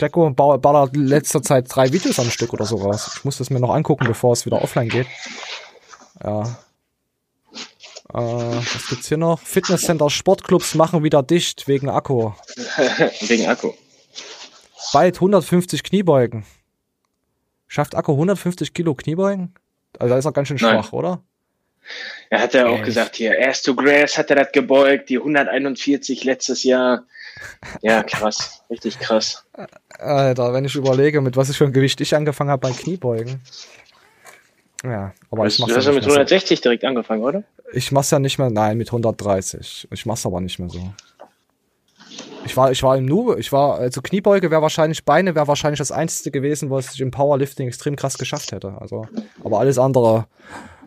Jacko 0.00 0.30
ballert 0.30 0.96
letzter 0.96 1.42
Zeit 1.42 1.66
drei 1.68 1.92
Videos 1.92 2.18
am 2.18 2.30
Stück 2.30 2.52
oder 2.52 2.64
so 2.64 2.76
raus. 2.76 3.14
Ich 3.16 3.24
muss 3.24 3.38
das 3.38 3.50
mir 3.50 3.60
noch 3.60 3.74
angucken, 3.74 4.06
bevor 4.06 4.32
es 4.32 4.46
wieder 4.46 4.62
offline 4.62 4.88
geht. 4.88 5.06
Ja. 6.22 6.42
Äh, 8.12 8.18
was 8.18 8.88
gibt's 8.88 9.08
hier 9.08 9.16
noch? 9.16 9.40
Fitnesscenter, 9.40 10.08
Sportclubs 10.10 10.74
machen 10.74 11.02
wieder 11.02 11.22
dicht 11.22 11.66
wegen 11.68 11.88
Akku. 11.88 12.32
Wegen 13.20 13.46
Akku. 13.46 13.72
Bald 14.92 15.16
150 15.16 15.82
Kniebeugen. 15.82 16.44
Schafft 17.66 17.94
Akku 17.94 18.12
150 18.12 18.72
Kilo 18.72 18.94
Kniebeugen? 18.94 19.54
Also 19.98 20.14
da 20.14 20.18
ist 20.18 20.24
er 20.24 20.32
ganz 20.32 20.48
schön 20.48 20.58
Nein. 20.60 20.82
schwach, 20.82 20.92
oder? 20.92 21.22
Er 22.30 22.40
hat 22.40 22.54
ja 22.54 22.66
auch 22.66 22.76
Echt? 22.76 22.84
gesagt, 22.84 23.16
hier, 23.16 23.36
Ass 23.46 23.62
to 23.62 23.74
Grass 23.74 24.18
hat 24.18 24.30
er 24.30 24.36
das 24.36 24.52
gebeugt, 24.52 25.08
die 25.08 25.18
141 25.18 26.24
letztes 26.24 26.64
Jahr. 26.64 27.04
Ja, 27.82 28.02
krass. 28.02 28.62
Richtig 28.70 28.98
krass. 28.98 29.44
Alter, 29.98 30.52
wenn 30.52 30.64
ich 30.64 30.74
überlege, 30.74 31.20
mit 31.20 31.36
was 31.36 31.50
ich 31.50 31.56
für 31.58 31.64
ein 31.64 31.72
Gewicht 31.72 32.00
ich 32.00 32.14
angefangen 32.14 32.50
habe 32.50 32.60
bei 32.60 32.72
Kniebeugen. 32.72 33.40
Ja, 34.84 35.12
aber 35.30 35.42
du 35.42 35.48
ich 35.48 35.58
mach's 35.58 35.74
hast 35.74 35.86
ja 35.86 35.92
mit 35.92 36.04
mehr 36.04 36.12
160 36.12 36.60
direkt 36.60 36.84
angefangen, 36.84 37.22
oder? 37.22 37.40
so. 37.40 37.70
Ich 37.72 37.92
mach's 37.92 38.10
ja 38.10 38.18
nicht 38.18 38.38
mehr, 38.38 38.50
nein, 38.50 38.76
mit 38.76 38.88
130. 38.88 39.88
Ich 39.90 40.06
mach's 40.06 40.26
aber 40.26 40.40
nicht 40.40 40.58
mehr 40.58 40.68
so. 40.68 40.92
Ich 42.44 42.56
war, 42.56 42.70
ich 42.70 42.82
war 42.82 42.96
im 42.96 43.06
Nube, 43.06 43.40
ich 43.40 43.50
war, 43.50 43.78
also 43.78 44.00
Kniebeuge 44.00 44.52
wäre 44.52 44.62
wahrscheinlich, 44.62 45.04
Beine 45.04 45.34
wäre 45.34 45.48
wahrscheinlich 45.48 45.78
das 45.78 45.90
einzige 45.90 46.30
gewesen, 46.30 46.70
was 46.70 46.94
ich 46.94 47.00
im 47.00 47.10
Powerlifting 47.10 47.66
extrem 47.66 47.96
krass 47.96 48.18
geschafft 48.18 48.52
hätte. 48.52 48.76
Also, 48.80 49.08
aber 49.42 49.58
alles 49.58 49.78
andere 49.78 50.26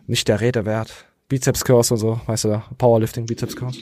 nicht 0.08 0.28
der 0.30 0.40
Rede 0.40 0.66
wert. 0.66 1.06
Bizeps 1.28 1.66
Curls 1.66 1.92
und 1.92 1.98
so, 1.98 2.22
weißt 2.28 2.46
du, 2.46 2.62
Powerlifting, 2.78 3.26
Bizeps 3.26 3.56
Curls. 3.56 3.78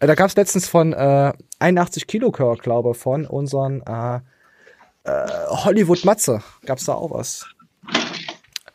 Äh, 0.00 0.06
da 0.06 0.14
gab's 0.14 0.36
letztens 0.36 0.68
von 0.68 0.92
äh, 0.92 1.32
81 1.58 2.06
Kilo 2.06 2.30
Curl, 2.30 2.56
glaube 2.58 2.94
von 2.94 3.26
unseren 3.26 3.82
äh, 3.82 4.20
äh, 5.04 5.28
Hollywood 5.48 6.04
Matze. 6.04 6.42
Gab's 6.64 6.84
da 6.84 6.94
auch 6.94 7.10
was? 7.10 7.46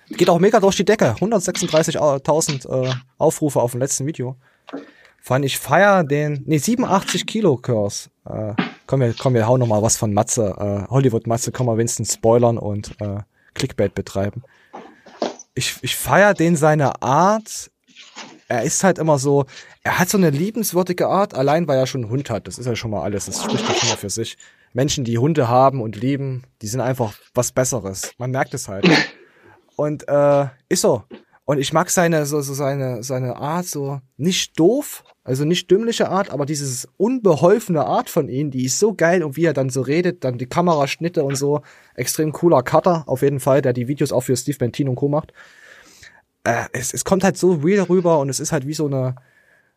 Geht 0.09 0.29
auch 0.29 0.39
mega 0.39 0.59
durch 0.59 0.75
die 0.75 0.85
Decke. 0.85 1.15
136.000 1.19 2.69
äh, 2.69 2.93
Aufrufe 3.17 3.61
auf 3.61 3.71
dem 3.71 3.79
letzten 3.79 4.05
Video. 4.05 4.35
Allem, 5.29 5.43
ich 5.43 5.57
feier 5.57 6.03
den, 6.03 6.43
nee, 6.45 6.57
87 6.57 7.25
Kilo 7.25 7.55
Curse. 7.55 8.09
Äh, 8.25 8.53
komm, 8.85 8.99
wir, 8.99 9.15
komm, 9.17 9.33
wir 9.33 9.47
hauen 9.47 9.59
noch 9.59 9.67
mal 9.67 9.81
was 9.81 9.95
von 9.95 10.13
Matze, 10.13 10.53
äh, 10.59 10.91
Hollywood 10.91 11.27
Matze, 11.27 11.51
komm 11.51 11.67
mal 11.67 11.77
wenigstens 11.77 12.15
spoilern 12.15 12.57
und 12.57 12.99
äh, 12.99 13.19
Clickbait 13.53 13.95
betreiben. 13.95 14.43
Ich, 15.55 15.77
ich 15.81 15.95
feier 15.95 16.33
den 16.33 16.55
seine 16.55 17.01
Art. 17.01 17.71
Er 18.47 18.63
ist 18.63 18.83
halt 18.83 18.97
immer 18.97 19.17
so, 19.17 19.45
er 19.83 19.99
hat 19.99 20.09
so 20.09 20.17
eine 20.17 20.29
liebenswürdige 20.29 21.07
Art, 21.07 21.33
allein 21.33 21.67
weil 21.67 21.77
er 21.77 21.87
schon 21.87 22.03
einen 22.03 22.11
Hund 22.11 22.29
hat. 22.29 22.47
Das 22.47 22.57
ist 22.57 22.65
ja 22.65 22.75
schon 22.75 22.91
mal 22.91 23.03
alles. 23.03 23.25
Das 23.25 23.43
spricht 23.43 23.67
ja 23.67 23.75
schon 23.75 23.89
mal 23.89 23.97
für 23.97 24.09
sich. 24.09 24.37
Menschen, 24.71 25.03
die 25.03 25.17
Hunde 25.17 25.49
haben 25.49 25.81
und 25.81 25.97
lieben, 25.97 26.43
die 26.61 26.67
sind 26.67 26.79
einfach 26.81 27.13
was 27.33 27.51
Besseres. 27.51 28.13
Man 28.17 28.31
merkt 28.31 28.53
es 28.53 28.67
halt. 28.67 28.87
Und 29.75 30.07
äh, 30.07 30.47
ist 30.69 30.81
so. 30.81 31.03
Und 31.45 31.57
ich 31.57 31.73
mag 31.73 31.89
seine, 31.89 32.25
so, 32.25 32.41
so 32.41 32.53
seine, 32.53 33.03
seine 33.03 33.35
Art 33.35 33.65
so 33.65 33.99
nicht 34.17 34.57
doof, 34.57 35.03
also 35.23 35.45
nicht 35.45 35.69
dümmliche 35.69 36.09
Art, 36.09 36.29
aber 36.29 36.45
dieses 36.45 36.87
unbeholfene 36.97 37.83
Art 37.83 38.09
von 38.09 38.29
ihm, 38.29 38.51
die 38.51 38.65
ist 38.65 38.79
so 38.79 38.93
geil 38.93 39.23
und 39.23 39.35
wie 39.35 39.45
er 39.45 39.53
dann 39.53 39.69
so 39.69 39.81
redet, 39.81 40.23
dann 40.23 40.37
die 40.37 40.45
Kameraschnitte 40.45 41.23
und 41.23 41.35
so, 41.35 41.61
extrem 41.95 42.31
cooler 42.31 42.61
Cutter, 42.61 43.03
auf 43.07 43.23
jeden 43.23 43.39
Fall, 43.39 43.61
der 43.61 43.73
die 43.73 43.87
Videos 43.87 44.11
auch 44.11 44.21
für 44.21 44.37
Steve 44.37 44.57
Bentin 44.57 44.87
und 44.87 44.95
Co. 44.95 45.09
macht. 45.09 45.33
Äh, 46.45 46.65
es, 46.71 46.93
es 46.93 47.03
kommt 47.03 47.23
halt 47.23 47.35
so 47.35 47.53
real 47.53 47.83
rüber 47.85 48.19
und 48.19 48.29
es 48.29 48.39
ist 48.39 48.51
halt 48.53 48.65
wie 48.67 48.73
so 48.73 48.85
eine, 48.85 49.15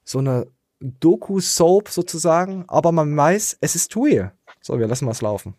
so 0.07 0.21
eine 0.21 0.47
Doku-Soap 0.81 1.89
sozusagen, 1.89 2.65
aber 2.69 2.93
man 2.93 3.17
weiß, 3.17 3.59
es 3.61 3.75
ist 3.75 3.97
real. 3.97 4.33
So, 4.61 4.79
wir 4.79 4.87
lassen 4.87 5.07
was 5.09 5.21
laufen. 5.21 5.55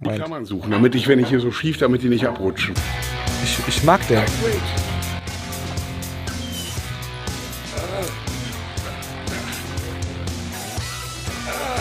Die 0.00 0.18
kann 0.18 0.30
man 0.30 0.44
suchen, 0.44 0.70
damit 0.70 0.94
ich, 0.94 1.06
wenn 1.06 1.18
ich 1.20 1.28
hier 1.28 1.38
so 1.38 1.52
schief, 1.52 1.78
damit 1.78 2.02
die 2.02 2.08
nicht 2.08 2.26
abrutschen. 2.26 2.74
Ich, 3.44 3.58
ich 3.68 3.84
mag 3.84 4.06
den. 4.08 4.22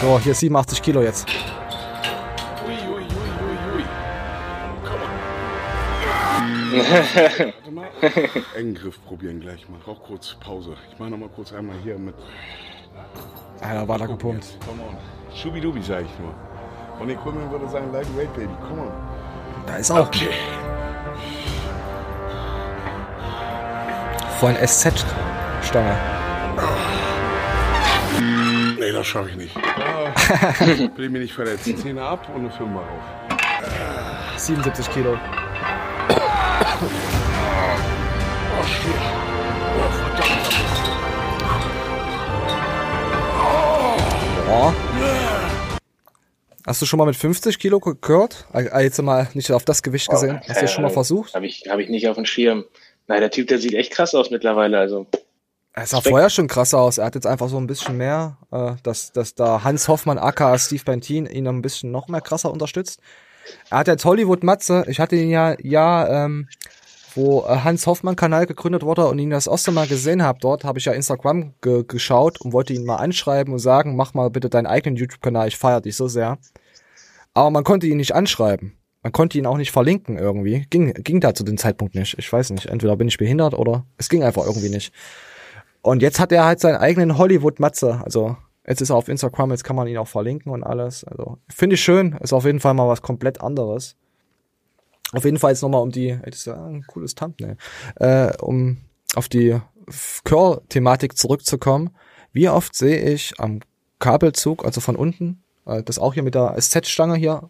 So, 0.01 0.19
hier 0.19 0.35
87 0.35 0.81
Kilo 0.81 1.01
jetzt. 1.01 1.27
Warte 6.71 7.71
mal. 7.71 7.89
Engen 8.55 8.75
Griff 8.75 9.03
probieren 9.05 9.39
gleich 9.39 9.67
mal. 9.69 9.79
Auch 9.85 10.01
kurz 10.03 10.35
Pause. 10.39 10.75
Ich 10.91 10.99
mache 10.99 11.09
noch 11.09 11.17
mal 11.17 11.29
kurz 11.29 11.53
einmal 11.53 11.75
hier 11.83 11.97
mit. 11.97 12.15
Einer 13.61 13.87
war 13.87 13.97
da 13.97 14.05
gepumpt. 14.05 14.57
Come 14.65 14.81
on. 14.81 14.97
Schubidubi 15.35 15.81
sag 15.81 16.01
ich 16.01 16.19
nur. 16.19 16.33
Und 16.99 17.09
Equipment 17.09 17.51
würde 17.51 17.67
sagen, 17.69 17.91
Lightweight, 17.91 18.33
Baby. 18.33 18.53
Come 18.67 18.81
on. 18.81 18.91
Da 19.65 19.77
ist 19.77 19.91
auch. 19.91 20.07
Okay. 20.07 20.29
Vor 24.39 24.49
ein 24.49 24.67
SZ-Stange. 24.67 25.95
Nee, 28.79 28.91
das 28.91 29.05
schaffe 29.05 29.29
ich 29.29 29.35
nicht. 29.35 29.55
Will 30.95 31.05
ich 31.05 31.11
mich 31.11 31.21
nicht 31.21 31.33
verletzen. 31.33 31.77
Zähne 31.77 32.01
ab 32.01 32.27
und 32.33 32.41
eine 32.41 32.51
Firma 32.51 32.79
auf. 32.79 34.37
77 34.37 34.89
Kilo. 34.89 35.17
Oh, 36.83 36.87
shit. 38.63 38.95
Oh, 39.77 39.91
verdammt. 39.91 40.51
Boah. 44.47 44.73
Hast 46.65 46.81
du 46.81 46.85
schon 46.87 46.97
mal 46.97 47.05
mit 47.05 47.15
50 47.15 47.59
Kilo 47.59 47.79
gehört? 47.79 48.47
Jetzt 48.79 48.99
mal 49.01 49.27
nicht 49.35 49.51
auf 49.51 49.63
das 49.63 49.83
Gewicht 49.83 50.09
gesehen. 50.09 50.39
Hast 50.39 50.57
du 50.57 50.61
das 50.61 50.71
schon 50.71 50.83
mal 50.83 50.89
versucht? 50.89 51.35
Habe 51.35 51.45
ich, 51.45 51.65
hab 51.69 51.77
ich 51.79 51.89
nicht 51.89 52.07
auf 52.07 52.15
dem 52.15 52.25
Schirm. 52.25 52.65
Nein, 53.07 53.19
der 53.19 53.29
Typ, 53.29 53.47
der 53.47 53.59
sieht 53.59 53.75
echt 53.75 53.91
krass 53.91 54.15
aus 54.15 54.31
mittlerweile. 54.31 54.79
Also. 54.79 55.05
Er 55.73 55.85
sah 55.85 56.01
vorher 56.01 56.31
schon 56.31 56.47
krasser 56.47 56.79
aus. 56.79 56.97
Er 56.97 57.05
hat 57.05 57.15
jetzt 57.15 57.27
einfach 57.27 57.49
so 57.49 57.57
ein 57.57 57.67
bisschen 57.67 57.97
mehr, 57.97 58.37
äh, 58.51 58.73
dass, 58.81 59.11
dass 59.11 59.35
da 59.35 59.63
Hans 59.63 59.87
Hoffmann 59.87 60.17
aka 60.17 60.57
Steve 60.57 60.83
Bentin 60.83 61.27
ihn 61.27 61.47
ein 61.47 61.61
bisschen 61.61 61.91
noch 61.91 62.07
mehr 62.07 62.21
krasser 62.21 62.51
unterstützt. 62.51 62.99
Er 63.69 63.79
hat 63.79 63.87
jetzt 63.87 64.05
Hollywood 64.05 64.43
Matze. 64.43 64.85
Ich 64.87 64.99
hatte 64.99 65.15
ihn 65.15 65.29
ja, 65.29 65.55
ja, 65.61 66.25
ähm, 66.25 66.47
wo 67.15 67.41
äh, 67.41 67.57
Hans 67.57 67.87
Hoffmann 67.87 68.15
Kanal 68.15 68.45
gegründet 68.45 68.83
wurde 68.83 69.07
und 69.07 69.19
ihn 69.19 69.29
das 69.29 69.47
erste 69.47 69.71
Mal 69.71 69.87
gesehen 69.87 70.23
habe, 70.23 70.39
dort 70.39 70.63
habe 70.63 70.79
ich 70.79 70.85
ja 70.85 70.93
Instagram 70.93 71.53
ge 71.61 71.83
geschaut 71.87 72.39
und 72.41 72.53
wollte 72.53 72.73
ihn 72.73 72.85
mal 72.85 72.97
anschreiben 72.97 73.53
und 73.53 73.59
sagen, 73.59 73.95
mach 73.95 74.13
mal 74.13 74.29
bitte 74.29 74.49
deinen 74.49 74.67
eigenen 74.67 74.95
YouTube-Kanal, 74.95 75.47
ich 75.47 75.57
feiere 75.57 75.81
dich 75.81 75.95
so 75.95 76.07
sehr. 76.07 76.37
Aber 77.33 77.49
man 77.49 77.63
konnte 77.63 77.87
ihn 77.87 77.97
nicht 77.97 78.13
anschreiben. 78.13 78.77
Man 79.03 79.13
konnte 79.13 79.37
ihn 79.37 79.45
auch 79.45 79.57
nicht 79.57 79.71
verlinken 79.71 80.17
irgendwie. 80.17 80.65
Ging, 80.69 80.93
ging 80.93 81.21
da 81.21 81.33
zu 81.33 81.43
dem 81.43 81.57
Zeitpunkt 81.57 81.95
nicht. 81.95 82.17
Ich 82.19 82.31
weiß 82.31 82.51
nicht. 82.51 82.67
Entweder 82.67 82.95
bin 82.95 83.07
ich 83.07 83.17
behindert 83.17 83.53
oder 83.55 83.85
es 83.97 84.09
ging 84.09 84.23
einfach 84.23 84.45
irgendwie 84.45 84.69
nicht. 84.69 84.93
Und 85.81 86.03
jetzt 86.03 86.19
hat 86.19 86.31
er 86.31 86.45
halt 86.45 86.59
seinen 86.59 86.75
eigenen 86.75 87.17
Hollywood-Matze. 87.17 88.01
Also 88.03 88.37
jetzt 88.71 88.81
ist 88.81 88.89
er 88.89 88.95
auf 88.95 89.07
Instagram, 89.07 89.51
jetzt 89.51 89.63
kann 89.63 89.75
man 89.75 89.87
ihn 89.87 89.97
auch 89.97 90.07
verlinken 90.07 90.51
und 90.51 90.63
alles. 90.63 91.03
Also 91.03 91.37
finde 91.49 91.75
ich 91.75 91.81
schön. 91.81 92.13
Ist 92.21 92.33
auf 92.33 92.45
jeden 92.45 92.59
Fall 92.59 92.73
mal 92.73 92.87
was 92.87 93.01
komplett 93.01 93.41
anderes. 93.41 93.95
Auf 95.13 95.25
jeden 95.25 95.37
Fall 95.37 95.51
jetzt 95.51 95.61
nochmal 95.61 95.81
um 95.81 95.91
die, 95.91 96.17
das 96.25 96.37
ist 96.37 96.45
ja 96.45 96.65
ein 96.65 96.85
cooles 96.87 97.15
Thumbnail, 97.15 97.57
äh, 97.95 98.31
um 98.37 98.77
auf 99.13 99.27
die 99.27 99.59
Curl-Thematik 100.23 101.17
zurückzukommen. 101.17 101.89
Wie 102.31 102.47
oft 102.47 102.73
sehe 102.75 103.01
ich 103.01 103.33
am 103.37 103.59
Kabelzug, 103.99 104.63
also 104.63 104.79
von 104.79 104.95
unten, 104.95 105.43
äh, 105.65 105.83
das 105.83 105.99
auch 105.99 106.13
hier 106.13 106.23
mit 106.23 106.35
der 106.35 106.55
SZ-Stange 106.57 107.15
hier, 107.15 107.49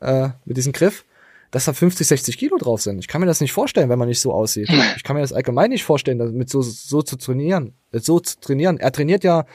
äh, 0.00 0.28
mit 0.44 0.58
diesem 0.58 0.72
Griff, 0.74 1.06
dass 1.50 1.64
da 1.64 1.72
50, 1.72 2.06
60 2.06 2.36
Kilo 2.36 2.58
drauf 2.58 2.82
sind. 2.82 2.98
Ich 2.98 3.08
kann 3.08 3.22
mir 3.22 3.26
das 3.26 3.40
nicht 3.40 3.52
vorstellen, 3.52 3.88
wenn 3.88 3.98
man 3.98 4.08
nicht 4.08 4.20
so 4.20 4.32
aussieht. 4.32 4.68
Ich 4.96 5.02
kann 5.02 5.16
mir 5.16 5.22
das 5.22 5.32
allgemein 5.32 5.70
nicht 5.70 5.84
vorstellen, 5.84 6.18
damit 6.18 6.50
so, 6.50 6.60
so 6.60 7.00
zu 7.00 7.16
trainieren, 7.16 7.72
so 7.92 8.20
zu 8.20 8.38
trainieren. 8.38 8.78
Er 8.78 8.92
trainiert 8.92 9.24
ja, 9.24 9.46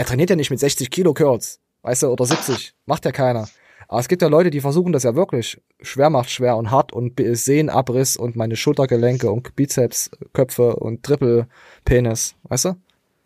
er 0.00 0.06
trainiert 0.06 0.30
ja 0.30 0.36
nicht 0.36 0.48
mit 0.48 0.58
60 0.58 0.90
Kilo 0.90 1.12
Curls, 1.12 1.60
weißt 1.82 2.04
du, 2.04 2.06
oder 2.06 2.24
70. 2.24 2.72
Macht 2.86 3.04
ja 3.04 3.12
keiner. 3.12 3.50
Aber 3.86 4.00
es 4.00 4.08
gibt 4.08 4.22
ja 4.22 4.28
Leute, 4.28 4.48
die 4.48 4.62
versuchen 4.62 4.94
das 4.94 5.02
ja 5.02 5.14
wirklich. 5.14 5.60
Schwer 5.82 6.08
macht 6.08 6.30
schwer 6.30 6.56
und 6.56 6.70
hart 6.70 6.90
und 6.94 7.20
Sehnenabriss 7.22 8.16
und 8.16 8.34
meine 8.34 8.56
Schultergelenke 8.56 9.30
und 9.30 9.54
Bizeps, 9.56 10.10
Köpfe 10.32 10.76
und 10.76 11.02
Triple 11.02 11.48
Penis, 11.84 12.34
weißt 12.44 12.64
du? 12.64 12.76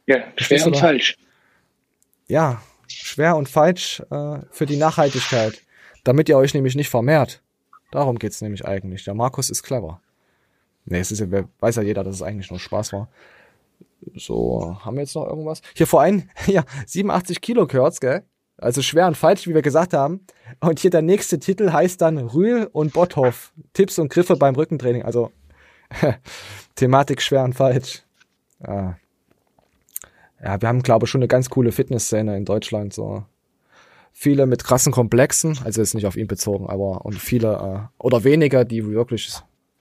Ja, 0.07 0.17
schwer 0.37 0.67
und 0.67 0.77
falsch. 0.77 1.17
Ja, 2.27 2.61
schwer 2.89 3.37
und 3.37 3.49
falsch 3.49 4.03
äh, 4.11 4.39
für 4.51 4.67
die 4.67 4.77
Nachhaltigkeit. 4.77 5.63
Damit 6.03 6.29
ihr 6.29 6.37
euch 6.37 6.55
nämlich 6.55 6.75
nicht 6.75 6.91
vermehrt. 6.91 7.41
Darum 7.93 8.19
geht's 8.19 8.43
nämlich 8.43 8.65
eigentlich. 8.65 9.05
Der 9.05 9.15
Markus 9.15 9.49
ist 9.49 9.63
clever. 9.63 10.01
Nee, 10.87 10.99
es 10.99 11.13
ist 11.13 11.21
ja, 11.21 11.45
weiß 11.61 11.77
ja 11.77 11.83
jeder, 11.83 12.03
dass 12.03 12.17
es 12.17 12.23
eigentlich 12.23 12.51
nur 12.51 12.59
Spaß 12.59 12.95
war. 12.95 13.09
So, 14.15 14.77
haben 14.81 14.97
wir 14.97 15.03
jetzt 15.03 15.15
noch 15.15 15.27
irgendwas? 15.27 15.61
Hier 15.75 15.87
vor 15.87 16.03
allem, 16.03 16.29
ja, 16.47 16.65
87 16.87 17.41
Kilo 17.41 17.67
Kurz, 17.67 18.01
gell? 18.01 18.25
Also 18.57 18.83
schwer 18.83 19.07
und 19.09 19.17
falsch, 19.17 19.49
wie 19.49 19.55
wir 19.55 19.63
gesagt 19.63 19.95
haben. 19.95 20.27
Und 20.61 20.79
hier 20.79 20.91
der 20.91 21.03
nächste 21.03 21.41
Titel 21.41 21.73
heißt 21.73 22.01
dann 22.01 22.19
Rühl 22.19 22.69
und 22.73 22.93
Botthoff. 22.93 23.53
Tipps 23.73 23.99
und 23.99 24.11
Griffe 24.11 24.37
beim 24.37 24.55
Rückentraining. 24.55 25.03
Also 25.03 25.33
Thematik 26.77 27.21
schwer 27.21 27.43
und 27.43 27.55
falsch. 27.55 28.05
Ja. 28.65 28.97
ja, 30.43 30.61
wir 30.61 30.69
haben, 30.69 30.83
glaube 30.83 31.05
ich, 31.05 31.11
schon 31.11 31.21
eine 31.21 31.29
ganz 31.29 31.51
coole 31.51 31.73
Fitnessszene 31.73 32.37
in 32.37 32.45
Deutschland. 32.45 32.95
So 32.95 33.25
viele 34.13 34.47
mit 34.47 34.65
krassen 34.65 34.93
Komplexen, 34.93 35.59
also 35.65 35.81
jetzt 35.81 35.95
nicht 35.95 36.07
auf 36.07 36.17
ihn 36.17 36.29
bezogen, 36.29 36.69
aber 36.69 37.05
und 37.05 37.17
viele 37.17 37.91
äh, 37.99 38.03
oder 38.03 38.25
weniger, 38.25 38.65
die 38.65 38.87
wirklich, 38.87 39.35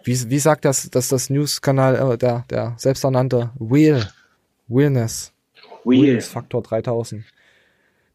wie, 0.04 0.30
wie 0.30 0.40
sagt 0.40 0.66
das, 0.66 0.90
dass 0.90 1.08
das 1.10 1.30
News-Kanal, 1.30 2.14
äh, 2.14 2.18
der, 2.18 2.46
der 2.50 2.76
selbsternannte 2.78 3.52
Wheel, 3.60 4.08
Wheelness, 4.68 5.34
Wheel. 5.84 6.22
Faktor 6.22 6.62
3000. 6.62 7.24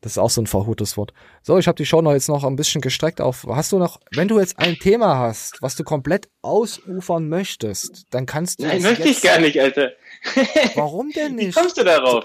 Das 0.01 0.13
ist 0.13 0.19
auch 0.19 0.31
so 0.31 0.41
ein 0.41 0.47
verhutes 0.47 0.97
Wort. 0.97 1.13
So, 1.43 1.59
ich 1.59 1.67
habe 1.67 1.77
die 1.77 1.85
Show 1.85 2.01
noch 2.01 2.13
jetzt 2.13 2.29
noch 2.29 2.45
ein 2.45 2.55
bisschen 2.55 2.81
gestreckt 2.81 3.21
auf. 3.21 3.45
Hast 3.49 3.73
du 3.73 3.79
noch, 3.79 3.99
wenn 4.13 4.29
du 4.29 4.39
jetzt 4.39 4.59
ein 4.59 4.77
Thema 4.77 5.19
hast, 5.19 5.61
was 5.61 5.75
du 5.75 5.83
komplett 5.83 6.29
ausufern 6.41 7.29
möchtest, 7.29 8.07
dann 8.11 8.25
kannst 8.25 8.61
du. 8.61 8.67
Nein, 8.67 8.83
möchte 8.83 9.09
ich 9.09 9.21
gar 9.21 9.41
nicht, 9.41 9.61
Alter. 9.61 9.91
Warum 10.77 11.11
denn 11.11 11.35
nicht? 11.35 11.57
Wie 11.57 11.61
kommst 11.61 11.79
du 11.79 11.85
darauf? 11.85 12.25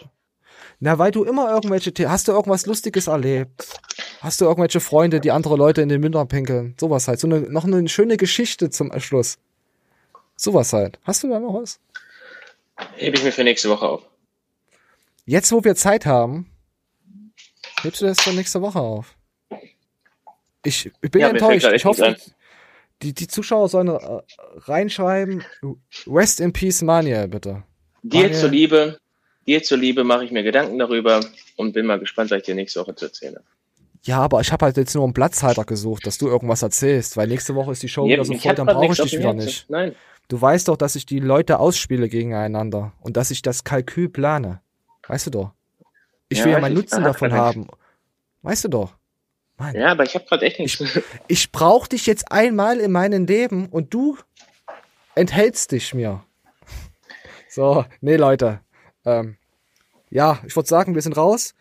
Na, 0.79 0.99
weil 0.99 1.11
du 1.11 1.23
immer 1.23 1.49
irgendwelche, 1.49 1.93
The 1.95 2.07
hast 2.07 2.27
du 2.27 2.33
irgendwas 2.33 2.65
Lustiges 2.65 3.07
erlebt? 3.07 3.65
Hast 4.21 4.41
du 4.41 4.45
irgendwelche 4.45 4.79
Freunde, 4.79 5.19
die 5.19 5.31
andere 5.31 5.55
Leute 5.55 5.81
in 5.81 5.89
den 5.89 6.01
Mündern 6.01 6.27
pinkeln? 6.27 6.75
Sowas 6.79 7.07
halt. 7.07 7.19
So 7.19 7.27
eine, 7.27 7.39
noch 7.41 7.63
eine 7.63 7.87
schöne 7.87 8.17
Geschichte 8.17 8.69
zum 8.69 8.91
Schluss. 8.99 9.37
Sowas 10.35 10.73
halt. 10.73 10.99
Hast 11.03 11.23
du 11.23 11.29
da 11.29 11.39
noch 11.39 11.53
was? 11.53 11.79
Hebe 12.95 13.17
ich 13.17 13.23
mir 13.23 13.31
für 13.31 13.43
nächste 13.43 13.69
Woche 13.69 13.87
auf. 13.87 14.01
Jetzt, 15.25 15.51
wo 15.51 15.63
wir 15.63 15.75
Zeit 15.75 16.05
haben, 16.05 16.49
Hebst 17.83 18.01
du 18.01 18.05
das 18.05 18.17
dann 18.23 18.35
nächste 18.35 18.61
Woche 18.61 18.79
auf? 18.79 19.15
Ich, 20.63 20.89
ich 21.01 21.11
bin 21.11 21.21
Ja, 21.21 21.29
enttäuscht. 21.29 21.67
Ich 21.73 21.83
hoffe, 21.83 22.15
die, 23.01 23.13
die 23.13 23.27
Zuschauer 23.27 23.67
sollen 23.67 23.89
äh, 23.89 24.21
reinschreiben, 24.59 25.43
Rest 26.07 26.39
in 26.39 26.53
Peace 26.53 26.81
Maniel, 26.81 27.27
bitte. 27.27 27.63
Dir 28.03 28.29
Maniel- 28.29 28.39
zuliebe, 28.39 28.97
dir 29.45 29.61
zuliebe 29.63 30.05
mache 30.05 30.23
ich 30.23 30.31
mir 30.31 30.43
Gedanken 30.43 30.79
darüber 30.79 31.19
und 31.57 31.73
bin 31.73 31.85
mal 31.85 31.99
gespannt, 31.99 32.31
was 32.31 32.37
ich 32.39 32.45
dir 32.45 32.55
nächste 32.55 32.79
Woche 32.79 32.95
zu 32.95 33.05
erzählen 33.05 33.35
habe. 33.35 33.45
Ja, 34.03 34.19
aber 34.19 34.39
ich 34.39 34.51
habe 34.51 34.65
halt 34.65 34.77
jetzt 34.77 34.95
nur 34.95 35.03
einen 35.03 35.13
Platzhalter 35.13 35.65
gesucht, 35.65 36.07
dass 36.07 36.17
du 36.17 36.27
irgendwas 36.27 36.61
erzählst, 36.61 37.17
weil 37.17 37.27
nächste 37.27 37.55
Woche 37.55 37.71
ist 37.73 37.83
die 37.83 37.89
Show 37.89 38.05
Ja, 38.07 38.13
wieder 38.13 38.25
so 38.25 38.33
voll, 38.33 38.55
dann 38.55 38.67
brauche 38.67 38.93
ich 38.93 38.99
dich 38.99 39.17
wieder 39.17 39.33
nicht. 39.33 39.69
Nein. 39.69 39.95
Du 40.27 40.41
weißt 40.41 40.67
doch, 40.67 40.77
dass 40.77 40.95
ich 40.95 41.05
die 41.05 41.19
Leute 41.19 41.59
ausspiele 41.59 42.09
gegeneinander 42.09 42.93
und 43.01 43.17
dass 43.17 43.31
ich 43.31 43.41
das 43.41 43.63
Kalkül 43.63 44.09
plane. 44.09 44.61
Weißt 45.07 45.27
du 45.27 45.31
doch. 45.31 45.51
Ich 46.29 46.39
Ja, 46.39 46.45
will 46.45 46.51
ja 46.53 46.59
meinen 46.59 46.73
ich. 46.73 46.79
Nutzen 46.83 47.03
davon 47.03 47.33
haben. 47.33 47.67
Weißt 48.41 48.63
du 48.63 48.69
doch. 48.69 48.95
Ja, 49.73 49.91
aber 49.91 50.03
ich 50.03 50.15
habe 50.15 50.25
gerade 50.25 50.45
echt 50.45 50.59
nichts. 50.59 50.83
Ich 51.27 51.51
brauche 51.51 51.87
dich 51.89 52.05
jetzt 52.05 52.31
einmal 52.31 52.79
in 52.79 52.91
meinem 52.91 53.25
Leben 53.25 53.67
und 53.67 53.93
du 53.93 54.17
enthältst 55.15 55.71
dich 55.71 55.93
mir. 55.93 56.23
So, 57.49 57.85
nee, 58.01 58.15
Leute. 58.15 58.61
Ähm, 59.05 59.37
ja, 60.09 60.39
ich 60.45 60.55
würde 60.55 60.67
sagen, 60.67 60.95
wir 60.95 61.01
sind 61.01 61.15
raus. 61.17 61.53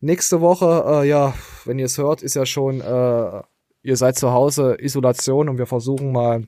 Nächste 0.00 0.40
Woche, 0.40 0.84
äh, 1.04 1.08
ja, 1.08 1.34
wenn 1.64 1.78
ihr 1.78 1.86
es 1.86 1.98
hört, 1.98 2.22
ist 2.22 2.34
ja 2.34 2.44
schon, 2.46 2.80
äh, 2.80 3.42
ihr 3.82 3.96
seid 3.96 4.18
zu 4.18 4.32
Hause, 4.32 4.76
Isolation 4.80 5.48
und 5.48 5.58
wir 5.58 5.66
versuchen 5.66 6.10
mal 6.12 6.46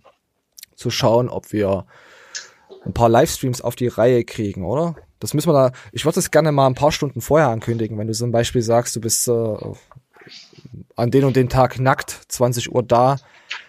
zu 0.74 0.90
schauen, 0.90 1.28
ob 1.28 1.52
wir 1.52 1.86
ein 2.84 2.92
paar 2.92 3.08
Livestreams 3.08 3.60
auf 3.60 3.76
die 3.76 3.88
Reihe 3.88 4.24
kriegen, 4.24 4.64
oder? 4.64 4.96
Das 5.20 5.34
müssen 5.34 5.48
wir 5.48 5.52
da, 5.52 5.72
ich 5.92 6.04
würde 6.04 6.18
es 6.18 6.30
gerne 6.30 6.50
mal 6.50 6.66
ein 6.66 6.74
paar 6.74 6.90
Stunden 6.90 7.20
vorher 7.20 7.48
ankündigen, 7.48 7.96
wenn 7.98 8.08
du 8.08 8.12
zum 8.12 8.32
Beispiel 8.32 8.62
sagst, 8.62 8.96
du 8.96 9.00
bist 9.00 9.28
äh, 9.28 9.56
an 10.96 11.10
den 11.10 11.24
und 11.24 11.36
den 11.36 11.48
Tag 11.48 11.78
nackt, 11.78 12.10
20 12.28 12.72
Uhr 12.74 12.82
da, 12.82 13.16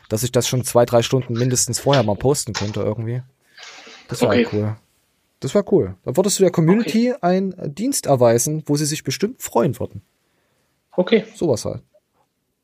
dass 0.10 0.24
ich 0.24 0.32
das 0.32 0.48
schon 0.48 0.64
zwei, 0.64 0.86
drei 0.86 1.02
Stunden 1.02 1.34
mindestens 1.34 1.80
vorher 1.80 2.04
mal 2.04 2.16
posten 2.16 2.54
könnte 2.54 2.82
irgendwie. 2.82 3.22
Das 4.08 4.22
wäre 4.22 4.32
Okay. 4.32 4.48
cool. 4.52 4.76
Das 5.40 5.54
wäre 5.54 5.66
cool. 5.72 5.96
Dann 6.06 6.16
würdest 6.16 6.40
du 6.40 6.44
der 6.44 6.52
Community 6.52 7.14
einen 7.22 7.54
Dienst 7.76 8.06
erweisen, 8.06 8.64
wo 8.66 8.76
sie 8.78 8.86
sich 8.86 9.04
bestimmt 9.04 9.42
freuen 9.42 9.78
würden. 9.80 10.02
Okay. 10.96 11.26
Sowas 11.36 11.66
halt. 11.66 11.82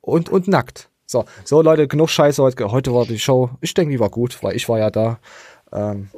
Und, 0.01 0.29
und 0.29 0.47
nackt. 0.47 0.88
So, 1.11 1.25
so 1.43 1.63
Leute, 1.63 1.87
genug 1.87 2.11
Scheiße 2.11 2.43
heute. 2.43 2.71
Heute 2.71 2.93
war 2.93 3.03
die 3.03 3.17
Show, 3.17 3.49
ich 3.61 3.73
denke, 3.73 3.91
die 3.91 3.99
war 3.99 4.11
gut, 4.11 4.43
weil 4.43 4.55
ich 4.55 4.69
war 4.69 4.77
ja 4.77 4.91
da. 4.91 5.19
Ähm, 5.73 6.11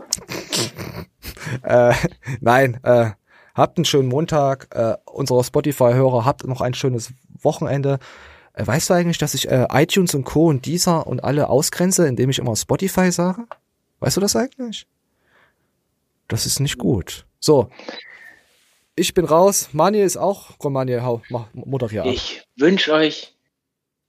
äh, 1.64 1.94
nein, 2.42 2.78
äh, 2.84 3.12
habt 3.56 3.78
einen 3.78 3.86
schönen 3.86 4.10
Montag. 4.10 4.68
Äh, 4.76 4.98
unsere 5.06 5.46
Spotify-Hörer, 5.46 6.26
habt 6.26 6.46
noch 6.46 6.60
ein 6.60 6.74
schönes 6.74 7.14
Wochenende. 7.42 8.00
Äh, 8.52 8.68
weißt 8.68 8.90
du 8.90 8.94
eigentlich, 8.96 9.18
dass 9.18 9.34
ich 9.34 9.50
äh, 9.50 9.66
iTunes 9.72 10.14
und 10.14 10.26
Co. 10.26 10.48
und 10.48 10.66
Deezer 10.66 11.08
und 11.08 11.24
alle 11.24 11.48
ausgrenze, 11.48 12.06
indem 12.06 12.30
ich 12.30 12.40
immer 12.40 12.58
Spotify 12.58 13.14
sage? 13.14 13.46
Weißt 14.02 14.18
du 14.18 14.22
das 14.22 14.36
eigentlich? 14.36 14.88
Das 16.28 16.46
ist 16.46 16.60
nicht 16.60 16.78
gut. 16.78 17.26
So. 17.40 17.70
Ich 18.98 19.14
bin 19.14 19.24
raus. 19.24 19.70
Manuel 19.72 20.06
ist 20.06 20.18
auch. 20.18 20.50
Komm, 20.58 20.74
Manuel, 20.74 21.02
hau, 21.04 21.22
mach, 21.30 21.48
moderier 21.54 22.02
ab. 22.02 22.10
Ich 22.10 22.44
wünsche 22.58 22.92
euch 22.92 23.31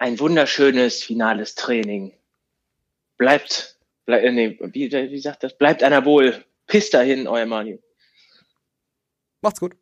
ein 0.03 0.19
wunderschönes 0.19 1.05
finales 1.05 1.55
Training. 1.55 2.13
Bleibt, 3.19 3.79
bleib, 4.05 4.25
äh, 4.25 4.33
nee, 4.33 4.59
wie, 4.61 4.91
wie 4.91 5.19
sagt 5.19 5.45
das? 5.45 5.57
Bleibt 5.57 5.85
anabol. 5.85 6.45
Bis 6.67 6.91
dahin, 6.91 7.29
euer 7.29 7.47
Manu. 7.47 7.79
Macht's 9.43 9.61
gut. 9.61 9.77